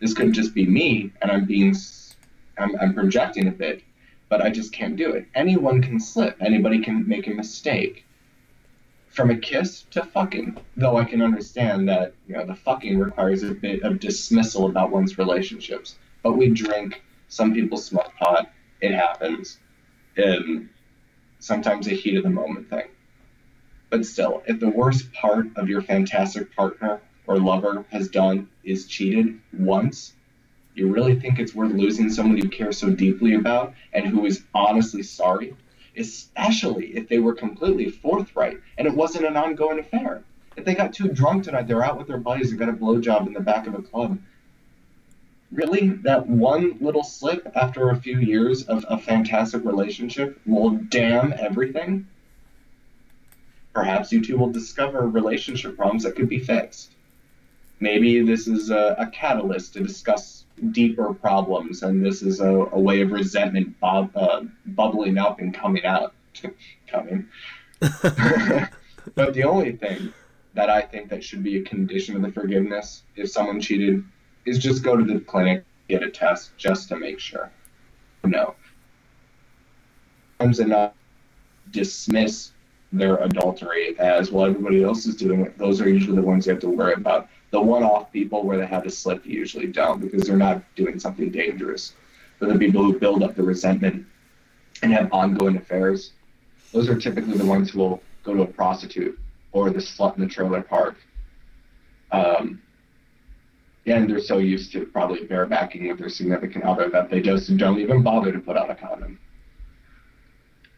This 0.00 0.12
could 0.12 0.34
just 0.34 0.52
be 0.52 0.66
me, 0.66 1.12
and 1.22 1.30
I'm 1.30 1.46
being, 1.46 1.74
I'm, 2.58 2.76
I'm 2.78 2.92
projecting 2.92 3.48
a 3.48 3.52
bit, 3.52 3.84
but 4.28 4.42
I 4.42 4.50
just 4.50 4.70
can't 4.74 4.96
do 4.96 5.12
it. 5.12 5.28
Anyone 5.34 5.80
can 5.80 5.98
slip. 5.98 6.36
Anybody 6.42 6.82
can 6.82 7.08
make 7.08 7.26
a 7.26 7.30
mistake. 7.30 8.04
From 9.10 9.30
a 9.30 9.36
kiss 9.36 9.82
to 9.90 10.04
fucking, 10.04 10.56
though 10.76 10.96
I 10.96 11.04
can 11.04 11.20
understand 11.20 11.88
that 11.88 12.14
you 12.28 12.34
know 12.34 12.46
the 12.46 12.54
fucking 12.54 12.98
requires 12.98 13.42
a 13.42 13.52
bit 13.52 13.82
of 13.82 13.98
dismissal 13.98 14.66
about 14.66 14.90
one's 14.90 15.18
relationships. 15.18 15.96
But 16.22 16.32
we 16.32 16.48
drink. 16.50 17.02
Some 17.28 17.52
people 17.52 17.76
smoke 17.76 18.12
pot. 18.18 18.50
It 18.80 18.92
happens. 18.92 19.58
And 20.16 20.68
sometimes 21.40 21.88
a 21.88 21.90
heat 21.90 22.16
of 22.16 22.22
the 22.22 22.30
moment 22.30 22.70
thing. 22.70 22.88
But 23.88 24.06
still, 24.06 24.42
if 24.46 24.60
the 24.60 24.68
worst 24.68 25.12
part 25.12 25.46
of 25.56 25.68
your 25.68 25.82
fantastic 25.82 26.54
partner 26.54 27.00
or 27.26 27.38
lover 27.38 27.84
has 27.90 28.08
done 28.08 28.48
is 28.62 28.86
cheated 28.86 29.40
once, 29.52 30.14
you 30.74 30.92
really 30.92 31.18
think 31.18 31.38
it's 31.38 31.54
worth 31.54 31.72
losing 31.72 32.10
someone 32.10 32.38
you 32.38 32.48
care 32.48 32.72
so 32.72 32.90
deeply 32.90 33.34
about 33.34 33.74
and 33.92 34.06
who 34.06 34.24
is 34.26 34.44
honestly 34.54 35.02
sorry? 35.02 35.56
Especially 36.00 36.96
if 36.96 37.08
they 37.08 37.18
were 37.18 37.34
completely 37.34 37.90
forthright 37.90 38.58
and 38.78 38.88
it 38.88 38.94
wasn't 38.94 39.26
an 39.26 39.36
ongoing 39.36 39.78
affair. 39.78 40.24
If 40.56 40.64
they 40.64 40.74
got 40.74 40.92
too 40.92 41.08
drunk 41.08 41.44
tonight, 41.44 41.68
they're 41.68 41.84
out 41.84 41.98
with 41.98 42.08
their 42.08 42.18
buddies 42.18 42.50
and 42.50 42.58
got 42.58 42.68
a 42.68 42.72
blowjob 42.72 43.26
in 43.26 43.34
the 43.34 43.40
back 43.40 43.66
of 43.66 43.74
a 43.74 43.82
club. 43.82 44.18
Really, 45.52 45.88
that 45.88 46.26
one 46.26 46.78
little 46.80 47.02
slip 47.02 47.50
after 47.54 47.90
a 47.90 47.96
few 47.96 48.18
years 48.18 48.64
of 48.64 48.84
a 48.88 48.98
fantastic 48.98 49.64
relationship 49.64 50.40
will 50.46 50.70
damn 50.70 51.32
everything? 51.32 52.06
Perhaps 53.72 54.12
you 54.12 54.24
two 54.24 54.36
will 54.36 54.50
discover 54.50 55.06
relationship 55.06 55.76
problems 55.76 56.04
that 56.04 56.16
could 56.16 56.28
be 56.28 56.38
fixed. 56.38 56.92
Maybe 57.78 58.22
this 58.22 58.46
is 58.46 58.70
a, 58.70 58.96
a 58.98 59.06
catalyst 59.08 59.74
to 59.74 59.80
discuss 59.80 60.44
deeper 60.72 61.14
problems, 61.14 61.82
and 61.82 62.04
this 62.04 62.22
is 62.22 62.40
a, 62.40 62.50
a 62.50 62.78
way 62.78 63.00
of 63.00 63.12
resentment 63.12 63.74
uh, 63.82 64.42
bubbling 64.66 65.18
up 65.18 65.40
and 65.40 65.54
coming 65.54 65.84
out. 65.84 66.14
coming. 66.86 67.28
but 67.80 69.34
the 69.34 69.44
only 69.44 69.72
thing 69.72 70.12
that 70.54 70.68
I 70.68 70.82
think 70.82 71.08
that 71.10 71.24
should 71.24 71.42
be 71.42 71.58
a 71.58 71.62
condition 71.62 72.16
of 72.16 72.22
the 72.22 72.32
forgiveness 72.32 73.02
if 73.16 73.30
someone 73.30 73.60
cheated 73.60 74.04
is 74.44 74.58
just 74.58 74.82
go 74.82 74.96
to 74.96 75.04
the 75.04 75.20
clinic, 75.20 75.64
get 75.88 76.02
a 76.02 76.10
test 76.10 76.56
just 76.56 76.88
to 76.88 76.96
make 76.96 77.18
sure. 77.18 77.50
No. 78.24 78.54
Sometimes 80.38 80.60
enough 80.60 80.92
dismiss 81.70 82.52
their 82.92 83.16
adultery 83.18 83.98
as 83.98 84.32
well 84.32 84.46
everybody 84.46 84.82
else 84.82 85.06
is 85.06 85.14
doing 85.14 85.42
it. 85.42 85.56
Those 85.56 85.80
are 85.80 85.88
usually 85.88 86.16
the 86.16 86.22
ones 86.22 86.46
you 86.46 86.52
have 86.52 86.60
to 86.62 86.68
worry 86.68 86.94
about. 86.94 87.28
The 87.50 87.60
one 87.60 87.82
off 87.82 88.12
people 88.12 88.44
where 88.44 88.58
they 88.58 88.66
have 88.66 88.86
a 88.86 88.90
slip 88.90 89.26
usually 89.26 89.66
don't 89.66 90.00
because 90.00 90.26
they're 90.26 90.36
not 90.36 90.62
doing 90.76 90.98
something 90.98 91.30
dangerous. 91.30 91.94
But 92.38 92.48
the 92.48 92.58
people 92.58 92.82
who 92.82 92.98
build 92.98 93.22
up 93.22 93.34
the 93.34 93.42
resentment 93.42 94.06
and 94.82 94.92
have 94.92 95.12
ongoing 95.12 95.56
affairs, 95.56 96.12
those 96.72 96.88
are 96.88 96.98
typically 96.98 97.36
the 97.36 97.44
ones 97.44 97.70
who 97.70 97.80
will 97.80 98.02
go 98.22 98.34
to 98.34 98.42
a 98.42 98.46
prostitute 98.46 99.18
or 99.52 99.70
the 99.70 99.78
slut 99.78 100.14
in 100.14 100.22
the 100.22 100.28
trailer 100.28 100.62
park. 100.62 100.96
Um, 102.12 102.62
and 103.86 104.08
they're 104.08 104.20
so 104.20 104.38
used 104.38 104.72
to 104.72 104.86
probably 104.86 105.26
barebacking 105.26 105.88
with 105.88 105.98
their 105.98 106.08
significant 106.08 106.64
other 106.64 106.88
that 106.90 107.10
they 107.10 107.20
just 107.20 107.56
don't 107.56 107.78
even 107.78 108.02
bother 108.02 108.30
to 108.32 108.38
put 108.38 108.56
on 108.56 108.70
a 108.70 108.74
condom. 108.74 109.18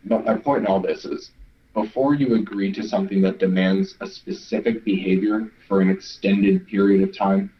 But 0.04 0.24
my 0.24 0.36
point 0.36 0.60
in 0.60 0.66
all 0.66 0.80
this 0.80 1.04
is 1.04 1.30
before 1.74 2.14
you 2.14 2.34
agree 2.34 2.72
to 2.72 2.82
something 2.82 3.22
that 3.22 3.38
demands 3.38 3.96
a 4.00 4.06
specific 4.06 4.84
behavior 4.84 5.50
for 5.66 5.80
an 5.80 5.88
extended 5.88 6.66
period 6.66 7.02
of 7.08 7.16
time, 7.16 7.52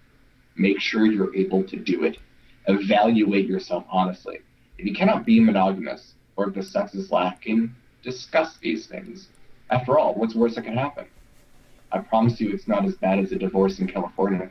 make 0.56 0.80
sure 0.80 1.06
you're 1.06 1.34
able 1.34 1.64
to 1.64 1.76
do 1.76 2.04
it. 2.04 2.18
Evaluate 2.66 3.46
yourself 3.46 3.84
honestly. 3.90 4.40
If 4.78 4.86
you 4.86 4.94
cannot 4.94 5.24
be 5.24 5.40
monogamous, 5.40 6.14
or 6.36 6.48
if 6.48 6.54
the 6.54 6.62
sex 6.62 6.94
is 6.94 7.10
lacking, 7.10 7.74
discuss 8.02 8.56
these 8.58 8.86
things. 8.86 9.28
After 9.70 9.98
all, 9.98 10.14
what's 10.14 10.34
worse 10.34 10.56
that 10.56 10.64
can 10.64 10.76
happen? 10.76 11.06
I 11.90 11.98
promise 11.98 12.40
you 12.40 12.52
it's 12.52 12.68
not 12.68 12.84
as 12.84 12.94
bad 12.94 13.18
as 13.18 13.32
a 13.32 13.36
divorce 13.36 13.78
in 13.78 13.86
California. 13.86 14.50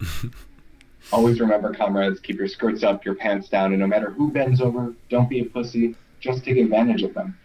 Always 1.12 1.40
remember, 1.40 1.74
comrades, 1.74 2.20
keep 2.20 2.38
your 2.38 2.48
skirts 2.48 2.82
up, 2.82 3.04
your 3.04 3.14
pants 3.14 3.48
down, 3.48 3.72
and 3.72 3.80
no 3.80 3.86
matter 3.86 4.10
who 4.10 4.30
bends 4.30 4.60
over, 4.60 4.94
don't 5.08 5.28
be 5.28 5.40
a 5.40 5.44
pussy. 5.44 5.96
Just 6.20 6.44
take 6.44 6.56
advantage 6.56 7.02
of 7.02 7.14
them. 7.14 7.36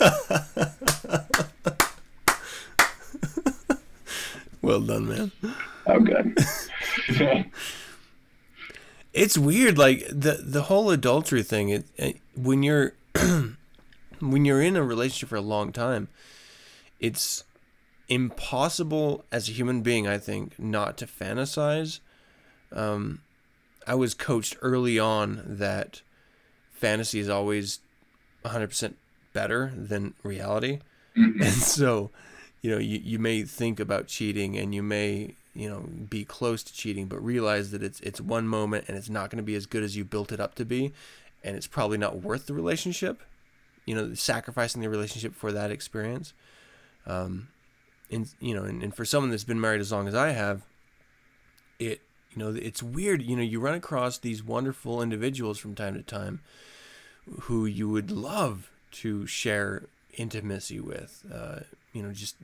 well 4.62 4.80
done, 4.80 5.08
man. 5.08 5.32
Oh, 5.86 6.00
good. 6.00 6.38
it's 9.12 9.38
weird, 9.38 9.78
like 9.78 10.06
the 10.08 10.40
the 10.42 10.62
whole 10.62 10.90
adultery 10.90 11.42
thing. 11.42 11.68
It, 11.70 11.86
it 11.96 12.16
when 12.36 12.62
you're 12.62 12.94
when 14.20 14.44
you're 14.44 14.62
in 14.62 14.76
a 14.76 14.82
relationship 14.82 15.28
for 15.28 15.36
a 15.36 15.40
long 15.40 15.72
time, 15.72 16.08
it's 17.00 17.44
impossible 18.08 19.24
as 19.32 19.48
a 19.48 19.52
human 19.52 19.82
being, 19.82 20.06
I 20.06 20.18
think, 20.18 20.58
not 20.58 20.96
to 20.98 21.06
fantasize. 21.06 22.00
Um, 22.72 23.20
I 23.86 23.94
was 23.94 24.14
coached 24.14 24.56
early 24.62 24.98
on 24.98 25.42
that 25.44 26.02
fantasy 26.72 27.20
is 27.20 27.28
always 27.28 27.80
100% 28.44 28.94
better 29.34 29.70
than 29.76 30.14
reality. 30.22 30.80
Mm-hmm. 31.14 31.42
And 31.42 31.52
so, 31.52 32.10
you 32.62 32.70
know, 32.70 32.78
you, 32.78 32.98
you 33.04 33.18
may 33.18 33.42
think 33.42 33.78
about 33.78 34.06
cheating 34.06 34.56
and 34.56 34.74
you 34.74 34.82
may, 34.82 35.34
you 35.52 35.68
know, 35.68 35.80
be 36.08 36.24
close 36.24 36.62
to 36.62 36.72
cheating, 36.72 37.06
but 37.06 37.22
realize 37.22 37.70
that 37.72 37.82
it's 37.82 38.00
it's 38.00 38.20
one 38.20 38.48
moment 38.48 38.86
and 38.88 38.96
it's 38.96 39.10
not 39.10 39.28
going 39.28 39.36
to 39.36 39.44
be 39.44 39.54
as 39.54 39.66
good 39.66 39.82
as 39.82 39.96
you 39.96 40.04
built 40.04 40.32
it 40.32 40.40
up 40.40 40.54
to 40.54 40.64
be, 40.64 40.94
and 41.42 41.54
it's 41.56 41.66
probably 41.66 41.98
not 41.98 42.22
worth 42.22 42.46
the 42.46 42.54
relationship. 42.54 43.22
You 43.84 43.94
know, 43.94 44.14
sacrificing 44.14 44.80
the 44.80 44.88
relationship 44.88 45.34
for 45.34 45.52
that 45.52 45.70
experience. 45.70 46.32
Um, 47.06 47.48
and 48.10 48.32
you 48.40 48.54
know, 48.54 48.64
and, 48.64 48.82
and 48.82 48.96
for 48.96 49.04
someone 49.04 49.30
that's 49.30 49.44
been 49.44 49.60
married 49.60 49.82
as 49.82 49.92
long 49.92 50.08
as 50.08 50.14
I 50.14 50.30
have, 50.30 50.62
it 51.78 52.00
you 52.30 52.42
know, 52.42 52.50
it's 52.50 52.82
weird. 52.82 53.22
You 53.22 53.36
know, 53.36 53.42
you 53.42 53.60
run 53.60 53.74
across 53.74 54.18
these 54.18 54.42
wonderful 54.42 55.02
individuals 55.02 55.58
from 55.58 55.74
time 55.74 55.94
to 55.94 56.02
time 56.02 56.40
who 57.42 57.66
you 57.66 57.88
would 57.88 58.10
love 58.10 58.70
to 58.94 59.26
share 59.26 59.84
intimacy 60.16 60.80
with, 60.80 61.24
uh, 61.32 61.60
you 61.92 62.02
know, 62.02 62.12
just 62.12 62.36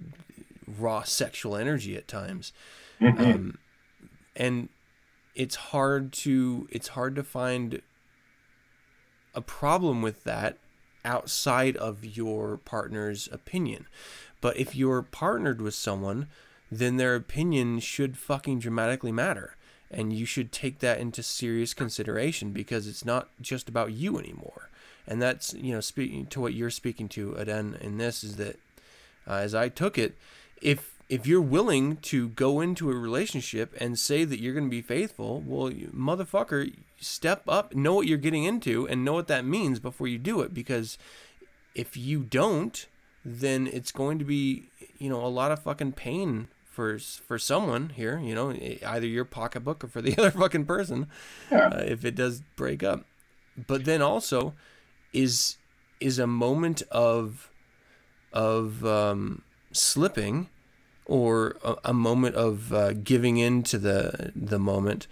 raw 0.79 1.03
sexual 1.03 1.57
energy 1.57 1.97
at 1.97 2.09
times. 2.09 2.53
Um, 3.01 3.59
and 4.37 4.69
it's 5.35 5.57
hard 5.57 6.13
to 6.13 6.69
it's 6.71 6.89
hard 6.89 7.15
to 7.17 7.23
find 7.23 7.81
a 9.35 9.41
problem 9.41 10.03
with 10.03 10.25
that 10.25 10.59
outside 11.05 11.77
of 11.77 12.05
your 12.05 12.59
partner's 12.59 13.29
opinion. 13.33 13.87
But 14.41 14.57
if 14.57 14.75
you're 14.75 15.03
partnered 15.03 15.61
with 15.61 15.75
someone, 15.75 16.29
then 16.71 16.97
their 16.97 17.15
opinion 17.15 17.81
should 17.81 18.19
fucking 18.19 18.59
dramatically 18.59 19.13
matter. 19.13 19.57
And 19.91 20.13
you 20.13 20.25
should 20.25 20.53
take 20.53 20.79
that 20.81 21.01
into 21.01 21.23
serious 21.23 21.75
consideration 21.75 22.53
because 22.53 22.87
it's 22.87 23.05
not 23.05 23.29
just 23.41 23.69
about 23.69 23.93
you 23.93 24.19
anymore 24.19 24.70
and 25.11 25.20
that's 25.20 25.53
you 25.53 25.74
know 25.74 25.81
speaking 25.81 26.24
to 26.27 26.41
what 26.41 26.55
you're 26.55 26.70
speaking 26.70 27.09
to 27.11 27.37
Aden 27.39 27.77
in 27.82 27.99
this 27.99 28.24
is 28.24 28.37
that 28.37 28.57
uh, 29.27 29.35
as 29.35 29.55
I 29.55 29.69
took 29.69 29.99
it, 29.99 30.15
if 30.62 30.95
if 31.11 31.27
you're 31.27 31.41
willing 31.43 31.97
to 31.97 32.28
go 32.28 32.61
into 32.61 32.89
a 32.91 32.95
relationship 32.95 33.74
and 33.78 33.99
say 33.99 34.24
that 34.24 34.41
you're 34.41 34.55
going 34.55 34.66
to 34.66 34.70
be 34.70 34.81
faithful, 34.81 35.43
well, 35.45 35.69
you, 35.70 35.89
motherfucker, 35.89 36.73
step 37.01 37.43
up, 37.49 37.74
know 37.74 37.95
what 37.95 38.07
you're 38.07 38.16
getting 38.16 38.45
into, 38.45 38.87
and 38.87 39.05
know 39.05 39.15
what 39.15 39.27
that 39.27 39.45
means 39.45 39.81
before 39.81 40.07
you 40.07 40.19
do 40.19 40.41
it. 40.41 40.55
Because 40.55 40.97
if 41.74 41.97
you 41.97 42.20
don't, 42.23 42.87
then 43.24 43.66
it's 43.66 43.91
going 43.91 44.20
to 44.20 44.24
be, 44.24 44.69
you 44.99 45.09
know, 45.11 45.20
a 45.24 45.27
lot 45.27 45.51
of 45.51 45.59
fucking 45.65 45.93
pain 45.93 46.47
for 46.65 46.97
for 47.01 47.39
someone 47.39 47.89
here. 47.91 48.20
You 48.20 48.37
know, 48.37 48.53
either 48.87 49.07
your 49.07 49.24
pocketbook 49.24 49.82
or 49.82 49.89
for 49.89 50.01
the 50.01 50.15
other 50.19 50.31
fucking 50.31 50.65
person, 50.66 51.09
Yeah. 51.51 51.70
uh, 51.74 51.82
if 51.85 52.05
it 52.05 52.15
does 52.15 52.41
break 52.55 52.85
up. 52.85 53.05
But 53.66 53.85
then 53.85 54.01
also, 54.01 54.55
is 55.12 55.57
is 56.01 56.19
a 56.19 56.27
moment 56.27 56.82
of 56.91 57.51
of 58.32 58.85
um, 58.85 59.43
slipping 59.73 60.49
or 61.05 61.57
a, 61.65 61.77
a 61.87 61.93
moment 61.93 62.37
of 62.37 62.73
uh, 62.73 62.93
giving 62.93 63.37
in 63.37 63.62
to 63.65 63.78
the 63.78 64.32
the 64.35 64.59
moment 64.59 65.07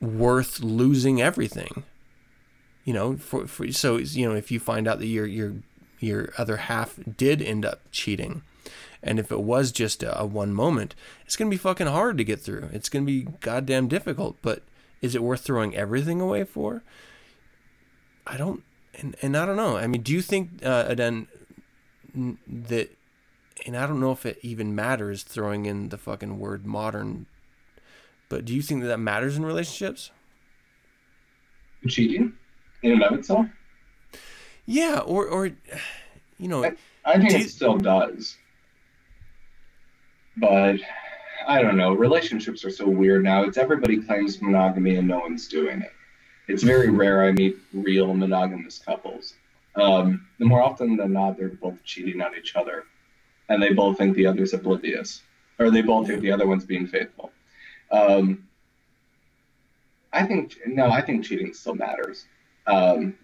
worth 0.00 0.60
losing 0.60 1.20
everything. 1.20 1.84
You 2.84 2.94
know 2.94 3.16
for, 3.16 3.46
for 3.46 3.70
so 3.72 3.98
you 3.98 4.28
know 4.28 4.34
if 4.34 4.50
you 4.50 4.60
find 4.60 4.86
out 4.88 4.98
that 4.98 5.06
your 5.06 5.26
your 5.26 5.54
your 5.98 6.30
other 6.38 6.56
half 6.56 6.98
did 7.16 7.42
end 7.42 7.64
up 7.64 7.80
cheating 7.90 8.42
and 9.02 9.18
if 9.18 9.30
it 9.30 9.40
was 9.40 9.70
just 9.70 10.02
a, 10.02 10.18
a 10.18 10.24
one 10.24 10.52
moment 10.52 10.94
it's 11.26 11.36
going 11.36 11.50
to 11.50 11.54
be 11.54 11.58
fucking 11.58 11.86
hard 11.86 12.16
to 12.16 12.24
get 12.24 12.40
through. 12.40 12.70
It's 12.72 12.88
going 12.88 13.04
to 13.04 13.12
be 13.12 13.30
goddamn 13.40 13.88
difficult 13.88 14.36
but 14.40 14.62
is 15.02 15.14
it 15.14 15.22
worth 15.22 15.42
throwing 15.42 15.76
everything 15.76 16.20
away 16.20 16.44
for? 16.44 16.82
I 18.26 18.36
don't 18.36 18.62
and, 18.98 19.16
and 19.22 19.36
i 19.36 19.44
don't 19.46 19.56
know 19.56 19.76
i 19.76 19.86
mean 19.86 20.02
do 20.02 20.12
you 20.12 20.22
think 20.22 20.64
uh, 20.64 20.86
Aden, 20.88 21.28
that 22.46 22.90
and 23.66 23.76
I 23.76 23.86
don't 23.86 24.00
know 24.00 24.12
if 24.12 24.26
it 24.26 24.38
even 24.42 24.74
matters 24.74 25.22
throwing 25.22 25.66
in 25.66 25.88
the 25.90 25.98
fucking 25.98 26.38
word 26.38 26.66
modern, 26.66 27.26
but 28.28 28.44
do 28.44 28.54
you 28.54 28.62
think 28.62 28.82
that 28.82 28.88
that 28.88 28.98
matters 28.98 29.36
in 29.36 29.44
relationships? 29.44 30.10
Cheating 31.88 32.34
in 32.82 32.92
and 32.92 33.02
of 33.02 33.12
itself? 33.18 33.46
Yeah, 34.66 35.00
or 35.00 35.26
or 35.26 35.46
you 36.38 36.48
know, 36.48 36.64
I 37.04 37.18
think 37.18 37.30
Do 37.30 37.36
it 37.36 37.50
still 37.50 37.76
does. 37.76 38.36
But 40.36 40.76
I 41.46 41.62
don't 41.62 41.76
know. 41.76 41.92
Relationships 41.92 42.64
are 42.64 42.70
so 42.70 42.86
weird 42.86 43.24
now. 43.24 43.42
It's 43.44 43.58
everybody 43.58 44.00
claims 44.00 44.40
monogamy 44.40 44.96
and 44.96 45.08
no 45.08 45.18
one's 45.18 45.48
doing 45.48 45.80
it. 45.80 45.92
It's 46.50 46.64
very 46.64 46.90
rare 46.90 47.22
I 47.22 47.30
meet 47.30 47.56
real 47.72 48.12
monogamous 48.12 48.80
couples. 48.80 49.34
Um, 49.76 50.26
the 50.40 50.46
more 50.46 50.60
often 50.60 50.96
than 50.96 51.12
not, 51.12 51.38
they're 51.38 51.48
both 51.48 51.82
cheating 51.84 52.20
on 52.20 52.36
each 52.36 52.56
other, 52.56 52.86
and 53.48 53.62
they 53.62 53.72
both 53.72 53.98
think 53.98 54.16
the 54.16 54.26
other's 54.26 54.52
oblivious, 54.52 55.22
or 55.60 55.70
they 55.70 55.80
both 55.80 56.08
think 56.08 56.22
the 56.22 56.32
other 56.32 56.48
one's 56.48 56.64
being 56.64 56.88
faithful. 56.88 57.30
Um, 57.92 58.48
I 60.12 60.26
think 60.26 60.58
no, 60.66 60.90
I 60.90 61.02
think 61.02 61.24
cheating 61.24 61.54
still 61.54 61.76
matters. 61.76 62.24
Um, 62.66 63.16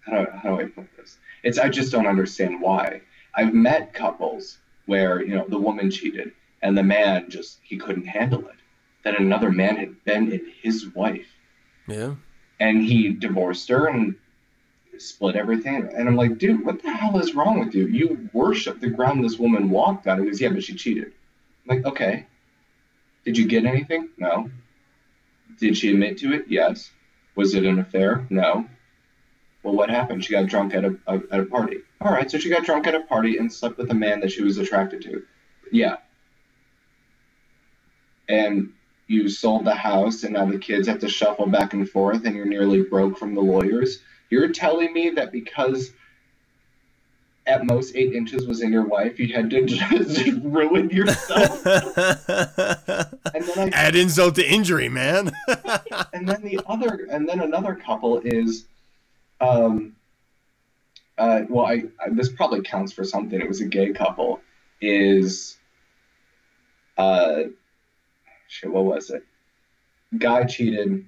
how 0.00 0.24
do, 0.24 0.30
how 0.32 0.56
do 0.56 0.62
I 0.62 0.64
put 0.64 0.96
this? 0.96 1.18
It's 1.42 1.58
I 1.58 1.68
just 1.68 1.92
don't 1.92 2.06
understand 2.06 2.62
why. 2.62 3.02
I've 3.34 3.52
met 3.52 3.92
couples 3.92 4.56
where 4.86 5.22
you 5.22 5.34
know 5.34 5.44
the 5.46 5.58
woman 5.58 5.90
cheated 5.90 6.32
and 6.62 6.76
the 6.76 6.82
man 6.82 7.28
just 7.28 7.58
he 7.62 7.76
couldn't 7.76 8.06
handle 8.06 8.48
it. 8.48 8.56
That 9.04 9.20
another 9.20 9.50
man 9.50 9.76
had 9.76 10.02
been 10.04 10.32
in 10.32 10.52
his 10.62 10.86
wife 10.94 11.26
yeah, 11.86 12.14
and 12.60 12.82
he 12.82 13.10
divorced 13.10 13.68
her 13.68 13.88
and 13.88 14.14
split 14.98 15.36
everything. 15.36 15.90
And 15.94 16.08
I'm 16.08 16.16
like, 16.16 16.38
dude, 16.38 16.64
what 16.64 16.82
the 16.82 16.92
hell 16.92 17.18
is 17.18 17.34
wrong 17.34 17.58
with 17.60 17.74
you? 17.74 17.86
You 17.86 18.28
worship 18.32 18.80
the 18.80 18.90
ground 18.90 19.24
this 19.24 19.38
woman 19.38 19.70
walked 19.70 20.06
on. 20.06 20.20
He 20.20 20.26
goes, 20.26 20.40
yeah, 20.40 20.50
but 20.50 20.62
she 20.62 20.74
cheated. 20.74 21.12
I'm 21.68 21.76
like, 21.76 21.86
okay. 21.86 22.26
Did 23.24 23.38
you 23.38 23.46
get 23.46 23.64
anything? 23.64 24.10
No. 24.16 24.50
Did 25.58 25.76
she 25.76 25.90
admit 25.90 26.18
to 26.18 26.32
it? 26.32 26.46
Yes. 26.48 26.90
Was 27.34 27.54
it 27.54 27.64
an 27.64 27.78
affair? 27.78 28.26
No. 28.30 28.66
Well, 29.62 29.74
what 29.74 29.90
happened? 29.90 30.24
She 30.24 30.32
got 30.32 30.46
drunk 30.46 30.74
at 30.74 30.84
a, 30.84 30.96
a 31.06 31.20
at 31.30 31.40
a 31.40 31.44
party. 31.44 31.78
All 32.00 32.12
right, 32.12 32.28
so 32.28 32.38
she 32.38 32.50
got 32.50 32.64
drunk 32.64 32.86
at 32.88 32.96
a 32.96 33.00
party 33.02 33.38
and 33.38 33.52
slept 33.52 33.78
with 33.78 33.90
a 33.90 33.94
man 33.94 34.20
that 34.20 34.32
she 34.32 34.42
was 34.42 34.58
attracted 34.58 35.02
to. 35.02 35.22
Yeah. 35.70 35.98
And 38.28 38.72
you 39.06 39.28
sold 39.28 39.64
the 39.64 39.74
house, 39.74 40.22
and 40.22 40.34
now 40.34 40.46
the 40.46 40.58
kids 40.58 40.88
have 40.88 41.00
to 41.00 41.08
shuffle 41.08 41.46
back 41.46 41.74
and 41.74 41.88
forth, 41.88 42.24
and 42.24 42.34
you're 42.34 42.46
nearly 42.46 42.82
broke 42.82 43.18
from 43.18 43.34
the 43.34 43.40
lawyers. 43.40 44.00
You're 44.30 44.52
telling 44.52 44.92
me 44.92 45.10
that 45.10 45.32
because 45.32 45.92
at 47.46 47.66
most 47.66 47.94
eight 47.96 48.12
inches 48.12 48.46
was 48.46 48.62
in 48.62 48.72
your 48.72 48.84
wife, 48.84 49.18
you 49.18 49.34
had 49.34 49.50
to 49.50 49.66
just 49.66 50.26
ruin 50.42 50.90
yourself. 50.90 51.66
and 51.66 53.44
then 53.44 53.58
I 53.58 53.70
add 53.72 53.96
insult 53.96 54.36
to 54.36 54.48
injury, 54.48 54.88
man. 54.88 55.32
and 56.12 56.28
then 56.28 56.42
the 56.42 56.60
other 56.66 57.06
and 57.10 57.28
then 57.28 57.40
another 57.40 57.74
couple 57.74 58.20
is 58.24 58.66
um 59.40 59.96
uh 61.18 61.42
well 61.48 61.66
I, 61.66 61.84
I 62.00 62.10
this 62.10 62.30
probably 62.30 62.62
counts 62.62 62.92
for 62.92 63.04
something 63.04 63.40
it 63.40 63.48
was 63.48 63.60
a 63.60 63.66
gay 63.66 63.92
couple 63.92 64.40
is 64.80 65.58
uh 66.96 67.44
shit 68.52 68.70
what 68.70 68.84
was 68.84 69.10
it? 69.10 69.24
Guy 70.18 70.44
cheated. 70.44 71.06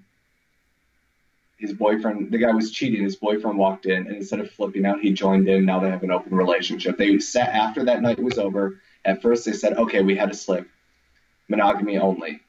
His 1.58 1.74
boyfriend 1.74 2.32
the 2.32 2.38
guy 2.38 2.52
was 2.52 2.70
cheating. 2.70 3.02
His 3.02 3.16
boyfriend 3.16 3.58
walked 3.58 3.86
in 3.86 4.06
and 4.06 4.16
instead 4.16 4.40
of 4.40 4.50
flipping 4.50 4.86
out 4.86 5.00
he 5.00 5.12
joined 5.12 5.48
in. 5.48 5.66
Now 5.66 5.78
they 5.80 5.90
have 5.90 6.02
an 6.02 6.10
open 6.10 6.34
relationship. 6.34 6.96
They 6.96 7.18
sat 7.18 7.50
after 7.50 7.84
that 7.84 8.00
night 8.00 8.22
was 8.22 8.38
over 8.38 8.80
at 9.04 9.20
first 9.20 9.44
they 9.44 9.52
said 9.52 9.74
okay 9.74 10.02
we 10.02 10.16
had 10.16 10.30
a 10.30 10.34
slip. 10.34 10.68
Monogamy 11.48 11.98
only. 11.98 12.40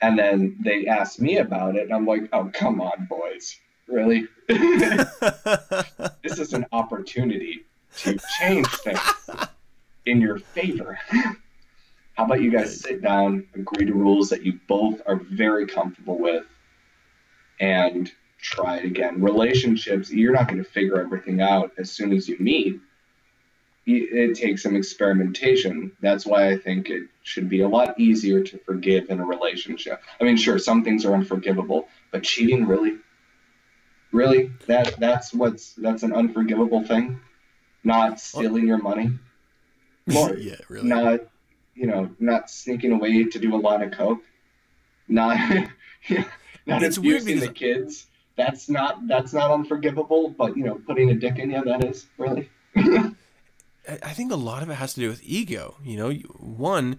And 0.00 0.18
then 0.18 0.56
they 0.64 0.86
asked 0.86 1.20
me 1.20 1.38
about 1.38 1.74
it, 1.74 1.82
and 1.82 1.92
I'm 1.92 2.06
like, 2.06 2.28
oh, 2.32 2.48
come 2.54 2.80
on, 2.80 3.06
boys. 3.10 3.58
Really? 3.88 4.28
this 4.46 6.38
is 6.38 6.52
an 6.52 6.66
opportunity 6.70 7.64
to 7.96 8.16
change 8.38 8.68
things 8.68 9.00
in 10.06 10.20
your 10.20 10.38
favor. 10.38 11.00
How 12.18 12.24
about 12.24 12.42
you 12.42 12.50
guys 12.50 12.80
sit 12.80 13.00
down, 13.00 13.46
agree 13.54 13.86
to 13.86 13.92
rules 13.92 14.30
that 14.30 14.44
you 14.44 14.58
both 14.66 15.00
are 15.06 15.20
very 15.30 15.68
comfortable 15.68 16.18
with, 16.18 16.44
and 17.60 18.10
try 18.42 18.78
it 18.78 18.86
again? 18.86 19.22
Relationships, 19.22 20.10
you're 20.10 20.32
not 20.32 20.48
going 20.48 20.58
to 20.58 20.68
figure 20.68 21.00
everything 21.00 21.40
out 21.40 21.70
as 21.78 21.92
soon 21.92 22.12
as 22.12 22.28
you 22.28 22.36
meet. 22.40 22.80
It 23.86 24.34
takes 24.34 24.64
some 24.64 24.74
experimentation. 24.74 25.92
That's 26.00 26.26
why 26.26 26.48
I 26.48 26.58
think 26.58 26.90
it 26.90 27.04
should 27.22 27.48
be 27.48 27.60
a 27.60 27.68
lot 27.68 28.00
easier 28.00 28.42
to 28.42 28.58
forgive 28.58 29.10
in 29.10 29.20
a 29.20 29.24
relationship. 29.24 30.02
I 30.20 30.24
mean, 30.24 30.36
sure, 30.36 30.58
some 30.58 30.82
things 30.82 31.04
are 31.04 31.14
unforgivable, 31.14 31.86
but 32.10 32.24
cheating 32.24 32.66
really, 32.66 32.96
really, 34.10 34.50
that 34.66 34.98
that's 34.98 35.32
what's 35.32 35.74
that's 35.74 36.02
an 36.02 36.12
unforgivable 36.12 36.82
thing. 36.82 37.20
Not 37.84 38.18
stealing 38.18 38.66
your 38.66 38.78
money, 38.78 39.12
Or 40.16 40.34
yeah, 40.36 40.56
really. 40.68 40.88
not 40.88 41.20
you 41.78 41.86
know, 41.86 42.10
not 42.18 42.50
sneaking 42.50 42.92
away 42.92 43.24
to 43.24 43.38
do 43.38 43.54
a 43.54 43.60
lot 43.60 43.82
of 43.82 43.92
coke, 43.92 44.22
not 45.06 45.38
not 46.66 46.82
It's 46.82 46.98
weird 46.98 47.22
abusing 47.22 47.40
the 47.40 47.52
kids. 47.52 48.06
That's 48.36 48.68
not 48.68 49.06
that's 49.06 49.32
not 49.32 49.52
unforgivable. 49.52 50.30
But 50.30 50.56
you 50.56 50.64
know, 50.64 50.80
putting 50.86 51.10
a 51.10 51.14
dick 51.14 51.38
in 51.38 51.50
you, 51.50 51.62
that 51.64 51.84
is 51.84 52.06
really. 52.18 52.50
I 52.76 53.14
I 54.02 54.12
think 54.12 54.32
a 54.32 54.36
lot 54.36 54.62
of 54.62 54.70
it 54.70 54.74
has 54.74 54.94
to 54.94 55.00
do 55.00 55.08
with 55.08 55.22
ego. 55.22 55.76
You 55.84 55.96
know, 55.96 56.12
one, 56.12 56.98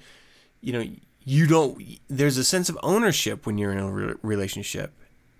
you 0.62 0.74
know, 0.74 0.86
you 1.24 1.46
don't. 1.46 1.82
There's 2.08 2.38
a 2.38 2.44
sense 2.44 2.70
of 2.70 2.78
ownership 2.82 3.46
when 3.46 3.58
you're 3.58 3.74
in 3.74 3.80
a 3.80 3.92
re- 3.92 4.16
relationship, 4.22 4.94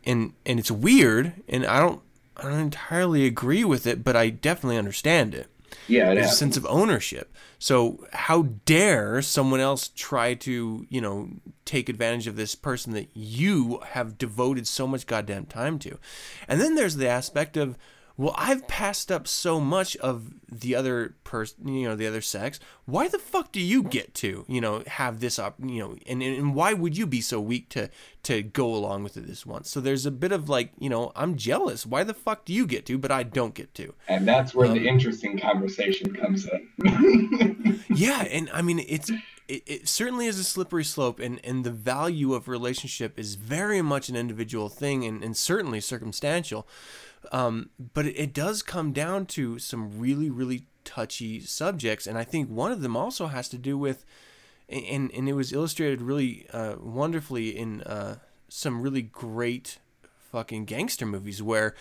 and 0.06 0.34
and 0.46 0.60
it's 0.60 0.72
weird. 0.72 1.34
And 1.48 1.66
I 1.66 1.80
don't, 1.80 2.02
I 2.36 2.44
don't 2.44 2.60
entirely 2.60 3.26
agree 3.26 3.64
with 3.64 3.88
it, 3.88 4.04
but 4.04 4.18
I 4.18 4.30
definitely 4.30 4.78
understand 4.78 5.34
it. 5.34 5.48
Yeah, 5.88 6.12
it 6.12 6.16
There's 6.16 6.18
a 6.18 6.22
happens. 6.22 6.38
sense 6.38 6.58
of 6.58 6.66
ownership. 6.68 7.34
So 7.58 8.06
how 8.14 8.44
dare 8.66 9.22
someone 9.22 9.60
else 9.60 9.90
try 9.96 10.34
to, 10.36 10.86
you 10.90 11.02
know, 11.02 11.30
take 11.66 11.90
advantage 11.90 12.28
of 12.28 12.36
this 12.36 12.56
person 12.56 12.94
that 12.94 13.10
you 13.14 13.80
have 13.90 14.18
devoted 14.18 14.68
so 14.68 14.88
much 14.88 15.08
goddamn 15.08 15.46
time 15.46 15.80
to? 15.80 15.98
And 16.48 16.60
then 16.62 16.76
there's 16.76 16.96
the 16.96 17.08
aspect 17.10 17.58
of, 17.58 17.78
well, 18.20 18.36
I've 18.38 18.68
passed 18.68 19.14
up 19.14 19.30
so 19.30 19.62
much 19.62 19.96
of 19.96 20.34
the 20.52 20.76
other 20.76 21.16
person, 21.24 21.70
you 21.70 21.88
know, 21.88 21.96
the 21.96 22.06
other 22.06 22.20
sex. 22.20 22.60
Why 22.84 23.08
the 23.08 23.18
fuck 23.18 23.54
do 23.54 23.62
you 23.62 23.82
get 23.82 24.14
to, 24.16 24.44
you 24.50 24.60
know, 24.60 24.84
have 24.88 25.22
this 25.22 25.40
up, 25.40 25.56
you 25.64 25.80
know, 25.80 25.96
and, 26.06 26.22
and 26.22 26.54
why 26.54 26.74
would 26.74 26.98
you 26.98 27.08
be 27.08 27.22
so 27.22 27.40
weak 27.40 27.70
to 27.70 27.90
to 28.24 28.42
go 28.44 28.76
along 28.76 29.04
with 29.04 29.16
it 29.16 29.26
this 29.26 29.46
once? 29.46 29.70
So 29.70 29.80
there's 29.80 30.06
a 30.06 30.12
bit 30.12 30.34
of 30.34 30.50
like, 30.50 30.74
you 30.78 30.90
know, 30.90 31.14
I'm 31.16 31.38
jealous. 31.38 31.86
Why 31.86 32.04
the 32.04 32.14
fuck 32.14 32.44
do 32.44 32.52
you 32.52 32.68
get 32.68 32.86
to, 32.88 32.98
but 32.98 33.10
I 33.10 33.24
don't 33.24 33.54
get 33.54 33.74
to? 33.76 33.94
and 34.10 34.28
that's 34.28 34.54
where 34.54 34.68
Um, 34.68 34.74
the 34.74 34.86
interesting 34.86 35.40
conversation 35.40 36.14
comes 36.14 36.46
in. 36.46 37.84
yeah 37.96 38.22
and 38.24 38.50
i 38.54 38.62
mean 38.62 38.80
it's 38.88 39.10
it, 39.48 39.64
it 39.66 39.88
certainly 39.88 40.28
is 40.28 40.38
a 40.38 40.44
slippery 40.44 40.84
slope 40.84 41.20
and 41.20 41.40
and 41.44 41.64
the 41.64 41.72
value 41.72 42.34
of 42.34 42.48
relationship 42.48 43.18
is 43.18 43.36
very 43.36 43.82
much 43.82 44.10
an 44.10 44.16
individual 44.16 44.70
thing 44.70 45.06
and, 45.06 45.24
and 45.24 45.36
certainly 45.36 45.80
circumstantial 45.80 46.68
um, 47.32 47.70
but 47.94 48.06
it, 48.06 48.16
it 48.16 48.34
does 48.34 48.62
come 48.62 48.92
down 48.94 49.26
to 49.28 49.60
some 49.60 50.00
really 50.00 50.30
really 50.30 50.64
touchy 50.86 51.40
subjects, 51.40 52.08
and 52.08 52.18
I 52.18 52.24
think 52.24 52.50
one 52.50 52.72
of 52.72 52.82
them 52.82 52.96
also 52.98 53.28
has 53.28 53.50
to 53.50 53.58
do 53.58 53.78
with, 53.78 54.06
and 54.68 55.12
and 55.12 55.30
it 55.30 55.34
was 55.34 55.54
illustrated 55.54 56.02
really 56.02 56.48
uh, 56.54 56.76
wonderfully 56.80 57.58
in 57.58 57.82
uh, 57.84 58.16
some 58.48 58.82
really 58.82 59.02
great 59.04 59.78
fucking 60.32 60.66
gangster 60.66 61.06
movies 61.06 61.42
where, 61.42 61.76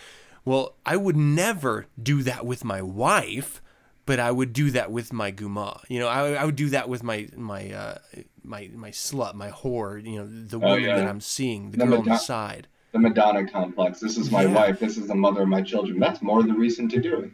well, 0.45 0.75
I 0.85 0.95
would 0.97 1.17
never 1.17 1.85
do 2.01 2.23
that 2.23 2.45
with 2.45 2.63
my 2.63 2.81
wife, 2.81 3.61
but 4.05 4.19
I 4.19 4.31
would 4.31 4.53
do 4.53 4.71
that 4.71 4.91
with 4.91 5.13
my 5.13 5.31
guma. 5.31 5.81
You 5.87 5.99
know, 5.99 6.07
I, 6.07 6.33
I 6.33 6.45
would 6.45 6.55
do 6.55 6.69
that 6.69 6.89
with 6.89 7.03
my 7.03 7.27
my 7.35 7.71
uh, 7.71 7.97
my 8.43 8.69
my 8.75 8.89
slut, 8.91 9.33
my 9.35 9.49
whore. 9.51 10.03
You 10.03 10.19
know, 10.19 10.27
the 10.27 10.57
Oh, 10.57 10.59
woman 10.71 10.83
yeah. 10.83 10.95
that 10.97 11.07
I'm 11.07 11.21
seeing, 11.21 11.71
the, 11.71 11.77
The 11.77 11.85
girl 11.85 11.99
on 11.99 12.05
the 12.05 12.17
side. 12.17 12.67
The 12.91 12.99
Madonna 12.99 13.47
complex. 13.47 13.99
This 13.99 14.17
is 14.17 14.31
my 14.31 14.43
Yeah. 14.43 14.53
wife. 14.53 14.79
This 14.79 14.97
is 14.97 15.07
the 15.07 15.15
mother 15.15 15.43
of 15.43 15.47
my 15.49 15.61
children. 15.61 15.99
That's 15.99 16.21
more 16.21 16.41
the 16.43 16.53
reason 16.53 16.89
to 16.89 16.99
do 16.99 17.19
it. 17.19 17.31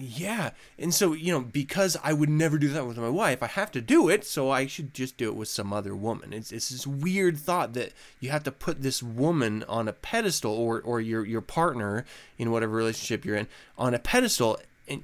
Yeah. 0.00 0.50
And 0.78 0.94
so, 0.94 1.12
you 1.12 1.32
know, 1.32 1.40
because 1.40 1.96
I 2.04 2.12
would 2.12 2.28
never 2.28 2.56
do 2.56 2.68
that 2.68 2.86
with 2.86 2.98
my 2.98 3.08
wife, 3.08 3.42
I 3.42 3.48
have 3.48 3.72
to 3.72 3.80
do 3.80 4.08
it, 4.08 4.24
so 4.24 4.48
I 4.48 4.66
should 4.66 4.94
just 4.94 5.16
do 5.16 5.28
it 5.28 5.34
with 5.34 5.48
some 5.48 5.72
other 5.72 5.96
woman. 5.96 6.32
It's, 6.32 6.52
it's 6.52 6.68
this 6.68 6.86
weird 6.86 7.36
thought 7.36 7.72
that 7.72 7.92
you 8.20 8.30
have 8.30 8.44
to 8.44 8.52
put 8.52 8.82
this 8.82 9.02
woman 9.02 9.64
on 9.66 9.88
a 9.88 9.92
pedestal 9.92 10.52
or, 10.52 10.80
or 10.80 11.00
your, 11.00 11.26
your 11.26 11.40
partner 11.40 12.04
in 12.36 12.52
whatever 12.52 12.76
relationship 12.76 13.24
you're 13.24 13.34
in 13.36 13.48
on 13.76 13.92
a 13.92 13.98
pedestal. 13.98 14.60
And 14.86 15.02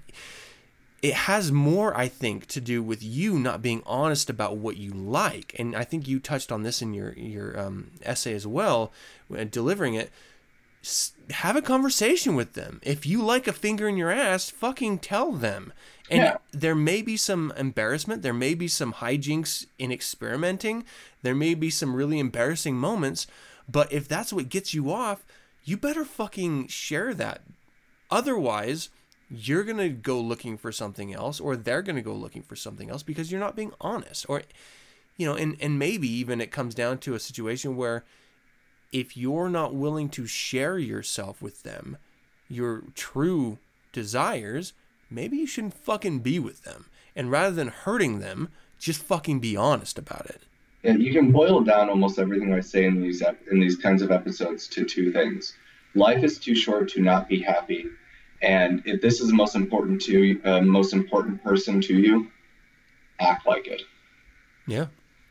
it 1.05 1.12
has 1.31 1.52
more, 1.52 1.94
I 1.97 2.09
think, 2.09 2.47
to 2.47 2.60
do 2.62 2.82
with 2.82 3.02
you 3.02 3.39
not 3.39 3.60
being 3.60 3.82
honest 3.85 4.31
about 4.31 4.56
what 4.56 4.78
you 4.78 4.90
like. 4.93 5.55
And 5.59 5.76
I 5.76 5.85
think 5.85 6.09
you 6.09 6.18
touched 6.18 6.51
on 6.51 6.62
this 6.62 6.81
in 6.81 6.94
your, 6.94 7.12
your 7.12 7.48
um, 7.60 7.90
essay 8.02 8.32
as 8.35 8.47
well, 8.47 8.90
when 9.28 9.51
delivering 9.51 9.93
it 9.94 10.10
s- 10.82 11.12
have 11.43 11.56
a 11.56 11.62
conversation 11.62 12.35
with 12.35 12.55
them. 12.55 12.81
If 12.82 13.05
you 13.05 13.22
like 13.22 13.47
a 13.47 13.52
finger 13.52 13.86
in 13.86 13.98
your 13.98 14.10
ass, 14.10 14.48
fucking 14.48 15.01
tell 15.01 15.32
them. 15.32 15.72
And 16.10 16.22
Yeah. 16.22 16.36
there 16.52 16.74
may 16.74 17.02
be 17.02 17.16
some 17.18 17.52
embarrassment, 17.56 18.22
there 18.22 18.32
may 18.47 18.55
be 18.55 18.68
some 18.68 18.94
hijinks 18.94 19.66
in 19.78 19.93
experimenting, 19.93 20.85
there 21.22 21.35
may 21.35 21.55
be 21.55 21.68
some 21.70 21.94
really 21.94 22.18
embarrassing 22.18 22.76
moments, 22.76 23.26
but 23.68 23.93
if 23.93 24.09
that's 24.09 24.32
what 24.32 24.48
gets 24.48 24.72
you 24.74 24.90
off, 24.93 25.24
you 25.64 25.76
better 25.76 26.05
fucking 26.05 26.68
share 26.68 27.12
that. 27.14 27.40
Otherwise, 28.10 28.90
you're 29.30 29.64
going 29.64 29.78
to 29.78 29.88
go 29.88 30.20
looking 30.20 30.56
for 30.56 30.70
something 30.70 31.14
else 31.14 31.40
or 31.40 31.56
they're 31.56 31.82
going 31.82 31.96
to 31.96 32.02
go 32.02 32.14
looking 32.14 32.42
for 32.42 32.56
something 32.56 32.90
else 32.90 33.02
because 33.02 33.30
you're 33.30 33.40
not 33.40 33.56
being 33.56 33.72
honest 33.80 34.26
or 34.28 34.42
you 35.16 35.26
know, 35.26 35.34
and 35.34 35.56
and 35.60 35.78
maybe 35.78 36.09
even 36.09 36.40
it 36.40 36.51
comes 36.51 36.74
down 36.74 36.98
to 36.98 37.14
a 37.14 37.20
situation 37.20 37.76
where 37.76 38.05
if 38.92 39.16
you're 39.16 39.48
not 39.48 39.74
willing 39.74 40.09
to 40.10 40.26
share 40.26 40.78
yourself 40.78 41.40
with 41.40 41.62
them, 41.62 41.98
your 42.48 42.84
true 42.94 43.59
desires, 43.92 44.72
maybe 45.10 45.36
you 45.36 45.46
shouldn't 45.46 45.74
fucking 45.74 46.20
be 46.20 46.38
with 46.38 46.62
them. 46.64 46.86
And 47.16 47.30
rather 47.30 47.55
than 47.55 47.68
hurting 47.68 48.18
them, 48.18 48.48
just 48.78 49.02
fucking 49.02 49.40
be 49.40 49.56
honest 49.56 49.98
about 49.98 50.26
it. 50.26 50.42
Yeah, 50.82 50.94
you 50.94 51.12
can 51.12 51.32
boil 51.32 51.60
down 51.60 51.88
almost 51.88 52.18
everything 52.18 52.52
I 52.52 52.60
say 52.60 52.84
in 52.84 53.01
these 53.01 53.22
in 53.51 53.60
these 53.60 53.76
kinds 53.76 54.02
of 54.02 54.10
episodes 54.10 54.66
to 54.68 54.84
two 54.84 55.12
things: 55.12 55.55
life 55.94 56.24
is 56.24 56.38
too 56.38 56.55
short 56.55 56.88
to 56.90 57.01
not 57.01 57.28
be 57.28 57.40
happy, 57.40 57.86
and 58.44 58.82
if 58.84 59.00
this 59.00 59.20
is 59.20 59.28
the 59.28 59.34
most 59.34 59.56
important 59.56 60.02
to 60.02 60.12
you, 60.12 60.40
uh, 60.44 60.60
most 60.60 60.92
important 60.92 61.42
person 61.42 61.80
to 61.80 61.94
you, 61.94 62.30
act 63.18 63.46
like 63.46 63.66
it. 63.66 63.82
Yeah. 64.66 64.86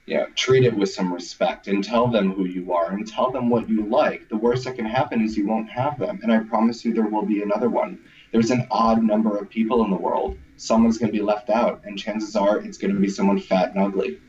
Yeah, 0.07 0.26
treat 0.35 0.65
it 0.65 0.76
with 0.76 0.90
some 0.90 1.14
respect 1.14 1.68
and 1.68 1.84
tell 1.84 2.07
them 2.07 2.34
who 2.34 2.45
you 2.45 2.73
are 2.73 2.91
and 2.91 3.07
tell 3.07 3.31
them 3.31 3.49
what 3.49 3.69
you 3.69 3.85
like. 3.85 4.27
The 4.30 4.35
worst 4.35 4.65
that 4.65 4.76
can 4.76 4.85
happen 4.85 5.22
is 5.22 5.38
you 5.38 5.48
won't 5.48 5.69
have 5.69 5.98
them, 5.99 6.19
and 6.23 6.31
I 6.31 6.40
promise 6.40 6.84
you 6.84 6.94
there 6.94 7.07
will 7.07 7.26
be 7.26 7.41
another 7.41 7.69
one. 7.69 7.99
There's 8.31 8.52
an 8.52 8.68
odd 8.72 9.03
number 9.03 9.38
of 9.38 9.48
people 9.48 9.85
in 9.85 9.91
the 9.91 9.95
world. 9.95 10.38
Someone's 10.57 10.98
going 10.98 11.11
to 11.11 11.18
be 11.18 11.23
left 11.23 11.49
out, 11.49 11.81
and 11.85 11.98
chances 11.98 12.35
are 12.35 12.57
it's 12.60 12.77
going 12.77 12.94
to 12.94 12.99
be 12.99 13.10
someone 13.10 13.40
fat 13.40 13.76
and 13.76 13.84
ugly. 13.84 14.19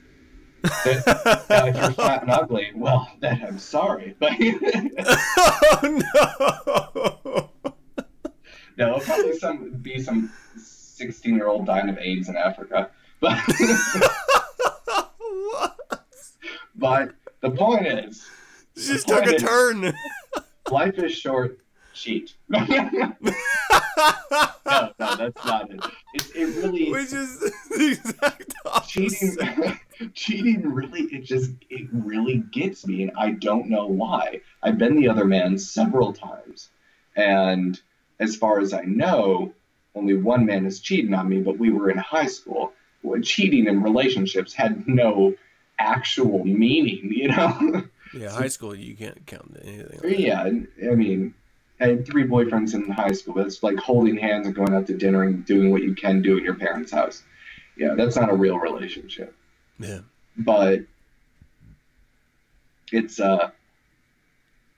Now, 1.51 1.67
if 1.67 1.77
you're 1.77 1.91
fat 1.93 2.23
and 2.23 2.31
ugly, 2.31 2.71
well, 2.75 3.11
then 3.21 3.45
I'm 3.47 3.59
sorry, 3.59 4.15
but 4.19 4.33
oh 5.83 6.03
no. 7.35 7.51
No, 8.77 8.89
it'll 8.89 9.01
probably 9.01 9.39
some 9.39 9.71
be 9.83 10.01
some 10.03 10.31
16 10.57 11.35
year 11.35 11.49
old 11.49 11.67
dying 11.67 11.89
of 11.89 11.99
AIDS 11.99 12.29
in 12.29 12.37
Africa. 12.37 12.91
But 13.21 13.39
but 16.75 17.13
the 17.41 17.51
point 17.51 17.87
is, 17.87 18.27
just 18.77 19.09
took 19.09 19.27
a 19.27 19.35
is- 19.37 19.43
turn. 19.43 19.95
life 20.71 20.99
is 20.99 21.13
short. 21.13 21.59
Cheat. 21.93 22.35
no, 22.49 22.59
no, 22.67 23.13
that's 24.99 25.45
not 25.45 25.71
it. 25.71 25.85
It, 26.15 26.27
it 26.35 26.47
really 26.57 26.91
Which 26.91 27.13
is 27.13 27.39
the 27.71 27.91
exact 27.93 28.53
cheating. 28.89 29.37
cheating 30.13 30.73
really 30.73 31.03
it 31.03 31.23
just 31.23 31.53
it 31.71 31.87
really 31.93 32.39
gets 32.51 32.85
me, 32.85 33.05
and 33.05 33.13
I 33.17 33.31
don't 33.31 33.69
know 33.69 33.87
why. 33.87 34.41
I've 34.61 34.77
been 34.77 34.97
the 34.97 35.09
other 35.09 35.25
man 35.25 35.57
several 35.57 36.13
times, 36.13 36.71
and 37.15 37.81
as 38.21 38.37
far 38.37 38.61
as 38.61 38.73
I 38.73 38.83
know, 38.83 39.53
only 39.95 40.17
one 40.17 40.47
man 40.47 40.65
has 40.65 40.81
cheated 40.81 41.13
on 41.13 41.29
me. 41.29 41.41
But 41.41 41.59
we 41.59 41.71
were 41.71 41.91
in 41.91 41.99
high 41.99 42.27
school. 42.27 42.73
Cheating 43.23 43.67
in 43.67 43.83
relationships 43.83 44.55
had 44.55 44.89
no 44.89 45.35
actual 45.79 46.45
meaning, 46.45 47.13
you 47.13 47.29
know. 47.29 47.85
Yeah, 48.17 48.31
high 48.31 48.47
school 48.47 48.77
you 48.77 48.95
can't 48.95 49.27
count 49.27 49.57
anything. 49.65 49.99
Like 50.01 50.19
Yeah, 50.21 50.43
I 50.43 50.95
mean, 50.95 51.35
I 51.81 51.89
had 51.89 52.07
three 52.07 52.23
boyfriends 52.23 52.73
in 52.73 52.89
high 52.89 53.11
school. 53.11 53.35
But 53.35 53.47
it's 53.49 53.61
like 53.61 53.77
holding 53.77 54.17
hands 54.17 54.47
and 54.47 54.55
going 54.55 54.73
out 54.73 54.87
to 54.87 54.97
dinner 54.97 55.25
and 55.25 55.45
doing 55.45 55.73
what 55.73 55.83
you 55.83 55.97
can 55.97 56.23
do 56.23 56.37
at 56.37 56.45
your 56.45 56.55
parents' 56.55 56.93
house. 56.93 57.25
Yeah, 57.77 57.95
that's 57.97 58.15
not 58.15 58.31
a 58.31 58.35
real 58.37 58.59
relationship. 58.59 59.35
Yeah. 59.81 60.01
But 60.37 60.83
it's 62.93 63.19
uh, 63.19 63.51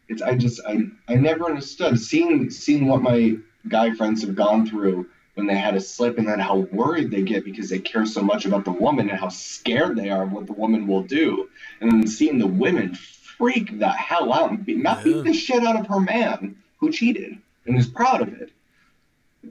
it's 0.08 0.22
I 0.22 0.34
just 0.34 0.60
I 0.66 0.84
I 1.08 1.14
never 1.16 1.46
understood. 1.46 1.98
Seeing 1.98 2.50
seeing 2.50 2.86
what 2.86 3.02
my 3.02 3.36
guy 3.68 3.94
friends 3.94 4.22
have 4.22 4.36
gone 4.36 4.66
through 4.66 5.08
when 5.34 5.46
they 5.46 5.56
had 5.56 5.74
a 5.74 5.80
slip 5.80 6.18
and 6.18 6.26
then 6.26 6.38
how 6.38 6.58
worried 6.72 7.10
they 7.10 7.22
get 7.22 7.44
because 7.44 7.68
they 7.68 7.78
care 7.78 8.06
so 8.06 8.22
much 8.22 8.46
about 8.46 8.64
the 8.64 8.70
woman 8.70 9.10
and 9.10 9.18
how 9.18 9.28
scared 9.28 9.96
they 9.96 10.08
are 10.10 10.22
of 10.22 10.32
what 10.32 10.46
the 10.46 10.52
woman 10.52 10.86
will 10.86 11.02
do. 11.02 11.48
And 11.80 11.90
then 11.90 12.06
seeing 12.06 12.38
the 12.38 12.46
women 12.46 12.94
freak 12.94 13.78
the 13.78 13.88
hell 13.88 14.32
out 14.32 14.50
and 14.50 14.64
be, 14.64 14.76
not 14.76 14.98
Yeah. 14.98 15.04
beat 15.04 15.24
the 15.24 15.34
shit 15.34 15.62
out 15.62 15.78
of 15.78 15.86
her 15.88 16.00
man 16.00 16.56
who 16.78 16.90
cheated 16.90 17.36
and 17.66 17.78
is 17.78 17.86
proud 17.86 18.22
of 18.22 18.32
it 18.40 18.50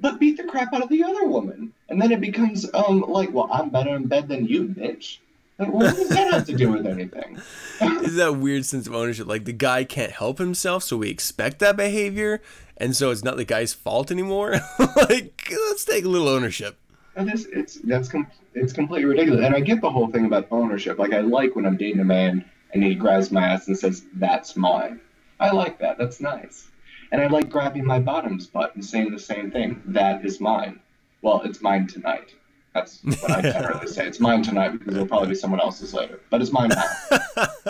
but 0.01 0.19
beat 0.19 0.35
the 0.37 0.43
crap 0.43 0.73
out 0.73 0.83
of 0.83 0.89
the 0.89 1.03
other 1.03 1.25
woman. 1.25 1.71
And 1.87 2.01
then 2.01 2.11
it 2.11 2.19
becomes 2.19 2.65
um 2.73 3.01
like 3.01 3.31
well 3.31 3.47
i'm 3.51 3.69
better 3.69 3.95
in 3.95 4.07
bed 4.07 4.27
than 4.27 4.45
you 4.45 4.63
bitch 4.67 5.19
what 5.57 5.95
does 5.95 6.09
that 6.09 6.33
have 6.33 6.45
to 6.45 6.53
do 6.53 6.71
with 6.71 6.85
anything 6.85 7.39
Is 7.81 8.15
that 8.15 8.37
weird 8.37 8.65
sense 8.65 8.87
of 8.87 8.95
ownership? 8.95 9.27
Like 9.27 9.45
the 9.45 9.53
guy 9.53 9.83
can't 9.83 10.11
help 10.11 10.37
himself, 10.37 10.83
so 10.83 10.97
we 10.97 11.09
expect 11.09 11.59
that 11.59 11.75
behavior, 11.77 12.41
and 12.77 12.95
so 12.95 13.11
it's 13.11 13.23
not 13.23 13.37
the 13.37 13.45
guy's 13.45 13.73
fault 13.73 14.11
anymore. 14.11 14.51
like, 14.79 15.49
let's 15.67 15.85
take 15.85 16.05
a 16.05 16.09
little 16.09 16.27
ownership. 16.27 16.77
And 17.15 17.29
it's 17.29 17.45
it's 17.45 17.75
that's 17.75 18.09
com- 18.09 18.27
it's 18.53 18.73
completely 18.73 19.05
ridiculous. 19.05 19.45
And 19.45 19.55
I 19.55 19.61
get 19.61 19.81
the 19.81 19.89
whole 19.89 20.07
thing 20.07 20.25
about 20.25 20.47
ownership. 20.51 20.99
Like 20.99 21.13
I 21.13 21.21
like 21.21 21.55
when 21.55 21.65
I'm 21.65 21.77
dating 21.77 22.01
a 22.01 22.05
man 22.05 22.45
and 22.73 22.83
he 22.83 22.95
grabs 22.95 23.31
my 23.31 23.47
ass 23.47 23.67
and 23.67 23.77
says, 23.77 24.03
"That's 24.13 24.55
mine." 24.55 24.99
I 25.39 25.51
like 25.51 25.79
that. 25.79 25.97
That's 25.97 26.21
nice. 26.21 26.67
And 27.11 27.21
I 27.21 27.27
like 27.27 27.49
grabbing 27.49 27.85
my 27.85 27.99
bottom's 27.99 28.47
butt 28.47 28.75
and 28.75 28.83
saying 28.83 29.11
the 29.11 29.19
same 29.19 29.51
thing. 29.51 29.81
That 29.85 30.25
is 30.25 30.41
mine. 30.41 30.79
Well, 31.21 31.41
it's 31.43 31.61
mine 31.61 31.87
tonight. 31.87 32.33
That's 32.75 32.99
what 33.03 33.31
I 33.31 33.41
generally 33.53 33.87
say. 33.87 34.05
It's 34.05 34.19
mine 34.19 34.43
tonight 34.43 34.73
because 34.73 34.93
it'll 34.93 35.07
probably 35.07 35.29
be 35.29 35.35
someone 35.35 35.61
else's 35.61 35.93
later. 35.93 36.19
But 36.29 36.41
it's 36.41 36.51
mine 36.51 36.69
now. 36.69 36.83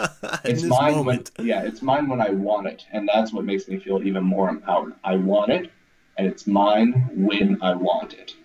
It's 0.44 0.64
mine 0.64 0.96
moment. 0.96 1.32
when 1.38 1.48
yeah, 1.48 1.62
it's 1.64 1.82
mine 1.82 2.08
when 2.08 2.22
I 2.22 2.30
want 2.30 2.68
it, 2.68 2.86
and 2.92 3.10
that's 3.12 3.32
what 3.34 3.46
makes 3.46 3.68
me 3.68 3.80
feel 3.80 4.04
even 4.04 4.24
more 4.24 4.50
empowered. 4.50 4.94
I 5.04 5.16
want 5.16 5.52
it, 5.52 5.72
and 6.18 6.28
it's 6.28 6.46
mine 6.46 7.10
when 7.16 7.58
I 7.62 7.74
want 7.74 8.14
it. 8.14 8.36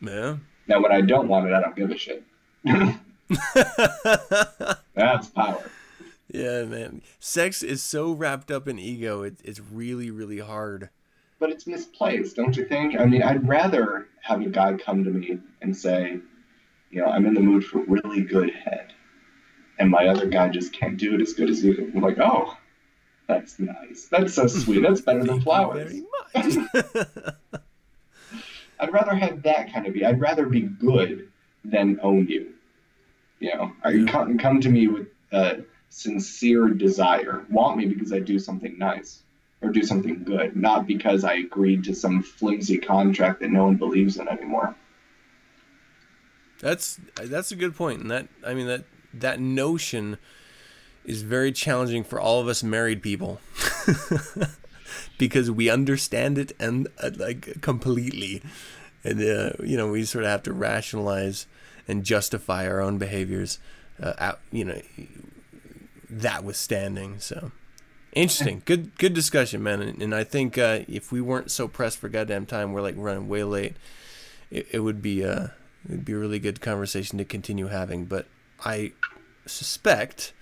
Yeah. 0.00 0.36
Now, 0.68 0.80
when 0.80 0.92
I 0.92 1.00
don't 1.00 1.28
want 1.28 1.46
it, 1.46 1.52
I 1.52 1.60
don't 1.60 1.74
give 1.74 1.90
a 1.90 1.96
shit. 1.96 2.24
That's 4.94 5.28
power. 5.28 5.70
Yeah, 6.32 6.64
man. 6.64 7.02
Sex 7.18 7.62
is 7.62 7.82
so 7.82 8.12
wrapped 8.12 8.50
up 8.50 8.68
in 8.68 8.78
ego. 8.78 9.22
It, 9.22 9.38
it's 9.44 9.60
really, 9.60 10.10
really 10.10 10.38
hard. 10.38 10.90
But 11.44 11.52
it's 11.52 11.66
misplaced, 11.66 12.36
don't 12.36 12.56
you 12.56 12.64
think? 12.64 12.98
I 12.98 13.04
mean, 13.04 13.22
I'd 13.22 13.46
rather 13.46 14.08
have 14.22 14.40
a 14.40 14.48
guy 14.48 14.78
come 14.78 15.04
to 15.04 15.10
me 15.10 15.40
and 15.60 15.76
say, 15.76 16.18
you 16.90 17.02
know, 17.02 17.04
I'm 17.04 17.26
in 17.26 17.34
the 17.34 17.40
mood 17.40 17.66
for 17.66 17.80
really 17.80 18.22
good 18.22 18.50
head. 18.50 18.94
And 19.78 19.90
my 19.90 20.06
other 20.06 20.24
guy 20.24 20.48
just 20.48 20.72
can't 20.72 20.96
do 20.96 21.14
it 21.14 21.20
as 21.20 21.34
good 21.34 21.50
as 21.50 21.62
you. 21.62 21.92
I'm 21.94 22.00
like, 22.00 22.16
oh, 22.18 22.56
that's 23.28 23.58
nice. 23.58 24.08
That's 24.10 24.32
so 24.32 24.46
sweet. 24.46 24.80
That's 24.80 25.02
better 25.02 25.22
than 25.22 25.42
flowers. 25.42 25.92
very 25.92 26.56
much. 26.72 26.96
I'd 28.80 28.92
rather 28.94 29.14
have 29.14 29.42
that 29.42 29.70
kind 29.70 29.86
of 29.86 29.92
be. 29.92 30.02
I'd 30.02 30.22
rather 30.22 30.46
be 30.46 30.62
good 30.62 31.30
than 31.62 32.00
own 32.02 32.26
you. 32.26 32.54
You 33.40 33.54
know, 33.54 33.72
you 33.90 34.06
come, 34.06 34.38
come 34.38 34.62
to 34.62 34.70
me 34.70 34.88
with 34.88 35.08
a 35.30 35.58
sincere 35.90 36.70
desire. 36.70 37.44
Want 37.50 37.76
me 37.76 37.84
because 37.84 38.14
I 38.14 38.20
do 38.20 38.38
something 38.38 38.78
nice 38.78 39.23
or 39.64 39.70
do 39.70 39.82
something 39.82 40.22
good, 40.24 40.54
not 40.54 40.86
because 40.86 41.24
I 41.24 41.34
agreed 41.34 41.84
to 41.84 41.94
some 41.94 42.22
flimsy 42.22 42.78
contract 42.78 43.40
that 43.40 43.50
no 43.50 43.64
one 43.64 43.76
believes 43.76 44.18
in 44.18 44.28
anymore. 44.28 44.74
That's 46.60 47.00
that's 47.16 47.50
a 47.50 47.56
good 47.56 47.74
point, 47.74 48.02
and 48.02 48.10
that 48.10 48.28
I 48.46 48.54
mean 48.54 48.66
that 48.66 48.84
that 49.14 49.40
notion 49.40 50.18
is 51.04 51.22
very 51.22 51.52
challenging 51.52 52.04
for 52.04 52.20
all 52.20 52.40
of 52.40 52.48
us 52.48 52.62
married 52.62 53.02
people 53.02 53.40
because 55.18 55.50
we 55.50 55.68
understand 55.68 56.38
it 56.38 56.52
and 56.60 56.88
uh, 57.02 57.10
like 57.16 57.60
completely, 57.60 58.42
and 59.02 59.20
uh, 59.20 59.52
you 59.62 59.76
know 59.76 59.90
we 59.90 60.04
sort 60.04 60.24
of 60.24 60.30
have 60.30 60.42
to 60.44 60.52
rationalize 60.52 61.46
and 61.88 62.04
justify 62.04 62.66
our 62.66 62.80
own 62.80 62.98
behaviors, 62.98 63.58
uh, 64.02 64.14
out, 64.18 64.40
you 64.50 64.64
know, 64.64 64.80
that 66.08 66.44
withstanding. 66.44 67.18
So 67.18 67.50
interesting, 68.14 68.62
good 68.64 68.96
good 68.98 69.14
discussion, 69.14 69.62
man. 69.62 69.82
And, 69.82 70.02
and 70.02 70.14
I 70.14 70.24
think 70.24 70.56
uh, 70.58 70.80
if 70.88 71.12
we 71.12 71.20
weren't 71.20 71.50
so 71.50 71.68
pressed 71.68 71.98
for 71.98 72.08
goddamn 72.08 72.46
time, 72.46 72.72
we're 72.72 72.82
like 72.82 72.94
running 72.96 73.28
way 73.28 73.44
late. 73.44 73.74
It, 74.50 74.68
it 74.72 74.78
would 74.80 75.02
be 75.02 75.24
uh, 75.24 75.48
it'd 75.88 76.04
be 76.04 76.12
a 76.12 76.18
really 76.18 76.38
good 76.38 76.60
conversation 76.60 77.18
to 77.18 77.24
continue 77.24 77.68
having. 77.68 78.06
But 78.06 78.26
I 78.64 78.92
suspect 79.46 80.32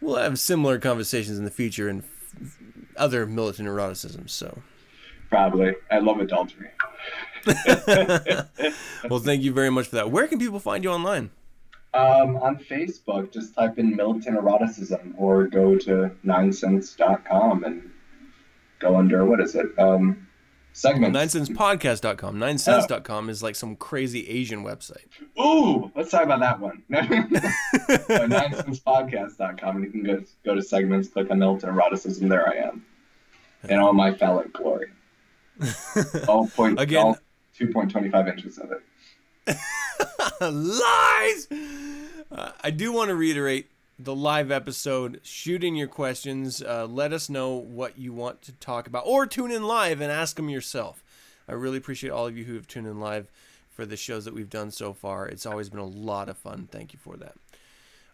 we'll 0.00 0.16
have 0.16 0.38
similar 0.38 0.78
conversations 0.78 1.38
in 1.38 1.44
the 1.44 1.50
future 1.50 1.88
and 1.88 2.02
f- 2.02 2.58
other 2.96 3.26
militant 3.26 3.68
eroticisms. 3.68 4.30
So, 4.30 4.62
Probably. 5.28 5.74
I 5.90 5.98
love 5.98 6.20
adultery. 6.20 6.70
well, 9.08 9.20
thank 9.20 9.42
you 9.42 9.52
very 9.52 9.70
much 9.70 9.86
for 9.88 9.96
that. 9.96 10.10
Where 10.10 10.26
can 10.26 10.38
people 10.38 10.60
find 10.60 10.84
you 10.84 10.90
online? 10.90 11.30
Um, 11.92 12.36
on 12.36 12.56
Facebook, 12.56 13.32
just 13.32 13.54
type 13.54 13.78
in 13.78 13.96
militant 13.96 14.36
eroticism 14.36 15.14
or 15.18 15.48
go 15.48 15.76
to 15.76 16.12
ninesense.com 16.24 17.64
and 17.64 17.90
go 18.78 18.96
under, 18.96 19.24
what 19.24 19.40
is 19.40 19.56
it? 19.56 19.66
Um, 19.76 20.28
segments. 20.72 21.18
Ninesensepodcast.com. 21.34 22.36
Ninesense.com 22.36 23.28
is 23.28 23.42
like 23.42 23.56
some 23.56 23.74
crazy 23.74 24.28
Asian 24.28 24.64
website. 24.64 25.08
Ooh, 25.40 25.90
let's 25.96 26.10
talk 26.10 26.22
about 26.22 26.40
that 26.40 26.60
one. 26.60 26.82
so 26.90 26.96
ninesensepodcast.com 28.28 29.76
and 29.76 29.84
you 29.84 29.90
can 29.90 30.02
go, 30.04 30.22
go 30.44 30.54
to 30.54 30.62
segments, 30.62 31.08
click 31.08 31.30
on 31.30 31.40
militant 31.40 31.72
eroticism. 31.72 32.28
There 32.28 32.48
I 32.48 32.68
am. 32.68 32.84
In 33.68 33.78
all 33.78 33.92
my 33.92 34.14
phallic 34.14 34.52
glory. 34.52 34.90
all 36.28 36.46
point, 36.48 36.80
Again- 36.80 37.04
all 37.04 37.18
2.25 37.58 38.28
inches 38.32 38.58
of 38.58 38.70
it. 38.72 38.80
Lies! 40.40 41.48
Uh, 42.30 42.52
I 42.62 42.70
do 42.70 42.92
want 42.92 43.08
to 43.08 43.14
reiterate 43.14 43.70
the 43.98 44.14
live 44.14 44.50
episode. 44.50 45.20
Shoot 45.22 45.62
in 45.62 45.74
your 45.74 45.88
questions. 45.88 46.62
Uh, 46.62 46.86
let 46.86 47.12
us 47.12 47.28
know 47.28 47.50
what 47.54 47.98
you 47.98 48.12
want 48.12 48.42
to 48.42 48.52
talk 48.52 48.86
about, 48.86 49.04
or 49.06 49.26
tune 49.26 49.50
in 49.50 49.64
live 49.64 50.00
and 50.00 50.10
ask 50.10 50.36
them 50.36 50.48
yourself. 50.48 51.02
I 51.48 51.52
really 51.52 51.78
appreciate 51.78 52.10
all 52.10 52.26
of 52.26 52.36
you 52.36 52.44
who 52.44 52.54
have 52.54 52.66
tuned 52.66 52.86
in 52.86 53.00
live 53.00 53.28
for 53.70 53.84
the 53.84 53.96
shows 53.96 54.24
that 54.24 54.34
we've 54.34 54.50
done 54.50 54.70
so 54.70 54.92
far. 54.92 55.26
It's 55.26 55.46
always 55.46 55.68
been 55.68 55.80
a 55.80 55.84
lot 55.84 56.28
of 56.28 56.36
fun. 56.36 56.68
Thank 56.70 56.92
you 56.92 56.98
for 57.02 57.16
that. 57.16 57.34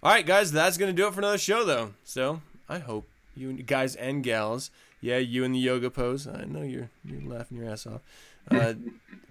All 0.02 0.12
right, 0.12 0.26
guys, 0.26 0.52
that's 0.52 0.76
going 0.78 0.94
to 0.94 0.96
do 0.96 1.08
it 1.08 1.14
for 1.14 1.20
another 1.20 1.38
show, 1.38 1.64
though. 1.64 1.94
So 2.04 2.40
I 2.68 2.78
hope 2.78 3.08
you 3.34 3.52
guys 3.52 3.94
and 3.96 4.22
gals, 4.22 4.70
yeah, 5.00 5.18
you 5.18 5.44
in 5.44 5.52
the 5.52 5.58
yoga 5.58 5.90
pose. 5.90 6.26
I 6.26 6.44
know 6.44 6.62
you're 6.62 6.90
you're 7.04 7.22
laughing 7.22 7.58
your 7.58 7.70
ass 7.70 7.86
off. 7.86 8.00
Uh, 8.50 8.74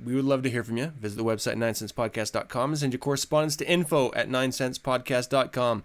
we 0.04 0.16
would 0.16 0.26
love 0.26 0.44
to 0.44 0.50
hear 0.50 0.64
from 0.64 0.78
you. 0.78 0.88
Visit 1.00 1.18
the 1.18 1.24
website, 1.24 1.56
9sensepodcast.com, 1.56 2.72
and 2.72 2.80
send 2.80 2.94
your 2.94 3.00
correspondence 3.00 3.56
to 3.58 3.70
info 3.70 4.12
at 4.14 4.30
9sensepodcast.com. 4.30 5.84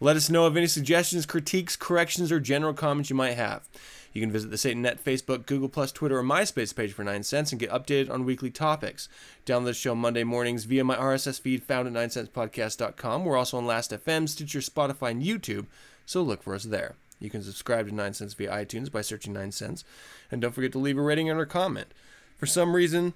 Let 0.00 0.16
us 0.16 0.30
know 0.30 0.46
of 0.46 0.56
any 0.56 0.66
suggestions, 0.66 1.26
critiques, 1.26 1.76
corrections, 1.76 2.32
or 2.32 2.40
general 2.40 2.72
comments 2.72 3.10
you 3.10 3.16
might 3.16 3.34
have. 3.34 3.68
You 4.12 4.20
can 4.20 4.32
visit 4.32 4.50
the 4.50 4.56
SatanNet 4.56 5.00
Facebook, 5.00 5.46
Google 5.46 5.68
Plus, 5.68 5.92
Twitter, 5.92 6.18
or 6.18 6.24
MySpace 6.24 6.74
page 6.74 6.92
for 6.92 7.04
9sense 7.04 7.52
and 7.52 7.60
get 7.60 7.70
updated 7.70 8.10
on 8.10 8.24
weekly 8.24 8.50
topics. 8.50 9.08
Download 9.46 9.66
the 9.66 9.74
show 9.74 9.94
Monday 9.94 10.24
mornings 10.24 10.64
via 10.64 10.82
my 10.82 10.96
RSS 10.96 11.40
feed 11.40 11.62
found 11.62 11.86
at 11.86 11.92
9sensepodcast.com. 11.92 13.24
We're 13.24 13.36
also 13.36 13.58
on 13.58 13.66
Last.fm, 13.66 14.28
Stitcher, 14.28 14.60
Spotify, 14.60 15.12
and 15.12 15.22
YouTube, 15.22 15.66
so 16.06 16.22
look 16.22 16.42
for 16.42 16.54
us 16.54 16.64
there. 16.64 16.96
You 17.20 17.30
can 17.30 17.42
subscribe 17.42 17.86
to 17.86 17.94
9sense 17.94 18.34
via 18.34 18.50
iTunes 18.50 18.90
by 18.90 19.02
searching 19.02 19.34
9sense. 19.34 19.84
And 20.30 20.40
don't 20.40 20.54
forget 20.54 20.72
to 20.72 20.78
leave 20.78 20.98
a 20.98 21.02
rating 21.02 21.30
and 21.30 21.38
a 21.38 21.46
comment. 21.46 21.92
For 22.40 22.46
some 22.46 22.74
reason, 22.74 23.12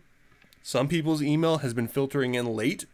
some 0.62 0.86
people's 0.86 1.22
email 1.22 1.58
has 1.58 1.72
been 1.72 1.88
filtering 1.88 2.34
in 2.34 2.44
late. 2.44 2.84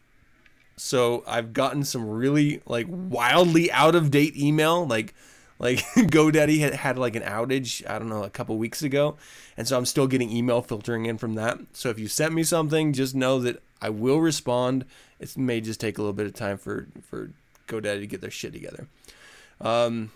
So 0.77 1.25
I've 1.27 1.53
gotten 1.53 1.83
some 1.83 2.09
really 2.09 2.63
like 2.67 2.87
wildly 2.89 3.71
out 3.73 3.97
of 3.97 4.13
date 4.13 4.37
email. 4.37 4.87
Like 4.87 5.13
like 5.59 5.79
GoDaddy 5.97 6.61
had, 6.61 6.75
had 6.75 6.99
like 6.99 7.17
an 7.17 7.25
outage, 7.25 7.85
I 7.91 7.99
don't 7.99 8.09
know, 8.09 8.23
a 8.23 8.31
couple 8.31 8.57
weeks 8.59 8.81
ago. 8.81 9.17
And 9.57 9.67
so 9.67 9.77
I'm 9.77 9.85
still 9.85 10.07
getting 10.07 10.31
email 10.31 10.63
filtering 10.63 11.07
in 11.07 11.19
from 11.19 11.35
that. 11.35 11.59
So 11.73 11.91
if 11.91 11.99
you 11.99 12.07
sent 12.07 12.33
me 12.33 12.45
something, 12.45 12.93
just 12.93 13.17
know 13.17 13.41
that 13.41 13.61
I 13.83 13.91
will 13.91 14.21
respond. 14.21 14.85
It 15.19 15.37
may 15.37 15.61
just 15.61 15.81
take 15.81 15.99
a 15.99 16.01
little 16.01 16.13
bit 16.13 16.27
of 16.27 16.33
time 16.33 16.59
for, 16.59 16.87
for 17.03 17.33
GoDaddy 17.67 18.01
to 18.01 18.07
get 18.07 18.21
their 18.21 18.31
shit 18.31 18.53
together. 18.53 18.87
Um, 19.61 20.13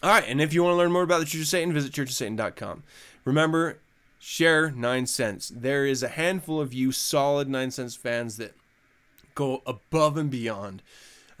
all 0.00 0.10
right, 0.10 0.24
and 0.26 0.40
if 0.40 0.54
you 0.54 0.62
want 0.62 0.74
to 0.74 0.78
learn 0.78 0.92
more 0.92 1.02
about 1.02 1.18
the 1.18 1.26
Church 1.26 1.42
of 1.42 1.48
Satan, 1.48 1.74
visit 1.74 1.92
churchofsatan.com. 1.92 2.84
Remember, 3.24 3.78
share 4.24 4.70
9sense. 4.70 5.50
There 5.52 5.84
is 5.84 6.04
a 6.04 6.08
handful 6.08 6.60
of 6.60 6.72
you 6.72 6.92
solid 6.92 7.48
9sense 7.48 7.98
fans 7.98 8.36
that 8.36 8.54
go 9.34 9.62
above 9.66 10.16
and 10.16 10.30
beyond. 10.30 10.80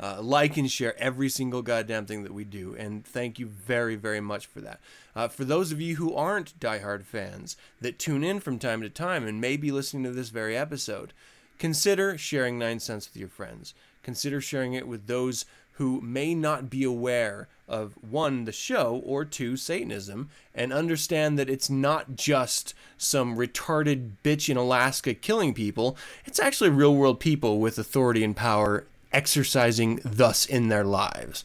Uh, 0.00 0.20
like 0.20 0.56
and 0.56 0.68
share 0.68 0.98
every 0.98 1.28
single 1.28 1.62
goddamn 1.62 2.06
thing 2.06 2.24
that 2.24 2.34
we 2.34 2.42
do, 2.42 2.74
and 2.76 3.04
thank 3.04 3.38
you 3.38 3.46
very, 3.46 3.94
very 3.94 4.20
much 4.20 4.46
for 4.46 4.60
that. 4.60 4.80
Uh, 5.14 5.28
for 5.28 5.44
those 5.44 5.70
of 5.70 5.80
you 5.80 5.94
who 5.94 6.12
aren't 6.12 6.58
diehard 6.58 7.04
fans 7.04 7.56
that 7.80 8.00
tune 8.00 8.24
in 8.24 8.40
from 8.40 8.58
time 8.58 8.82
to 8.82 8.90
time 8.90 9.28
and 9.28 9.40
may 9.40 9.56
be 9.56 9.70
listening 9.70 10.02
to 10.02 10.10
this 10.10 10.30
very 10.30 10.56
episode, 10.56 11.12
consider 11.60 12.18
sharing 12.18 12.58
9 12.58 12.80
cents 12.80 13.08
with 13.08 13.16
your 13.16 13.28
friends. 13.28 13.74
Consider 14.02 14.40
sharing 14.40 14.72
it 14.72 14.88
with 14.88 15.06
those 15.06 15.44
who 15.72 16.00
may 16.00 16.34
not 16.34 16.68
be 16.68 16.84
aware 16.84 17.48
of 17.66 17.94
one, 18.02 18.44
the 18.44 18.52
show, 18.52 19.00
or 19.04 19.24
two, 19.24 19.56
Satanism, 19.56 20.28
and 20.54 20.72
understand 20.72 21.38
that 21.38 21.48
it's 21.48 21.70
not 21.70 22.14
just 22.16 22.74
some 22.98 23.36
retarded 23.36 24.12
bitch 24.22 24.48
in 24.48 24.56
Alaska 24.56 25.14
killing 25.14 25.54
people. 25.54 25.96
It's 26.26 26.38
actually 26.38 26.70
real 26.70 26.94
world 26.94 27.18
people 27.18 27.58
with 27.58 27.78
authority 27.78 28.22
and 28.22 28.36
power 28.36 28.86
exercising 29.12 30.00
thus 30.04 30.44
in 30.44 30.68
their 30.68 30.84
lives. 30.84 31.44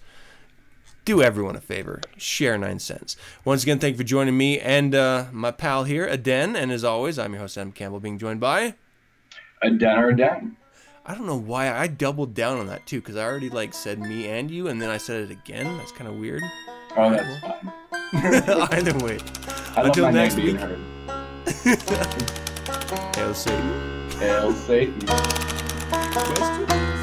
Do 1.05 1.21
everyone 1.21 1.55
a 1.55 1.61
favor. 1.61 2.01
Share 2.17 2.57
9sense. 2.57 3.15
Once 3.45 3.63
again, 3.63 3.79
thank 3.79 3.93
you 3.93 3.97
for 3.97 4.03
joining 4.03 4.37
me 4.37 4.59
and 4.59 4.93
uh, 4.93 5.27
my 5.31 5.51
pal 5.51 5.85
here, 5.85 6.05
Aden. 6.05 6.57
And 6.57 6.69
as 6.69 6.83
always, 6.83 7.17
I'm 7.17 7.31
your 7.31 7.41
host, 7.41 7.57
Adam 7.57 7.71
Campbell, 7.71 8.01
being 8.01 8.17
joined 8.17 8.41
by. 8.41 8.75
A 9.61 9.69
den 9.69 9.97
or 9.97 10.09
a 10.09 10.17
den. 10.17 10.57
I 11.09 11.15
don't 11.15 11.25
know 11.25 11.39
why 11.39 11.73
I 11.73 11.87
doubled 11.87 12.33
down 12.33 12.57
on 12.57 12.67
that 12.67 12.85
too, 12.85 12.99
because 12.99 13.15
I 13.15 13.23
already 13.23 13.49
like 13.49 13.73
said 13.73 13.97
me 13.97 14.27
and 14.27 14.51
you, 14.51 14.67
and 14.67 14.81
then 14.81 14.89
I 14.89 14.97
said 14.97 15.21
it 15.21 15.31
again. 15.31 15.77
That's 15.77 15.93
kind 15.93 16.09
of 16.09 16.17
weird. 16.17 16.43
Oh, 16.97 17.11
that's 17.11 17.39
fine. 17.39 17.71
Either 18.73 19.05
way, 19.05 19.17
Until 19.77 20.11
next 20.11 20.35
week. 20.35 20.57
hail 23.15 23.33
Satan. 23.33 24.09
Hail 24.19 24.51
Satan. 24.51 24.99
Questions? 25.07 26.96